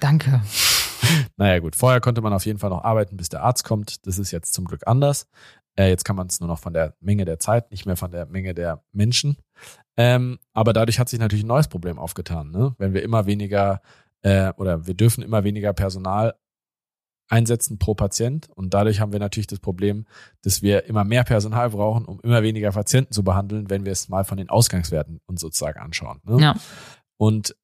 danke. 0.00 0.42
Naja 1.38 1.58
gut, 1.60 1.76
vorher 1.76 2.00
konnte 2.00 2.20
man 2.20 2.32
auf 2.34 2.44
jeden 2.44 2.58
Fall 2.58 2.68
noch 2.70 2.84
arbeiten, 2.84 3.16
bis 3.16 3.30
der 3.30 3.42
Arzt 3.42 3.64
kommt. 3.64 4.06
Das 4.06 4.18
ist 4.18 4.30
jetzt 4.32 4.52
zum 4.52 4.66
Glück 4.66 4.82
anders. 4.86 5.26
Äh, 5.74 5.88
jetzt 5.88 6.04
kann 6.04 6.14
man 6.14 6.26
es 6.26 6.40
nur 6.40 6.46
noch 6.48 6.58
von 6.58 6.74
der 6.74 6.94
Menge 7.00 7.24
der 7.24 7.38
Zeit, 7.40 7.70
nicht 7.70 7.86
mehr 7.86 7.96
von 7.96 8.10
der 8.10 8.26
Menge 8.26 8.52
der 8.54 8.82
Menschen. 8.92 9.38
Ähm, 9.96 10.38
aber 10.52 10.72
dadurch 10.74 10.98
hat 10.98 11.08
sich 11.08 11.18
natürlich 11.18 11.44
ein 11.44 11.48
neues 11.48 11.68
Problem 11.68 11.98
aufgetan. 11.98 12.50
Ne? 12.50 12.74
Wenn 12.78 12.92
wir 12.92 13.02
immer 13.02 13.24
weniger 13.26 13.80
äh, 14.22 14.52
oder 14.56 14.86
wir 14.86 14.94
dürfen 14.94 15.22
immer 15.22 15.44
weniger 15.44 15.72
Personal 15.72 16.34
einsetzen 17.28 17.78
pro 17.78 17.94
Patient 17.94 18.50
und 18.54 18.74
dadurch 18.74 19.00
haben 19.00 19.12
wir 19.12 19.20
natürlich 19.20 19.46
das 19.46 19.60
Problem, 19.60 20.06
dass 20.42 20.62
wir 20.62 20.86
immer 20.86 21.04
mehr 21.04 21.22
Personal 21.22 21.70
brauchen, 21.70 22.04
um 22.04 22.20
immer 22.20 22.42
weniger 22.42 22.72
Patienten 22.72 23.12
zu 23.12 23.22
behandeln, 23.22 23.70
wenn 23.70 23.84
wir 23.84 23.92
es 23.92 24.08
mal 24.08 24.24
von 24.24 24.36
den 24.36 24.50
Ausgangswerten 24.50 25.20
uns 25.26 25.40
sozusagen 25.40 25.78
anschauen. 25.78 26.20
Ne? 26.24 26.42
Ja. 26.42 26.54
Und 27.16 27.54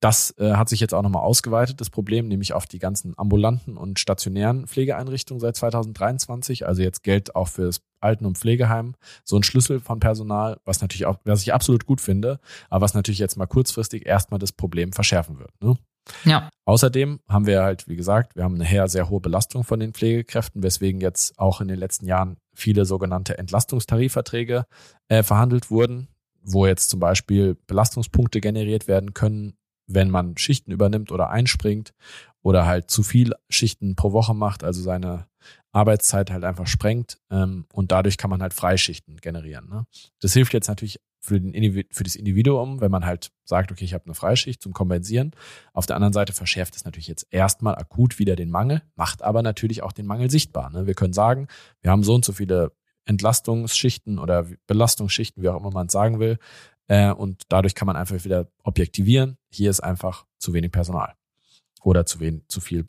das 0.00 0.34
äh, 0.38 0.52
hat 0.52 0.68
sich 0.68 0.80
jetzt 0.80 0.94
auch 0.94 1.02
nochmal 1.02 1.22
ausgeweitet, 1.22 1.80
das 1.80 1.90
Problem, 1.90 2.28
nämlich 2.28 2.52
auf 2.52 2.66
die 2.66 2.78
ganzen 2.78 3.14
ambulanten 3.16 3.76
und 3.76 3.98
stationären 3.98 4.66
Pflegeeinrichtungen 4.66 5.40
seit 5.40 5.56
2023. 5.56 6.66
Also 6.66 6.82
jetzt 6.82 7.02
gilt 7.02 7.34
auch 7.34 7.48
für 7.48 7.66
das 7.66 7.80
Alten- 8.00 8.26
und 8.26 8.38
Pflegeheim 8.38 8.94
so 9.24 9.36
ein 9.36 9.42
Schlüssel 9.42 9.80
von 9.80 9.98
Personal, 9.98 10.60
was 10.64 10.80
natürlich 10.80 11.06
auch, 11.06 11.16
was 11.24 11.42
ich 11.42 11.52
absolut 11.52 11.84
gut 11.84 12.00
finde, 12.00 12.38
aber 12.70 12.82
was 12.82 12.94
natürlich 12.94 13.18
jetzt 13.18 13.36
mal 13.36 13.46
kurzfristig 13.46 14.06
erstmal 14.06 14.38
das 14.38 14.52
Problem 14.52 14.92
verschärfen 14.92 15.40
wird. 15.40 15.50
Ne? 15.60 15.76
Ja. 16.24 16.48
Außerdem 16.64 17.20
haben 17.28 17.46
wir 17.46 17.62
halt, 17.62 17.88
wie 17.88 17.96
gesagt, 17.96 18.36
wir 18.36 18.44
haben 18.44 18.54
eine 18.54 18.66
sehr, 18.66 18.88
sehr 18.88 19.10
hohe 19.10 19.20
Belastung 19.20 19.64
von 19.64 19.80
den 19.80 19.94
Pflegekräften, 19.94 20.62
weswegen 20.62 21.00
jetzt 21.00 21.38
auch 21.38 21.60
in 21.60 21.68
den 21.68 21.78
letzten 21.78 22.06
Jahren 22.06 22.36
viele 22.54 22.84
sogenannte 22.84 23.36
Entlastungstarifverträge 23.36 24.64
äh, 25.08 25.22
verhandelt 25.22 25.70
wurden, 25.70 26.08
wo 26.42 26.66
jetzt 26.66 26.88
zum 26.90 27.00
Beispiel 27.00 27.56
Belastungspunkte 27.66 28.40
generiert 28.40 28.88
werden 28.88 29.12
können, 29.12 29.54
wenn 29.88 30.10
man 30.10 30.36
Schichten 30.36 30.70
übernimmt 30.70 31.10
oder 31.10 31.30
einspringt 31.30 31.92
oder 32.42 32.66
halt 32.66 32.90
zu 32.90 33.02
viel 33.02 33.34
Schichten 33.48 33.96
pro 33.96 34.12
Woche 34.12 34.34
macht, 34.34 34.62
also 34.62 34.80
seine 34.80 35.26
Arbeitszeit 35.72 36.30
halt 36.30 36.44
einfach 36.44 36.66
sprengt 36.66 37.18
ähm, 37.30 37.66
und 37.72 37.90
dadurch 37.90 38.16
kann 38.16 38.30
man 38.30 38.42
halt 38.42 38.54
Freischichten 38.54 39.16
generieren. 39.16 39.68
Ne? 39.68 39.86
Das 40.20 40.32
hilft 40.32 40.52
jetzt 40.52 40.68
natürlich 40.68 41.00
für, 41.20 41.40
den 41.40 41.84
für 41.90 42.04
das 42.04 42.14
Individuum, 42.14 42.80
wenn 42.80 42.90
man 42.90 43.04
halt 43.04 43.30
sagt, 43.44 43.72
okay, 43.72 43.84
ich 43.84 43.94
habe 43.94 44.04
eine 44.06 44.14
Freischicht 44.14 44.62
zum 44.62 44.72
Kompensieren. 44.72 45.32
Auf 45.72 45.86
der 45.86 45.96
anderen 45.96 46.12
Seite 46.12 46.32
verschärft 46.32 46.76
es 46.76 46.84
natürlich 46.84 47.08
jetzt 47.08 47.26
erstmal 47.30 47.74
akut 47.74 48.18
wieder 48.18 48.36
den 48.36 48.50
Mangel, 48.50 48.82
macht 48.94 49.22
aber 49.22 49.42
natürlich 49.42 49.82
auch 49.82 49.92
den 49.92 50.06
Mangel 50.06 50.30
sichtbar. 50.30 50.70
Ne? 50.70 50.86
Wir 50.86 50.94
können 50.94 51.12
sagen, 51.12 51.48
wir 51.82 51.90
haben 51.90 52.04
so 52.04 52.14
und 52.14 52.24
so 52.24 52.32
viele 52.32 52.72
Entlastungsschichten 53.04 54.18
oder 54.18 54.46
Belastungsschichten, 54.66 55.42
wie 55.42 55.48
auch 55.48 55.58
immer 55.58 55.70
man 55.70 55.86
es 55.86 55.92
sagen 55.92 56.20
will. 56.20 56.38
Äh, 56.88 57.12
und 57.12 57.44
dadurch 57.48 57.74
kann 57.74 57.86
man 57.86 57.96
einfach 57.96 58.24
wieder 58.24 58.48
objektivieren. 58.64 59.38
Hier 59.50 59.70
ist 59.70 59.80
einfach 59.80 60.26
zu 60.38 60.52
wenig 60.52 60.72
Personal 60.72 61.14
oder 61.82 62.04
zu 62.06 62.20
wenig, 62.20 62.42
zu 62.48 62.60
viel 62.60 62.88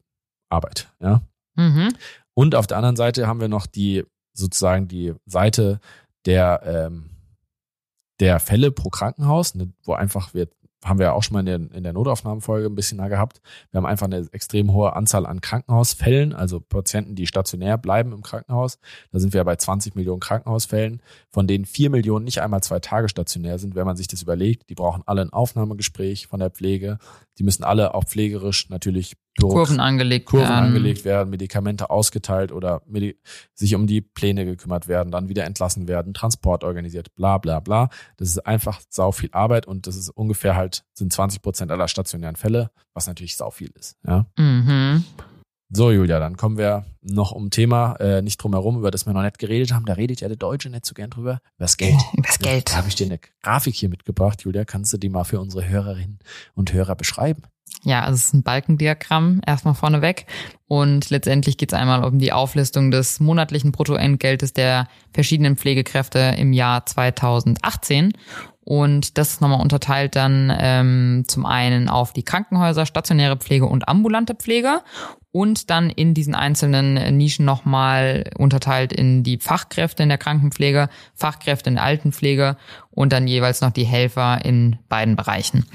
Arbeit. 0.49 0.91
Ja. 0.99 1.21
Mhm. 1.55 1.93
Und 2.33 2.55
auf 2.55 2.67
der 2.67 2.77
anderen 2.77 2.95
Seite 2.95 3.27
haben 3.27 3.41
wir 3.41 3.49
noch 3.49 3.67
die 3.67 4.05
sozusagen 4.33 4.87
die 4.87 5.13
Seite 5.25 5.79
der 6.25 6.61
ähm, 6.65 7.09
der 8.19 8.39
Fälle 8.39 8.71
pro 8.71 8.89
Krankenhaus, 8.89 9.55
ne, 9.55 9.71
wo 9.83 9.93
einfach 9.93 10.33
wir 10.33 10.49
haben 10.83 10.99
wir 10.99 11.07
ja 11.07 11.13
auch 11.13 11.23
schon 11.23 11.33
mal 11.33 11.39
in 11.41 11.45
der, 11.45 11.77
in 11.77 11.83
der 11.83 11.93
Notaufnahmefolge 11.93 12.67
ein 12.67 12.75
bisschen 12.75 12.99
da 12.99 13.07
gehabt. 13.07 13.41
Wir 13.71 13.79
haben 13.79 13.85
einfach 13.85 14.05
eine 14.05 14.27
extrem 14.31 14.71
hohe 14.71 14.95
Anzahl 14.95 15.25
an 15.25 15.41
Krankenhausfällen, 15.41 16.33
also 16.33 16.59
Patienten, 16.59 17.15
die 17.15 17.27
stationär 17.27 17.77
bleiben 17.77 18.13
im 18.13 18.21
Krankenhaus. 18.21 18.79
Da 19.11 19.19
sind 19.19 19.33
wir 19.33 19.39
ja 19.39 19.43
bei 19.43 19.55
20 19.55 19.95
Millionen 19.95 20.21
Krankenhausfällen, 20.21 21.01
von 21.29 21.47
denen 21.47 21.65
vier 21.65 21.89
Millionen 21.89 22.25
nicht 22.25 22.41
einmal 22.41 22.63
zwei 22.63 22.79
Tage 22.79 23.09
stationär 23.09 23.59
sind, 23.59 23.75
wenn 23.75 23.85
man 23.85 23.97
sich 23.97 24.07
das 24.07 24.21
überlegt. 24.21 24.69
Die 24.69 24.75
brauchen 24.75 25.03
alle 25.05 25.21
ein 25.21 25.33
Aufnahmegespräch 25.33 26.27
von 26.27 26.39
der 26.39 26.49
Pflege. 26.49 26.97
Die 27.37 27.43
müssen 27.43 27.63
alle 27.63 27.93
auch 27.93 28.05
pflegerisch 28.05 28.69
natürlich 28.69 29.17
Kurven 29.47 29.79
angelegt 29.79 30.25
Kurven 30.27 30.49
werden. 30.49 30.65
angelegt 30.65 31.05
werden, 31.05 31.29
Medikamente 31.29 31.89
ausgeteilt 31.89 32.51
oder 32.51 32.81
Medi 32.85 33.17
sich 33.53 33.75
um 33.75 33.87
die 33.87 34.01
Pläne 34.01 34.45
gekümmert 34.45 34.87
werden, 34.87 35.11
dann 35.11 35.29
wieder 35.29 35.45
entlassen 35.45 35.87
werden, 35.87 36.13
Transport 36.13 36.63
organisiert, 36.63 37.15
bla 37.15 37.37
bla 37.37 37.59
bla. 37.59 37.89
Das 38.17 38.29
ist 38.29 38.39
einfach 38.39 38.81
sau 38.89 39.11
viel 39.11 39.29
Arbeit 39.31 39.65
und 39.67 39.87
das 39.87 39.95
ist 39.95 40.09
ungefähr 40.09 40.55
halt, 40.55 40.83
sind 40.93 41.13
20 41.13 41.41
Prozent 41.41 41.71
aller 41.71 41.87
stationären 41.87 42.35
Fälle, 42.35 42.71
was 42.93 43.07
natürlich 43.07 43.35
sau 43.35 43.49
viel 43.51 43.71
ist. 43.75 43.97
Ja. 44.05 44.25
Mhm. 44.37 45.03
So, 45.71 45.91
Julia, 45.91 46.19
dann 46.19 46.35
kommen 46.35 46.57
wir 46.57 46.85
noch 47.03 47.31
um 47.31 47.51
Thema, 47.51 47.93
äh, 47.99 48.23
nicht 48.23 48.37
drum 48.37 48.53
herum, 48.53 48.79
über 48.79 48.89
das 48.89 49.05
wir 49.05 49.13
noch 49.13 49.21
nicht 49.21 49.37
geredet 49.37 49.71
haben. 49.71 49.85
Da 49.85 49.93
redet 49.93 50.19
ja 50.19 50.27
der 50.27 50.35
Deutsche 50.35 50.71
nicht 50.71 50.83
so 50.83 50.95
gern 50.95 51.11
drüber. 51.11 51.41
Über 51.57 51.65
das 51.65 51.77
Geld. 51.77 51.95
Das 52.17 52.39
Geld. 52.39 52.71
Da 52.71 52.77
habe 52.77 52.87
ich 52.87 52.95
dir 52.95 53.05
eine 53.05 53.19
Grafik 53.43 53.75
hier 53.75 53.89
mitgebracht, 53.89 54.41
Julia. 54.41 54.65
Kannst 54.65 54.93
du 54.93 54.97
die 54.97 55.09
mal 55.09 55.25
für 55.25 55.39
unsere 55.39 55.67
Hörerinnen 55.67 56.19
und 56.55 56.73
Hörer 56.73 56.95
beschreiben? 56.95 57.43
Ja, 57.83 58.01
also 58.01 58.15
es 58.15 58.25
ist 58.25 58.33
ein 58.33 58.41
Balkendiagramm 58.43 59.41
erstmal 59.45 59.75
vorneweg. 59.75 60.25
Und 60.67 61.11
letztendlich 61.11 61.57
geht 61.57 61.71
es 61.71 61.77
einmal 61.77 62.03
um 62.03 62.17
die 62.17 62.33
Auflistung 62.33 62.89
des 62.89 63.19
monatlichen 63.19 63.71
Bruttoentgeltes 63.71 64.53
der 64.53 64.87
verschiedenen 65.13 65.55
Pflegekräfte 65.55 66.35
im 66.37 66.51
Jahr 66.51 66.85
2018. 66.87 68.13
Und 68.69 69.17
das 69.17 69.31
ist 69.31 69.41
nochmal 69.41 69.61
unterteilt 69.61 70.15
dann 70.15 70.55
ähm, 70.55 71.23
zum 71.27 71.47
einen 71.47 71.89
auf 71.89 72.13
die 72.13 72.21
Krankenhäuser, 72.21 72.85
stationäre 72.85 73.35
Pflege 73.35 73.65
und 73.65 73.89
ambulante 73.89 74.35
Pflege 74.35 74.83
und 75.31 75.71
dann 75.71 75.89
in 75.89 76.13
diesen 76.13 76.35
einzelnen 76.35 77.17
Nischen 77.17 77.45
nochmal 77.45 78.29
unterteilt 78.37 78.93
in 78.93 79.23
die 79.23 79.39
Fachkräfte 79.39 80.03
in 80.03 80.09
der 80.09 80.19
Krankenpflege, 80.19 80.89
Fachkräfte 81.15 81.71
in 81.71 81.77
der 81.77 81.83
Altenpflege 81.83 82.57
und 82.91 83.11
dann 83.11 83.27
jeweils 83.27 83.61
noch 83.61 83.71
die 83.71 83.85
Helfer 83.85 84.45
in 84.45 84.77
beiden 84.87 85.15
Bereichen. 85.15 85.65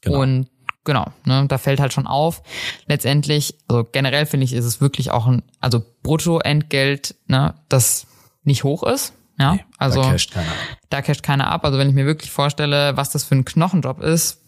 Genau. 0.00 0.22
Und 0.22 0.48
genau, 0.84 1.08
ne, 1.26 1.44
da 1.48 1.58
fällt 1.58 1.80
halt 1.80 1.92
schon 1.92 2.06
auf. 2.06 2.42
Letztendlich, 2.86 3.58
also 3.68 3.84
generell 3.84 4.24
finde 4.24 4.44
ich, 4.44 4.54
ist 4.54 4.64
es 4.64 4.80
wirklich 4.80 5.10
auch 5.10 5.26
ein, 5.26 5.42
also 5.60 5.82
Bruttoentgelt, 6.02 7.14
ne, 7.26 7.56
das 7.68 8.06
nicht 8.42 8.64
hoch 8.64 8.84
ist. 8.84 9.12
Ja, 9.38 9.54
Nee, 9.54 9.64
also 9.78 10.02
da 10.02 10.10
casht 10.12 10.32
keiner. 10.32 10.52
da 10.90 11.02
casht 11.02 11.22
keiner 11.22 11.50
ab. 11.50 11.64
Also 11.64 11.78
wenn 11.78 11.88
ich 11.88 11.94
mir 11.94 12.06
wirklich 12.06 12.30
vorstelle, 12.30 12.96
was 12.96 13.10
das 13.10 13.24
für 13.24 13.34
ein 13.34 13.44
Knochenjob 13.44 14.00
ist, 14.00 14.40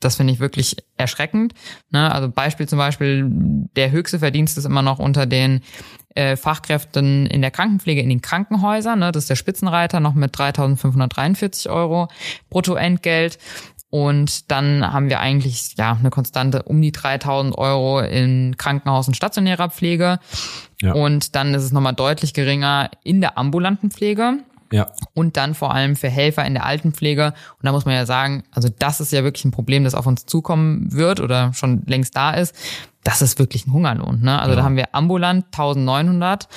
das 0.00 0.16
finde 0.16 0.32
ich 0.32 0.40
wirklich 0.40 0.76
erschreckend. 0.96 1.54
Ne? 1.90 2.10
Also 2.12 2.28
Beispiel 2.28 2.68
zum 2.68 2.78
Beispiel, 2.78 3.24
der 3.30 3.92
höchste 3.92 4.18
Verdienst 4.18 4.58
ist 4.58 4.64
immer 4.64 4.82
noch 4.82 4.98
unter 4.98 5.26
den 5.26 5.62
äh, 6.16 6.34
Fachkräften 6.36 7.26
in 7.26 7.40
der 7.40 7.52
Krankenpflege 7.52 8.00
in 8.00 8.08
den 8.08 8.20
Krankenhäusern. 8.20 8.98
Ne? 8.98 9.12
Das 9.12 9.24
ist 9.24 9.30
der 9.30 9.36
Spitzenreiter 9.36 10.00
noch 10.00 10.14
mit 10.14 10.34
3.543 10.36 11.70
Euro 11.70 12.08
Bruttoentgelt. 12.50 13.38
Und 13.92 14.50
dann 14.50 14.90
haben 14.90 15.10
wir 15.10 15.20
eigentlich 15.20 15.74
ja 15.76 15.92
eine 16.00 16.08
Konstante 16.08 16.62
um 16.62 16.80
die 16.80 16.92
3000 16.92 17.58
Euro 17.58 18.00
in 18.00 18.56
Krankenhaus- 18.56 19.06
und 19.06 19.14
stationärer 19.14 19.68
Pflege. 19.68 20.18
Ja. 20.80 20.94
Und 20.94 21.36
dann 21.36 21.52
ist 21.52 21.62
es 21.62 21.72
nochmal 21.72 21.92
deutlich 21.92 22.32
geringer 22.32 22.88
in 23.04 23.20
der 23.20 23.36
ambulanten 23.36 23.90
Pflege 23.90 24.38
Ja, 24.72 24.86
und 25.12 25.36
dann 25.36 25.54
vor 25.54 25.74
allem 25.74 25.94
für 25.94 26.08
Helfer 26.08 26.42
in 26.46 26.54
der 26.54 26.64
Altenpflege. 26.64 27.26
Und 27.34 27.64
da 27.66 27.72
muss 27.72 27.84
man 27.84 27.94
ja 27.94 28.06
sagen, 28.06 28.44
also 28.50 28.70
das 28.78 29.02
ist 29.02 29.12
ja 29.12 29.24
wirklich 29.24 29.44
ein 29.44 29.50
Problem, 29.50 29.84
das 29.84 29.94
auf 29.94 30.06
uns 30.06 30.24
zukommen 30.24 30.90
wird 30.90 31.20
oder 31.20 31.52
schon 31.52 31.82
längst 31.84 32.16
da 32.16 32.30
ist. 32.30 32.54
Das 33.04 33.20
ist 33.20 33.38
wirklich 33.38 33.66
ein 33.66 33.74
Hungerlohn. 33.74 34.22
Ne? 34.22 34.38
Also 34.40 34.52
Ja. 34.52 34.56
da 34.56 34.62
haben 34.64 34.76
wir 34.76 34.94
ambulant 34.94 35.44
1900 35.52 36.48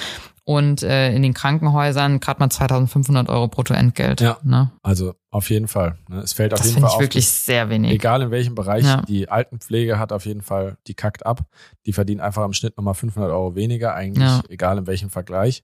und 0.46 0.84
äh, 0.84 1.12
in 1.14 1.22
den 1.24 1.34
Krankenhäusern 1.34 2.20
gerade 2.20 2.40
mal 2.40 2.50
2500 2.50 3.30
Euro 3.30 3.48
Bruttoentgelt. 3.48 4.22
Ja. 4.22 4.38
Ne? 4.44 4.72
also 4.84 5.16
auf 5.32 5.50
jeden 5.50 5.68
Fall. 5.68 5.98
Ne? 6.08 6.20
Es 6.20 6.34
fällt 6.34 6.54
auf 6.54 6.60
Das 6.60 6.68
jeden 6.68 6.76
finde 6.76 6.88
Fall 6.88 6.92
ich 6.92 6.96
auf, 6.96 7.02
wirklich 7.02 7.28
sehr 7.28 7.70
wenig. 7.70 7.92
Egal 7.92 8.22
in 8.22 8.32
welchem 8.32 8.56
Bereich, 8.56 8.86
Ja. 8.86 9.02
die 9.02 9.28
Altenpflege 9.28 10.00
hat 10.00 10.14
auf 10.14 10.26
jeden 10.26 10.42
Fall, 10.42 10.78
die 10.88 10.94
kackt 10.94 11.26
ab. 11.26 11.46
Die 11.86 11.94
verdient 11.94 12.22
einfach 12.22 12.46
im 12.46 12.54
Schnitt 12.54 12.78
nochmal 12.78 12.94
500 12.94 13.32
Euro 13.32 13.56
weniger, 13.56 13.96
eigentlich 13.96 14.24
Ja. 14.24 14.44
egal 14.48 14.78
in 14.78 14.88
welchem 14.88 15.10
Vergleich. 15.10 15.64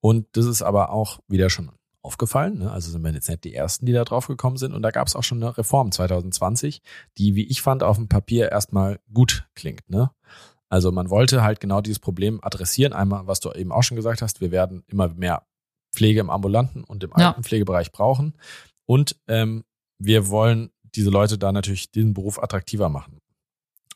Und 0.00 0.26
das 0.32 0.46
ist 0.46 0.62
aber 0.62 0.90
auch 0.90 1.18
wieder 1.28 1.50
schon 1.50 1.70
aufgefallen. 2.02 2.58
Ne? 2.58 2.70
Also 2.70 2.90
sind 2.90 3.02
wir 3.02 3.10
jetzt 3.12 3.28
nicht 3.28 3.44
die 3.44 3.54
Ersten, 3.54 3.86
die 3.86 3.92
da 3.92 4.04
drauf 4.04 4.26
gekommen 4.28 4.58
sind. 4.58 4.74
Und 4.74 4.82
da 4.82 4.90
gab 4.90 5.06
es 5.08 5.16
auch 5.16 5.22
schon 5.24 5.42
eine 5.42 5.56
Reform 5.56 5.90
2020, 5.90 6.82
die, 7.18 7.34
wie 7.34 7.44
ich 7.46 7.62
fand, 7.62 7.82
auf 7.82 7.96
dem 7.96 8.08
Papier 8.08 8.52
erstmal 8.52 9.00
gut 9.12 9.46
klingt. 9.54 9.88
Ne? 9.90 10.10
Also 10.74 10.90
man 10.90 11.08
wollte 11.08 11.44
halt 11.44 11.60
genau 11.60 11.80
dieses 11.80 12.00
Problem 12.00 12.40
adressieren. 12.42 12.92
Einmal, 12.92 13.28
was 13.28 13.38
du 13.38 13.52
eben 13.52 13.70
auch 13.70 13.84
schon 13.84 13.94
gesagt 13.94 14.22
hast, 14.22 14.40
wir 14.40 14.50
werden 14.50 14.82
immer 14.88 15.06
mehr 15.06 15.46
Pflege 15.94 16.18
im 16.18 16.30
ambulanten 16.30 16.82
und 16.82 17.04
im 17.04 17.12
Ja. 17.16 17.28
Altenpflegebereich 17.28 17.92
brauchen. 17.92 18.36
Und 18.84 19.14
ähm, 19.28 19.62
wir 20.00 20.30
wollen 20.30 20.72
diese 20.96 21.10
Leute 21.10 21.38
da 21.38 21.52
natürlich 21.52 21.92
diesen 21.92 22.12
Beruf 22.12 22.42
attraktiver 22.42 22.88
machen. 22.88 23.20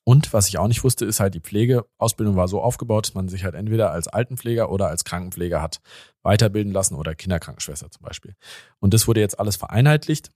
Und 0.05 0.33
was 0.33 0.47
ich 0.47 0.59
auch 0.59 0.69
nicht 0.69 0.85
wusste, 0.85 1.05
ist 1.05 1.19
halt, 1.19 1.35
die 1.35 1.41
Pflegeausbildung 1.41 2.37
war 2.37 2.47
so 2.47 2.63
aufgebaut, 2.63 3.09
dass 3.09 3.15
man 3.15 3.29
sich 3.29 3.43
halt 3.43 3.57
entweder 3.57 3.91
als 3.91 4.07
Altenpfleger 4.07 4.71
oder 4.71 4.87
als 4.87 5.03
Krankenpfleger 5.03 5.61
hat 5.61 5.81
weiterbilden 6.23 6.73
lassen 6.73 6.95
oder 6.95 7.17
Kinderkrankenschwester 7.17 7.91
zum 7.91 8.03
Beispiel. 8.03 8.37
Und 8.79 8.95
das 8.95 9.09
wurde 9.09 9.19
jetzt 9.19 9.41
alles 9.41 9.57
vereinheitlicht. 9.57 10.31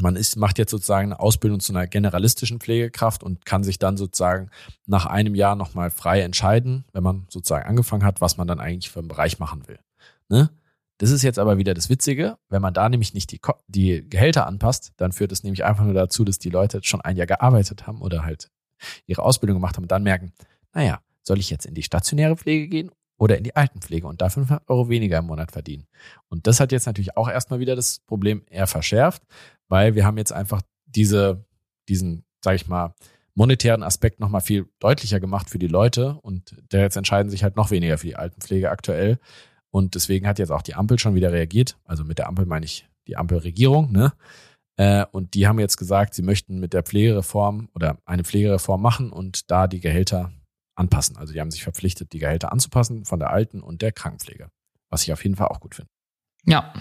Man 0.00 0.16
ist, 0.16 0.36
macht 0.36 0.58
jetzt 0.58 0.70
sozusagen 0.70 1.12
eine 1.12 1.20
Ausbildung 1.20 1.60
zu 1.60 1.72
einer 1.72 1.86
generalistischen 1.86 2.60
Pflegekraft 2.60 3.22
und 3.22 3.44
kann 3.44 3.64
sich 3.64 3.78
dann 3.78 3.96
sozusagen 3.96 4.50
nach 4.86 5.06
einem 5.06 5.34
Jahr 5.34 5.56
nochmal 5.56 5.90
frei 5.90 6.22
entscheiden, 6.22 6.84
wenn 6.92 7.02
man 7.02 7.26
sozusagen 7.28 7.68
angefangen 7.68 8.04
hat, 8.04 8.20
was 8.20 8.36
man 8.36 8.48
dann 8.48 8.60
eigentlich 8.60 8.90
für 8.90 9.00
einen 9.00 9.08
Bereich 9.08 9.38
machen 9.38 9.68
will. 9.68 9.78
Ne? 10.28 10.50
Das 10.98 11.10
ist 11.10 11.22
jetzt 11.22 11.38
aber 11.38 11.58
wieder 11.58 11.74
das 11.74 11.88
Witzige, 11.88 12.36
wenn 12.48 12.60
man 12.60 12.74
da 12.74 12.88
nämlich 12.88 13.14
nicht 13.14 13.32
die, 13.32 13.40
die 13.68 14.08
Gehälter 14.08 14.46
anpasst, 14.46 14.92
dann 14.96 15.12
führt 15.12 15.32
es 15.32 15.42
nämlich 15.42 15.64
einfach 15.64 15.84
nur 15.84 15.94
dazu, 15.94 16.24
dass 16.24 16.38
die 16.38 16.50
Leute 16.50 16.80
schon 16.82 17.00
ein 17.00 17.16
Jahr 17.16 17.26
gearbeitet 17.26 17.86
haben 17.86 18.02
oder 18.02 18.24
halt 18.24 18.50
ihre 19.06 19.22
Ausbildung 19.22 19.56
gemacht 19.56 19.76
haben 19.76 19.84
und 19.84 19.92
dann 19.92 20.02
merken, 20.02 20.32
naja, 20.72 21.00
soll 21.22 21.38
ich 21.38 21.50
jetzt 21.50 21.66
in 21.66 21.74
die 21.74 21.82
stationäre 21.82 22.36
Pflege 22.36 22.68
gehen 22.68 22.90
oder 23.20 23.36
in 23.36 23.44
die 23.44 23.54
Altenpflege 23.54 24.06
und 24.06 24.22
da 24.22 24.30
500 24.30 24.68
Euro 24.70 24.88
weniger 24.88 25.18
im 25.18 25.26
Monat 25.26 25.52
verdienen. 25.52 25.86
Und 26.28 26.46
das 26.46 26.58
hat 26.58 26.72
jetzt 26.72 26.86
natürlich 26.86 27.18
auch 27.18 27.28
erstmal 27.28 27.60
wieder 27.60 27.76
das 27.76 28.00
Problem 28.00 28.42
eher 28.48 28.66
verschärft, 28.66 29.22
weil 29.68 29.94
wir 29.94 30.06
haben 30.06 30.16
jetzt 30.16 30.32
einfach 30.32 30.62
diese, 30.86 31.44
diesen, 31.86 32.24
sag 32.42 32.54
ich 32.54 32.66
mal, 32.66 32.94
monetären 33.34 33.82
Aspekt 33.82 34.20
nochmal 34.20 34.40
viel 34.40 34.70
deutlicher 34.78 35.20
gemacht 35.20 35.50
für 35.50 35.58
die 35.58 35.66
Leute 35.66 36.14
und 36.22 36.56
der 36.72 36.80
jetzt 36.80 36.96
entscheiden 36.96 37.30
sich 37.30 37.42
halt 37.42 37.56
noch 37.56 37.70
weniger 37.70 37.98
für 37.98 38.06
die 38.06 38.16
Altenpflege 38.16 38.70
aktuell. 38.70 39.18
Und 39.70 39.94
deswegen 39.94 40.26
hat 40.26 40.38
jetzt 40.38 40.50
auch 40.50 40.62
die 40.62 40.74
Ampel 40.74 40.98
schon 40.98 41.14
wieder 41.14 41.30
reagiert. 41.30 41.76
Also 41.84 42.04
mit 42.04 42.18
der 42.18 42.26
Ampel 42.26 42.46
meine 42.46 42.64
ich 42.64 42.88
die 43.06 43.18
Ampelregierung, 43.18 43.92
ne? 43.92 44.14
Äh, 44.76 45.04
und 45.12 45.34
die 45.34 45.46
haben 45.46 45.60
jetzt 45.60 45.76
gesagt, 45.76 46.14
sie 46.14 46.22
möchten 46.22 46.58
mit 46.58 46.72
der 46.72 46.82
Pflegereform 46.82 47.68
oder 47.74 47.98
eine 48.06 48.24
Pflegereform 48.24 48.80
machen 48.80 49.12
und 49.12 49.50
da 49.50 49.66
die 49.66 49.80
Gehälter 49.80 50.32
anpassen. 50.80 51.16
Also 51.16 51.32
die 51.32 51.40
haben 51.40 51.50
sich 51.50 51.62
verpflichtet, 51.62 52.12
die 52.12 52.18
Gehälter 52.18 52.50
anzupassen 52.52 53.04
von 53.04 53.20
der 53.20 53.30
Alten- 53.30 53.60
und 53.60 53.82
der 53.82 53.92
Krankenpflege. 53.92 54.50
Was 54.88 55.02
ich 55.04 55.12
auf 55.12 55.22
jeden 55.22 55.36
Fall 55.36 55.48
auch 55.48 55.60
gut 55.60 55.76
finde. 55.76 55.90
Ja, 56.46 56.72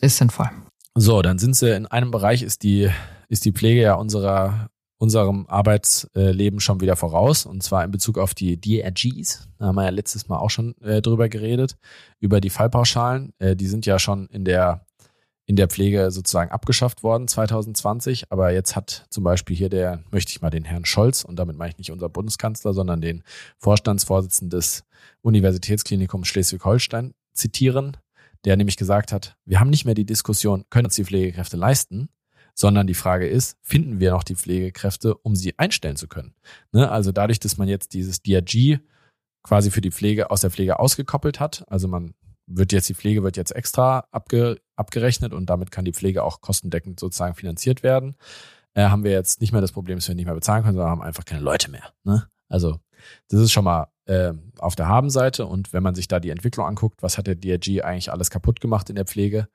ist 0.00 0.18
sinnvoll. 0.18 0.50
So, 0.94 1.22
dann 1.22 1.38
sind 1.38 1.54
sie 1.56 1.74
in 1.74 1.86
einem 1.86 2.10
Bereich 2.10 2.42
ist 2.42 2.62
die, 2.62 2.90
ist 3.28 3.44
die 3.44 3.52
Pflege 3.52 3.82
ja 3.82 3.94
unserer, 3.94 4.70
unserem 4.98 5.46
Arbeitsleben 5.46 6.58
schon 6.60 6.80
wieder 6.80 6.96
voraus. 6.96 7.46
Und 7.46 7.62
zwar 7.62 7.84
in 7.84 7.90
Bezug 7.90 8.18
auf 8.18 8.34
die 8.34 8.60
DRGs. 8.60 9.48
Da 9.58 9.66
haben 9.66 9.76
wir 9.76 9.84
ja 9.84 9.90
letztes 9.90 10.28
Mal 10.28 10.38
auch 10.38 10.50
schon 10.50 10.76
äh, 10.80 11.00
drüber 11.00 11.28
geredet. 11.28 11.76
Über 12.18 12.40
die 12.40 12.50
Fallpauschalen. 12.50 13.32
Äh, 13.38 13.56
die 13.56 13.66
sind 13.66 13.86
ja 13.86 13.98
schon 13.98 14.26
in 14.28 14.44
der, 14.44 14.85
in 15.46 15.56
der 15.56 15.68
Pflege 15.68 16.10
sozusagen 16.10 16.50
abgeschafft 16.50 17.02
worden 17.04 17.28
2020. 17.28 18.30
Aber 18.30 18.52
jetzt 18.52 18.74
hat 18.74 19.06
zum 19.10 19.22
Beispiel 19.24 19.56
hier 19.56 19.68
der, 19.68 20.02
möchte 20.10 20.30
ich 20.30 20.42
mal 20.42 20.50
den 20.50 20.64
Herrn 20.64 20.84
Scholz, 20.84 21.24
und 21.24 21.36
damit 21.36 21.56
meine 21.56 21.70
ich 21.70 21.78
nicht 21.78 21.92
unser 21.92 22.08
Bundeskanzler, 22.08 22.74
sondern 22.74 23.00
den 23.00 23.22
Vorstandsvorsitzenden 23.58 24.58
des 24.58 24.84
Universitätsklinikums 25.22 26.26
Schleswig-Holstein 26.26 27.14
zitieren, 27.32 27.96
der 28.44 28.56
nämlich 28.56 28.76
gesagt 28.76 29.12
hat, 29.12 29.36
wir 29.44 29.60
haben 29.60 29.70
nicht 29.70 29.84
mehr 29.84 29.94
die 29.94 30.04
Diskussion, 30.04 30.64
können 30.68 30.86
uns 30.86 30.96
die 30.96 31.04
Pflegekräfte 31.04 31.56
leisten, 31.56 32.08
sondern 32.54 32.86
die 32.86 32.94
Frage 32.94 33.28
ist, 33.28 33.56
finden 33.62 34.00
wir 34.00 34.10
noch 34.10 34.24
die 34.24 34.34
Pflegekräfte, 34.34 35.14
um 35.14 35.36
sie 35.36 35.58
einstellen 35.58 35.96
zu 35.96 36.08
können? 36.08 36.34
Ne? 36.72 36.90
Also 36.90 37.12
dadurch, 37.12 37.38
dass 37.38 37.56
man 37.56 37.68
jetzt 37.68 37.92
dieses 37.92 38.22
DRG 38.22 38.78
quasi 39.42 39.70
für 39.70 39.80
die 39.80 39.92
Pflege 39.92 40.30
aus 40.30 40.40
der 40.40 40.50
Pflege 40.50 40.80
ausgekoppelt 40.80 41.38
hat, 41.38 41.64
also 41.68 41.86
man 41.86 42.14
wird 42.46 42.72
jetzt, 42.72 42.88
die 42.88 42.94
Pflege 42.94 43.22
wird 43.22 43.36
jetzt 43.36 43.54
extra 43.54 44.06
abge, 44.10 44.60
abgerechnet 44.76 45.32
und 45.32 45.46
damit 45.50 45.70
kann 45.70 45.84
die 45.84 45.92
Pflege 45.92 46.22
auch 46.22 46.40
kostendeckend 46.40 47.00
sozusagen 47.00 47.34
finanziert 47.34 47.82
werden, 47.82 48.16
äh, 48.74 48.84
haben 48.84 49.04
wir 49.04 49.10
jetzt 49.10 49.40
nicht 49.40 49.52
mehr 49.52 49.60
das 49.60 49.72
Problem, 49.72 49.98
dass 49.98 50.08
wir 50.08 50.14
nicht 50.14 50.26
mehr 50.26 50.34
bezahlen 50.34 50.62
können, 50.62 50.76
sondern 50.76 50.90
haben 50.90 51.02
einfach 51.02 51.24
keine 51.24 51.42
Leute 51.42 51.70
mehr. 51.70 51.92
Ne? 52.04 52.28
Also 52.48 52.78
das 53.28 53.40
ist 53.40 53.52
schon 53.52 53.64
mal 53.64 53.88
äh, 54.06 54.32
auf 54.58 54.76
der 54.76 54.88
Habenseite 54.88 55.46
und 55.46 55.72
wenn 55.72 55.82
man 55.82 55.94
sich 55.94 56.08
da 56.08 56.20
die 56.20 56.30
Entwicklung 56.30 56.66
anguckt, 56.66 57.02
was 57.02 57.18
hat 57.18 57.26
der 57.26 57.34
DRG 57.34 57.82
eigentlich 57.82 58.12
alles 58.12 58.30
kaputt 58.30 58.60
gemacht 58.60 58.88
in 58.88 58.96
der 58.96 59.06
Pflege, 59.06 59.48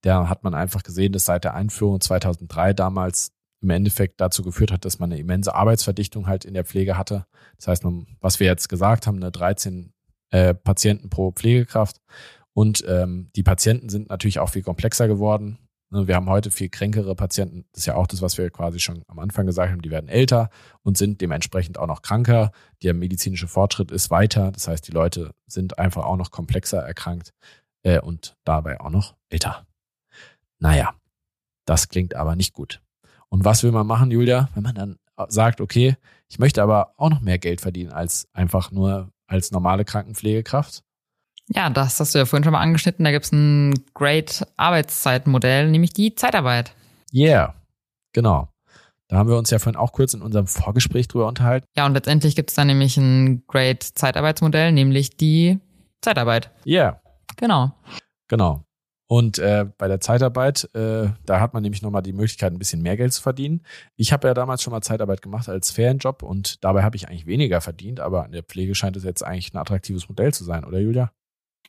da 0.00 0.28
hat 0.28 0.44
man 0.44 0.54
einfach 0.54 0.82
gesehen, 0.82 1.12
dass 1.12 1.26
seit 1.26 1.44
der 1.44 1.54
Einführung 1.54 2.00
2003 2.00 2.72
damals 2.72 3.32
im 3.60 3.70
Endeffekt 3.70 4.20
dazu 4.20 4.42
geführt 4.42 4.70
hat, 4.70 4.84
dass 4.84 4.98
man 4.98 5.10
eine 5.10 5.20
immense 5.20 5.54
Arbeitsverdichtung 5.54 6.28
halt 6.28 6.44
in 6.44 6.54
der 6.54 6.64
Pflege 6.64 6.96
hatte. 6.96 7.26
Das 7.56 7.66
heißt, 7.66 7.84
man, 7.84 8.06
was 8.20 8.38
wir 8.38 8.46
jetzt 8.46 8.68
gesagt 8.68 9.06
haben, 9.06 9.16
eine 9.16 9.32
13 9.32 9.92
äh, 10.30 10.54
Patienten 10.54 11.10
pro 11.10 11.32
Pflegekraft. 11.32 12.00
Und 12.58 12.84
ähm, 12.88 13.30
die 13.36 13.44
Patienten 13.44 13.88
sind 13.88 14.08
natürlich 14.08 14.40
auch 14.40 14.48
viel 14.48 14.64
komplexer 14.64 15.06
geworden. 15.06 15.58
Ne, 15.90 16.08
wir 16.08 16.16
haben 16.16 16.28
heute 16.28 16.50
viel 16.50 16.68
kränkere 16.68 17.14
Patienten. 17.14 17.66
Das 17.70 17.82
ist 17.82 17.86
ja 17.86 17.94
auch 17.94 18.08
das, 18.08 18.20
was 18.20 18.36
wir 18.36 18.50
quasi 18.50 18.80
schon 18.80 19.04
am 19.06 19.20
Anfang 19.20 19.46
gesagt 19.46 19.70
haben. 19.70 19.80
Die 19.80 19.92
werden 19.92 20.08
älter 20.08 20.50
und 20.82 20.98
sind 20.98 21.20
dementsprechend 21.20 21.78
auch 21.78 21.86
noch 21.86 22.02
kranker. 22.02 22.50
Der 22.82 22.94
medizinische 22.94 23.46
Fortschritt 23.46 23.92
ist 23.92 24.10
weiter. 24.10 24.50
Das 24.50 24.66
heißt, 24.66 24.88
die 24.88 24.90
Leute 24.90 25.36
sind 25.46 25.78
einfach 25.78 26.04
auch 26.04 26.16
noch 26.16 26.32
komplexer 26.32 26.78
erkrankt 26.78 27.32
äh, 27.84 28.00
und 28.00 28.36
dabei 28.42 28.80
auch 28.80 28.90
noch 28.90 29.14
älter. 29.28 29.64
Naja, 30.58 30.94
das 31.64 31.86
klingt 31.86 32.16
aber 32.16 32.34
nicht 32.34 32.54
gut. 32.54 32.82
Und 33.28 33.44
was 33.44 33.62
will 33.62 33.70
man 33.70 33.86
machen, 33.86 34.10
Julia, 34.10 34.48
wenn 34.54 34.64
man 34.64 34.74
dann 34.74 34.98
sagt, 35.28 35.60
okay, 35.60 35.96
ich 36.28 36.40
möchte 36.40 36.60
aber 36.60 36.92
auch 36.96 37.10
noch 37.10 37.20
mehr 37.20 37.38
Geld 37.38 37.60
verdienen 37.60 37.92
als 37.92 38.26
einfach 38.32 38.72
nur 38.72 39.12
als 39.28 39.52
normale 39.52 39.84
Krankenpflegekraft? 39.84 40.82
Ja, 41.54 41.70
das 41.70 41.98
hast 41.98 42.14
du 42.14 42.18
ja 42.18 42.26
vorhin 42.26 42.44
schon 42.44 42.52
mal 42.52 42.60
angeschnitten. 42.60 43.04
Da 43.04 43.10
gibt 43.10 43.24
es 43.24 43.32
ein 43.32 43.74
Great 43.94 44.46
Arbeitszeitmodell, 44.56 45.70
nämlich 45.70 45.92
die 45.92 46.14
Zeitarbeit. 46.14 46.72
Yeah, 47.12 47.54
genau. 48.12 48.48
Da 49.08 49.16
haben 49.16 49.30
wir 49.30 49.38
uns 49.38 49.48
ja 49.48 49.58
vorhin 49.58 49.80
auch 49.80 49.92
kurz 49.92 50.12
in 50.12 50.20
unserem 50.20 50.46
Vorgespräch 50.46 51.08
drüber 51.08 51.26
unterhalten. 51.26 51.66
Ja, 51.74 51.86
und 51.86 51.94
letztendlich 51.94 52.36
gibt 52.36 52.50
es 52.50 52.56
da 52.56 52.64
nämlich 52.64 52.98
ein 52.98 53.46
Great 53.46 53.82
Zeitarbeitsmodell, 53.82 54.72
nämlich 54.72 55.16
die 55.16 55.58
Zeitarbeit. 56.02 56.50
Yeah. 56.66 57.00
Genau. 57.36 57.72
Genau. 58.28 58.64
Und 59.10 59.38
äh, 59.38 59.64
bei 59.78 59.88
der 59.88 60.00
Zeitarbeit, 60.00 60.68
äh, 60.74 61.08
da 61.24 61.40
hat 61.40 61.54
man 61.54 61.62
nämlich 61.62 61.80
nochmal 61.80 62.02
die 62.02 62.12
Möglichkeit, 62.12 62.52
ein 62.52 62.58
bisschen 62.58 62.82
mehr 62.82 62.98
Geld 62.98 63.14
zu 63.14 63.22
verdienen. 63.22 63.62
Ich 63.96 64.12
habe 64.12 64.28
ja 64.28 64.34
damals 64.34 64.62
schon 64.62 64.70
mal 64.70 64.82
Zeitarbeit 64.82 65.22
gemacht 65.22 65.48
als 65.48 65.70
Ferienjob 65.70 66.22
und 66.22 66.62
dabei 66.62 66.82
habe 66.82 66.96
ich 66.96 67.08
eigentlich 67.08 67.24
weniger 67.24 67.62
verdient, 67.62 68.00
aber 68.00 68.26
in 68.26 68.32
der 68.32 68.42
Pflege 68.42 68.74
scheint 68.74 68.98
es 68.98 69.04
jetzt 69.04 69.24
eigentlich 69.24 69.54
ein 69.54 69.56
attraktives 69.56 70.10
Modell 70.10 70.34
zu 70.34 70.44
sein, 70.44 70.66
oder 70.66 70.78
Julia? 70.78 71.10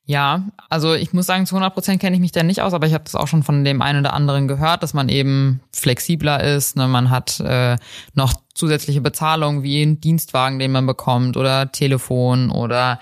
Ja, 0.10 0.46
also 0.70 0.96
ich 0.96 1.14
muss 1.14 1.28
sagen, 1.28 1.46
zu 1.46 1.54
100 1.54 1.72
Prozent 1.72 2.02
kenne 2.02 2.16
ich 2.16 2.20
mich 2.20 2.32
da 2.32 2.42
nicht 2.42 2.64
aus, 2.64 2.74
aber 2.74 2.88
ich 2.88 2.96
habe 2.96 3.04
das 3.04 3.14
auch 3.14 3.28
schon 3.28 3.44
von 3.44 3.64
dem 3.64 3.84
einen 3.84 4.00
oder 4.00 4.14
anderen 4.14 4.48
gehört, 4.48 4.82
dass 4.82 4.96
man 4.96 5.08
eben 5.08 5.60
flexibler 5.72 6.44
ist. 6.44 6.76
Ne? 6.76 6.88
Man 6.88 7.12
hat 7.12 7.40
äh, 7.42 7.76
noch 8.16 8.34
zusätzliche 8.56 9.02
Bezahlung 9.02 9.62
wie 9.62 9.84
einen 9.84 10.02
Dienstwagen, 10.02 10.58
den 10.58 10.72
man 10.72 10.88
bekommt 10.88 11.38
oder 11.38 11.72
Telefon 11.72 12.50
oder 12.50 13.00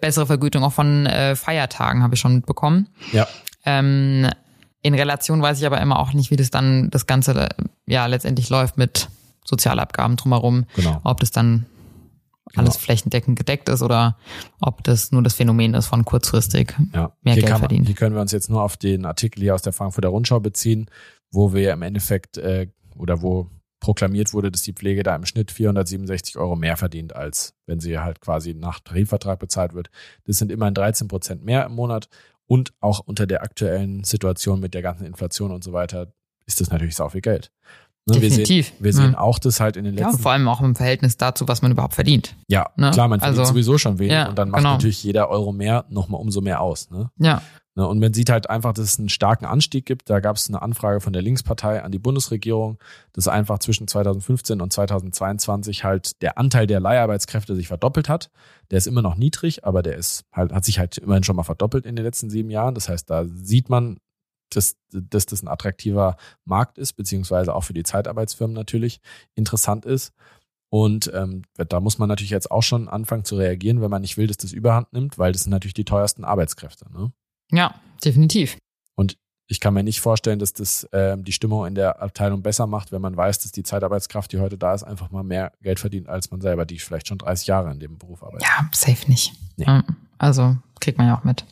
bessere 0.00 0.26
Vergütung 0.26 0.62
auch 0.62 0.72
von 0.72 1.06
äh, 1.06 1.34
Feiertagen 1.34 2.04
habe 2.04 2.14
ich 2.14 2.20
schon 2.20 2.36
mitbekommen. 2.36 2.86
Ja. 3.10 3.26
Ähm, 3.64 4.30
in 4.80 4.94
Relation 4.94 5.42
weiß 5.42 5.58
ich 5.58 5.66
aber 5.66 5.80
immer 5.80 5.98
auch 5.98 6.12
nicht, 6.12 6.30
wie 6.30 6.36
das 6.36 6.52
dann 6.52 6.88
das 6.90 7.06
Ganze 7.06 7.32
äh, 7.32 7.48
ja 7.86 8.06
letztendlich 8.06 8.48
läuft 8.48 8.78
mit 8.78 9.08
Sozialabgaben 9.44 10.14
drumherum. 10.14 10.66
Genau. 10.76 11.00
Ob 11.02 11.18
das 11.18 11.32
dann 11.32 11.66
alles 12.56 12.74
genau. 12.74 12.84
flächendeckend 12.84 13.38
gedeckt 13.38 13.68
ist 13.68 13.82
oder 13.82 14.16
ob 14.60 14.82
das 14.84 15.12
nur 15.12 15.22
das 15.22 15.34
Phänomen 15.34 15.74
ist 15.74 15.86
von 15.86 16.04
kurzfristig 16.04 16.74
ja. 16.92 17.12
mehr 17.22 17.34
hier 17.34 17.42
Geld 17.42 17.52
man, 17.52 17.58
verdienen. 17.60 17.86
Hier 17.86 17.94
können 17.94 18.14
wir 18.14 18.22
uns 18.22 18.32
jetzt 18.32 18.50
nur 18.50 18.62
auf 18.62 18.76
den 18.76 19.04
Artikel 19.04 19.42
hier 19.42 19.54
aus 19.54 19.62
der 19.62 19.72
Frankfurter 19.72 20.08
Rundschau 20.08 20.40
beziehen, 20.40 20.86
wo 21.30 21.52
wir 21.52 21.72
im 21.72 21.82
Endeffekt 21.82 22.38
äh, 22.38 22.68
oder 22.96 23.22
wo 23.22 23.50
proklamiert 23.80 24.32
wurde, 24.32 24.50
dass 24.50 24.62
die 24.62 24.72
Pflege 24.72 25.02
da 25.02 25.14
im 25.14 25.26
Schnitt 25.26 25.50
467 25.50 26.38
Euro 26.38 26.56
mehr 26.56 26.78
verdient, 26.78 27.14
als 27.14 27.54
wenn 27.66 27.80
sie 27.80 27.98
halt 27.98 28.20
quasi 28.20 28.54
nach 28.54 28.80
Tarifvertrag 28.80 29.38
bezahlt 29.38 29.74
wird. 29.74 29.90
Das 30.24 30.38
sind 30.38 30.50
immerhin 30.50 30.72
13 30.72 31.06
Prozent 31.06 31.44
mehr 31.44 31.66
im 31.66 31.74
Monat 31.74 32.08
und 32.46 32.72
auch 32.80 33.00
unter 33.00 33.26
der 33.26 33.42
aktuellen 33.42 34.02
Situation 34.04 34.60
mit 34.60 34.72
der 34.72 34.80
ganzen 34.80 35.04
Inflation 35.04 35.50
und 35.50 35.62
so 35.62 35.72
weiter 35.72 36.14
ist 36.46 36.60
das 36.60 36.70
natürlich 36.70 36.96
sau 36.96 37.08
viel 37.08 37.20
Geld. 37.20 37.50
Ne, 38.06 38.20
Definitiv. 38.20 38.48
Wir 38.48 38.64
sehen, 38.64 38.84
wir 38.84 38.92
sehen 38.92 39.12
ja. 39.12 39.18
auch 39.18 39.38
das 39.38 39.60
halt 39.60 39.76
in 39.76 39.84
den 39.84 39.94
letzten. 39.94 40.16
Ja, 40.16 40.18
vor 40.18 40.32
allem 40.32 40.46
auch 40.46 40.60
im 40.60 40.76
Verhältnis 40.76 41.16
dazu, 41.16 41.48
was 41.48 41.62
man 41.62 41.72
überhaupt 41.72 41.94
verdient. 41.94 42.36
Ja, 42.48 42.70
ne? 42.76 42.90
klar, 42.90 43.08
man 43.08 43.20
verdient 43.20 43.38
also, 43.40 43.52
sowieso 43.52 43.78
schon 43.78 43.98
wenig 43.98 44.12
ja, 44.12 44.28
und 44.28 44.38
dann 44.38 44.50
macht 44.50 44.60
genau. 44.60 44.72
natürlich 44.74 45.02
jeder 45.02 45.30
Euro 45.30 45.52
mehr 45.52 45.86
nochmal 45.88 46.20
umso 46.20 46.42
mehr 46.42 46.60
aus. 46.60 46.90
Ne? 46.90 47.10
Ja. 47.18 47.40
Ne, 47.76 47.88
und 47.88 47.98
man 47.98 48.14
sieht 48.14 48.30
halt 48.30 48.48
einfach, 48.48 48.72
dass 48.72 48.84
es 48.84 48.98
einen 48.98 49.08
starken 49.08 49.46
Anstieg 49.46 49.84
gibt. 49.84 50.08
Da 50.08 50.20
gab 50.20 50.36
es 50.36 50.48
eine 50.48 50.62
Anfrage 50.62 51.00
von 51.00 51.12
der 51.12 51.22
Linkspartei 51.22 51.82
an 51.82 51.90
die 51.90 51.98
Bundesregierung, 51.98 52.78
dass 53.12 53.26
einfach 53.26 53.58
zwischen 53.58 53.88
2015 53.88 54.60
und 54.60 54.72
2022 54.72 55.82
halt 55.82 56.22
der 56.22 56.38
Anteil 56.38 56.68
der 56.68 56.78
Leiharbeitskräfte 56.78 57.56
sich 57.56 57.66
verdoppelt 57.66 58.08
hat. 58.08 58.30
Der 58.70 58.78
ist 58.78 58.86
immer 58.86 59.02
noch 59.02 59.16
niedrig, 59.16 59.64
aber 59.64 59.82
der 59.82 59.96
ist 59.96 60.24
halt, 60.32 60.52
hat 60.52 60.64
sich 60.64 60.78
halt 60.78 60.98
immerhin 60.98 61.24
schon 61.24 61.34
mal 61.34 61.42
verdoppelt 61.42 61.84
in 61.84 61.96
den 61.96 62.04
letzten 62.04 62.30
sieben 62.30 62.50
Jahren. 62.50 62.76
Das 62.76 62.88
heißt, 62.88 63.10
da 63.10 63.24
sieht 63.24 63.68
man, 63.70 63.98
dass, 64.56 64.76
dass 64.90 65.26
das 65.26 65.42
ein 65.42 65.48
attraktiver 65.48 66.16
Markt 66.44 66.78
ist, 66.78 66.94
beziehungsweise 66.94 67.54
auch 67.54 67.62
für 67.62 67.74
die 67.74 67.82
Zeitarbeitsfirmen 67.82 68.54
natürlich 68.54 69.00
interessant 69.34 69.84
ist. 69.84 70.12
Und 70.70 71.10
ähm, 71.14 71.42
da 71.54 71.78
muss 71.78 71.98
man 71.98 72.08
natürlich 72.08 72.30
jetzt 72.30 72.50
auch 72.50 72.62
schon 72.62 72.88
anfangen 72.88 73.24
zu 73.24 73.36
reagieren, 73.36 73.80
wenn 73.80 73.90
man 73.90 74.02
nicht 74.02 74.16
will, 74.16 74.26
dass 74.26 74.38
das 74.38 74.52
überhand 74.52 74.92
nimmt, 74.92 75.18
weil 75.18 75.32
das 75.32 75.44
sind 75.44 75.52
natürlich 75.52 75.74
die 75.74 75.84
teuersten 75.84 76.24
Arbeitskräfte. 76.24 76.90
Ne? 76.92 77.12
Ja, 77.52 77.80
definitiv. 78.04 78.58
Und 78.96 79.16
ich 79.46 79.60
kann 79.60 79.74
mir 79.74 79.84
nicht 79.84 80.00
vorstellen, 80.00 80.38
dass 80.38 80.52
das 80.52 80.88
ähm, 80.92 81.22
die 81.22 81.32
Stimmung 81.32 81.66
in 81.66 81.74
der 81.74 82.00
Abteilung 82.02 82.42
besser 82.42 82.66
macht, 82.66 82.92
wenn 82.92 83.02
man 83.02 83.16
weiß, 83.16 83.40
dass 83.40 83.52
die 83.52 83.62
Zeitarbeitskraft, 83.62 84.32
die 84.32 84.40
heute 84.40 84.58
da 84.58 84.74
ist, 84.74 84.82
einfach 84.82 85.10
mal 85.10 85.22
mehr 85.22 85.52
Geld 85.60 85.78
verdient 85.80 86.08
als 86.08 86.30
man 86.30 86.40
selber, 86.40 86.64
die 86.64 86.78
vielleicht 86.78 87.08
schon 87.08 87.18
30 87.18 87.46
Jahre 87.46 87.70
in 87.70 87.78
dem 87.78 87.98
Beruf 87.98 88.22
arbeitet. 88.22 88.48
Ja, 88.48 88.68
safe 88.72 89.08
nicht. 89.08 89.32
Nee. 89.56 89.66
Also 90.24 90.56
kriegt 90.80 90.96
man 90.96 91.06
ja 91.06 91.18
auch 91.18 91.24
mit. 91.24 91.44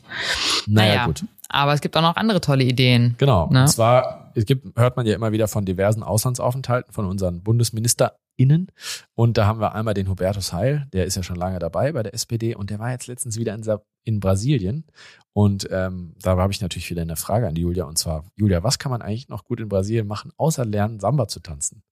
Naja, 0.67 0.95
naja, 0.95 1.07
gut. 1.07 1.25
Aber 1.49 1.75
es 1.75 1.83
gibt 1.83 1.95
auch 1.97 2.01
noch 2.01 2.17
andere 2.17 2.41
tolle 2.41 2.65
Ideen. 2.65 3.15
Genau. 3.19 3.51
Ne? 3.51 3.63
Und 3.63 3.69
zwar, 3.69 4.33
es 4.35 4.47
gibt, 4.47 4.79
hört 4.79 4.97
man 4.97 5.05
ja 5.05 5.15
immer 5.15 5.33
wieder 5.33 5.47
von 5.47 5.67
diversen 5.67 6.03
Auslandsaufenthalten 6.03 6.93
von 6.93 7.05
unseren 7.05 7.43
BundesministerInnen. 7.43 8.69
Und 9.15 9.37
da 9.37 9.45
haben 9.45 9.61
wir 9.61 9.75
einmal 9.75 9.93
den 9.93 10.09
Hubertus 10.09 10.55
Heil, 10.55 10.87
der 10.95 11.05
ist 11.05 11.17
ja 11.17 11.23
schon 11.23 11.37
lange 11.37 11.59
dabei 11.59 11.93
bei 11.93 12.03
der 12.03 12.15
SPD 12.15 12.55
und 12.55 12.71
der 12.71 12.79
war 12.79 12.91
jetzt 12.91 13.07
letztens 13.09 13.37
wieder 13.37 13.55
in, 13.55 13.63
in 14.05 14.21
Brasilien. 14.21 14.87
Und 15.35 15.69
ähm, 15.71 16.15
da 16.23 16.37
habe 16.39 16.53
ich 16.53 16.63
natürlich 16.63 16.89
wieder 16.89 17.03
eine 17.03 17.17
Frage 17.17 17.47
an 17.47 17.55
die 17.55 17.63
Julia. 17.63 17.85
Und 17.85 17.99
zwar, 17.99 18.25
Julia, 18.37 18.63
was 18.63 18.79
kann 18.79 18.91
man 18.91 19.03
eigentlich 19.03 19.29
noch 19.29 19.45
gut 19.45 19.61
in 19.61 19.69
Brasilien 19.69 20.07
machen, 20.07 20.33
außer 20.39 20.65
lernen, 20.65 21.01
Samba 21.01 21.29
zu 21.29 21.41
tanzen? 21.41 21.83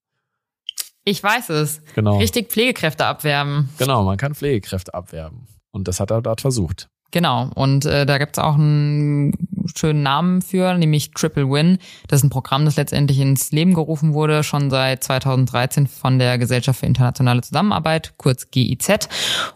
Ich 1.04 1.22
weiß 1.22 1.50
es. 1.50 1.82
Genau. 1.94 2.18
Richtig 2.18 2.48
Pflegekräfte 2.48 3.04
abwerben. 3.04 3.68
Genau, 3.78 4.04
man 4.04 4.16
kann 4.16 4.34
Pflegekräfte 4.34 4.94
abwerben. 4.94 5.46
Und 5.72 5.88
das 5.88 6.00
hat 6.00 6.10
er 6.10 6.22
dort 6.22 6.40
versucht. 6.40 6.88
Genau, 7.12 7.50
und 7.54 7.86
äh, 7.86 8.06
da 8.06 8.18
gibt's 8.18 8.38
auch 8.38 8.54
einen 8.54 9.32
schönen 9.76 10.02
Namen 10.02 10.42
für, 10.42 10.74
nämlich 10.74 11.10
Triple 11.10 11.50
Win. 11.50 11.78
Das 12.06 12.20
ist 12.20 12.24
ein 12.24 12.30
Programm, 12.30 12.64
das 12.64 12.76
letztendlich 12.76 13.18
ins 13.18 13.50
Leben 13.50 13.74
gerufen 13.74 14.14
wurde, 14.14 14.44
schon 14.44 14.70
seit 14.70 15.02
2013 15.02 15.88
von 15.88 16.20
der 16.20 16.38
Gesellschaft 16.38 16.80
für 16.80 16.86
internationale 16.86 17.40
Zusammenarbeit, 17.40 18.14
kurz 18.16 18.50
GIZ. 18.50 19.08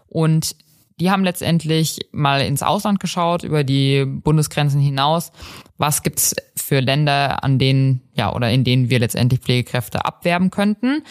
Und 0.07 0.55
die 0.99 1.11
haben 1.11 1.23
letztendlich 1.23 1.99
mal 2.11 2.41
ins 2.41 2.63
Ausland 2.63 2.99
geschaut, 2.99 3.43
über 3.43 3.63
die 3.63 4.05
Bundesgrenzen 4.05 4.79
hinaus. 4.79 5.31
Was 5.77 6.03
gibt's 6.03 6.35
für 6.55 6.79
Länder, 6.79 7.43
an 7.43 7.59
denen, 7.59 8.01
ja, 8.13 8.33
oder 8.33 8.49
in 8.49 8.63
denen 8.63 8.89
wir 8.89 8.99
letztendlich 8.99 9.41
Pflegekräfte 9.41 10.05
abwerben 10.05 10.51
könnten? 10.51 11.03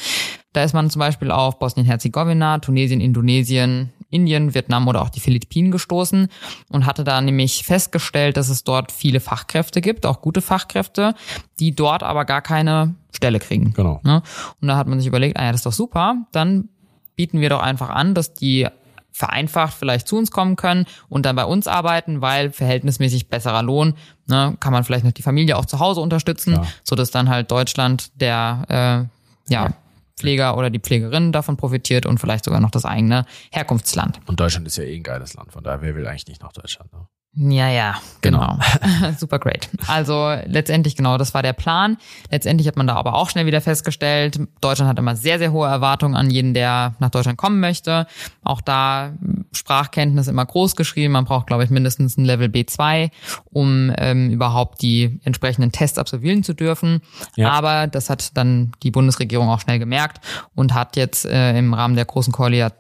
Da 0.55 0.63
ist 0.63 0.73
man 0.73 0.89
zum 0.89 1.01
Beispiel 1.01 1.31
auf 1.31 1.59
Bosnien-Herzegowina, 1.59 2.61
Tunesien, 2.61 3.01
Indonesien, 3.01 3.93
Indien, 4.09 4.55
Vietnam 4.55 4.87
oder 4.87 5.03
auch 5.03 5.09
die 5.09 5.19
Philippinen 5.19 5.73
gestoßen 5.73 6.29
und 6.71 6.87
hatte 6.87 7.03
da 7.03 7.21
nämlich 7.21 7.65
festgestellt, 7.65 8.37
dass 8.37 8.49
es 8.49 8.63
dort 8.63 8.93
viele 8.93 9.19
Fachkräfte 9.19 9.81
gibt, 9.81 10.07
auch 10.07 10.21
gute 10.21 10.41
Fachkräfte, 10.41 11.15
die 11.59 11.75
dort 11.75 12.05
aber 12.05 12.25
gar 12.25 12.41
keine 12.41 12.95
Stelle 13.13 13.41
kriegen. 13.41 13.73
Genau. 13.75 14.01
Ne? 14.05 14.23
Und 14.61 14.69
da 14.69 14.77
hat 14.77 14.87
man 14.87 15.01
sich 15.01 15.09
überlegt, 15.09 15.37
ah 15.37 15.45
ja, 15.45 15.51
das 15.51 15.61
ist 15.61 15.67
doch 15.67 15.73
super, 15.73 16.17
dann 16.31 16.69
bieten 17.17 17.41
wir 17.41 17.49
doch 17.49 17.61
einfach 17.61 17.91
an, 17.91 18.15
dass 18.15 18.35
die 18.35 18.69
vereinfacht 19.11 19.75
vielleicht 19.75 20.07
zu 20.07 20.17
uns 20.17 20.31
kommen 20.31 20.55
können 20.57 20.87
und 21.09 21.27
dann 21.27 21.35
bei 21.35 21.45
uns 21.45 21.67
arbeiten, 21.67 22.21
weil 22.21 22.51
verhältnismäßig 22.53 23.29
besserer 23.29 23.63
Lohn, 23.63 23.95
ne, 24.27 24.57
kann 24.61 24.73
man 24.73 24.85
vielleicht 24.85 25.05
noch 25.05 25.13
die 25.13 25.23
Familie 25.23 25.57
auch 25.57 25.65
zu 25.67 25.81
Hause 25.81 26.01
unterstützen, 26.01 26.55
Klar. 26.55 26.67
so 26.85 26.97
dass 26.97 27.11
dann 27.11 27.29
halt 27.29 27.51
Deutschland 27.51 28.21
der 28.21 29.09
äh, 29.49 29.53
ja, 29.53 29.75
Pfleger 30.17 30.57
oder 30.57 30.71
die 30.71 30.79
Pflegerin 30.79 31.33
davon 31.33 31.57
profitiert 31.57 32.07
und 32.07 32.19
vielleicht 32.19 32.45
sogar 32.45 32.61
noch 32.61 32.71
das 32.71 32.85
eigene 32.85 33.27
Herkunftsland. 33.53 34.21
Und 34.27 34.41
Deutschland 34.41 34.67
ist 34.67 34.77
ja 34.77 34.85
eh 34.85 34.97
ein 34.97 35.03
geiles 35.03 35.35
Land, 35.35 35.53
von 35.53 35.65
daher 35.65 35.83
wer 35.83 35.95
will 35.97 36.07
eigentlich 36.07 36.27
nicht 36.27 36.43
nach 36.43 36.53
Deutschland. 36.53 36.93
Ne? 36.93 37.07
Ja, 37.37 37.69
ja, 37.69 37.97
genau. 38.21 38.59
genau. 38.81 39.13
Super 39.19 39.41
great. 39.41 39.69
Also 39.89 40.37
letztendlich 40.47 40.95
genau, 40.95 41.19
das 41.19 41.35
war 41.35 41.43
der 41.43 41.53
Plan. 41.53 41.97
Letztendlich 42.31 42.69
hat 42.69 42.77
man 42.77 42.87
da 42.87 42.95
aber 42.95 43.15
auch 43.15 43.29
schnell 43.29 43.47
wieder 43.47 43.61
festgestellt, 43.61 44.39
Deutschland 44.61 44.89
hat 44.89 44.99
immer 44.99 45.17
sehr, 45.17 45.39
sehr 45.39 45.51
hohe 45.51 45.67
Erwartungen 45.67 46.15
an 46.15 46.31
jeden, 46.31 46.55
der 46.55 46.95
nach 47.01 47.11
Deutschland 47.11 47.37
kommen 47.37 47.59
möchte. 47.59 48.07
Auch 48.45 48.61
da 48.61 49.15
Sprachkenntnis 49.53 50.29
immer 50.29 50.47
groß 50.47 50.77
geschrieben. 50.77 51.15
Man 51.15 51.25
braucht, 51.25 51.49
glaube 51.49 51.65
ich, 51.65 51.71
mindestens 51.71 52.17
ein 52.17 52.25
Level 52.25 52.49
B2, 52.49 53.11
um 53.47 53.93
ähm, 53.97 54.31
überhaupt 54.31 54.81
die 54.83 55.21
entsprechenden 55.25 55.73
Tests 55.73 55.99
absolvieren 55.99 56.45
zu 56.45 56.55
dürfen. 56.55 57.01
Ja. 57.35 57.51
Aber 57.51 57.89
das 57.89 58.11
hat 58.11 58.37
dann 58.37 58.73
die 58.85 58.93
Bundesregierung 58.93 59.49
auch 59.49 59.61
schnell 59.61 59.81
gemerkt 59.81 60.25
und 60.55 60.73
hat 60.73 60.97
jetzt 60.97 61.27
äh, 61.27 61.59
im 61.59 61.75
Rahmen 61.75 61.97
der 61.97 62.05
großen 62.05 62.33
Koalition 62.33 62.71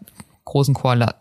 großen 0.44 0.74
Koalition 0.74 1.14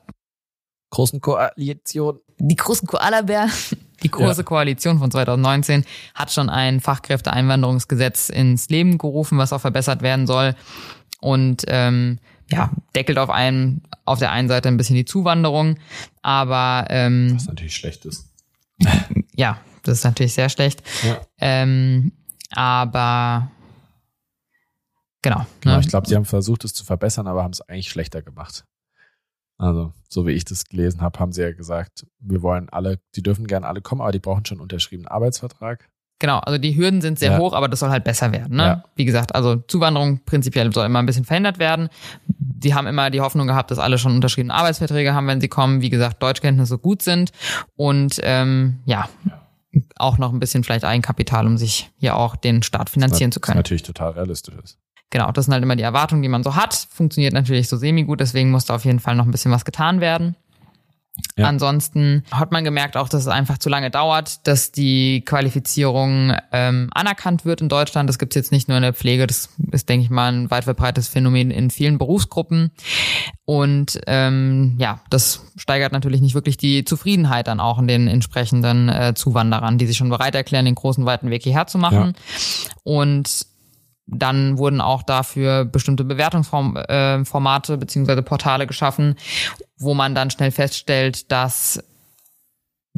großen 0.93 1.21
Koalition 1.21 2.19
die 2.37 2.55
großen 2.55 2.87
Koalabären, 2.87 3.51
die 4.03 4.11
große 4.11 4.41
ja. 4.41 4.43
Koalition 4.43 4.99
von 4.99 5.11
2019 5.11 5.85
hat 6.13 6.31
schon 6.31 6.49
ein 6.49 6.79
Fachkräfteeinwanderungsgesetz 6.79 8.29
ins 8.29 8.69
Leben 8.69 8.97
gerufen, 8.97 9.37
was 9.37 9.53
auch 9.53 9.61
verbessert 9.61 10.01
werden 10.01 10.27
soll. 10.27 10.55
Und 11.21 11.63
ähm, 11.67 12.19
ja, 12.49 12.71
deckelt 12.95 13.17
auf 13.17 13.29
einen, 13.29 13.83
auf 14.05 14.19
der 14.19 14.31
einen 14.31 14.49
Seite 14.49 14.67
ein 14.67 14.77
bisschen 14.77 14.95
die 14.95 15.05
Zuwanderung, 15.05 15.77
aber 16.21 16.85
ähm, 16.89 17.31
was 17.35 17.45
natürlich 17.45 17.75
schlecht 17.75 18.05
ist. 18.05 18.27
ja, 19.35 19.59
das 19.83 19.99
ist 19.99 20.03
natürlich 20.03 20.33
sehr 20.33 20.49
schlecht. 20.49 20.83
Ja. 21.03 21.21
Ähm, 21.39 22.11
aber 22.51 23.51
genau. 25.21 25.39
Ne? 25.39 25.45
genau 25.61 25.79
ich 25.79 25.87
glaube, 25.87 26.07
sie 26.07 26.15
haben 26.15 26.25
versucht, 26.25 26.65
es 26.65 26.73
zu 26.73 26.83
verbessern, 26.83 27.27
aber 27.27 27.43
haben 27.43 27.53
es 27.53 27.61
eigentlich 27.61 27.89
schlechter 27.89 28.21
gemacht. 28.21 28.65
Also, 29.57 29.93
so 30.09 30.25
wie 30.27 30.31
ich 30.31 30.45
das 30.45 30.65
gelesen 30.65 31.01
habe, 31.01 31.19
haben 31.19 31.31
sie 31.31 31.41
ja 31.41 31.51
gesagt, 31.51 32.05
wir 32.19 32.41
wollen 32.41 32.69
alle, 32.69 32.99
die 33.15 33.23
dürfen 33.23 33.47
gerne 33.47 33.67
alle 33.67 33.81
kommen, 33.81 34.01
aber 34.01 34.11
die 34.11 34.19
brauchen 34.19 34.45
schon 34.45 34.57
einen 34.57 34.63
unterschriebenen 34.63 35.07
Arbeitsvertrag. 35.07 35.89
Genau, 36.19 36.39
also 36.39 36.57
die 36.57 36.77
Hürden 36.77 37.01
sind 37.01 37.19
sehr 37.19 37.33
ja. 37.33 37.37
hoch, 37.37 37.53
aber 37.53 37.67
das 37.67 37.81
soll 37.81 37.89
halt 37.89 38.05
besser 38.05 38.31
werden. 38.31 38.55
Ne? 38.55 38.63
Ja. 38.63 38.83
Wie 38.95 39.03
gesagt, 39.03 39.35
also 39.35 39.57
Zuwanderung 39.57 40.23
prinzipiell 40.23 40.71
soll 40.71 40.85
immer 40.85 40.99
ein 40.99 41.05
bisschen 41.05 41.25
verändert 41.25 41.59
werden. 41.59 41.89
Die 42.27 42.73
haben 42.73 42.87
immer 42.87 43.09
die 43.09 43.19
Hoffnung 43.19 43.45
gehabt, 43.45 43.71
dass 43.71 43.77
alle 43.77 43.97
schon 43.97 44.13
unterschriebene 44.13 44.53
Arbeitsverträge 44.53 45.13
haben, 45.13 45.27
wenn 45.27 45.41
sie 45.41 45.49
kommen. 45.49 45.81
Wie 45.81 45.89
gesagt, 45.89 46.23
Deutschkenntnisse 46.23 46.77
gut 46.77 47.01
sind 47.01 47.31
und 47.75 48.21
ähm, 48.23 48.79
ja, 48.85 49.09
auch 49.97 50.17
noch 50.17 50.31
ein 50.31 50.39
bisschen 50.39 50.63
vielleicht 50.63 50.85
Eigenkapital, 50.85 51.45
um 51.45 51.57
sich 51.57 51.91
hier 51.97 52.15
auch 52.15 52.37
den 52.37 52.63
Staat 52.63 52.89
finanzieren 52.89 53.31
zu 53.33 53.41
können. 53.41 53.55
Was 53.57 53.63
natürlich 53.63 53.83
total 53.83 54.11
realistisch 54.11 54.55
ist. 54.63 54.77
Genau, 55.13 55.31
das 55.31 55.45
sind 55.45 55.53
halt 55.53 55.61
immer 55.61 55.75
die 55.75 55.83
Erwartungen, 55.83 56.23
die 56.23 56.27
man 56.27 56.41
so 56.41 56.55
hat. 56.55 56.87
Funktioniert 56.89 57.33
natürlich 57.33 57.69
so 57.69 57.77
semi-gut, 57.77 58.19
deswegen 58.19 58.49
muss 58.49 58.65
da 58.65 58.73
auf 58.73 58.83
jeden 58.83 58.99
Fall 58.99 59.15
noch 59.15 59.25
ein 59.25 59.31
bisschen 59.31 59.51
was 59.51 59.63
getan 59.63 60.01
werden. 60.01 60.35
Ja. 61.37 61.45
Ansonsten 61.45 62.23
hat 62.31 62.51
man 62.51 62.63
gemerkt 62.63 62.97
auch, 62.97 63.07
dass 63.07 63.21
es 63.21 63.27
einfach 63.27 63.59
zu 63.59 63.69
lange 63.69 63.91
dauert, 63.91 64.47
dass 64.47 64.71
die 64.71 65.21
Qualifizierung 65.23 66.33
ähm, 66.51 66.89
anerkannt 66.95 67.45
wird 67.45 67.61
in 67.61 67.69
Deutschland. 67.69 68.09
Das 68.09 68.17
gibt 68.17 68.33
es 68.33 68.35
jetzt 68.35 68.51
nicht 68.51 68.67
nur 68.67 68.77
in 68.77 68.81
der 68.81 68.95
Pflege, 68.95 69.27
das 69.27 69.49
ist, 69.71 69.87
denke 69.87 70.05
ich 70.05 70.09
mal, 70.09 70.31
ein 70.31 70.49
weit 70.49 70.63
verbreitetes 70.63 71.09
Phänomen 71.09 71.51
in 71.51 71.69
vielen 71.69 71.99
Berufsgruppen. 71.99 72.71
Und 73.45 74.01
ähm, 74.07 74.75
ja, 74.79 75.01
das 75.11 75.45
steigert 75.57 75.91
natürlich 75.91 76.21
nicht 76.21 76.33
wirklich 76.33 76.57
die 76.57 76.85
Zufriedenheit 76.85 77.47
dann 77.47 77.59
auch 77.59 77.77
in 77.77 77.87
den 77.87 78.07
entsprechenden 78.07 78.89
äh, 78.89 79.13
Zuwanderern, 79.13 79.77
die 79.77 79.85
sich 79.85 79.97
schon 79.97 80.09
bereit 80.09 80.33
erklären, 80.33 80.65
den 80.65 80.73
großen 80.73 81.05
weiten 81.05 81.29
Weg 81.29 81.43
hierher 81.43 81.67
zu 81.67 81.77
machen. 81.77 82.15
Ja. 82.15 82.71
Und 82.81 83.52
dann 84.05 84.57
wurden 84.57 84.81
auch 84.81 85.03
dafür 85.03 85.65
bestimmte 85.65 86.03
Bewertungsformate 86.03 87.73
äh, 87.73 87.77
beziehungsweise 87.77 88.21
Portale 88.21 88.67
geschaffen, 88.67 89.15
wo 89.77 89.93
man 89.93 90.15
dann 90.15 90.29
schnell 90.29 90.51
feststellt, 90.51 91.31
dass 91.31 91.83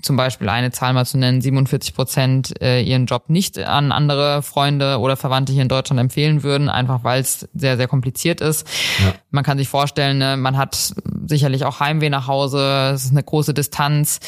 zum 0.01 0.17
Beispiel 0.17 0.49
eine 0.49 0.71
Zahl 0.71 0.93
mal 0.93 1.05
zu 1.05 1.17
nennen, 1.17 1.39
47 1.39 1.95
Prozent 1.95 2.61
äh, 2.61 2.81
ihren 2.81 3.05
Job 3.05 3.29
nicht 3.29 3.57
an 3.59 3.93
andere 3.93 4.41
Freunde 4.41 4.99
oder 4.99 5.15
Verwandte 5.15 5.53
hier 5.53 5.61
in 5.61 5.69
Deutschland 5.69 5.99
empfehlen 6.01 6.43
würden, 6.43 6.67
einfach 6.67 7.03
weil 7.03 7.21
es 7.21 7.47
sehr, 7.53 7.77
sehr 7.77 7.87
kompliziert 7.87 8.41
ist. 8.41 8.67
Ja. 8.99 9.13
Man 9.31 9.45
kann 9.45 9.57
sich 9.57 9.69
vorstellen, 9.69 10.17
ne, 10.17 10.35
man 10.35 10.57
hat 10.57 10.93
sicherlich 11.25 11.63
auch 11.63 11.79
Heimweh 11.79 12.09
nach 12.09 12.27
Hause, 12.27 12.91
es 12.93 13.05
ist 13.05 13.11
eine 13.11 13.23
große 13.23 13.53
Distanz. 13.53 14.19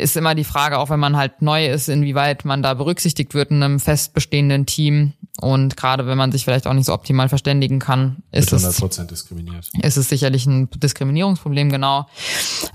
Ist 0.00 0.16
immer 0.16 0.34
die 0.34 0.44
Frage, 0.44 0.78
auch 0.78 0.90
wenn 0.90 1.00
man 1.00 1.16
halt 1.16 1.42
neu 1.42 1.66
ist, 1.66 1.88
inwieweit 1.88 2.44
man 2.44 2.62
da 2.62 2.74
berücksichtigt 2.74 3.34
wird 3.34 3.50
in 3.50 3.62
einem 3.62 3.80
fest 3.80 4.14
bestehenden 4.14 4.66
Team. 4.66 5.12
Und 5.40 5.76
gerade 5.76 6.06
wenn 6.06 6.18
man 6.18 6.32
sich 6.32 6.44
vielleicht 6.44 6.66
auch 6.66 6.72
nicht 6.72 6.86
so 6.86 6.92
optimal 6.92 7.28
verständigen 7.28 7.78
kann, 7.78 8.22
ist 8.30 8.52
es, 8.52 8.62
diskriminiert. 9.06 9.68
ist 9.82 9.96
es 9.96 10.08
sicherlich 10.08 10.46
ein 10.46 10.68
Diskriminierungsproblem, 10.70 11.70
genau. 11.70 12.06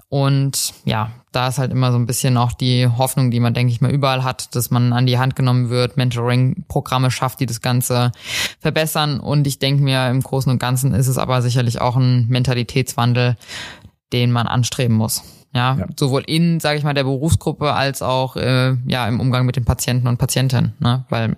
Und 0.10 0.74
ja, 0.86 1.12
da 1.32 1.50
ist 1.50 1.58
halt 1.58 1.72
immer 1.72 1.92
so 1.92 1.98
ein 1.98 2.06
bisschen 2.06 2.38
auch 2.38 2.54
die 2.54 2.88
Hoffnung, 2.88 3.30
die 3.30 3.40
man, 3.40 3.54
denke 3.54 3.72
ich 3.72 3.82
mal, 3.82 3.92
überall 3.92 4.24
hat, 4.24 4.56
dass 4.56 4.72
man 4.72 4.94
an 4.94 5.06
die 5.06 5.20
Hand 5.20 5.36
genommen 5.36 5.70
wird, 5.70 5.98
Mentoring-Programme 5.98 7.12
schafft, 7.12 7.40
die 7.40 7.46
das 7.46 7.62
Ganze 7.62 8.12
verbessern. 8.60 9.20
Und 9.20 9.46
ich 9.46 9.60
denke 9.60 9.84
mir, 9.84 10.10
im 10.10 10.22
Großen 10.22 10.52
und 10.52 10.60
Ganzen 10.60 10.94
ist 10.94 11.08
es 11.08 11.18
aber 11.18 11.42
sicherlich 11.42 11.82
auch 11.82 11.98
ein 11.98 12.28
Mentalitätswandel, 12.30 13.36
den 14.14 14.32
man 14.32 14.48
anstreben 14.48 14.96
muss. 14.96 15.24
Ja, 15.56 15.78
ja. 15.80 15.88
sowohl 15.98 16.24
in, 16.28 16.60
sage 16.60 16.78
ich 16.78 16.84
mal, 16.84 16.94
der 16.94 17.06
Berufsgruppe 17.06 17.72
als 17.72 18.02
auch 18.02 18.36
äh, 18.36 18.76
ja 18.86 19.08
im 19.08 19.22
Umgang 19.22 19.46
mit 19.46 19.56
den 19.56 19.64
Patienten 19.64 20.08
und 20.08 20.18
Patientinnen, 20.18 20.74
ne? 20.80 21.06
weil 21.08 21.38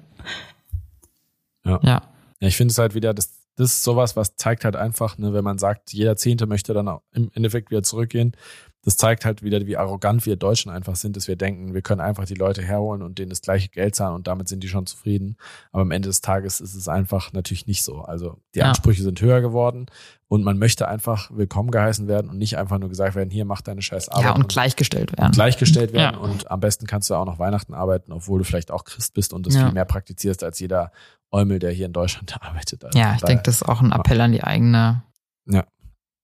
ja. 1.63 1.79
ja. 1.83 2.01
ja 2.39 2.47
ich 2.47 2.57
finde 2.57 2.71
es 2.71 2.79
halt 2.79 2.95
wieder, 2.95 3.13
das, 3.13 3.29
das 3.55 3.73
ist 3.73 3.83
sowas, 3.83 4.15
was 4.15 4.35
zeigt 4.35 4.65
halt 4.65 4.75
einfach, 4.75 5.19
ne, 5.19 5.33
wenn 5.33 5.43
man 5.43 5.59
sagt, 5.59 5.93
jeder 5.93 6.15
Zehnte 6.15 6.47
möchte 6.47 6.73
dann 6.73 6.87
auch 6.87 7.03
im 7.11 7.29
Endeffekt 7.35 7.69
wieder 7.69 7.83
zurückgehen. 7.83 8.35
Das 8.83 8.95
zeigt 8.95 9.25
halt 9.25 9.43
wieder, 9.43 9.65
wie 9.65 9.75
arrogant 9.75 10.25
wir 10.25 10.37
Deutschen 10.37 10.71
einfach 10.71 10.95
sind, 10.95 11.17
dass 11.17 11.27
wir 11.27 11.35
denken, 11.35 11.73
wir 11.73 11.81
können 11.81 11.99
einfach 11.99 12.25
die 12.25 12.35
Leute 12.35 12.61
herholen 12.61 13.01
und 13.01 13.19
denen 13.19 13.29
das 13.29 13.41
gleiche 13.41 13.69
Geld 13.69 13.95
zahlen 13.95 14.15
und 14.15 14.27
damit 14.27 14.47
sind 14.47 14.63
die 14.63 14.69
schon 14.69 14.85
zufrieden. 14.85 15.37
Aber 15.71 15.81
am 15.81 15.91
Ende 15.91 16.07
des 16.07 16.21
Tages 16.21 16.61
ist 16.61 16.73
es 16.73 16.87
einfach 16.87 17.33
natürlich 17.33 17.67
nicht 17.67 17.83
so. 17.83 17.99
Also 17.99 18.37
die 18.55 18.59
ja. 18.59 18.65
Ansprüche 18.65 19.03
sind 19.03 19.19
höher 19.19 19.41
geworden 19.41 19.87
und 20.29 20.43
man 20.43 20.57
möchte 20.57 20.87
einfach 20.87 21.29
willkommen 21.33 21.71
geheißen 21.71 22.07
werden 22.07 22.29
und 22.29 22.37
nicht 22.37 22.57
einfach 22.57 22.77
nur 22.77 22.89
gesagt 22.89 23.15
werden, 23.15 23.29
hier 23.29 23.45
mach 23.45 23.61
deine 23.61 23.81
scheiß 23.81 24.09
Arbeit. 24.09 24.23
Ja, 24.23 24.31
und, 24.35 24.43
und 24.43 24.49
gleichgestellt 24.49 25.17
werden. 25.17 25.31
Gleichgestellt 25.31 25.91
werden 25.91 26.15
ja. 26.15 26.21
und 26.21 26.49
am 26.49 26.59
besten 26.59 26.87
kannst 26.87 27.09
du 27.09 27.15
auch 27.15 27.25
noch 27.25 27.39
Weihnachten 27.39 27.73
arbeiten, 27.73 28.11
obwohl 28.11 28.39
du 28.39 28.45
vielleicht 28.45 28.71
auch 28.71 28.85
Christ 28.85 29.13
bist 29.13 29.33
und 29.33 29.45
das 29.47 29.55
ja. 29.55 29.65
viel 29.65 29.73
mehr 29.73 29.85
praktizierst 29.85 30.43
als 30.43 30.59
jeder 30.59 30.91
Eumel, 31.31 31.59
der 31.59 31.71
hier 31.71 31.87
in 31.87 31.93
Deutschland 31.93 32.35
arbeitet. 32.41 32.85
Also 32.85 32.97
ja, 32.97 33.15
ich 33.15 33.21
denke, 33.21 33.43
das 33.43 33.55
ist 33.55 33.63
auch 33.63 33.81
ein 33.81 33.91
Appell 33.91 34.21
an 34.21 34.31
die 34.31 34.43
eigene 34.43 35.03
ja. 35.47 35.65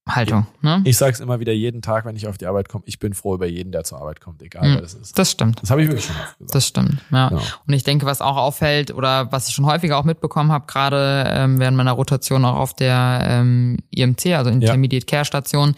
Haltung. 0.07 0.47
Ne? 0.61 0.81
Ich 0.83 0.97
sage 0.97 1.13
es 1.13 1.21
immer 1.21 1.39
wieder 1.39 1.53
jeden 1.53 1.81
Tag, 1.81 2.03
wenn 2.03 2.17
ich 2.17 2.27
auf 2.27 2.37
die 2.37 2.45
Arbeit 2.45 2.67
komme, 2.67 2.83
ich 2.87 2.99
bin 2.99 3.13
froh 3.13 3.35
über 3.35 3.47
jeden, 3.47 3.71
der 3.71 3.85
zur 3.85 4.01
Arbeit 4.01 4.19
kommt, 4.19 4.41
egal 4.41 4.67
mhm. 4.67 4.73
wer 4.75 4.81
das 4.81 4.95
ist. 4.95 5.17
Das 5.17 5.31
stimmt. 5.31 5.61
Das 5.61 5.71
habe 5.71 5.81
ich 5.81 5.87
wirklich 5.87 6.05
schon 6.05 6.15
oft 6.17 6.37
gesagt. 6.39 6.55
Das 6.55 6.67
stimmt, 6.67 6.97
ja. 7.09 7.29
Genau. 7.29 7.41
Und 7.65 7.73
ich 7.73 7.83
denke, 7.83 8.05
was 8.05 8.19
auch 8.19 8.35
auffällt 8.35 8.93
oder 8.93 9.31
was 9.31 9.47
ich 9.47 9.55
schon 9.55 9.65
häufiger 9.65 9.97
auch 9.97 10.03
mitbekommen 10.03 10.51
habe, 10.51 10.65
gerade 10.67 11.25
ähm, 11.29 11.57
während 11.57 11.77
meiner 11.77 11.93
Rotation 11.93 12.43
auch 12.43 12.57
auf 12.57 12.73
der 12.73 13.21
ähm, 13.23 13.77
IMC, 13.91 14.33
also 14.35 14.49
Intermediate 14.49 15.05
ja. 15.05 15.09
Care 15.09 15.25
Station, 15.25 15.73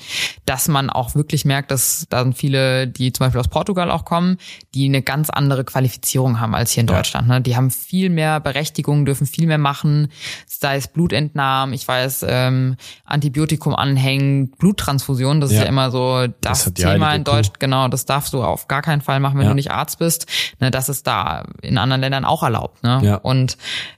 dass 0.45 0.67
man 0.67 0.89
auch 0.89 1.13
wirklich 1.13 1.45
merkt, 1.45 1.69
dass 1.69 2.07
da 2.09 2.23
sind 2.23 2.35
viele, 2.35 2.87
die 2.87 3.13
zum 3.13 3.27
Beispiel 3.27 3.41
aus 3.41 3.47
Portugal 3.47 3.91
auch 3.91 4.05
kommen, 4.05 4.37
die 4.73 4.85
eine 4.85 5.03
ganz 5.03 5.29
andere 5.29 5.63
Qualifizierung 5.65 6.39
haben 6.39 6.55
als 6.55 6.71
hier 6.71 6.81
in 6.81 6.87
ja. 6.87 6.95
Deutschland. 6.95 7.27
Ne? 7.27 7.41
Die 7.41 7.55
haben 7.55 7.69
viel 7.69 8.09
mehr 8.09 8.39
Berechtigung, 8.39 9.05
dürfen 9.05 9.27
viel 9.27 9.45
mehr 9.45 9.59
machen, 9.59 10.07
sei 10.47 10.77
es 10.77 10.87
Blutentnahmen, 10.87 11.75
ich 11.75 11.87
weiß, 11.87 12.25
ähm, 12.27 12.75
Antibiotikum 13.05 13.75
anhängen, 13.75 14.14
Bluttransfusion 14.19 14.75
Transfusion, 14.75 15.41
das 15.41 15.51
ja. 15.51 15.57
ist 15.57 15.63
ja 15.63 15.69
immer 15.69 15.91
so 15.91 16.27
das, 16.41 16.65
das 16.65 16.73
Thema 16.73 17.13
in 17.15 17.23
Deutsch, 17.23 17.51
genau, 17.59 17.87
das 17.87 18.05
darfst 18.05 18.33
du 18.33 18.43
auf 18.43 18.67
gar 18.67 18.81
keinen 18.81 19.01
Fall 19.01 19.19
machen, 19.19 19.37
wenn 19.37 19.45
ja. 19.45 19.49
du 19.49 19.55
nicht 19.55 19.71
Arzt 19.71 19.99
bist. 19.99 20.27
Ne, 20.59 20.71
das 20.71 20.89
ist 20.89 21.07
da 21.07 21.45
in 21.61 21.77
anderen 21.77 22.01
Ländern 22.01 22.25
auch 22.25 22.43
erlaubt. 22.43 22.83
Ne? 22.83 22.99
Ja. 23.03 23.15
Und 23.17 23.57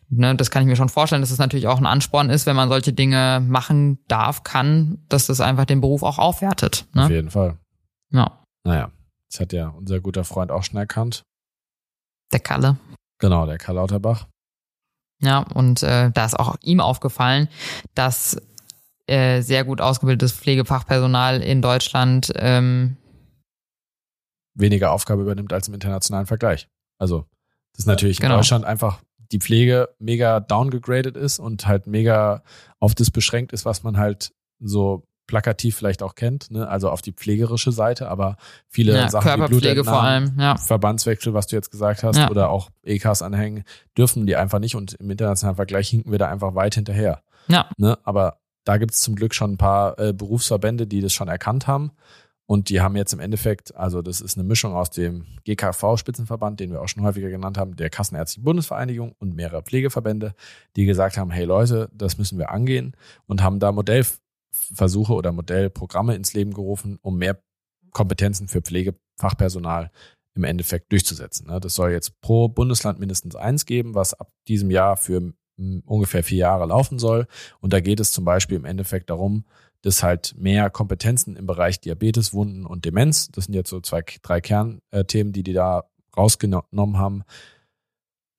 ne, 0.09 0.35
das 0.35 0.51
kann 0.51 0.63
ich 0.63 0.67
mir 0.67 0.75
schon 0.75 0.89
vorstellen, 0.89 1.21
dass 1.21 1.31
es 1.31 1.39
natürlich 1.39 1.67
auch 1.67 1.77
ein 1.77 1.85
Ansporn 1.85 2.29
ist, 2.29 2.45
wenn 2.45 2.55
man 2.55 2.69
solche 2.69 2.93
Dinge 2.93 3.41
machen 3.45 3.99
darf, 4.07 4.43
kann, 4.43 4.99
dass 5.09 5.27
das 5.27 5.41
einfach 5.41 5.65
den 5.65 5.81
Beruf 5.81 6.03
auch 6.03 6.17
aufwertet. 6.17 6.85
Ne? 6.93 7.05
Auf 7.05 7.09
jeden 7.09 7.31
Fall. 7.31 7.57
Ja. 8.11 8.43
Naja, 8.63 8.91
das 9.31 9.39
hat 9.39 9.53
ja 9.53 9.69
unser 9.69 9.99
guter 9.99 10.23
Freund 10.23 10.51
auch 10.51 10.63
schon 10.63 10.77
erkannt. 10.77 11.23
Der 12.31 12.39
Kalle. 12.39 12.77
Genau, 13.19 13.45
der 13.45 13.57
Karl 13.57 13.75
Lauterbach. 13.75 14.27
Ja, 15.19 15.39
und 15.39 15.81
äh, 15.81 16.11
da 16.11 16.25
ist 16.25 16.39
auch 16.39 16.55
ihm 16.61 16.79
aufgefallen, 16.79 17.47
dass 17.95 18.39
äh, 19.07 19.41
sehr 19.41 19.63
gut 19.63 19.81
ausgebildetes 19.81 20.33
Pflegefachpersonal 20.33 21.41
in 21.41 21.61
Deutschland 21.61 22.31
ähm, 22.35 22.97
weniger 24.53 24.91
Aufgabe 24.91 25.21
übernimmt 25.21 25.53
als 25.53 25.67
im 25.67 25.73
internationalen 25.73 26.25
Vergleich. 26.25 26.67
Also 26.97 27.25
das 27.73 27.79
ist 27.79 27.85
natürlich 27.85 28.19
genau. 28.19 28.35
in 28.35 28.39
Deutschland 28.39 28.65
einfach 28.65 29.01
die 29.31 29.39
Pflege 29.39 29.89
mega 29.99 30.39
downgegradet 30.39 31.15
ist 31.15 31.39
und 31.39 31.67
halt 31.67 31.87
mega 31.87 32.43
auf 32.79 32.95
das 32.95 33.11
beschränkt 33.11 33.53
ist, 33.53 33.65
was 33.65 33.83
man 33.83 33.97
halt 33.97 34.33
so 34.59 35.03
plakativ 35.27 35.75
vielleicht 35.75 36.01
auch 36.01 36.15
kennt, 36.15 36.49
ne? 36.51 36.67
also 36.67 36.89
auf 36.89 37.01
die 37.01 37.11
pflegerische 37.11 37.73
Seite, 37.73 38.07
aber 38.07 38.37
viele 38.69 38.95
ja, 38.95 39.09
Sachen 39.09 39.27
Körperpflege 39.27 39.83
vor 39.83 40.01
allem, 40.01 40.39
ja. 40.39 40.55
Verbandswechsel, 40.55 41.33
was 41.33 41.47
du 41.47 41.57
jetzt 41.57 41.69
gesagt 41.69 42.03
hast, 42.03 42.17
ja. 42.17 42.29
oder 42.29 42.49
auch 42.49 42.69
EKs 42.83 43.21
anhängen, 43.21 43.65
dürfen 43.97 44.25
die 44.25 44.37
einfach 44.37 44.59
nicht 44.59 44.75
und 44.75 44.93
im 44.93 45.11
internationalen 45.11 45.57
Vergleich 45.57 45.89
hinken 45.89 46.11
wir 46.11 46.17
da 46.17 46.29
einfach 46.29 46.55
weit 46.55 46.75
hinterher. 46.75 47.21
Ja. 47.49 47.69
Ne? 47.77 47.97
Aber 48.03 48.39
da 48.67 48.77
gibt 48.77 48.93
es 48.93 48.99
zum 48.99 49.15
Glück 49.15 49.33
schon 49.33 49.53
ein 49.53 49.57
paar 49.57 49.97
äh, 49.97 50.11
Berufsverbände, 50.11 50.87
die 50.87 50.99
das 50.99 51.13
schon 51.13 51.29
erkannt 51.29 51.67
haben. 51.67 51.91
Und 52.49 52.69
die 52.69 52.81
haben 52.81 52.95
jetzt 52.97 53.13
im 53.13 53.19
Endeffekt, 53.19 53.75
also 53.75 54.01
das 54.01 54.19
ist 54.19 54.37
eine 54.37 54.47
Mischung 54.47 54.73
aus 54.73 54.89
dem 54.89 55.25
GKV-Spitzenverband, 55.45 56.59
den 56.59 56.71
wir 56.71 56.81
auch 56.81 56.87
schon 56.87 57.03
häufiger 57.03 57.29
genannt 57.29 57.57
haben, 57.57 57.75
der 57.75 57.89
Kassenärztlichen 57.89 58.43
Bundesvereinigung 58.43 59.13
und 59.19 59.35
mehrere 59.35 59.63
Pflegeverbände, 59.63 60.33
die 60.75 60.85
gesagt 60.85 61.17
haben, 61.17 61.31
hey 61.31 61.45
Leute, 61.45 61.89
das 61.93 62.17
müssen 62.17 62.37
wir 62.37 62.51
angehen 62.51 62.95
und 63.25 63.41
haben 63.41 63.59
da 63.59 63.71
Modellversuche 63.71 65.13
oder 65.13 65.31
Modellprogramme 65.31 66.15
ins 66.15 66.33
Leben 66.33 66.53
gerufen, 66.53 66.99
um 67.01 67.17
mehr 67.17 67.41
Kompetenzen 67.91 68.47
für 68.47 68.61
Pflegefachpersonal 68.61 69.91
im 70.35 70.43
Endeffekt 70.43 70.91
durchzusetzen. 70.91 71.47
Ne? 71.47 71.59
Das 71.59 71.75
soll 71.75 71.91
jetzt 71.91 72.19
pro 72.21 72.47
Bundesland 72.47 72.99
mindestens 72.99 73.35
eins 73.35 73.65
geben, 73.65 73.95
was 73.95 74.13
ab 74.13 74.29
diesem 74.47 74.71
Jahr 74.71 74.95
für 74.97 75.33
ungefähr 75.57 76.23
vier 76.23 76.39
Jahre 76.39 76.65
laufen 76.67 76.99
soll. 76.99 77.27
Und 77.59 77.73
da 77.73 77.79
geht 77.79 77.99
es 77.99 78.11
zum 78.11 78.25
Beispiel 78.25 78.57
im 78.57 78.65
Endeffekt 78.65 79.09
darum, 79.09 79.45
dass 79.81 80.03
halt 80.03 80.35
mehr 80.37 80.69
Kompetenzen 80.69 81.35
im 81.35 81.45
Bereich 81.45 81.79
Diabetes, 81.79 82.33
Wunden 82.33 82.65
und 82.65 82.85
Demenz, 82.85 83.29
das 83.31 83.45
sind 83.45 83.53
jetzt 83.53 83.69
so 83.69 83.79
zwei, 83.79 84.03
drei 84.21 84.41
Kernthemen, 84.41 85.33
die 85.33 85.43
die 85.43 85.53
da 85.53 85.85
rausgenommen 86.15 86.97
haben, 86.97 87.23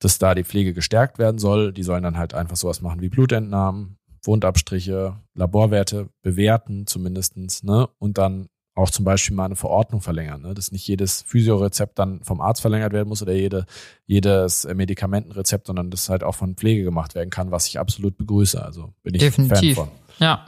dass 0.01 0.19
da 0.19 0.35
die 0.35 0.45
Pflege 0.45 0.75
gestärkt 0.75 1.19
werden 1.19 1.39
soll. 1.39 1.73
Die 1.73 1.83
sollen 1.83 2.03
dann 2.03 2.19
halt 2.19 2.35
einfach 2.35 2.57
sowas 2.57 2.81
machen 2.81 3.01
wie 3.01 3.09
Blutentnahmen, 3.09 3.99
Wundabstriche, 4.25 5.17
Laborwerte 5.35 6.09
bewerten 6.23 6.87
zumindestens, 6.87 7.63
ne? 7.63 7.89
Und 7.99 8.19
dann 8.19 8.49
auch 8.79 8.91
zum 8.91 9.05
Beispiel 9.05 9.37
mal 9.37 9.47
eine 9.47 9.57
Verordnung 9.57 10.01
verlängern, 10.01 10.43
ne? 10.43 10.55
dass 10.55 10.71
nicht 10.71 10.87
jedes 10.87 11.23
Physiorezept 11.23 11.99
dann 11.99 12.23
vom 12.23 12.41
Arzt 12.41 12.61
verlängert 12.61 12.93
werden 12.93 13.09
muss 13.09 13.23
oder 13.23 13.33
jede, 13.33 13.67
jedes 14.07 14.67
Medikamentenrezept, 14.73 15.67
sondern 15.67 15.91
das 15.91 16.09
halt 16.09 16.23
auch 16.23 16.37
von 16.37 16.55
Pflege 16.55 16.85
gemacht 16.85 17.15
werden 17.15 17.31
kann, 17.31 17.51
was 17.51 17.67
ich 17.67 17.79
absolut 17.79 18.17
begrüße. 18.17 18.63
Also 18.65 18.93
bin 19.03 19.15
ich 19.15 19.21
Definitiv. 19.21 19.77
Fan 19.77 19.87
von. 19.87 19.95
Ja. 20.19 20.47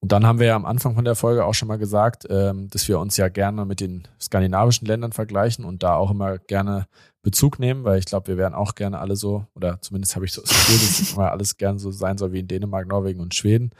Und 0.00 0.12
dann 0.12 0.24
haben 0.24 0.38
wir 0.38 0.46
ja 0.46 0.56
am 0.56 0.64
Anfang 0.64 0.94
von 0.94 1.04
der 1.04 1.14
Folge 1.14 1.44
auch 1.44 1.52
schon 1.52 1.68
mal 1.68 1.76
gesagt, 1.76 2.26
ähm, 2.30 2.68
dass 2.70 2.88
wir 2.88 2.98
uns 2.98 3.18
ja 3.18 3.28
gerne 3.28 3.66
mit 3.66 3.80
den 3.80 4.08
skandinavischen 4.18 4.86
Ländern 4.86 5.12
vergleichen 5.12 5.66
und 5.66 5.82
da 5.82 5.96
auch 5.96 6.10
immer 6.10 6.38
gerne 6.38 6.86
Bezug 7.22 7.58
nehmen, 7.58 7.84
weil 7.84 7.98
ich 7.98 8.06
glaube, 8.06 8.28
wir 8.28 8.38
wären 8.38 8.54
auch 8.54 8.74
gerne 8.74 8.98
alle 8.98 9.16
so, 9.16 9.44
oder 9.54 9.82
zumindest 9.82 10.16
habe 10.16 10.24
ich 10.24 10.32
so 10.32 10.40
das 10.40 10.50
Gefühl, 10.50 10.78
dass 10.78 11.12
immer 11.12 11.30
alles 11.30 11.58
gerne 11.58 11.78
so 11.78 11.90
sein 11.90 12.16
soll 12.16 12.32
wie 12.32 12.40
in 12.40 12.48
Dänemark, 12.48 12.88
Norwegen 12.88 13.20
und 13.20 13.34
Schweden. 13.34 13.72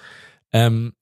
Ähm, 0.52 0.92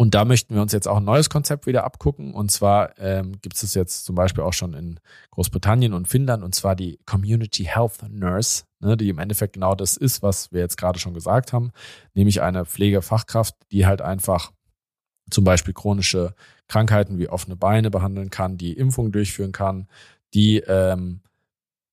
und 0.00 0.14
da 0.14 0.24
möchten 0.24 0.54
wir 0.54 0.62
uns 0.62 0.72
jetzt 0.72 0.88
auch 0.88 0.96
ein 0.96 1.04
neues 1.04 1.28
Konzept 1.28 1.66
wieder 1.66 1.84
abgucken. 1.84 2.32
Und 2.32 2.50
zwar 2.50 2.98
ähm, 2.98 3.38
gibt 3.42 3.62
es 3.62 3.74
jetzt 3.74 4.06
zum 4.06 4.14
Beispiel 4.14 4.42
auch 4.42 4.54
schon 4.54 4.72
in 4.72 4.98
Großbritannien 5.32 5.92
und 5.92 6.08
Finnland, 6.08 6.42
und 6.42 6.54
zwar 6.54 6.74
die 6.74 6.98
Community 7.04 7.64
Health 7.64 7.98
Nurse, 8.08 8.64
ne, 8.78 8.96
die 8.96 9.10
im 9.10 9.18
Endeffekt 9.18 9.52
genau 9.52 9.74
das 9.74 9.98
ist, 9.98 10.22
was 10.22 10.50
wir 10.52 10.60
jetzt 10.60 10.78
gerade 10.78 10.98
schon 10.98 11.12
gesagt 11.12 11.52
haben, 11.52 11.72
nämlich 12.14 12.40
eine 12.40 12.64
Pflegefachkraft, 12.64 13.54
die 13.72 13.84
halt 13.84 14.00
einfach 14.00 14.52
zum 15.30 15.44
Beispiel 15.44 15.74
chronische 15.74 16.34
Krankheiten 16.66 17.18
wie 17.18 17.28
offene 17.28 17.56
Beine 17.56 17.90
behandeln 17.90 18.30
kann, 18.30 18.56
die 18.56 18.72
Impfungen 18.72 19.12
durchführen 19.12 19.52
kann, 19.52 19.86
die 20.32 20.60
ähm, 20.60 21.20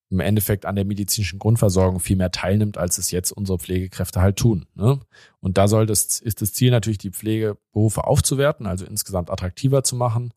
im 0.09 0.19
Endeffekt 0.19 0.65
an 0.65 0.75
der 0.75 0.85
medizinischen 0.85 1.39
Grundversorgung 1.39 1.99
viel 1.99 2.15
mehr 2.15 2.31
teilnimmt, 2.31 2.77
als 2.77 2.97
es 2.97 3.11
jetzt 3.11 3.31
unsere 3.31 3.59
Pflegekräfte 3.59 4.21
halt 4.21 4.37
tun. 4.37 4.65
Ne? 4.75 4.99
Und 5.39 5.57
da 5.57 5.67
soll 5.67 5.85
das, 5.85 6.19
ist 6.19 6.41
das 6.41 6.53
Ziel 6.53 6.71
natürlich, 6.71 6.97
die 6.97 7.11
Pflegeberufe 7.11 8.05
aufzuwerten, 8.05 8.65
also 8.65 8.85
insgesamt 8.85 9.29
attraktiver 9.29 9.83
zu 9.83 9.95
machen. 9.95 10.33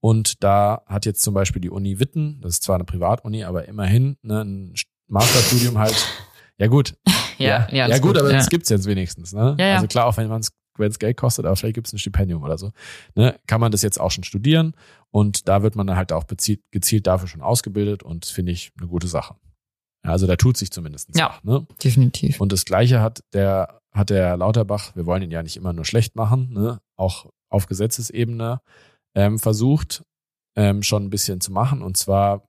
Und 0.00 0.44
da 0.44 0.82
hat 0.86 1.06
jetzt 1.06 1.22
zum 1.22 1.32
Beispiel 1.32 1.62
die 1.62 1.70
Uni 1.70 1.98
Witten, 1.98 2.40
das 2.42 2.54
ist 2.54 2.62
zwar 2.62 2.74
eine 2.74 2.84
Privatuni, 2.84 3.44
aber 3.44 3.66
immerhin 3.66 4.16
ne, 4.22 4.44
ein 4.44 4.74
Masterstudium 5.08 5.78
halt, 5.78 5.96
ja 6.58 6.66
gut. 6.66 6.94
Ja, 7.36 7.66
ja, 7.72 7.88
ja 7.88 7.98
gut, 7.98 8.12
gut, 8.12 8.18
aber 8.18 8.30
ja. 8.30 8.36
das 8.36 8.48
gibt's 8.48 8.68
jetzt 8.68 8.86
wenigstens. 8.86 9.32
Ne? 9.32 9.56
Ja, 9.58 9.66
ja. 9.66 9.74
Also 9.74 9.88
klar, 9.88 10.06
auch 10.06 10.16
wenn 10.18 10.28
man 10.28 10.38
es 10.40 10.52
wenn 10.78 10.90
es 10.90 10.98
Geld 10.98 11.16
kostet, 11.16 11.46
aber 11.46 11.56
vielleicht 11.56 11.74
gibt 11.74 11.86
es 11.86 11.92
ein 11.92 11.98
Stipendium 11.98 12.42
oder 12.42 12.58
so, 12.58 12.72
ne, 13.14 13.38
kann 13.46 13.60
man 13.60 13.72
das 13.72 13.82
jetzt 13.82 14.00
auch 14.00 14.10
schon 14.10 14.24
studieren 14.24 14.74
und 15.10 15.48
da 15.48 15.62
wird 15.62 15.76
man 15.76 15.86
dann 15.86 15.96
halt 15.96 16.12
auch 16.12 16.24
bezielt, 16.24 16.60
gezielt 16.70 17.06
dafür 17.06 17.28
schon 17.28 17.42
ausgebildet 17.42 18.02
und 18.02 18.24
finde 18.26 18.52
ich 18.52 18.72
eine 18.78 18.88
gute 18.88 19.06
Sache. 19.08 19.34
Ja, 20.04 20.10
also 20.10 20.26
da 20.26 20.36
tut 20.36 20.56
sich 20.56 20.70
zumindest 20.70 21.16
Ja. 21.16 21.30
was, 21.36 21.44
ne? 21.44 21.66
Definitiv. 21.82 22.40
Und 22.40 22.52
das 22.52 22.64
Gleiche 22.64 23.00
hat 23.00 23.22
der, 23.32 23.80
hat 23.92 24.10
der 24.10 24.36
Lauterbach, 24.36 24.94
wir 24.96 25.06
wollen 25.06 25.22
ihn 25.22 25.30
ja 25.30 25.42
nicht 25.42 25.56
immer 25.56 25.72
nur 25.72 25.84
schlecht 25.84 26.14
machen, 26.16 26.52
ne? 26.52 26.80
auch 26.96 27.30
auf 27.48 27.66
Gesetzesebene 27.66 28.60
ähm, 29.14 29.38
versucht, 29.38 30.02
ähm, 30.56 30.82
schon 30.82 31.04
ein 31.04 31.10
bisschen 31.10 31.40
zu 31.40 31.52
machen. 31.52 31.80
Und 31.82 31.96
zwar 31.96 32.46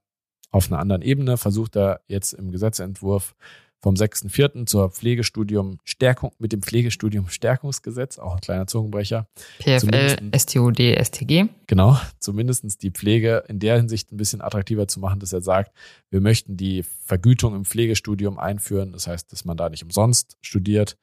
auf 0.50 0.70
einer 0.70 0.80
anderen 0.80 1.02
Ebene 1.02 1.36
versucht 1.36 1.76
er 1.76 2.00
jetzt 2.08 2.32
im 2.32 2.50
Gesetzentwurf 2.52 3.34
vom 3.82 3.94
6.4. 3.94 4.66
zur 4.66 4.90
Pflegestudium 4.90 5.78
Stärkung, 5.84 6.32
mit 6.38 6.52
dem 6.52 6.62
Pflegestudium 6.62 7.28
Stärkungsgesetz, 7.28 8.18
auch 8.18 8.34
ein 8.34 8.40
kleiner 8.40 8.66
Zungenbrecher, 8.66 9.28
PFL, 9.60 9.78
zumindest- 9.80 10.18
STOD, 10.50 10.80
STG. 11.04 11.44
genau, 11.66 11.96
zumindestens 12.18 12.78
die 12.78 12.90
Pflege 12.90 13.44
in 13.48 13.58
der 13.58 13.76
Hinsicht 13.76 14.10
ein 14.12 14.16
bisschen 14.16 14.40
attraktiver 14.40 14.88
zu 14.88 14.98
machen, 15.00 15.20
dass 15.20 15.32
er 15.32 15.40
sagt, 15.42 15.72
wir 16.10 16.20
möchten 16.20 16.56
die 16.56 16.82
Vergütung 16.82 17.54
im 17.54 17.64
Pflegestudium 17.64 18.38
einführen. 18.38 18.92
Das 18.92 19.06
heißt, 19.06 19.30
dass 19.32 19.44
man 19.44 19.56
da 19.56 19.68
nicht 19.68 19.84
umsonst 19.84 20.36
studiert 20.40 20.96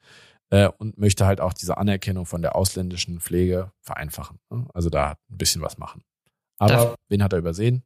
äh, 0.50 0.68
und 0.68 0.98
möchte 0.98 1.24
halt 1.26 1.40
auch 1.40 1.54
diese 1.54 1.78
Anerkennung 1.78 2.26
von 2.26 2.42
der 2.42 2.54
ausländischen 2.56 3.20
Pflege 3.20 3.72
vereinfachen. 3.80 4.38
ne? 4.50 4.66
Also 4.74 4.90
da 4.90 5.12
ein 5.30 5.38
bisschen 5.38 5.62
was 5.62 5.78
machen. 5.78 6.02
Aber 6.58 6.72
Darf- 6.72 6.94
wen 7.08 7.22
hat 7.22 7.32
er 7.32 7.38
übersehen? 7.38 7.82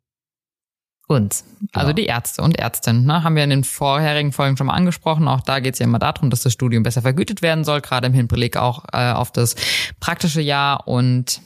Uns. 1.08 1.44
Also 1.72 1.86
Genau. 1.88 1.92
die 1.96 2.06
Ärzte 2.06 2.42
und 2.42 2.56
Ärztinnen. 2.58 3.04
Ne? 3.06 3.24
Haben 3.24 3.34
wir 3.34 3.42
in 3.42 3.50
den 3.50 3.64
vorherigen 3.64 4.30
Folgen 4.30 4.56
schon 4.56 4.66
mal 4.68 4.74
angesprochen. 4.74 5.26
Auch 5.26 5.40
da 5.40 5.58
geht 5.58 5.72
es 5.74 5.80
ja 5.80 5.84
immer 5.86 5.98
darum, 5.98 6.28
dass 6.30 6.42
das 6.42 6.52
Studium 6.52 6.82
besser 6.84 7.02
vergütet 7.02 7.40
werden 7.42 7.64
soll, 7.64 7.80
gerade 7.80 8.06
im 8.06 8.12
Hinblick 8.12 8.56
auch 8.58 8.84
äh, 8.92 9.12
auf 9.12 9.32
das 9.32 9.56
praktische 10.00 10.40
Jahr. 10.42 10.86
Und 10.86 11.40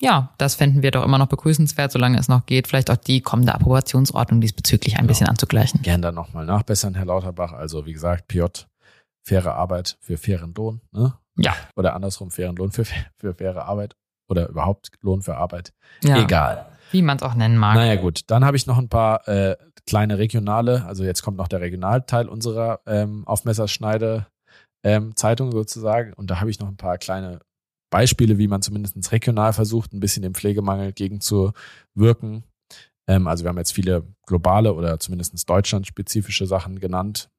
ja, 0.00 0.32
das 0.38 0.54
fänden 0.54 0.82
wir 0.82 0.92
doch 0.92 1.04
immer 1.04 1.18
noch 1.18 1.26
begrüßenswert, 1.26 1.90
solange 1.90 2.16
es 2.18 2.28
noch 2.28 2.46
geht, 2.46 2.68
vielleicht 2.68 2.90
auch 2.92 2.96
die 2.96 3.20
kommende 3.20 3.52
Approbationsordnung 3.54 4.40
diesbezüglich 4.40 4.94
ein 4.94 4.98
Genau. 5.00 5.08
bisschen 5.08 5.26
anzugleichen. 5.26 5.82
Gern 5.82 6.00
dann 6.00 6.14
nochmal 6.14 6.46
nachbessern, 6.46 6.94
Herr 6.94 7.04
Lauterbach. 7.06 7.52
Also 7.52 7.84
wie 7.86 7.92
gesagt, 7.92 8.28
PJ, 8.28 8.44
faire 9.24 9.54
Arbeit 9.56 9.98
für 10.00 10.16
fairen 10.16 10.54
Lohn. 10.54 10.80
Ne? 10.92 11.14
Ja. 11.36 11.54
Oder 11.74 11.96
andersrum, 11.96 12.30
fairen 12.30 12.54
Lohn 12.54 12.70
für, 12.70 12.84
für 13.16 13.34
faire 13.34 13.64
Arbeit. 13.64 13.96
Oder 14.28 14.48
überhaupt 14.48 14.90
Lohn 15.00 15.22
für 15.22 15.36
Arbeit. 15.36 15.72
Ja, 16.04 16.22
Egal. 16.22 16.66
Wie 16.90 17.02
man 17.02 17.16
es 17.16 17.22
auch 17.22 17.34
nennen 17.34 17.56
mag. 17.56 17.74
Naja 17.74 17.96
gut, 17.96 18.22
dann 18.28 18.44
habe 18.44 18.56
ich 18.56 18.66
noch 18.66 18.78
ein 18.78 18.88
paar 18.88 19.26
äh, 19.28 19.56
kleine 19.86 20.18
regionale, 20.18 20.84
also 20.84 21.04
jetzt 21.04 21.22
kommt 21.22 21.36
noch 21.36 21.48
der 21.48 21.60
Regionalteil 21.60 22.28
unserer 22.28 22.80
ähm, 22.86 23.26
auf 23.26 23.44
Messerschneide 23.44 24.26
ähm, 24.84 25.12
sozusagen 25.16 26.12
und 26.14 26.30
da 26.30 26.40
habe 26.40 26.50
ich 26.50 26.60
noch 26.60 26.68
ein 26.68 26.76
paar 26.76 26.98
kleine 26.98 27.40
Beispiele, 27.90 28.38
wie 28.38 28.48
man 28.48 28.62
zumindest 28.62 29.12
regional 29.12 29.52
versucht, 29.52 29.92
ein 29.92 30.00
bisschen 30.00 30.22
dem 30.22 30.34
Pflegemangel 30.34 30.92
gegenzuwirken. 30.92 32.44
Ähm, 33.08 33.26
also 33.26 33.44
wir 33.44 33.48
haben 33.48 33.58
jetzt 33.58 33.72
viele 33.72 34.06
globale 34.26 34.74
oder 34.74 35.00
zumindest 35.00 35.48
deutschlandspezifische 35.48 36.46
Sachen 36.46 36.78
genannt 36.78 37.30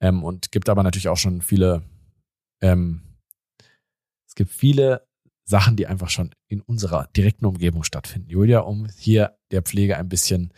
ähm, 0.00 0.24
und 0.24 0.50
gibt 0.52 0.68
aber 0.68 0.82
natürlich 0.82 1.08
auch 1.08 1.16
schon 1.16 1.40
viele, 1.40 1.82
ähm, 2.60 3.02
es 4.28 4.34
gibt 4.34 4.50
viele 4.50 5.05
Sachen, 5.46 5.76
die 5.76 5.86
einfach 5.86 6.10
schon 6.10 6.30
in 6.48 6.60
unserer 6.60 7.08
direkten 7.16 7.46
Umgebung 7.46 7.84
stattfinden. 7.84 8.28
Julia, 8.28 8.60
um 8.60 8.88
hier 8.98 9.36
der 9.52 9.62
Pflege 9.62 9.96
ein 9.96 10.08
bisschen 10.08 10.52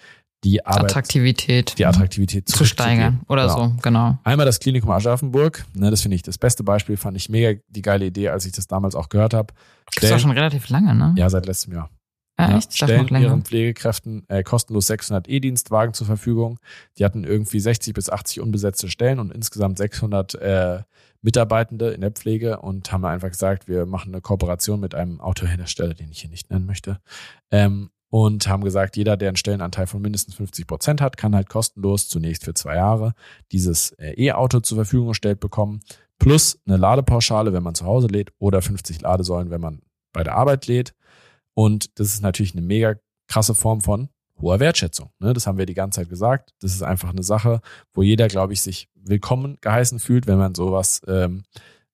die 0.44 0.64
Arbeit, 0.64 0.84
Attraktivität 0.84 1.78
die 1.78 1.84
Attraktivität 1.86 2.48
zu 2.48 2.64
steigern 2.64 3.20
oder 3.28 3.42
Genau. 3.48 3.68
so, 3.68 3.74
genau. 3.82 4.18
Einmal 4.22 4.46
das 4.46 4.60
Klinikum 4.60 4.90
Aschaffenburg, 4.90 5.66
ne, 5.74 5.90
das 5.90 6.02
finde 6.02 6.14
ich 6.14 6.22
das 6.22 6.38
beste 6.38 6.62
Beispiel, 6.62 6.96
fand 6.96 7.16
ich 7.16 7.28
mega 7.28 7.60
die 7.68 7.82
geile 7.82 8.06
Idee, 8.06 8.28
als 8.28 8.46
ich 8.46 8.52
das 8.52 8.66
damals 8.68 8.94
auch 8.94 9.08
gehört 9.08 9.34
habe. 9.34 9.52
Gibt's 9.90 10.08
doch 10.08 10.18
schon 10.18 10.30
relativ 10.30 10.68
lange, 10.68 10.94
ne? 10.94 11.14
ja, 11.16 11.28
seit 11.28 11.46
letztem 11.46 11.74
Jahr. 11.74 11.90
Ja, 12.38 12.50
Ja, 12.50 12.60
stellen 12.70 13.08
ihren 13.20 13.42
Pflegekräften 13.42 14.24
äh, 14.28 14.42
kostenlos 14.42 14.86
600 14.86 15.28
E-Dienstwagen 15.28 15.92
zur 15.92 16.06
Verfügung. 16.06 16.58
Die 16.96 17.04
hatten 17.04 17.24
irgendwie 17.24 17.58
60 17.58 17.94
bis 17.94 18.10
80 18.10 18.40
unbesetzte 18.40 18.88
Stellen 18.88 19.18
und 19.18 19.32
insgesamt 19.32 19.78
600 19.78 20.34
äh, 20.36 20.82
Mitarbeitende 21.20 21.90
in 21.90 22.00
der 22.00 22.12
Pflege 22.12 22.60
und 22.60 22.92
haben 22.92 23.04
einfach 23.04 23.30
gesagt, 23.30 23.66
wir 23.66 23.86
machen 23.86 24.14
eine 24.14 24.20
Kooperation 24.20 24.78
mit 24.78 24.94
einem 24.94 25.20
Autohersteller, 25.20 25.94
den 25.94 26.10
ich 26.10 26.20
hier 26.20 26.30
nicht 26.30 26.50
nennen 26.50 26.66
möchte. 26.66 27.00
Ähm, 27.50 27.90
und 28.10 28.48
haben 28.48 28.64
gesagt, 28.64 28.96
jeder, 28.96 29.16
der 29.16 29.28
einen 29.28 29.36
Stellenanteil 29.36 29.86
von 29.86 30.00
mindestens 30.00 30.36
50 30.36 30.66
Prozent 30.66 31.00
hat, 31.00 31.16
kann 31.16 31.34
halt 31.34 31.48
kostenlos 31.48 32.08
zunächst 32.08 32.44
für 32.44 32.54
zwei 32.54 32.76
Jahre 32.76 33.14
dieses 33.52 33.90
äh, 33.92 34.14
E-Auto 34.16 34.60
zur 34.60 34.76
Verfügung 34.76 35.08
gestellt 35.08 35.40
bekommen, 35.40 35.80
plus 36.18 36.58
eine 36.66 36.76
Ladepauschale, 36.76 37.52
wenn 37.52 37.62
man 37.62 37.74
zu 37.74 37.84
Hause 37.84 38.06
lädt, 38.06 38.32
oder 38.38 38.62
50 38.62 39.00
Ladesäulen, 39.02 39.50
wenn 39.50 39.60
man 39.60 39.82
bei 40.12 40.24
der 40.24 40.36
Arbeit 40.36 40.66
lädt. 40.66 40.94
Und 41.58 41.98
das 41.98 42.14
ist 42.14 42.22
natürlich 42.22 42.52
eine 42.52 42.62
mega 42.62 42.94
krasse 43.26 43.52
Form 43.52 43.80
von 43.80 44.10
hoher 44.40 44.60
Wertschätzung. 44.60 45.10
Ne? 45.18 45.32
Das 45.32 45.48
haben 45.48 45.58
wir 45.58 45.66
die 45.66 45.74
ganze 45.74 45.98
Zeit 45.98 46.08
gesagt. 46.08 46.54
Das 46.60 46.72
ist 46.72 46.84
einfach 46.84 47.10
eine 47.10 47.24
Sache, 47.24 47.62
wo 47.92 48.04
jeder, 48.04 48.28
glaube 48.28 48.52
ich, 48.52 48.62
sich 48.62 48.88
willkommen 48.94 49.58
geheißen 49.60 49.98
fühlt, 49.98 50.28
wenn 50.28 50.38
man 50.38 50.54
sowas, 50.54 51.02
ähm, 51.08 51.42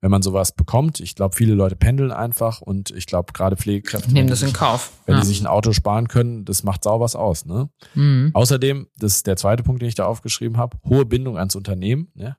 wenn 0.03 0.11
man 0.11 0.21
sowas 0.21 0.53
bekommt. 0.53 1.01
Ich 1.01 1.15
glaube, 1.15 1.35
viele 1.35 1.55
Leute 1.55 1.77
pendeln 1.77 2.13
einfach 2.13 2.61
und 2.61 2.91
ich 2.91 3.07
glaube, 3.07 3.33
gerade 3.33 3.57
Pflegekräfte, 3.57 4.13
Nehmen 4.13 4.29
das 4.29 4.43
in 4.43 4.53
Kauf. 4.53 4.93
wenn 5.07 5.15
ja. 5.15 5.23
die 5.23 5.27
sich 5.27 5.41
ein 5.41 5.47
Auto 5.47 5.73
sparen 5.73 6.09
können, 6.09 6.45
das 6.45 6.63
macht 6.63 6.85
sau 6.85 7.01
was 7.01 7.17
aus. 7.17 7.47
Ne? 7.47 7.71
mhm. 7.95 8.33
Außerdem, 8.35 8.89
das 8.99 9.17
ist 9.17 9.27
der 9.27 9.37
zweite 9.37 9.63
Punkt, 9.63 9.81
den 9.81 9.89
ich 9.89 9.95
da 9.95 10.05
aufgeschrieben 10.05 10.59
habe, 10.59 10.77
hohe 10.87 11.07
Bindung 11.07 11.39
ans 11.39 11.57
Unternehmen. 11.57 12.09
Ne? 12.13 12.37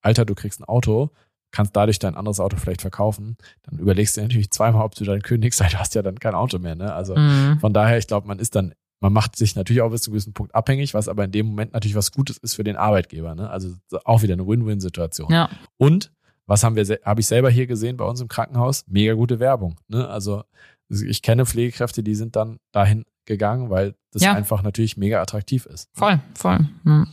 Alter, 0.00 0.24
du 0.24 0.34
kriegst 0.34 0.60
ein 0.60 0.64
Auto, 0.64 1.10
kannst 1.54 1.74
dadurch 1.76 1.98
dein 1.98 2.14
anderes 2.16 2.40
Auto 2.40 2.56
vielleicht 2.56 2.82
verkaufen, 2.82 3.36
dann 3.62 3.78
überlegst 3.78 4.16
du 4.16 4.22
natürlich 4.22 4.50
zweimal, 4.50 4.84
ob 4.84 4.94
du 4.94 5.04
dann 5.04 5.22
kündigst, 5.22 5.60
weil 5.60 5.70
du 5.70 5.78
hast 5.78 5.94
ja 5.94 6.02
dann 6.02 6.18
kein 6.18 6.34
Auto 6.34 6.58
mehr. 6.58 6.74
Ne? 6.74 6.92
Also 6.92 7.16
Mhm. 7.16 7.58
von 7.60 7.72
daher, 7.72 7.96
ich 7.96 8.06
glaube, 8.06 8.26
man 8.28 8.38
ist 8.38 8.54
dann, 8.54 8.74
man 9.00 9.12
macht 9.12 9.36
sich 9.36 9.54
natürlich 9.56 9.82
auch 9.82 9.90
bis 9.90 10.02
zu 10.02 10.10
einem 10.10 10.14
gewissen 10.14 10.32
Punkt 10.34 10.54
abhängig, 10.54 10.94
was 10.94 11.08
aber 11.08 11.24
in 11.24 11.32
dem 11.32 11.46
Moment 11.46 11.72
natürlich 11.72 11.94
was 11.96 12.12
Gutes 12.12 12.38
ist 12.38 12.54
für 12.54 12.64
den 12.64 12.76
Arbeitgeber. 12.76 13.34
Ne? 13.34 13.48
Also 13.50 13.74
auch 14.04 14.22
wieder 14.22 14.34
eine 14.34 14.46
Win-Win-Situation. 14.46 15.30
Ja, 15.30 15.48
Und 15.76 16.12
was 16.46 16.62
haben 16.64 16.76
wir, 16.76 16.84
habe 17.04 17.20
ich 17.20 17.26
selber 17.26 17.48
hier 17.50 17.66
gesehen 17.66 17.96
bei 17.96 18.04
uns 18.04 18.20
im 18.20 18.28
Krankenhaus? 18.28 18.84
Mega 18.86 19.14
gute 19.14 19.40
Werbung. 19.40 19.76
Ne? 19.88 20.06
Also 20.08 20.44
ich 20.90 21.22
kenne 21.22 21.46
Pflegekräfte, 21.46 22.02
die 22.02 22.14
sind 22.14 22.36
dann 22.36 22.58
dahin 22.72 23.04
gegangen, 23.24 23.70
weil 23.70 23.94
das 24.12 24.22
Ja. 24.22 24.34
einfach 24.34 24.62
natürlich 24.62 24.96
mega 24.98 25.22
attraktiv 25.22 25.64
ist. 25.66 25.88
voll, 25.94 26.20
voll. 26.34 26.58
Mhm. 26.82 27.06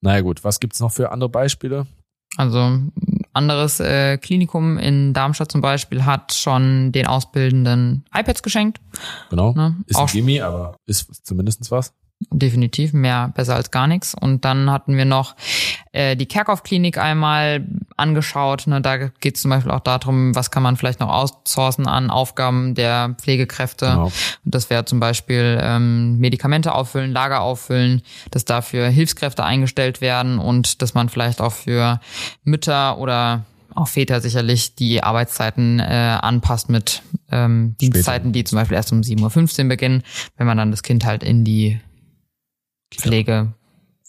Naja 0.00 0.20
gut, 0.20 0.44
was 0.44 0.60
gibt's 0.60 0.78
noch 0.80 0.92
für 0.92 1.10
andere 1.10 1.28
Beispiele? 1.30 1.86
Also 2.36 2.78
anderes 3.32 3.80
äh, 3.80 4.18
Klinikum 4.18 4.78
in 4.78 5.12
Darmstadt 5.14 5.52
zum 5.52 5.60
Beispiel 5.60 6.04
hat 6.04 6.32
schon 6.32 6.92
den 6.92 7.06
Auszubildenden 7.06 8.04
iPads 8.14 8.42
geschenkt. 8.42 8.80
Genau. 9.30 9.52
Ne? 9.52 9.76
Ist 9.86 9.96
Auch 9.96 10.08
ein 10.08 10.12
Gimme, 10.12 10.44
aber 10.44 10.76
ist 10.86 11.26
zumindest 11.26 11.70
was. 11.70 11.92
definitiv 12.30 12.92
mehr 12.92 13.32
besser 13.34 13.54
als 13.56 13.70
gar 13.70 13.86
nichts. 13.86 14.14
Und 14.18 14.44
dann 14.44 14.70
hatten 14.70 14.96
wir 14.96 15.04
noch 15.04 15.36
äh, 15.92 16.16
die 16.16 16.26
Kerkhoff-Klinik 16.26 16.98
einmal 16.98 17.66
angeschaut. 17.96 18.66
Ne? 18.66 18.80
Da 18.80 18.96
geht 18.96 19.36
es 19.36 19.42
zum 19.42 19.50
Beispiel 19.50 19.70
auch 19.70 19.80
darum, 19.80 20.34
was 20.34 20.50
kann 20.50 20.62
man 20.62 20.76
vielleicht 20.76 21.00
noch 21.00 21.08
outsourcen 21.08 21.86
an 21.86 22.10
Aufgaben 22.10 22.74
der 22.74 23.14
Pflegekräfte. 23.18 23.86
Genau. 23.86 24.04
Und 24.44 24.54
das 24.54 24.70
wäre 24.70 24.84
zum 24.84 25.00
Beispiel 25.00 25.58
ähm, 25.62 26.18
Medikamente 26.18 26.74
auffüllen, 26.74 27.12
Lager 27.12 27.40
auffüllen, 27.40 28.02
dass 28.30 28.44
dafür 28.44 28.88
Hilfskräfte 28.88 29.44
eingestellt 29.44 30.00
werden 30.00 30.38
und 30.38 30.82
dass 30.82 30.94
man 30.94 31.08
vielleicht 31.08 31.40
auch 31.40 31.52
für 31.52 32.00
Mütter 32.44 32.98
oder 32.98 33.44
auch 33.74 33.88
Väter 33.88 34.20
sicherlich 34.20 34.74
die 34.74 35.02
Arbeitszeiten 35.02 35.80
äh, 35.80 36.18
anpasst 36.20 36.70
mit 36.70 37.02
ähm, 37.30 37.76
Dienstzeiten, 37.80 38.32
die 38.32 38.44
zum 38.44 38.56
Beispiel 38.56 38.76
erst 38.76 38.92
um 38.92 39.00
7.15 39.00 39.62
Uhr 39.62 39.68
beginnen, 39.68 40.02
wenn 40.36 40.46
man 40.46 40.56
dann 40.56 40.70
das 40.70 40.82
Kind 40.82 41.04
halt 41.04 41.22
in 41.22 41.44
die 41.44 41.78
Pflege, 42.94 43.52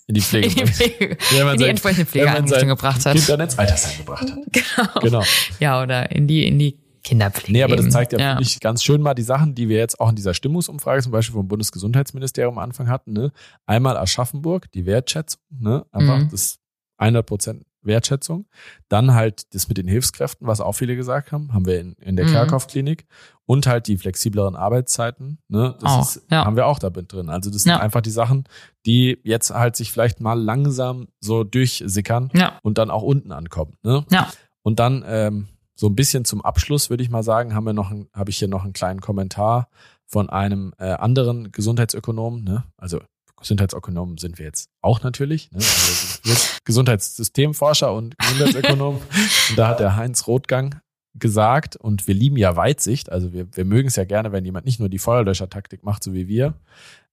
In 0.08 0.14
die 0.16 0.22
Pflege. 0.22 0.48
in 0.48 0.56
die. 0.56 0.66
Pflege, 0.72 1.18
Wenn 1.32 1.44
man 1.44 1.54
in 1.54 1.58
die 1.58 1.64
sein- 1.64 1.70
entsprechende 1.72 2.06
Pflegeeinrichtung 2.06 2.68
gebracht 2.70 3.06
hat. 3.06 3.14
Kind 3.16 3.30
dann 3.30 3.40
ins 3.42 3.58
Altersheim 3.60 3.98
gebracht 3.98 4.32
hat. 4.32 4.40
Genau. 4.52 5.00
Genau. 5.02 5.24
Ja, 5.60 5.82
oder 5.84 6.12
in 6.12 6.28
die, 6.28 6.48
in 6.48 6.58
die 6.60 6.80
Kinderpflege. 7.04 7.52
Nee, 7.54 7.64
aber 7.64 7.76
das 7.76 7.86
eben. 7.86 7.92
zeigt 7.92 8.14
ja, 8.14 8.20
ja. 8.20 8.30
finde 8.32 8.44
ich, 8.44 8.60
ganz 8.60 8.84
schön 8.84 9.02
mal 9.02 9.14
die 9.14 9.22
Sachen, 9.24 9.54
die 9.56 9.70
wir 9.70 9.78
jetzt 9.78 10.00
auch 10.00 10.10
in 10.10 10.16
dieser 10.16 10.34
Stimmungsumfrage 10.34 11.02
zum 11.04 11.12
Beispiel 11.12 11.34
vom 11.36 11.48
Bundesgesundheitsministerium 11.48 12.58
am 12.58 12.64
Anfang 12.64 12.90
hatten. 12.90 13.14
Ne? 13.14 13.32
Einmal 13.66 13.98
Aschaffenburg, 13.98 14.72
die 14.72 14.86
Wertschätzung, 14.86 15.42
ne? 15.60 15.86
einfach 15.92 16.18
Mhm. 16.20 16.30
das 16.32 16.60
100 16.98 17.26
Prozent 17.26 17.64
Wertschätzung. 17.82 18.48
Dann 18.90 19.14
halt 19.14 19.54
das 19.54 19.68
mit 19.68 19.78
den 19.78 19.88
Hilfskräften, 19.88 20.48
was 20.48 20.62
auch 20.62 20.74
viele 20.74 20.96
gesagt 20.96 21.32
haben, 21.32 21.54
haben 21.54 21.66
wir 21.66 21.80
in, 21.80 21.94
in 21.94 22.16
der 22.16 22.26
Mhm. 22.26 22.32
Kerkhoff-Klinik. 22.32 23.06
Und 23.46 23.66
halt 23.66 23.88
die 23.88 23.98
flexibleren 23.98 24.58
Arbeitszeiten, 24.58 25.40
ne? 25.48 25.76
das 25.80 25.92
Auch, 25.92 26.02
ist, 26.02 26.22
ja. 26.30 26.44
haben 26.44 26.58
wir 26.58 26.66
auch 26.68 26.80
da 26.80 26.90
drin. 26.90 27.30
Also 27.30 27.50
das 27.50 27.64
sind 27.64 27.72
Ja. 27.72 27.80
einfach 27.80 28.02
die 28.02 28.10
Sachen, 28.12 28.44
die 28.86 29.20
jetzt 29.24 29.52
halt 29.52 29.78
sich 29.78 29.92
vielleicht 29.92 30.20
mal 30.20 30.34
langsam 30.34 31.08
so 31.22 31.46
durchsickern 31.46 32.30
Ja, 32.34 32.60
und 32.64 32.78
dann 32.78 32.90
auch 32.92 33.04
unten 33.04 33.32
ankommen. 33.32 33.76
Ne? 33.84 34.06
ja. 34.12 34.28
Und 34.64 34.80
dann 34.80 35.04
ähm, 35.08 35.48
so 35.76 35.88
ein 35.88 35.96
bisschen 35.96 36.26
zum 36.26 36.42
Abschluss 36.44 36.90
würde 36.90 37.04
ich 37.04 37.10
mal 37.10 37.24
sagen, 37.24 37.54
haben 37.56 37.66
wir 37.66 37.72
noch, 37.72 37.92
habe 38.14 38.30
ich 38.30 38.38
hier 38.38 38.50
noch 38.50 38.66
einen 38.66 38.74
kleinen 38.74 39.00
Kommentar 39.00 39.70
von 40.06 40.30
einem 40.30 40.74
äh, 40.78 40.90
anderen 40.92 41.52
Gesundheitsökonomen. 41.54 42.44
Ne? 42.44 42.66
Also 42.76 43.00
Gesundheitsökonomen 43.38 44.18
sind 44.18 44.40
wir 44.40 44.46
jetzt 44.46 44.70
auch 44.82 45.04
natürlich. 45.04 45.52
Ne? 45.52 45.58
Also 45.58 45.68
wir 45.68 45.96
sind 45.96 46.26
jetzt 46.26 46.66
Gesundheitssystemforscher 46.66 47.94
und 47.94 48.18
Gesundheitsökonomen. 48.18 49.02
und 49.50 49.58
da 49.58 49.70
hat 49.70 49.80
der 49.80 49.96
Heinz 49.96 50.28
Rothgang 50.28 50.82
gesagt, 51.14 51.76
und 51.76 52.08
wir 52.08 52.14
lieben 52.14 52.38
ja 52.38 52.56
Weitsicht, 52.56 53.12
also 53.12 53.34
wir, 53.34 53.48
wir 53.56 53.66
mögen 53.66 53.88
es 53.88 53.96
ja 53.96 54.06
gerne, 54.06 54.32
wenn 54.32 54.46
jemand 54.46 54.66
nicht 54.66 54.80
nur 54.80 54.90
die 54.90 55.00
Feuerlöscher-Taktik 55.00 55.84
macht, 55.84 56.04
so 56.04 56.14
wie 56.14 56.28
wir, 56.28 56.56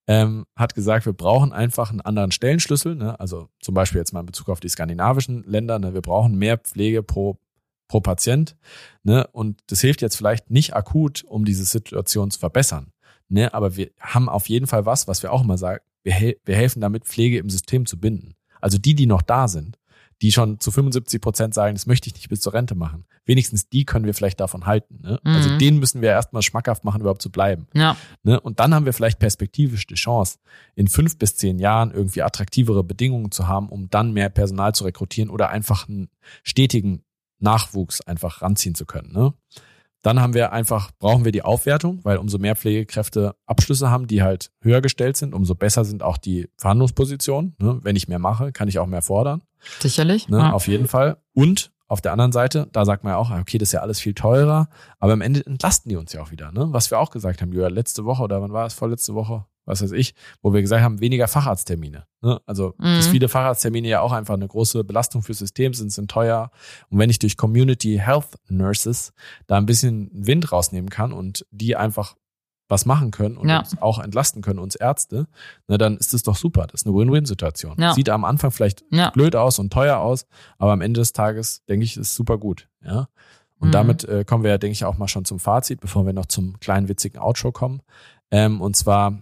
ähm, 0.06 0.44
hat 0.56 0.74
gesagt, 0.74 1.06
wir 1.06 1.12
brauchen 1.12 1.52
einfach 1.52 1.90
einen 1.90 2.00
anderen 2.00 2.30
Stellenschlüssel. 2.30 2.94
Ne? 2.94 3.18
Also 3.18 3.48
zum 3.60 3.74
Beispiel 3.74 3.98
jetzt 3.98 4.12
mal 4.12 4.20
in 4.20 4.26
Bezug 4.26 4.48
auf 4.48 4.60
die 4.60 4.68
skandinavischen 4.68 5.44
Länder. 5.44 5.78
Ne? 5.78 5.94
Wir 5.94 6.02
brauchen 6.02 6.36
mehr 6.36 6.58
Pflege 6.58 7.02
pro, 7.02 7.38
pro 7.88 8.00
Patient. 8.00 8.56
Ne? 9.02 9.26
Und 9.32 9.60
das 9.68 9.80
hilft 9.80 10.02
jetzt 10.02 10.16
vielleicht 10.16 10.50
nicht 10.50 10.74
akut, 10.76 11.24
um 11.24 11.44
diese 11.44 11.64
Situation 11.64 12.30
zu 12.30 12.38
verbessern. 12.38 12.92
Ne? 13.28 13.54
Aber 13.54 13.76
wir 13.76 13.90
haben 13.98 14.28
auf 14.28 14.48
jeden 14.48 14.66
Fall 14.66 14.84
was, 14.84 15.08
was 15.08 15.22
wir 15.22 15.32
auch 15.32 15.42
immer 15.42 15.56
sagen. 15.56 15.80
Wir, 16.04 16.36
wir 16.44 16.54
helfen 16.56 16.80
damit, 16.80 17.04
Pflege 17.06 17.38
im 17.38 17.50
System 17.50 17.86
zu 17.86 17.98
binden. 17.98 18.34
Also 18.60 18.78
die, 18.78 18.94
die 18.94 19.06
noch 19.06 19.22
da 19.22 19.48
sind, 19.48 19.78
die 20.22 20.30
schon 20.32 20.60
zu 20.60 20.70
75 20.70 21.20
Prozent 21.20 21.54
sagen, 21.54 21.74
das 21.74 21.86
möchte 21.86 22.08
ich 22.08 22.14
nicht 22.14 22.28
bis 22.28 22.40
zur 22.40 22.54
Rente 22.54 22.74
machen. 22.74 23.04
Wenigstens 23.26 23.68
die 23.68 23.84
können 23.84 24.04
wir 24.06 24.14
vielleicht 24.14 24.38
davon 24.38 24.64
halten. 24.64 25.00
Ne? 25.02 25.20
Also 25.24 25.50
Mhm. 25.50 25.58
denen 25.58 25.78
müssen 25.80 26.02
wir 26.02 26.10
erstmal 26.10 26.42
schmackhaft 26.42 26.84
machen, 26.84 27.00
überhaupt 27.00 27.20
zu 27.22 27.30
bleiben. 27.30 27.66
Ja, 27.74 27.96
Ne? 28.22 28.38
Und 28.40 28.60
dann 28.60 28.72
haben 28.74 28.86
wir 28.86 28.92
vielleicht 28.92 29.18
perspektivisch 29.18 29.86
die 29.86 29.94
Chance, 29.96 30.38
in 30.76 30.88
fünf 30.88 31.18
bis 31.18 31.36
zehn 31.36 31.58
Jahren 31.58 31.90
irgendwie 31.90 32.22
attraktivere 32.22 32.84
Bedingungen 32.84 33.32
zu 33.32 33.48
haben, 33.48 33.68
um 33.68 33.90
dann 33.90 34.12
mehr 34.12 34.28
Personal 34.30 34.74
zu 34.74 34.84
rekrutieren 34.84 35.30
oder 35.30 35.48
einfach 35.50 35.88
einen 35.88 36.08
stetigen 36.42 37.02
Nachwuchs 37.40 38.00
einfach 38.02 38.40
ranziehen 38.42 38.74
zu 38.74 38.86
können. 38.86 39.12
Ne? 39.12 39.34
Dann 40.04 40.20
haben 40.20 40.34
wir 40.34 40.52
einfach, 40.52 40.90
brauchen 40.98 41.24
wir 41.24 41.32
die 41.32 41.42
Aufwertung, 41.42 42.00
weil 42.02 42.18
umso 42.18 42.36
mehr 42.36 42.56
Pflegekräfte 42.56 43.36
Abschlüsse 43.46 43.90
haben, 43.90 44.06
die 44.06 44.22
halt 44.22 44.50
höher 44.60 44.82
gestellt 44.82 45.16
sind, 45.16 45.34
umso 45.34 45.54
besser 45.54 45.86
sind 45.86 46.02
auch 46.02 46.18
die 46.18 46.50
Verhandlungspositionen. 46.58 47.56
Ne? 47.58 47.80
Wenn 47.82 47.96
ich 47.96 48.06
mehr 48.06 48.18
mache, 48.18 48.52
kann 48.52 48.68
ich 48.68 48.78
auch 48.78 48.86
mehr 48.86 49.00
fordern. 49.00 49.42
sicherlich. 49.80 50.28
Ne, 50.28 50.38
ja. 50.38 50.52
Auf 50.52 50.68
jeden 50.68 50.88
Fall. 50.88 51.16
Und 51.32 51.72
auf 51.88 52.02
der 52.02 52.12
anderen 52.12 52.32
Seite, 52.32 52.68
da 52.70 52.84
sagt 52.84 53.02
man 53.02 53.14
ja 53.14 53.16
auch, 53.16 53.30
okay, 53.30 53.56
das 53.56 53.70
ist 53.70 53.72
ja 53.72 53.80
alles 53.80 53.98
viel 53.98 54.12
teurer, 54.12 54.68
aber 54.98 55.14
am 55.14 55.22
Ende 55.22 55.44
entlasten 55.46 55.88
die 55.88 55.96
uns 55.96 56.12
ja 56.12 56.22
auch 56.22 56.30
wieder. 56.30 56.52
Ne? 56.52 56.66
Was 56.70 56.90
wir 56.90 56.98
auch 56.98 57.10
gesagt 57.10 57.40
haben, 57.40 57.52
Julia, 57.52 57.68
letzte 57.68 58.04
Woche 58.04 58.22
oder 58.24 58.42
wann 58.42 58.52
war 58.52 58.66
es, 58.66 58.74
vorletzte 58.74 59.14
Woche, 59.14 59.46
was 59.66 59.82
weiß 59.82 59.92
ich, 59.92 60.14
wo 60.42 60.52
wir 60.52 60.60
gesagt 60.62 60.82
haben, 60.82 61.00
weniger 61.00 61.28
Facharzttermine. 61.28 62.06
Ne? 62.22 62.40
Also, 62.46 62.74
Mhm. 62.78 62.96
dass 62.96 63.06
viele 63.08 63.28
Facharzttermine 63.28 63.88
ja 63.88 64.00
auch 64.00 64.12
einfach 64.12 64.34
eine 64.34 64.46
große 64.48 64.84
Belastung 64.84 65.22
fürs 65.22 65.38
System 65.38 65.74
sind, 65.74 65.90
sind 65.90 66.10
teuer. 66.10 66.50
Und 66.90 66.98
wenn 66.98 67.10
ich 67.10 67.18
durch 67.18 67.36
Community 67.36 67.98
Health 68.02 68.28
Nurses 68.48 69.12
da 69.46 69.56
ein 69.56 69.66
bisschen 69.66 70.10
Wind 70.12 70.52
rausnehmen 70.52 70.90
kann 70.90 71.12
und 71.12 71.46
die 71.50 71.76
einfach 71.76 72.14
was 72.68 72.86
machen 72.86 73.10
können 73.10 73.36
und 73.36 73.48
Ja. 73.48 73.58
uns 73.58 73.76
auch 73.82 73.98
entlasten 73.98 74.40
können, 74.40 74.58
uns 74.58 74.74
Ärzte, 74.74 75.26
ne, 75.68 75.76
dann 75.76 75.98
ist 75.98 76.14
das 76.14 76.22
doch 76.22 76.34
super. 76.36 76.66
Das 76.66 76.80
ist 76.80 76.86
eine 76.86 76.96
Win-Win-Situation. 76.96 77.76
Ja. 77.78 77.92
Sieht 77.92 78.08
am 78.08 78.24
Anfang 78.24 78.50
vielleicht 78.52 78.84
ja. 78.90 79.10
blöd 79.10 79.36
aus 79.36 79.58
und 79.58 79.70
teuer 79.70 79.98
aus, 79.98 80.26
aber 80.56 80.72
am 80.72 80.80
Ende 80.80 81.00
des 81.00 81.12
Tages 81.12 81.62
denke 81.66 81.84
ich, 81.84 81.98
ist 81.98 82.14
super 82.14 82.38
gut. 82.38 82.68
Ja. 82.82 83.08
Und 83.58 83.68
Mhm. 83.68 83.72
damit 83.72 84.04
äh, 84.04 84.24
kommen 84.24 84.44
wir 84.44 84.50
ja, 84.50 84.58
denke 84.58 84.72
ich, 84.72 84.84
auch 84.86 84.96
mal 84.96 85.08
schon 85.08 85.26
zum 85.26 85.38
Fazit, 85.40 85.80
bevor 85.80 86.06
wir 86.06 86.14
noch 86.14 86.26
zum 86.26 86.58
kleinen 86.58 86.88
witzigen 86.88 87.18
Outro 87.20 87.52
kommen. 87.52 87.82
Ähm, 88.30 88.62
und 88.62 88.76
zwar 88.76 89.18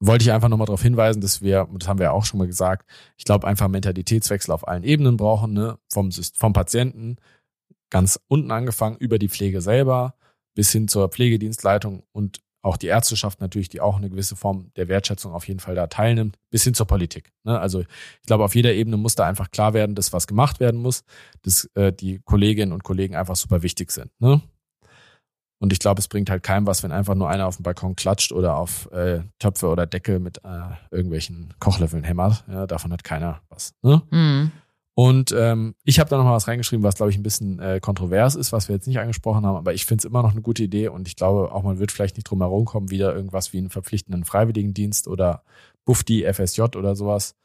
wollte 0.00 0.22
ich 0.24 0.32
einfach 0.32 0.48
nochmal 0.48 0.66
darauf 0.66 0.82
hinweisen, 0.82 1.20
dass 1.20 1.42
wir, 1.42 1.68
das 1.72 1.88
haben 1.88 1.98
wir 1.98 2.04
ja 2.04 2.12
auch 2.12 2.24
schon 2.24 2.38
mal 2.38 2.46
gesagt, 2.46 2.88
ich 3.16 3.24
glaube 3.24 3.46
einfach 3.46 3.68
Mentalitätswechsel 3.68 4.52
auf 4.52 4.66
allen 4.66 4.84
Ebenen 4.84 5.16
brauchen, 5.16 5.52
ne? 5.52 5.78
vom, 5.90 6.10
vom 6.12 6.52
Patienten, 6.52 7.16
ganz 7.90 8.20
unten 8.28 8.50
angefangen, 8.50 8.96
über 8.96 9.18
die 9.18 9.28
Pflege 9.28 9.60
selber, 9.60 10.14
bis 10.54 10.70
hin 10.70 10.88
zur 10.88 11.08
Pflegedienstleitung 11.08 12.04
und 12.12 12.40
auch 12.62 12.76
die 12.76 12.88
Ärzteschaft 12.88 13.40
natürlich, 13.40 13.68
die 13.68 13.80
auch 13.80 13.96
eine 13.96 14.10
gewisse 14.10 14.36
Form 14.36 14.72
der 14.76 14.88
Wertschätzung 14.88 15.32
auf 15.32 15.46
jeden 15.46 15.60
Fall 15.60 15.74
da 15.74 15.86
teilnimmt, 15.86 16.36
bis 16.50 16.64
hin 16.64 16.74
zur 16.74 16.86
Politik. 16.86 17.32
Ne? 17.44 17.58
Also 17.58 17.80
ich 17.80 18.26
glaube, 18.26 18.44
auf 18.44 18.54
jeder 18.54 18.74
Ebene 18.74 18.96
muss 18.96 19.14
da 19.14 19.26
einfach 19.26 19.50
klar 19.50 19.74
werden, 19.74 19.94
dass 19.94 20.12
was 20.12 20.26
gemacht 20.26 20.60
werden 20.60 20.80
muss, 20.80 21.04
dass 21.42 21.70
äh, 21.74 21.92
die 21.92 22.20
Kolleginnen 22.24 22.72
und 22.72 22.82
Kollegen 22.84 23.14
einfach 23.14 23.36
super 23.36 23.62
wichtig 23.62 23.92
sind. 23.92 24.10
Ne? 24.18 24.42
Und 25.60 25.72
ich 25.72 25.80
glaube, 25.80 25.98
es 25.98 26.08
bringt 26.08 26.30
halt 26.30 26.42
keinem 26.42 26.66
was, 26.66 26.82
wenn 26.82 26.92
einfach 26.92 27.14
nur 27.14 27.28
einer 27.28 27.46
auf 27.46 27.56
dem 27.56 27.64
Balkon 27.64 27.96
klatscht 27.96 28.32
oder 28.32 28.56
auf 28.56 28.90
äh, 28.92 29.22
Töpfe 29.38 29.68
oder 29.68 29.86
Deckel 29.86 30.20
mit 30.20 30.38
äh, 30.44 30.60
irgendwelchen 30.90 31.52
Kochlöffeln 31.58 32.04
hämmert. 32.04 32.44
Ja, 32.48 32.66
davon 32.66 32.92
hat 32.92 33.02
keiner 33.02 33.40
was. 33.48 33.74
Ne? 33.82 34.02
Mhm. 34.10 34.52
Und 34.94 35.30
ähm, 35.30 35.76
ich 35.84 36.00
habe 36.00 36.10
da 36.10 36.16
noch 36.16 36.24
mal 36.24 36.34
was 36.34 36.48
reingeschrieben, 36.48 36.82
was 36.82 36.96
glaube 36.96 37.12
ich 37.12 37.16
ein 37.16 37.22
bisschen 37.22 37.60
äh, 37.60 37.78
kontrovers 37.80 38.34
ist, 38.34 38.50
was 38.50 38.68
wir 38.68 38.74
jetzt 38.74 38.88
nicht 38.88 38.98
angesprochen 38.98 39.46
haben, 39.46 39.56
aber 39.56 39.72
ich 39.72 39.86
finde 39.86 40.02
es 40.02 40.04
immer 40.04 40.22
noch 40.22 40.32
eine 40.32 40.42
gute 40.42 40.64
Idee 40.64 40.88
und 40.88 41.06
ich 41.06 41.14
glaube 41.14 41.52
auch, 41.52 41.62
man 41.62 41.78
wird 41.78 41.92
vielleicht 41.92 42.16
nicht 42.16 42.28
drum 42.28 42.40
herum 42.40 42.64
kommen, 42.64 42.90
wieder 42.90 43.14
irgendwas 43.14 43.52
wie 43.52 43.58
einen 43.58 43.70
verpflichtenden 43.70 44.24
Freiwilligendienst 44.24 45.06
oder 45.06 45.44
Bufdi, 45.84 46.26
FSJ 46.32 46.62
oder 46.76 46.96
sowas 46.96 47.36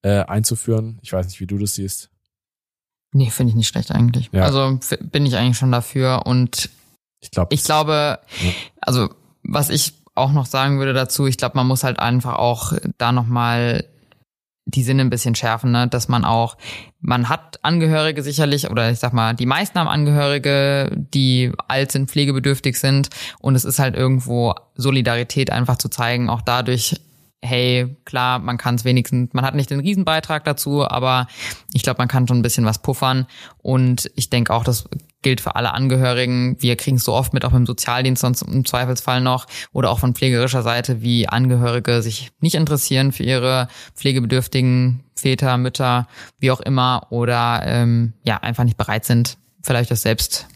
äh, 0.00 0.24
einzuführen. 0.24 1.00
Ich 1.02 1.12
weiß 1.12 1.26
nicht, 1.26 1.38
wie 1.38 1.46
du 1.46 1.58
das 1.58 1.74
siehst. 1.74 2.08
Nee, 3.12 3.28
finde 3.28 3.50
ich 3.50 3.56
nicht 3.56 3.68
schlecht 3.68 3.92
eigentlich. 3.92 4.30
Ja. 4.32 4.44
Also 4.44 4.80
bin 5.00 5.26
ich 5.26 5.36
eigentlich 5.36 5.58
schon 5.58 5.70
dafür 5.70 6.22
und 6.24 6.70
Ich 7.22 7.30
glaube, 7.30 7.54
ich 7.54 7.64
glaube, 7.64 8.18
also 8.80 9.08
was 9.42 9.70
ich 9.70 9.94
auch 10.14 10.32
noch 10.32 10.46
sagen 10.46 10.78
würde 10.78 10.92
dazu, 10.92 11.26
ich 11.26 11.38
glaube, 11.38 11.56
man 11.56 11.66
muss 11.66 11.84
halt 11.84 11.98
einfach 11.98 12.34
auch 12.34 12.74
da 12.98 13.12
nochmal 13.12 13.84
die 14.64 14.82
Sinne 14.82 15.02
ein 15.02 15.10
bisschen 15.10 15.34
schärfen, 15.34 15.72
ne? 15.72 15.88
dass 15.88 16.08
man 16.08 16.24
auch, 16.24 16.56
man 17.00 17.28
hat 17.28 17.58
Angehörige 17.64 18.22
sicherlich, 18.22 18.70
oder 18.70 18.90
ich 18.90 18.98
sag 18.98 19.12
mal, 19.12 19.34
die 19.34 19.46
meisten 19.46 19.78
haben 19.78 19.88
Angehörige, 19.88 20.90
die 20.94 21.52
alt 21.68 21.90
sind, 21.90 22.10
pflegebedürftig 22.10 22.78
sind 22.78 23.08
und 23.40 23.56
es 23.56 23.64
ist 23.64 23.78
halt 23.78 23.96
irgendwo 23.96 24.54
Solidarität 24.76 25.50
einfach 25.50 25.78
zu 25.78 25.88
zeigen, 25.88 26.30
auch 26.30 26.42
dadurch, 26.42 27.00
hey, 27.44 27.96
klar, 28.04 28.38
man 28.38 28.56
kann 28.56 28.76
es 28.76 28.84
wenigstens, 28.84 29.32
man 29.32 29.44
hat 29.44 29.56
nicht 29.56 29.70
den 29.70 29.80
Riesenbeitrag 29.80 30.44
dazu, 30.44 30.88
aber 30.88 31.26
ich 31.72 31.82
glaube, 31.82 31.98
man 31.98 32.08
kann 32.08 32.28
schon 32.28 32.38
ein 32.38 32.42
bisschen 32.42 32.64
was 32.64 32.82
puffern 32.82 33.26
und 33.58 34.10
ich 34.14 34.30
denke 34.30 34.54
auch, 34.54 34.62
das 34.62 34.88
gilt 35.22 35.40
für 35.40 35.56
alle 35.56 35.72
Angehörigen. 35.72 36.56
Wir 36.60 36.76
kriegen 36.76 36.96
es 36.96 37.04
so 37.04 37.14
oft 37.14 37.32
mit, 37.32 37.44
auch 37.44 37.52
im 37.52 37.64
Sozialdienst 37.66 38.20
sonst 38.22 38.42
im 38.42 38.64
Zweifelsfall 38.64 39.20
noch 39.20 39.46
oder 39.72 39.90
auch 39.90 39.98
von 40.00 40.14
pflegerischer 40.14 40.62
Seite, 40.62 41.00
wie 41.02 41.28
Angehörige 41.28 42.02
sich 42.02 42.30
nicht 42.40 42.54
interessieren 42.54 43.12
für 43.12 43.22
ihre 43.22 43.68
pflegebedürftigen 43.94 45.04
Väter, 45.16 45.56
Mütter, 45.56 46.08
wie 46.38 46.50
auch 46.50 46.60
immer 46.60 47.06
oder 47.10 47.62
ähm, 47.64 48.12
ja 48.24 48.38
einfach 48.38 48.64
nicht 48.64 48.76
bereit 48.76 49.04
sind, 49.04 49.38
vielleicht 49.62 49.90
das 49.90 50.02
selbst 50.02 50.46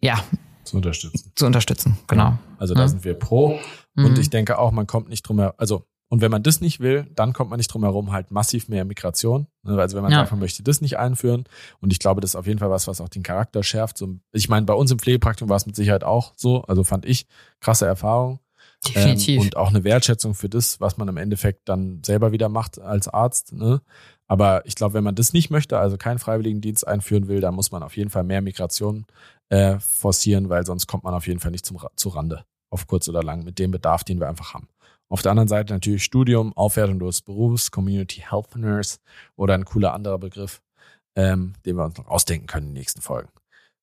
ja 0.00 0.22
zu 0.64 0.76
unterstützen. 0.76 1.32
zu 1.34 1.46
unterstützen. 1.46 1.98
Genau. 2.06 2.38
Also 2.58 2.74
da 2.74 2.82
Ja. 2.82 2.88
sind 2.88 3.04
wir 3.04 3.14
pro. 3.14 3.58
Mhm. 3.94 4.04
Und 4.04 4.18
ich 4.18 4.30
denke 4.30 4.58
auch, 4.58 4.70
man 4.70 4.86
kommt 4.86 5.08
nicht 5.08 5.22
drum 5.22 5.38
herum. 5.40 5.54
Also 5.58 5.84
Und 6.10 6.20
wenn 6.20 6.30
man 6.30 6.42
das 6.42 6.60
nicht 6.60 6.80
will, 6.80 7.06
dann 7.14 7.32
kommt 7.32 7.50
man 7.50 7.56
nicht 7.58 7.68
drum 7.72 7.84
herum, 7.84 8.10
halt 8.12 8.30
massiv 8.32 8.68
mehr 8.68 8.84
Migration. 8.84 9.46
Ne, 9.62 9.78
also 9.80 9.96
wenn 9.96 10.02
man 10.02 10.12
Ja. 10.12 10.18
sagt, 10.18 10.32
man 10.32 10.40
möchte 10.40 10.62
das 10.62 10.80
nicht 10.80 10.98
einführen. 10.98 11.44
Und 11.80 11.92
ich 11.92 12.00
glaube, 12.00 12.20
das 12.20 12.32
ist 12.32 12.36
auf 12.36 12.46
jeden 12.46 12.58
Fall 12.58 12.68
was, 12.70 12.88
was 12.88 13.00
auch 13.00 13.08
den 13.08 13.22
Charakter 13.22 13.62
schärft. 13.62 13.96
So, 13.96 14.16
ich 14.32 14.48
meine, 14.48 14.66
bei 14.66 14.74
uns 14.74 14.90
im 14.90 14.98
Pflegepraktikum 14.98 15.48
war 15.48 15.56
es 15.56 15.66
mit 15.66 15.76
Sicherheit 15.76 16.02
auch 16.04 16.32
so. 16.36 16.62
Also 16.62 16.84
fand 16.84 17.06
ich 17.06 17.26
krasse 17.60 17.86
Erfahrung. 17.86 18.40
Definitiv. 18.86 19.36
Ähm, 19.36 19.40
und 19.42 19.56
auch 19.56 19.68
eine 19.68 19.84
Wertschätzung 19.84 20.34
für 20.34 20.48
das, 20.48 20.80
was 20.80 20.96
man 20.96 21.06
im 21.08 21.16
Endeffekt 21.16 21.68
dann 21.68 22.02
selber 22.04 22.32
wieder 22.32 22.48
macht 22.48 22.80
als 22.80 23.08
Arzt. 23.08 23.52
Ne? 23.52 23.80
Aber 24.26 24.64
ich 24.66 24.74
glaube, 24.74 24.94
wenn 24.94 25.04
man 25.04 25.14
das 25.14 25.32
nicht 25.32 25.50
möchte, 25.50 25.78
also 25.78 25.96
keinen 25.96 26.18
Freiwilligendienst 26.18 26.86
einführen 26.88 27.28
will, 27.28 27.40
dann 27.40 27.54
muss 27.54 27.72
man 27.72 27.82
auf 27.82 27.96
jeden 27.96 28.10
Fall 28.10 28.24
mehr 28.24 28.40
Migration 28.42 29.06
äh, 29.48 29.78
forcieren, 29.80 30.48
weil 30.48 30.64
sonst 30.66 30.86
kommt 30.86 31.04
man 31.04 31.14
auf 31.14 31.26
jeden 31.26 31.40
Fall 31.40 31.50
nicht 31.50 31.66
zum, 31.66 31.78
zu 31.94 32.08
Rande, 32.08 32.44
auf 32.70 32.86
kurz 32.86 33.08
oder 33.08 33.22
lang, 33.22 33.44
mit 33.44 33.58
dem 33.58 33.70
Bedarf, 33.70 34.02
den 34.02 34.18
wir 34.18 34.28
einfach 34.28 34.54
haben. 34.54 34.68
Auf 35.10 35.20
der 35.22 35.32
anderen 35.32 35.48
Seite 35.48 35.72
natürlich 35.74 36.04
Studium, 36.04 36.56
Aufwertung 36.56 36.98
des 37.00 37.20
Berufs, 37.20 37.70
Community 37.70 38.24
Health 38.26 38.56
Nurse 38.56 38.98
oder 39.36 39.52
ein 39.54 39.64
cooler 39.66 39.92
anderer 39.92 40.18
Begriff, 40.18 40.62
ähm, 41.16 41.52
den 41.66 41.76
wir 41.76 41.84
uns 41.84 41.98
noch 41.98 42.06
ausdenken 42.06 42.46
können 42.46 42.68
in 42.68 42.74
den 42.74 42.78
nächsten 42.78 43.02
Folgen. 43.02 43.28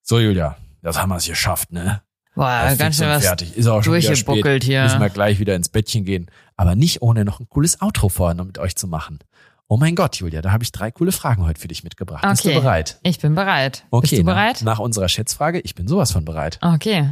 So, 0.01 0.19
Julia, 0.19 0.57
das 0.81 0.99
haben 0.99 1.09
wir 1.09 1.17
es 1.17 1.27
geschafft, 1.27 1.71
ne? 1.71 2.01
Boah, 2.33 2.73
ganz 2.77 2.97
schön 2.97 3.07
was 3.09 3.25
fertig. 3.25 3.57
Ist 3.57 3.67
auch 3.67 3.83
schon 3.83 3.93
wieder 3.93 4.01
spät. 4.15 4.27
durchgebuckelt 4.27 4.63
Müssen 4.67 4.99
wir 4.99 4.99
hier. 4.99 5.09
gleich 5.09 5.39
wieder 5.39 5.55
ins 5.55 5.69
Bettchen 5.69 6.05
gehen. 6.05 6.31
Aber 6.55 6.75
nicht 6.75 7.01
ohne 7.01 7.25
noch 7.25 7.39
ein 7.39 7.49
cooles 7.49 7.81
Outro 7.81 8.09
vorher 8.09 8.35
noch 8.35 8.45
mit 8.45 8.57
euch 8.59 8.75
zu 8.75 8.87
machen. 8.87 9.19
Oh 9.67 9.75
mein 9.75 9.95
Gott, 9.95 10.15
Julia, 10.17 10.41
da 10.41 10.51
habe 10.51 10.63
ich 10.63 10.71
drei 10.71 10.91
coole 10.91 11.11
Fragen 11.11 11.45
heute 11.45 11.59
für 11.59 11.67
dich 11.67 11.83
mitgebracht. 11.83 12.23
Bist 12.29 12.45
du 12.45 12.49
Okay. 12.49 12.59
bereit? 12.59 12.99
Ich 13.03 13.19
bin 13.19 13.35
bereit. 13.35 13.83
Okay, 13.89 14.01
Bist 14.01 14.13
du 14.13 14.23
nach- 14.23 14.33
bereit? 14.33 14.61
Nach, 14.61 14.79
unserer 14.79 15.09
Schätzfrage, 15.09 15.59
ich 15.59 15.75
bin 15.75 15.87
sowas 15.89 16.11
von 16.13 16.23
bereit. 16.23 16.57
Okay. 16.61 17.09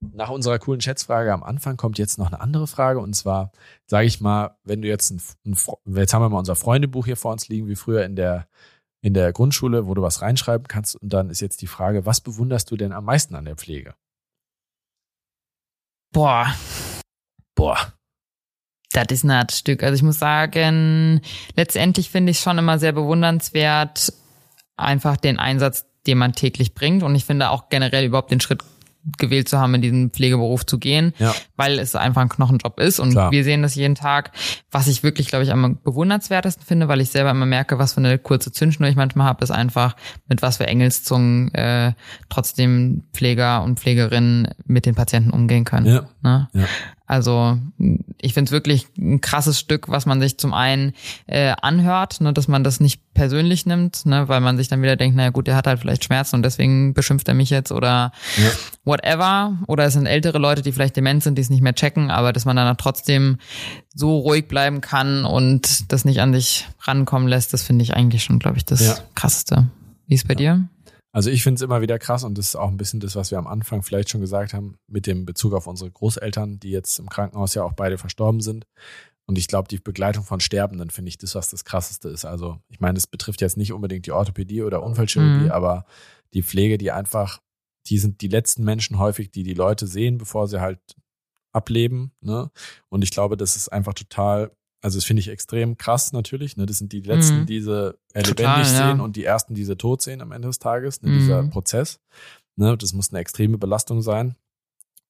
Nach 0.00 0.30
unserer 0.30 0.58
coolen 0.58 0.80
Schätzfrage 0.80 1.32
am 1.32 1.42
Anfang 1.42 1.76
kommt 1.76 1.98
jetzt 1.98 2.18
noch 2.18 2.26
eine 2.26 2.40
andere 2.40 2.66
Frage 2.66 3.00
und 3.00 3.14
zwar, 3.14 3.50
sage 3.86 4.06
ich 4.06 4.20
mal, 4.20 4.56
wenn 4.62 4.82
du 4.82 4.88
jetzt 4.88 5.10
ein, 5.10 5.22
ein 5.46 5.56
jetzt 5.96 6.12
haben 6.12 6.22
wir 6.22 6.28
mal 6.28 6.38
unser 6.38 6.56
Freundebuch 6.56 7.06
hier 7.06 7.16
vor 7.16 7.32
uns 7.32 7.48
liegen, 7.48 7.66
wie 7.68 7.76
früher 7.76 8.04
in 8.04 8.16
der 8.16 8.46
in 9.02 9.14
der 9.14 9.32
Grundschule, 9.32 9.86
wo 9.86 9.94
du 9.94 10.02
was 10.02 10.20
reinschreiben 10.20 10.66
kannst 10.68 10.96
und 10.96 11.12
dann 11.12 11.30
ist 11.30 11.40
jetzt 11.40 11.62
die 11.62 11.66
Frage, 11.66 12.06
was 12.06 12.20
bewunderst 12.20 12.70
du 12.70 12.76
denn 12.76 12.92
am 12.92 13.04
meisten 13.04 13.34
an 13.36 13.44
der 13.44 13.56
Pflege? 13.56 13.94
Boah, 16.12 16.54
Boah, 17.56 17.94
das 18.92 19.06
ist 19.10 19.24
ein 19.24 19.32
hartes 19.32 19.58
Stück. 19.58 19.82
Also 19.82 19.96
ich 19.96 20.02
muss 20.02 20.18
sagen, 20.18 21.20
letztendlich 21.56 22.10
finde 22.10 22.30
ich 22.30 22.38
schon 22.38 22.58
immer 22.58 22.78
sehr 22.78 22.92
bewundernswert, 22.92 24.12
einfach 24.76 25.16
den 25.16 25.38
Einsatz, 25.38 25.86
den 26.06 26.18
man 26.18 26.34
täglich 26.34 26.74
bringt. 26.74 27.02
Und 27.02 27.14
ich 27.16 27.24
finde 27.24 27.50
auch 27.50 27.68
generell 27.70 28.04
überhaupt 28.04 28.30
den 28.30 28.40
Schritt 28.40 28.62
gewählt 29.18 29.48
zu 29.48 29.58
haben, 29.58 29.74
in 29.74 29.82
diesen 29.82 30.10
Pflegeberuf 30.10 30.66
zu 30.66 30.78
gehen, 30.78 31.12
ja, 31.18 31.34
weil 31.56 31.78
es 31.78 31.94
einfach 31.94 32.22
ein 32.22 32.28
Knochenjob 32.28 32.80
ist 32.80 32.98
und 32.98 33.12
Klar. 33.12 33.30
wir 33.30 33.44
sehen 33.44 33.62
das 33.62 33.74
jeden 33.74 33.94
Tag, 33.94 34.32
was 34.70 34.88
ich 34.88 35.02
wirklich, 35.02 35.28
glaube 35.28 35.44
ich, 35.44 35.52
am 35.52 35.78
bewundernswertesten 35.82 36.64
finde, 36.64 36.88
weil 36.88 37.00
ich 37.00 37.10
selber 37.10 37.30
immer 37.30 37.46
merke, 37.46 37.78
was 37.78 37.94
für 37.94 38.00
eine 38.00 38.18
kurze 38.18 38.52
Zündschnur 38.52 38.88
ich 38.88 38.96
manchmal 38.96 39.26
habe, 39.26 39.42
ist 39.44 39.50
einfach, 39.50 39.96
mit 40.28 40.42
was 40.42 40.56
für 40.56 40.66
Engelszungen 40.66 41.52
äh, 41.54 41.92
trotzdem 42.28 43.04
Pfleger 43.12 43.62
und 43.62 43.78
Pflegerinnen 43.78 44.48
mit 44.64 44.86
den 44.86 44.94
Patienten 44.94 45.30
umgehen 45.30 45.64
können. 45.64 45.86
Ja. 45.86 46.08
Ne? 46.22 46.48
Ja. 46.52 46.64
Also 47.06 47.58
ich 48.20 48.34
finde 48.34 48.48
es 48.48 48.52
wirklich 48.52 48.86
ein 48.98 49.20
krasses 49.20 49.60
Stück, 49.60 49.88
was 49.88 50.06
man 50.06 50.20
sich 50.20 50.38
zum 50.38 50.52
einen 50.52 50.92
äh, 51.26 51.54
anhört, 51.62 52.20
ne, 52.20 52.32
dass 52.32 52.48
man 52.48 52.64
das 52.64 52.80
nicht 52.80 53.00
persönlich 53.14 53.64
nimmt, 53.64 54.04
ne, 54.06 54.28
weil 54.28 54.40
man 54.40 54.56
sich 54.56 54.66
dann 54.68 54.82
wieder 54.82 54.96
denkt, 54.96 55.16
naja 55.16 55.30
gut, 55.30 55.46
der 55.46 55.54
hat 55.56 55.66
halt 55.68 55.78
vielleicht 55.78 56.04
Schmerzen 56.04 56.36
und 56.36 56.42
deswegen 56.42 56.94
beschimpft 56.94 57.28
er 57.28 57.34
mich 57.34 57.50
jetzt 57.50 57.70
oder 57.70 58.10
Ja. 58.36 58.50
whatever. 58.84 59.56
Oder 59.68 59.84
es 59.84 59.92
sind 59.92 60.06
ältere 60.06 60.38
Leute, 60.38 60.62
die 60.62 60.72
vielleicht 60.72 60.96
dement 60.96 61.22
sind, 61.22 61.36
die 61.38 61.42
es 61.42 61.50
nicht 61.50 61.62
mehr 61.62 61.74
checken, 61.74 62.10
aber 62.10 62.32
dass 62.32 62.44
man 62.44 62.56
dann 62.56 62.76
trotzdem 62.76 63.38
so 63.94 64.18
ruhig 64.18 64.48
bleiben 64.48 64.80
kann 64.80 65.24
und 65.24 65.90
das 65.92 66.04
nicht 66.04 66.20
an 66.20 66.34
sich 66.34 66.66
rankommen 66.82 67.28
lässt, 67.28 67.52
das 67.52 67.62
finde 67.62 67.84
ich 67.84 67.94
eigentlich 67.94 68.24
schon, 68.24 68.38
glaube 68.38 68.56
ich, 68.58 68.64
das 68.64 68.80
Ja. 68.84 68.94
Krasseste. 69.14 69.68
Wie 70.08 70.14
ist 70.14 70.26
bei 70.28 70.34
dir? 70.34 70.68
Also 71.16 71.30
ich 71.30 71.42
finde 71.42 71.54
es 71.56 71.62
immer 71.62 71.80
wieder 71.80 71.98
krass 71.98 72.24
und 72.24 72.36
das 72.36 72.48
ist 72.48 72.56
auch 72.56 72.68
ein 72.68 72.76
bisschen 72.76 73.00
das, 73.00 73.16
was 73.16 73.30
wir 73.30 73.38
am 73.38 73.46
Anfang 73.46 73.82
vielleicht 73.82 74.10
schon 74.10 74.20
gesagt 74.20 74.52
haben, 74.52 74.76
mit 74.86 75.06
dem 75.06 75.24
Bezug 75.24 75.54
auf 75.54 75.66
unsere 75.66 75.90
Großeltern, 75.90 76.60
die 76.60 76.68
jetzt 76.70 76.98
im 76.98 77.08
Krankenhaus 77.08 77.54
ja 77.54 77.62
auch 77.62 77.72
beide 77.72 77.96
verstorben 77.96 78.42
sind. 78.42 78.66
Und 79.24 79.38
ich 79.38 79.48
glaube, 79.48 79.66
die 79.66 79.78
Begleitung 79.78 80.24
von 80.24 80.40
Sterbenden 80.40 80.90
finde 80.90 81.08
ich 81.08 81.16
das, 81.16 81.34
was 81.34 81.48
das 81.48 81.64
Krasseste 81.64 82.10
ist. 82.10 82.26
Also 82.26 82.58
ich 82.68 82.80
meine, 82.80 82.98
es 82.98 83.06
betrifft 83.06 83.40
jetzt 83.40 83.56
nicht 83.56 83.72
unbedingt 83.72 84.04
die 84.04 84.12
Orthopädie 84.12 84.62
oder 84.62 84.82
Unfallchirurgie, 84.82 85.46
Mhm. 85.46 85.52
aber 85.52 85.86
die 86.34 86.42
Pflege, 86.42 86.76
die 86.76 86.92
einfach, 86.92 87.40
die 87.86 87.96
sind 87.96 88.20
die 88.20 88.28
letzten 88.28 88.62
Menschen 88.64 88.98
häufig, 88.98 89.30
die 89.30 89.42
die 89.42 89.54
Leute 89.54 89.86
sehen, 89.86 90.18
bevor 90.18 90.48
sie 90.48 90.60
halt 90.60 90.80
ableben. 91.52 92.12
Ne? 92.20 92.50
Und 92.90 93.02
ich 93.02 93.10
glaube, 93.10 93.38
das 93.38 93.56
ist 93.56 93.68
einfach 93.72 93.94
total, 93.94 94.50
also 94.86 94.98
das 94.98 95.04
finde 95.04 95.18
ich 95.20 95.28
extrem 95.28 95.76
krass 95.76 96.12
natürlich. 96.12 96.56
Ne? 96.56 96.64
Das 96.64 96.78
sind 96.78 96.92
die 96.92 97.00
letzten, 97.00 97.40
Mhm. 97.40 97.46
die 97.46 97.60
sie 97.60 97.88
äh, 98.14 98.22
Total, 98.22 98.58
lebendig 98.58 98.72
ja. 98.72 98.88
sehen 98.88 99.00
und 99.00 99.16
die 99.16 99.24
ersten, 99.24 99.54
die 99.54 99.64
sie 99.64 99.76
tot 99.76 100.00
sehen 100.00 100.22
am 100.22 100.30
Ende 100.30 100.46
des 100.46 100.60
Tages. 100.60 101.02
Ne? 101.02 101.10
Mhm. 101.10 101.18
Dieser 101.18 101.42
Prozess. 101.48 101.98
Ne? 102.54 102.76
Das 102.76 102.92
muss 102.92 103.10
eine 103.10 103.18
extreme 103.18 103.58
Belastung 103.58 104.00
sein. 104.00 104.36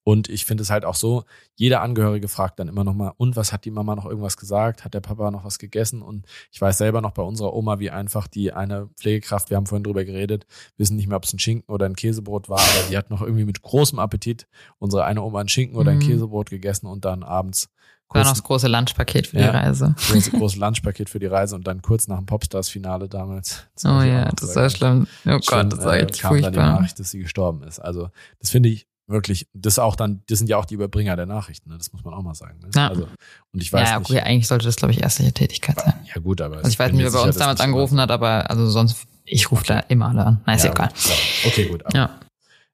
Und 0.03 0.29
ich 0.31 0.45
finde 0.47 0.63
es 0.63 0.71
halt 0.71 0.85
auch 0.85 0.95
so, 0.95 1.25
jeder 1.57 1.83
Angehörige 1.83 2.29
fragt 2.29 2.59
dann 2.59 2.69
immer 2.69 2.85
noch 2.85 2.95
mal, 2.95 3.13
und 3.19 3.37
was 3.37 3.53
hat 3.53 3.65
die 3.67 3.71
Mama 3.73 3.97
noch 3.97 4.07
irgendwas 4.07 4.37
gesagt? 4.37 4.85
Hat 4.85 4.95
der 4.95 5.01
Papa 5.01 5.31
noch 5.33 5.45
was 5.45 5.59
gegessen? 5.59 6.01
Und 6.01 6.25
ich 6.53 6.61
weiß 6.61 6.79
selber 6.79 7.01
noch 7.03 7.11
bei 7.11 7.23
unserer 7.23 7.53
Oma, 7.53 7.79
wie 7.81 7.91
einfach 7.91 8.29
die 8.29 8.53
eine 8.53 8.89
Pflegekraft, 8.97 9.51
wir 9.51 9.57
haben 9.59 9.67
vorhin 9.67 9.83
drüber 9.85 10.05
geredet, 10.05 10.47
wissen 10.79 10.97
nicht 10.97 11.09
mehr, 11.09 11.17
ob 11.17 11.25
es 11.25 11.33
ein 11.35 11.41
Schinken 11.41 11.71
oder 11.71 11.87
ein 11.87 11.97
Käsebrot 11.97 12.49
war, 12.49 12.61
aber 12.61 12.89
die 12.89 12.97
hat 12.97 13.11
noch 13.11 13.21
irgendwie 13.21 13.45
mit 13.45 13.61
großem 13.63 13.99
Appetit 13.99 14.47
unsere 14.79 15.05
eine 15.05 15.23
Oma 15.23 15.41
ein 15.41 15.49
Schinken 15.49 15.77
oder 15.77 15.91
ein 15.91 15.99
Mhm. 15.99 16.03
Käsebrot 16.07 16.49
gegessen 16.51 16.87
und 16.87 17.05
dann 17.05 17.23
abends 17.25 17.69
War 18.09 18.23
kurz 18.23 18.27
noch 18.27 18.33
das 18.35 18.43
große 18.45 18.69
Lunchpaket 18.69 19.27
für 19.29 19.39
Ja. 19.39 19.51
die 19.51 19.57
Reise. 19.57 19.95
große, 20.11 20.31
große 20.39 20.59
Lunchpaket 20.59 21.11
für 21.11 21.19
die 21.19 21.27
Reise 21.27 21.55
und 21.57 21.67
dann 21.67 21.83
kurz 21.83 22.07
nach 22.09 22.19
dem 22.19 22.27
Popstars-Finale 22.27 23.09
damals. 23.09 23.65
Oh 23.85 24.01
ja, 24.03 24.31
das 24.33 24.53
sehr 24.55 24.63
war 24.63 24.71
schlimm. 24.71 25.07
Oh 25.27 25.39
Gott, 25.47 25.73
das 25.73 25.85
war 25.85 25.97
äh, 25.97 26.05
echt 26.05 26.21
kam 26.21 26.31
dann 26.31 26.39
die 26.39 26.59
furchtbar. 26.59 26.73
Nachricht, 26.81 26.99
dass 27.01 27.11
sie 27.11 27.19
gestorben 27.19 27.63
ist. 27.65 27.79
Also 27.81 28.11
das 28.41 28.51
finde 28.51 28.69
ich 28.69 28.87
wirklich, 29.09 29.49
das 29.55 29.79
auch 29.79 29.95
dann, 29.97 30.23
das 30.29 30.39
sind 30.39 30.49
ja 30.49 30.57
auch 30.57 30.65
die 30.65 30.75
Überbringer 30.75 31.15
der 31.15 31.27
Nachrichten, 31.27 31.71
ne? 31.71 31.79
das 31.79 31.93
muss 31.93 32.03
man 32.05 32.13
auch 32.15 32.23
mal 32.23 32.35
sagen. 32.35 32.59
Ne? 32.61 32.71
Ja. 32.75 32.89
Also, 32.89 33.07
und 33.53 33.63
ich 33.63 33.73
weiß 33.73 33.89
ja, 33.89 33.99
nicht. 34.01 34.11
okay, 34.11 34.21
eigentlich 34.21 34.49
sollte 34.49 34.67
das, 34.67 34.75
glaube 34.77 34.93
ich, 34.93 35.03
ärztliche 35.03 35.33
Tätigkeit 35.33 35.81
sein. 35.81 35.95
Ja 36.13 36.21
gut, 36.21 36.41
aber 36.41 36.57
Also 36.57 36.69
ich 36.69 36.79
weiß 36.79 36.93
nicht, 36.93 37.03
wer 37.05 37.11
bei 37.13 37.21
uns 37.21 37.37
damals 37.37 37.59
das 37.59 37.65
angerufen 37.65 38.01
hat, 38.01 38.11
aber 38.11 38.51
also 38.51 38.69
sonst, 38.69 39.07
ich 39.25 39.51
rufe 39.53 39.65
da 39.65 39.79
immer 39.81 40.09
alle 40.09 40.25
an. 40.27 40.41
Na, 40.47 40.55
ist 40.55 40.65
Ja, 40.65 40.73
egal. 40.73 40.89
So. 40.95 41.13
Okay, 41.47 41.67
gut. 41.69 41.85
Ja, 41.95 42.19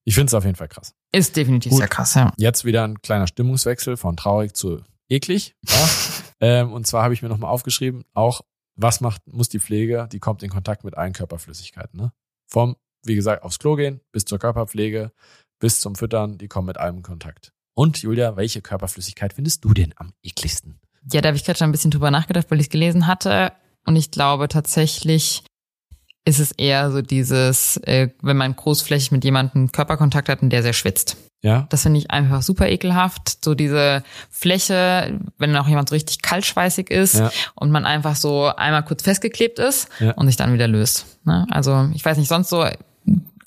Ich 0.04 0.14
finde 0.14 0.28
es 0.30 0.34
auf 0.34 0.44
jeden 0.44 0.56
Fall 0.56 0.68
krass. 0.68 0.94
ist 1.12 1.36
definitiv 1.36 1.70
Gut. 1.70 1.78
sehr 1.80 1.88
krass, 1.88 2.14
ja. 2.14 2.32
Jetzt 2.38 2.64
wieder 2.64 2.84
ein 2.84 3.00
kleiner 3.02 3.26
Stimmungswechsel 3.26 3.96
von 3.98 4.16
traurig 4.16 4.54
zu 4.54 4.80
eklig. 5.08 5.54
Ja? 5.68 5.88
ähm, 6.40 6.72
und 6.72 6.86
zwar 6.86 7.04
habe 7.04 7.14
ich 7.14 7.22
mir 7.22 7.28
nochmal 7.28 7.50
aufgeschrieben, 7.50 8.04
auch 8.14 8.42
was 8.74 9.00
macht, 9.00 9.26
muss 9.26 9.48
die 9.48 9.60
Pflege, 9.60 10.08
die 10.10 10.18
kommt 10.18 10.42
in 10.42 10.50
Kontakt 10.50 10.84
mit 10.84 10.96
allen 10.96 11.12
Körperflüssigkeiten. 11.12 12.00
Ne? 12.00 12.12
Vom, 12.46 12.76
wie 13.04 13.14
gesagt, 13.14 13.42
aufs 13.42 13.58
Klo 13.58 13.76
gehen 13.76 14.00
bis 14.12 14.24
zur 14.24 14.38
Körperpflege, 14.38 15.12
bis 15.58 15.80
zum 15.80 15.94
Füttern, 15.94 16.38
die 16.38 16.48
kommen 16.48 16.66
mit 16.66 16.78
allem 16.78 16.98
in 16.98 17.02
Kontakt. 17.02 17.52
Und 17.74 18.02
Julia, 18.02 18.36
welche 18.36 18.62
Körperflüssigkeit 18.62 19.32
findest 19.32 19.64
du 19.64 19.72
denn 19.72 19.94
am 19.96 20.12
ekligsten? 20.22 20.80
Ja, 21.10 21.20
da 21.20 21.28
habe 21.28 21.36
ich 21.36 21.44
gerade 21.44 21.58
schon 21.58 21.68
ein 21.68 21.72
bisschen 21.72 21.90
drüber 21.90 22.10
nachgedacht, 22.10 22.50
weil 22.50 22.60
ich 22.60 22.66
es 22.66 22.70
gelesen 22.70 23.06
hatte. 23.06 23.52
Und 23.86 23.96
ich 23.96 24.10
glaube 24.10 24.48
tatsächlich 24.48 25.42
ist 26.24 26.38
es 26.38 26.52
eher 26.52 26.90
so 26.92 27.02
dieses, 27.02 27.78
äh, 27.78 28.10
wenn 28.22 28.36
man 28.36 28.54
großflächig 28.54 29.10
mit 29.10 29.24
jemandem 29.24 29.72
Körperkontakt 29.72 30.28
hat 30.28 30.42
und 30.42 30.50
der 30.50 30.62
sehr 30.62 30.72
schwitzt. 30.72 31.16
Ja? 31.42 31.66
Das 31.70 31.82
finde 31.82 31.98
ich 31.98 32.10
einfach 32.10 32.42
super 32.42 32.68
ekelhaft. 32.68 33.44
So 33.44 33.54
diese 33.54 34.02
Fläche, 34.30 35.18
wenn 35.38 35.56
auch 35.56 35.68
jemand 35.68 35.88
so 35.88 35.94
richtig 35.94 36.22
kaltschweißig 36.22 36.90
ist 36.90 37.14
Ja. 37.18 37.30
und 37.54 37.70
man 37.70 37.84
einfach 37.84 38.16
so 38.16 38.46
einmal 38.46 38.84
kurz 38.84 39.02
festgeklebt 39.02 39.58
ist 39.58 39.88
Ja. 40.00 40.12
und 40.12 40.26
sich 40.28 40.36
dann 40.36 40.52
wieder 40.54 40.68
löst. 40.68 41.06
Ne? 41.24 41.46
Also 41.50 41.88
ich 41.94 42.04
weiß 42.04 42.16
nicht, 42.18 42.28
sonst 42.28 42.48
so 42.48 42.64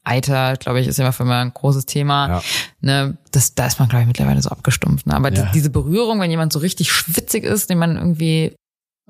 Eiter, 0.04 0.56
glaube 0.58 0.80
ich, 0.82 0.88
ist 0.88 1.00
immer 1.00 1.14
für 1.14 1.24
immer 1.24 1.40
ein 1.40 1.52
großes 1.54 1.88
Thema. 1.88 2.28
Ja. 2.28 2.42
Ne, 2.82 3.18
das, 3.32 3.56
da 3.56 3.66
ist 3.66 3.80
man, 3.80 3.90
glaube 3.90 4.04
ich, 4.04 4.08
mittlerweile 4.08 4.40
so 4.42 4.50
abgestumpft. 4.52 5.08
Ne? 5.08 5.16
Aber 5.16 5.32
die, 5.32 5.42
diese 5.54 5.72
Berührung, 5.72 6.20
wenn 6.20 6.30
jemand 6.30 6.54
so 6.54 6.60
richtig 6.60 6.92
schwitzig 6.92 7.44
ist, 7.44 7.70
den 7.72 7.80
man 7.80 7.96
irgendwie, 7.98 8.56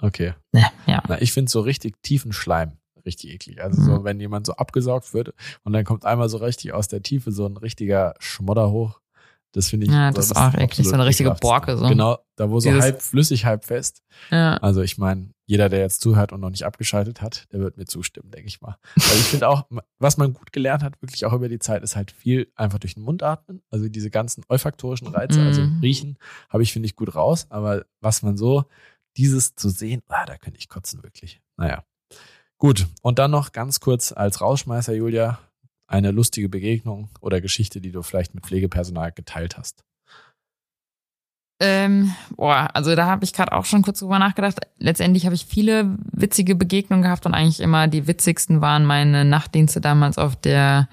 Okay. 0.01 0.33
ne, 0.53 0.65
ja. 0.85 1.01
Na, 1.09 1.21
ich 1.21 1.33
finde 1.33 1.51
so 1.51 1.59
richtig 1.61 1.95
tiefen 2.01 2.31
Schleim 2.31 2.73
richtig 3.05 3.31
eklig. 3.33 3.61
Also 3.61 3.81
so, 3.81 3.91
Mhm. 3.99 4.03
wenn 4.03 4.19
jemand 4.19 4.45
so 4.47 4.53
abgesaugt 4.53 5.13
wird 5.13 5.33
und 5.63 5.73
dann 5.73 5.85
kommt 5.85 6.05
einmal 6.05 6.29
so 6.29 6.37
richtig 6.37 6.73
aus 6.73 6.87
der 6.87 7.01
Tiefe 7.01 7.31
so 7.31 7.45
ein 7.45 7.57
richtiger 7.57 8.15
Schmodder 8.19 8.71
hoch. 8.71 8.99
Das 9.53 9.69
finde 9.69 9.85
ich. 9.85 9.91
Ja, 9.93 10.11
das 10.11 10.25
ist 10.25 10.35
auch 10.35 10.53
eklig, 10.53 10.85
so 10.85 10.93
eine 10.95 11.05
richtige. 11.05 11.31
Borke, 11.39 11.77
so. 11.77 11.87
Genau, 11.87 12.17
da 12.35 12.49
wo 12.49 12.59
so 12.59 12.67
Dieses- 12.69 12.83
halb 12.83 13.01
flüssig, 13.01 13.45
halb 13.45 13.63
fest. 13.63 14.03
ja. 14.29 14.57
Also 14.57 14.81
ich 14.81 14.97
meine, 14.97 15.29
jeder, 15.45 15.69
der 15.69 15.79
jetzt 15.79 16.01
zuhört 16.01 16.33
und 16.33 16.41
noch 16.41 16.49
nicht 16.49 16.63
abgeschaltet 16.65 17.21
hat, 17.21 17.45
der 17.53 17.61
wird 17.61 17.77
mir 17.77 17.85
zustimmen, 17.85 18.31
denke 18.31 18.47
ich 18.49 18.59
mal. 18.59 18.75
Weil 18.95 19.15
ich 19.17 19.23
finde 19.23 19.47
auch, 19.47 19.63
was 19.97 20.17
man 20.17 20.33
gut 20.33 20.51
gelernt 20.51 20.83
hat, 20.83 21.01
wirklich 21.01 21.23
auch 21.25 21.31
über 21.31 21.47
die 21.47 21.59
Zeit, 21.59 21.83
ist 21.83 21.95
halt 21.95 22.11
viel 22.11 22.51
einfach 22.55 22.79
durch 22.79 22.95
den 22.95 23.03
Mund 23.03 23.23
atmen. 23.23 23.61
Also 23.69 23.87
diese 23.87 24.09
ganzen 24.09 24.43
olfaktorischen 24.49 25.07
Reize, 25.07 25.41
also 25.41 25.61
Mhm. 25.61 25.79
riechen, 25.79 26.17
habe 26.49 26.63
ich, 26.63 26.73
finde 26.73 26.87
ich, 26.87 26.97
gut 26.97 27.15
raus. 27.15 27.45
Aber 27.49 27.85
was 28.01 28.23
man 28.23 28.35
so, 28.35 28.65
dieses 29.15 29.55
zu 29.55 29.69
sehen, 29.69 30.01
ah, 30.09 30.25
da 30.25 30.37
könnte 30.37 30.59
ich 30.59 30.67
kotzen, 30.67 31.01
wirklich. 31.01 31.39
Naja. 31.55 31.85
Gut. 32.57 32.87
Und 33.01 33.19
dann 33.19 33.31
noch 33.31 33.51
ganz 33.51 33.79
kurz 33.79 34.11
als 34.11 34.41
Rausschmeißer, 34.41 34.93
Julia, 34.93 35.39
eine 35.87 36.11
lustige 36.11 36.49
Begegnung 36.49 37.09
oder 37.21 37.41
Geschichte, 37.41 37.81
die 37.81 37.91
du 37.91 38.01
vielleicht 38.01 38.33
mit 38.33 38.45
Pflegepersonal 38.45 39.11
geteilt 39.11 39.57
hast. 39.57 39.83
Ähm, 41.61 42.13
boah, 42.35 42.69
also 42.73 42.95
da 42.95 43.05
habe 43.05 43.23
ich 43.23 43.31
gerade 43.31 43.53
auch 43.53 43.63
schon 43.63 43.81
kurz 43.81 43.99
drüber 43.99 44.19
nachgedacht. 44.19 44.59
Letztendlich 44.77 45.25
habe 45.25 45.35
ich 45.35 45.45
viele 45.45 45.97
witzige 46.11 46.53
Begegnungen 46.53 47.03
gehabt 47.03 47.25
und 47.25 47.33
eigentlich 47.33 47.61
immer 47.61 47.87
die 47.87 48.07
witzigsten 48.07 48.59
waren 48.59 48.83
meine 48.83 49.23
Nachtdienste 49.23 49.79
damals 49.79 50.17
auf 50.17 50.35
der 50.35 50.89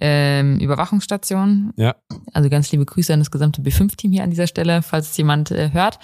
ähm, 0.00 0.58
Überwachungsstation. 0.58 1.74
Ja. 1.76 1.96
Also 2.32 2.48
ganz 2.48 2.72
liebe 2.72 2.86
Grüße 2.86 3.12
an 3.12 3.20
das 3.20 3.30
gesamte 3.30 3.60
B5-Team 3.60 4.12
hier 4.12 4.22
an 4.22 4.30
dieser 4.30 4.46
Stelle, 4.46 4.80
falls 4.80 5.10
es 5.10 5.16
jemand 5.18 5.50
äh, 5.50 5.70
hört. 5.72 5.98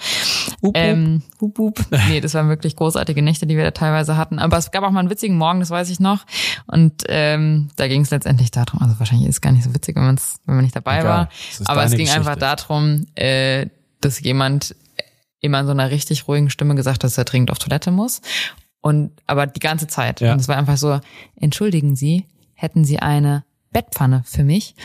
Hup, 0.61 0.61
hup. 0.61 0.77
Ähm, 0.77 1.23
hup, 1.41 1.57
hup. 1.57 1.79
Nee, 2.09 2.21
das 2.21 2.35
waren 2.35 2.49
wirklich 2.49 2.75
großartige 2.75 3.23
Nächte, 3.23 3.47
die 3.47 3.57
wir 3.57 3.63
da 3.63 3.71
teilweise 3.71 4.15
hatten. 4.15 4.37
Aber 4.37 4.57
es 4.57 4.69
gab 4.69 4.83
auch 4.83 4.91
mal 4.91 4.99
einen 4.99 5.09
witzigen 5.09 5.37
Morgen, 5.37 5.59
das 5.59 5.71
weiß 5.71 5.89
ich 5.89 5.99
noch. 5.99 6.25
Und 6.67 7.03
ähm, 7.07 7.69
da 7.77 7.87
ging 7.87 8.01
es 8.01 8.11
letztendlich 8.11 8.51
darum, 8.51 8.79
also 8.81 8.99
wahrscheinlich 8.99 9.27
ist 9.27 9.35
es 9.35 9.41
gar 9.41 9.51
nicht 9.51 9.63
so 9.63 9.73
witzig, 9.73 9.95
wenn, 9.95 10.03
man's, 10.03 10.39
wenn 10.45 10.55
man 10.55 10.63
nicht 10.63 10.75
dabei 10.75 10.99
Egal. 10.99 11.09
war. 11.09 11.29
Aber 11.65 11.83
es 11.83 11.95
ging 11.95 12.09
einfach 12.09 12.35
Geschichte. 12.35 12.65
darum, 12.67 13.05
äh, 13.15 13.67
dass 14.05 14.19
jemand 14.21 14.75
immer 15.39 15.59
in 15.59 15.65
so 15.65 15.71
einer 15.71 15.91
richtig 15.91 16.27
ruhigen 16.27 16.49
Stimme 16.49 16.75
gesagt 16.75 16.95
hat, 16.97 17.03
dass 17.03 17.17
er 17.17 17.25
dringend 17.25 17.51
auf 17.51 17.59
Toilette 17.59 17.91
muss. 17.91 18.21
Und 18.81 19.11
aber 19.27 19.47
die 19.47 19.59
ganze 19.59 19.87
Zeit. 19.87 20.21
Ja. 20.21 20.33
Und 20.33 20.39
es 20.41 20.47
war 20.47 20.57
einfach 20.57 20.77
so, 20.77 20.99
entschuldigen 21.35 21.95
Sie, 21.95 22.25
hätten 22.53 22.83
Sie 22.85 22.99
eine 22.99 23.43
Bettpfanne 23.71 24.23
für 24.25 24.43
mich? 24.43 24.75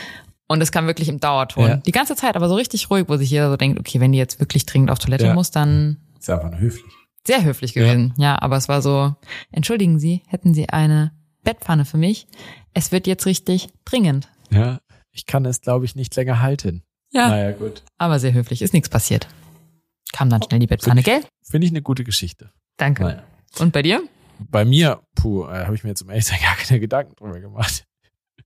Und 0.47 0.61
es 0.61 0.71
kam 0.71 0.87
wirklich 0.87 1.09
im 1.09 1.19
Dauerton. 1.19 1.67
Ja. 1.67 1.75
Die 1.77 1.91
ganze 1.91 2.15
Zeit, 2.15 2.35
aber 2.35 2.49
so 2.49 2.55
richtig 2.55 2.89
ruhig, 2.89 3.05
wo 3.07 3.17
sich 3.17 3.29
jeder 3.29 3.49
so 3.51 3.57
denkt, 3.57 3.79
okay, 3.79 3.99
wenn 3.99 4.11
die 4.11 4.17
jetzt 4.17 4.39
wirklich 4.39 4.65
dringend 4.65 4.89
auf 4.89 4.99
Toilette 4.99 5.25
Ja. 5.27 5.33
muss, 5.33 5.51
dann 5.51 5.97
Ist 6.19 6.29
einfach 6.29 6.49
nur 6.49 6.59
höflich. 6.59 6.91
sehr 7.25 7.43
höflich 7.43 7.73
gewesen. 7.73 8.13
Ja. 8.17 8.41
aber 8.41 8.57
es 8.57 8.67
war 8.67 8.81
so, 8.81 9.15
entschuldigen 9.51 9.99
Sie, 9.99 10.23
hätten 10.27 10.53
Sie 10.53 10.69
eine 10.69 11.11
Bettpfanne 11.43 11.85
für 11.85 11.97
mich? 11.97 12.27
Es 12.73 12.91
wird 12.91 13.05
jetzt 13.05 13.25
richtig 13.25 13.69
dringend. 13.85 14.27
Ja. 14.49 14.79
Ich 15.11 15.25
kann 15.25 15.45
es, 15.45 15.61
glaube 15.61 15.85
ich, 15.85 15.95
nicht 15.95 16.15
länger 16.15 16.41
halten. 16.41 16.83
Ja. 17.11 17.29
Naja, 17.29 17.51
gut. 17.51 17.83
Aber 17.97 18.19
sehr 18.19 18.33
höflich, 18.33 18.61
ist 18.61 18.73
nichts 18.73 18.89
passiert. 18.89 19.27
Kam 20.13 20.29
dann 20.29 20.41
schnell 20.43 20.59
die 20.59 20.67
Bettpfanne, 20.67 21.03
gell? 21.03 21.21
Finde 21.43 21.65
ich 21.65 21.71
eine 21.71 21.81
gute 21.81 22.03
Geschichte. 22.03 22.51
Danke. 22.77 23.03
Naja. 23.03 23.23
Und 23.59 23.73
bei 23.73 23.81
dir? 23.81 24.03
Bei 24.39 24.65
mir, 24.65 25.01
puh, 25.15 25.45
äh, 25.45 25.65
habe 25.65 25.75
ich 25.75 25.83
mir 25.83 25.89
jetzt 25.89 26.01
um 26.01 26.09
ehrlich 26.09 26.27
gar 26.27 26.55
keine 26.55 26.79
Gedanken 26.79 27.15
drüber 27.15 27.39
gemacht. 27.39 27.85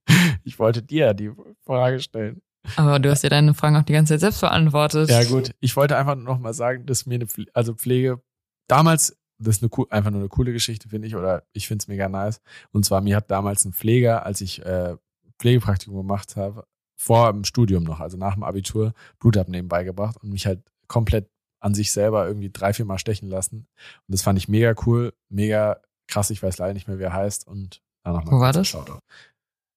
Ich 0.43 0.59
wollte 0.59 0.83
dir 0.83 1.13
die 1.13 1.31
Frage 1.65 2.01
stellen. 2.01 2.41
Aber 2.75 2.99
du 2.99 3.09
hast 3.09 3.23
ja 3.23 3.29
deine 3.29 3.53
Fragen 3.53 3.77
auch 3.77 3.83
die 3.83 3.93
ganze 3.93 4.13
Zeit 4.13 4.19
selbst 4.19 4.41
beantwortet. 4.41 5.09
Ja, 5.09 5.23
gut. 5.23 5.51
Ich 5.61 5.77
wollte 5.77 5.97
einfach 5.97 6.15
nur 6.15 6.25
noch 6.25 6.39
mal 6.39 6.53
sagen, 6.53 6.85
dass 6.85 7.05
mir 7.05 7.15
eine 7.15 7.27
Pfle 7.27 7.45
also 7.53 7.73
Pflege 7.73 8.21
damals, 8.67 9.17
das 9.37 9.57
ist 9.57 9.63
eine 9.63 9.91
einfach 9.91 10.11
nur 10.11 10.19
eine 10.19 10.29
coole 10.29 10.51
Geschichte, 10.51 10.89
finde 10.89 11.07
ich, 11.07 11.15
oder 11.15 11.43
ich 11.53 11.67
finde 11.67 11.83
es 11.83 11.87
mega 11.87 12.09
nice. 12.09 12.41
Und 12.71 12.85
zwar, 12.85 12.99
mir 12.99 13.15
hat 13.15 13.31
damals 13.31 13.63
ein 13.63 13.71
Pfleger, 13.71 14.25
als 14.25 14.41
ich 14.41 14.65
äh, 14.65 14.97
Pflegepraktikum 15.39 15.95
gemacht 15.95 16.35
habe, 16.35 16.65
vor 16.95 17.31
dem 17.31 17.43
Studium 17.43 17.83
noch, 17.83 17.99
also 17.99 18.17
nach 18.17 18.33
dem 18.35 18.43
Abitur, 18.43 18.93
Blutabnehmen 19.19 19.67
beigebracht 19.69 20.17
und 20.21 20.29
mich 20.29 20.45
halt 20.45 20.61
komplett 20.87 21.29
an 21.59 21.73
sich 21.73 21.91
selber 21.91 22.27
irgendwie 22.27 22.49
drei, 22.51 22.73
vier 22.73 22.85
Mal 22.85 22.97
stechen 22.99 23.29
lassen. 23.29 23.67
Und 24.07 24.11
das 24.13 24.21
fand 24.21 24.37
ich 24.37 24.47
mega 24.49 24.73
cool, 24.85 25.13
mega 25.29 25.77
krass. 26.07 26.29
Ich 26.29 26.43
weiß 26.43 26.57
leider 26.57 26.73
nicht 26.73 26.87
mehr, 26.87 26.99
wie 26.99 27.03
er 27.03 27.13
heißt. 27.13 27.47
Und 27.47 27.81
da 28.03 28.11
noch 28.11 28.25
mal 28.25 28.31
Wo 28.33 28.39
war 28.39 28.51
das? 28.51 28.67
Shoutout. 28.67 28.99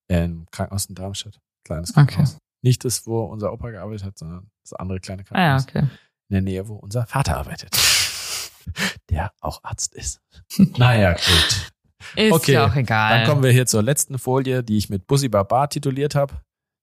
Im 0.09 0.47
Krankenhaus 0.51 0.87
in 0.87 0.95
Darmstadt. 0.95 1.41
Kleines 1.64 1.91
Okay. 1.91 2.07
Krankenhaus. 2.07 2.39
Nicht 2.62 2.85
das, 2.85 3.07
wo 3.07 3.21
unser 3.25 3.53
Opa 3.53 3.71
gearbeitet 3.71 4.05
hat, 4.05 4.19
sondern 4.19 4.51
das 4.62 4.73
andere 4.73 4.99
kleine 4.99 5.23
Ah 5.31 5.41
ja, 5.41 5.57
Krankenhaus 5.59 5.69
okay. 5.69 5.99
in 6.29 6.33
der 6.35 6.43
Nähe, 6.43 6.69
wo 6.69 6.75
unser 6.75 7.07
Vater 7.07 7.37
arbeitet. 7.37 7.77
Der 9.11 9.33
auch 9.41 9.62
Arzt 9.62 9.95
ist. 9.95 10.21
Naja, 10.77 11.12
gut. 11.12 11.73
Ist 12.17 12.33
Okay, 12.33 12.53
ja 12.53 12.67
auch 12.67 12.75
egal. 12.75 13.19
Dann 13.19 13.29
kommen 13.29 13.43
wir 13.43 13.51
hier 13.51 13.67
zur 13.67 13.83
letzten 13.83 14.19
Folie, 14.19 14.62
die 14.62 14.77
ich 14.77 14.91
mit 14.91 15.07
Bussi 15.07 15.29
Barbar 15.29 15.69
tituliert 15.69 16.14
habe. 16.14 16.35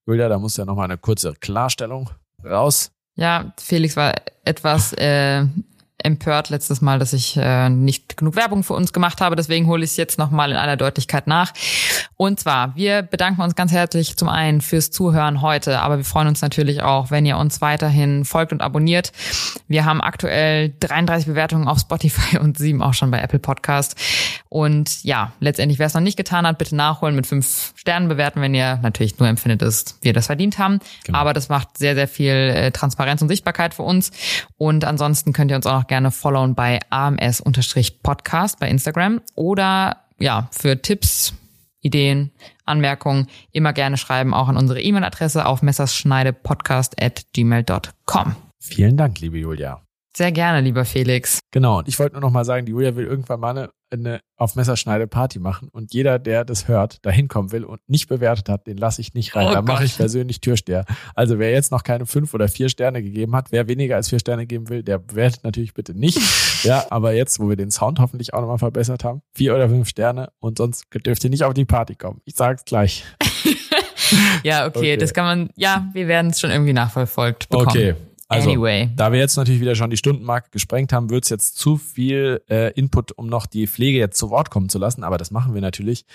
Julia, 0.06 0.28
da 0.28 0.38
muss 0.38 0.58
ja 0.58 0.66
nochmal 0.66 0.86
eine 0.86 0.98
kurze 0.98 1.34
Klarstellung 1.34 2.10
raus. 2.44 2.92
Ja, 3.16 3.54
Felix 3.58 3.96
war 3.96 4.14
etwas 4.44 4.94
äh, 4.94 5.46
empört 6.04 6.50
letztes 6.50 6.82
Mal, 6.82 7.00
dass 7.00 7.14
ich 7.14 7.38
äh, 7.38 7.70
nicht 7.70 8.18
genug 8.18 8.36
Werbung 8.36 8.64
für 8.64 8.74
uns 8.74 8.94
gemacht 8.94 9.22
habe. 9.22 9.36
Deswegen 9.36 9.68
hole 9.68 9.84
ich 9.84 9.92
es 9.92 9.98
jetzt 9.98 10.20
nochmal 10.20 10.52
in 10.52 10.58
aller 10.58 10.78
Deutlichkeit 10.78 11.28
nach. 11.28 11.54
Und 12.18 12.40
zwar, 12.40 12.76
wir 12.76 13.02
bedanken 13.02 13.42
uns 13.42 13.56
ganz 13.56 13.72
herzlich 13.72 14.18
zum 14.18 14.30
einen 14.30 14.62
fürs 14.62 14.92
Zuhören 14.92 15.42
heute, 15.42 15.80
aber 15.80 15.98
wir 15.98 16.06
freuen 16.06 16.28
uns 16.28 16.42
natürlich 16.42 16.82
auch, 16.82 17.12
wenn 17.12 17.26
ihr 17.26 17.38
uns 17.38 17.62
weiterhin 17.62 18.26
folgt 18.26 18.52
und 18.52 18.62
abonniert. 18.62 19.12
Wir 19.68 19.86
haben 19.86 20.02
aktuell 20.02 20.74
33 20.80 21.28
Bewertungen 21.28 21.68
auf 21.68 21.80
Spotify 21.80 22.38
und 22.38 22.58
sieben 22.58 22.82
auch 22.82 22.94
schon 22.94 23.12
bei 23.12 23.20
Apple 23.20 23.40
Podcast. 23.40 23.96
Und 24.54 25.04
ja, 25.04 25.34
letztendlich, 25.40 25.80
wer 25.80 25.88
es 25.88 25.96
noch 25.96 26.02
nicht 26.02 26.16
getan 26.16 26.46
hat, 26.46 26.60
bitte 26.60 26.76
nachholen 26.76 27.16
mit 27.16 27.26
fünf 27.26 27.74
Sternen 27.76 28.08
bewerten, 28.08 28.40
wenn 28.40 28.54
ihr 28.54 28.78
natürlich 28.84 29.18
nur 29.18 29.28
empfindet, 29.28 29.64
dass 29.64 29.98
wir 30.04 30.14
das 30.14 30.28
verdient 30.28 30.60
haben. 30.60 30.78
Genau. 31.06 31.18
Aber 31.18 31.34
das 31.34 31.50
macht 31.50 31.76
sehr, 31.80 31.96
sehr 31.96 32.08
viel 32.08 32.30
äh, 32.30 32.70
Transparenz 32.70 33.24
und 33.24 33.30
Sichtbarkeit 33.30 33.74
für 33.74 33.82
uns. 33.82 34.12
Und 34.58 34.86
ansonsten 34.86 35.34
könnt 35.34 35.50
ihr 35.50 35.56
uns 35.56 35.66
auch 35.66 35.80
noch 35.80 35.88
gerne 35.88 36.12
followen 36.12 36.54
bei 36.54 36.78
ams-podcast 36.92 38.60
bei 38.60 38.70
Instagram 38.70 39.22
oder 39.34 39.98
ja, 40.20 40.50
für 40.52 40.80
Tipps, 40.80 41.34
Ideen, 41.82 42.30
Anmerkungen 42.64 43.30
immer 43.54 43.74
gerne 43.74 43.98
schreiben, 43.98 44.36
auch 44.36 44.50
an 44.50 44.58
unsere 44.58 44.80
E-Mail-Adresse 44.80 45.48
auf 45.48 45.64
messerschneidepodcast 45.64 47.02
at 47.02 47.24
gmail.com. 47.34 48.36
Vielen 48.60 48.98
Dank, 48.98 49.20
liebe 49.20 49.40
Julia. 49.40 49.82
Sehr 50.16 50.32
gerne, 50.32 50.62
lieber 50.62 50.86
Felix. 50.86 51.40
Genau, 51.50 51.80
und 51.80 51.88
ich 51.88 51.98
wollte 51.98 52.14
nur 52.14 52.22
noch 52.22 52.30
mal 52.30 52.46
sagen, 52.46 52.68
die 52.68 52.72
Julia 52.72 52.96
will 52.96 53.06
irgendwann 53.06 53.40
mal 53.40 53.50
eine, 53.50 53.70
eine 54.00 54.22
auf 54.36 54.56
Messerschneide 54.56 55.08
Party 55.08 55.40
machen 55.40 55.70
und 55.72 55.94
jeder, 55.94 56.20
der 56.20 56.46
das 56.46 56.68
hört, 56.68 56.98
da 57.04 57.10
hinkommen 57.10 57.52
will 57.52 57.64
und 57.64 57.80
nicht 57.88 58.08
bewertet 58.08 58.50
hat, 58.50 58.68
den 58.68 58.78
lasse 58.78 59.02
ich 59.02 59.14
nicht 59.14 59.36
rein. 59.36 59.48
Oh 59.48 59.52
da 59.52 59.62
mache 59.62 59.86
ich 59.86 59.96
persönlich 59.96 60.42
Türsteher. 60.42 60.86
Also 61.16 61.40
wer 61.40 61.52
jetzt 61.52 61.72
noch 61.72 61.84
keine 61.84 62.06
fünf 62.06 62.34
oder 62.34 62.48
vier 62.48 62.70
Sterne 62.70 63.02
gegeben 63.02 63.36
hat, 63.36 63.52
wer 63.52 63.68
weniger 63.68 63.96
als 63.96 64.10
vier 64.10 64.20
Sterne 64.20 64.46
geben 64.46 64.70
will, 64.70 64.84
der 64.84 65.00
bewertet 65.00 65.44
natürlich 65.44 65.74
bitte 65.74 65.94
nicht. 65.94 66.20
ja, 66.64 66.86
aber 66.90 67.14
jetzt, 67.14 67.40
wo 67.40 67.50
wir 67.50 67.56
den 67.56 67.72
Sound 67.72 68.00
hoffentlich 68.00 68.34
auch 68.34 68.42
nochmal 68.42 68.58
verbessert 68.58 69.04
haben, 69.04 69.22
vier 69.34 69.56
oder 69.56 69.70
fünf 69.70 69.88
Sterne 69.88 70.32
und 70.40 70.58
sonst 70.58 70.86
dürft 71.06 71.24
ihr 71.24 71.30
nicht 71.30 71.44
auf 71.44 71.54
die 71.54 71.66
Party 71.66 71.96
kommen. 71.96 72.22
Ich 72.26 72.36
sag's 72.36 72.66
gleich. 72.66 73.04
Ja, 74.44 74.68
okay, 74.68 74.78
Okay. 74.84 74.98
das 74.98 75.14
kann 75.14 75.26
man, 75.26 75.50
ja, 75.56 75.90
wir 75.94 76.08
werden 76.08 76.32
es 76.32 76.40
schon 76.40 76.52
irgendwie 76.52 76.74
nachverfolgt 76.74 77.50
bekommen. 77.50 77.68
Okay. 77.70 77.96
Also, 78.30 78.50
Anyway. 78.50 78.90
da 78.96 79.12
wir 79.12 79.20
jetzt 79.20 79.36
natürlich 79.36 79.62
wieder 79.62 79.76
schon 79.76 79.90
die 79.90 79.98
Stundenmarke 79.98 80.50
gesprengt 80.52 80.92
haben, 80.94 81.10
wird's 81.10 81.30
jetzt 81.30 81.58
zu 81.58 81.78
viel 81.78 82.42
äh, 82.50 82.72
Input, 82.74 83.12
um 83.12 83.28
noch 83.28 83.46
die 83.46 83.68
Pflege 83.68 83.98
jetzt 84.00 84.18
zu 84.18 84.30
Wort 84.30 84.50
kommen 84.50 84.70
zu 84.70 84.80
lassen. 84.80 85.04
Aber 85.04 85.18
das 85.18 85.30
machen 85.30 85.54
wir 85.54 85.62
natürlich 85.62 86.06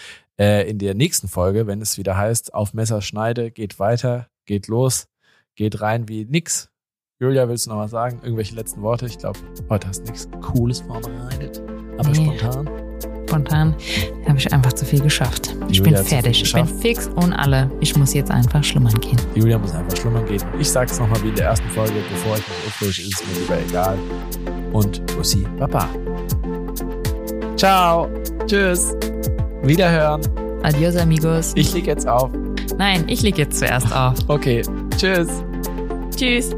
äh, 0.41 0.69
in 0.69 0.79
der 0.79 0.95
nächsten 0.95 1.29
Folge, 1.29 1.67
wenn 1.67 1.81
es 1.83 1.99
wieder 1.99 2.17
heißt, 2.17 2.55
auf 2.55 2.75
Messerschneide, 2.75 3.51
geht 3.51 3.79
weiter, 3.79 4.29
geht 4.47 4.67
los, 4.69 5.07
geht 5.55 5.81
rein 5.81 6.09
wie 6.09 6.25
nix. 6.25 6.71
Julia, 7.21 7.49
willst 7.49 7.67
du 7.67 7.71
noch 7.71 7.79
was 7.79 7.91
sagen? 7.91 8.21
Irgendwelche 8.23 8.55
letzten 8.55 8.81
Worte? 8.83 9.07
Ich 9.07 9.19
glaube, 9.19 9.39
heute 9.69 9.89
hast 9.89 10.01
du 10.01 10.05
nichts 10.11 10.29
Cooles 10.41 10.81
vorbereitet. 10.81 11.61
Aber 11.99 12.09
Nee. 12.11 12.15
spontan. 12.39 12.88
Spontan 13.29 13.75
habe 14.27 14.39
ich 14.39 14.51
einfach 14.53 14.73
zu 14.73 14.87
viel 14.87 15.01
geschafft. 15.01 15.55
Ich 15.69 15.79
Julia 15.79 15.99
bin 15.99 16.07
fertig. 16.07 16.43
Ich 16.43 16.53
bin 16.53 16.67
fix 16.67 17.09
und 17.15 17.35
alle. 17.35 17.71
Ich 17.81 17.95
muss 17.95 18.15
jetzt 18.15 18.31
einfach 18.31 18.65
schlummern 18.65 18.99
gehen. 19.01 19.19
Julia 19.35 19.59
muss 19.59 19.75
einfach 19.75 19.97
schlummern 19.99 20.25
gehen. 20.25 20.43
Ich 20.59 20.71
sag's 20.71 20.99
nochmal 20.99 21.23
wie 21.23 21.29
in 21.29 21.35
der 21.35 21.47
ersten 21.47 21.69
Folge, 21.69 21.93
bevor 22.11 22.37
ich 22.37 22.49
mich 22.49 22.57
auflöse, 22.67 23.03
ist 23.03 23.21
es 23.21 23.27
mir 23.27 23.41
lieber 23.41 23.59
egal. 23.69 23.99
Und 24.73 25.05
Bussi, 25.15 25.47
Baba. 25.59 25.87
Ciao. 27.57 28.09
Tschüss. 28.47 28.95
Wiederhören. 29.63 30.23
Adios, 30.63 30.97
amigos. 30.97 31.53
Ich 31.55 31.75
leg 31.75 31.87
jetzt 31.87 32.09
auf. 32.09 32.31
Nein, 32.79 33.05
ich 33.09 33.21
leg 33.21 33.37
jetzt 33.37 33.59
zuerst 33.59 33.95
auf. 33.95 34.15
Okay. 34.29 34.63
Tschüss. 34.97 35.29
Tschüss. 36.17 36.51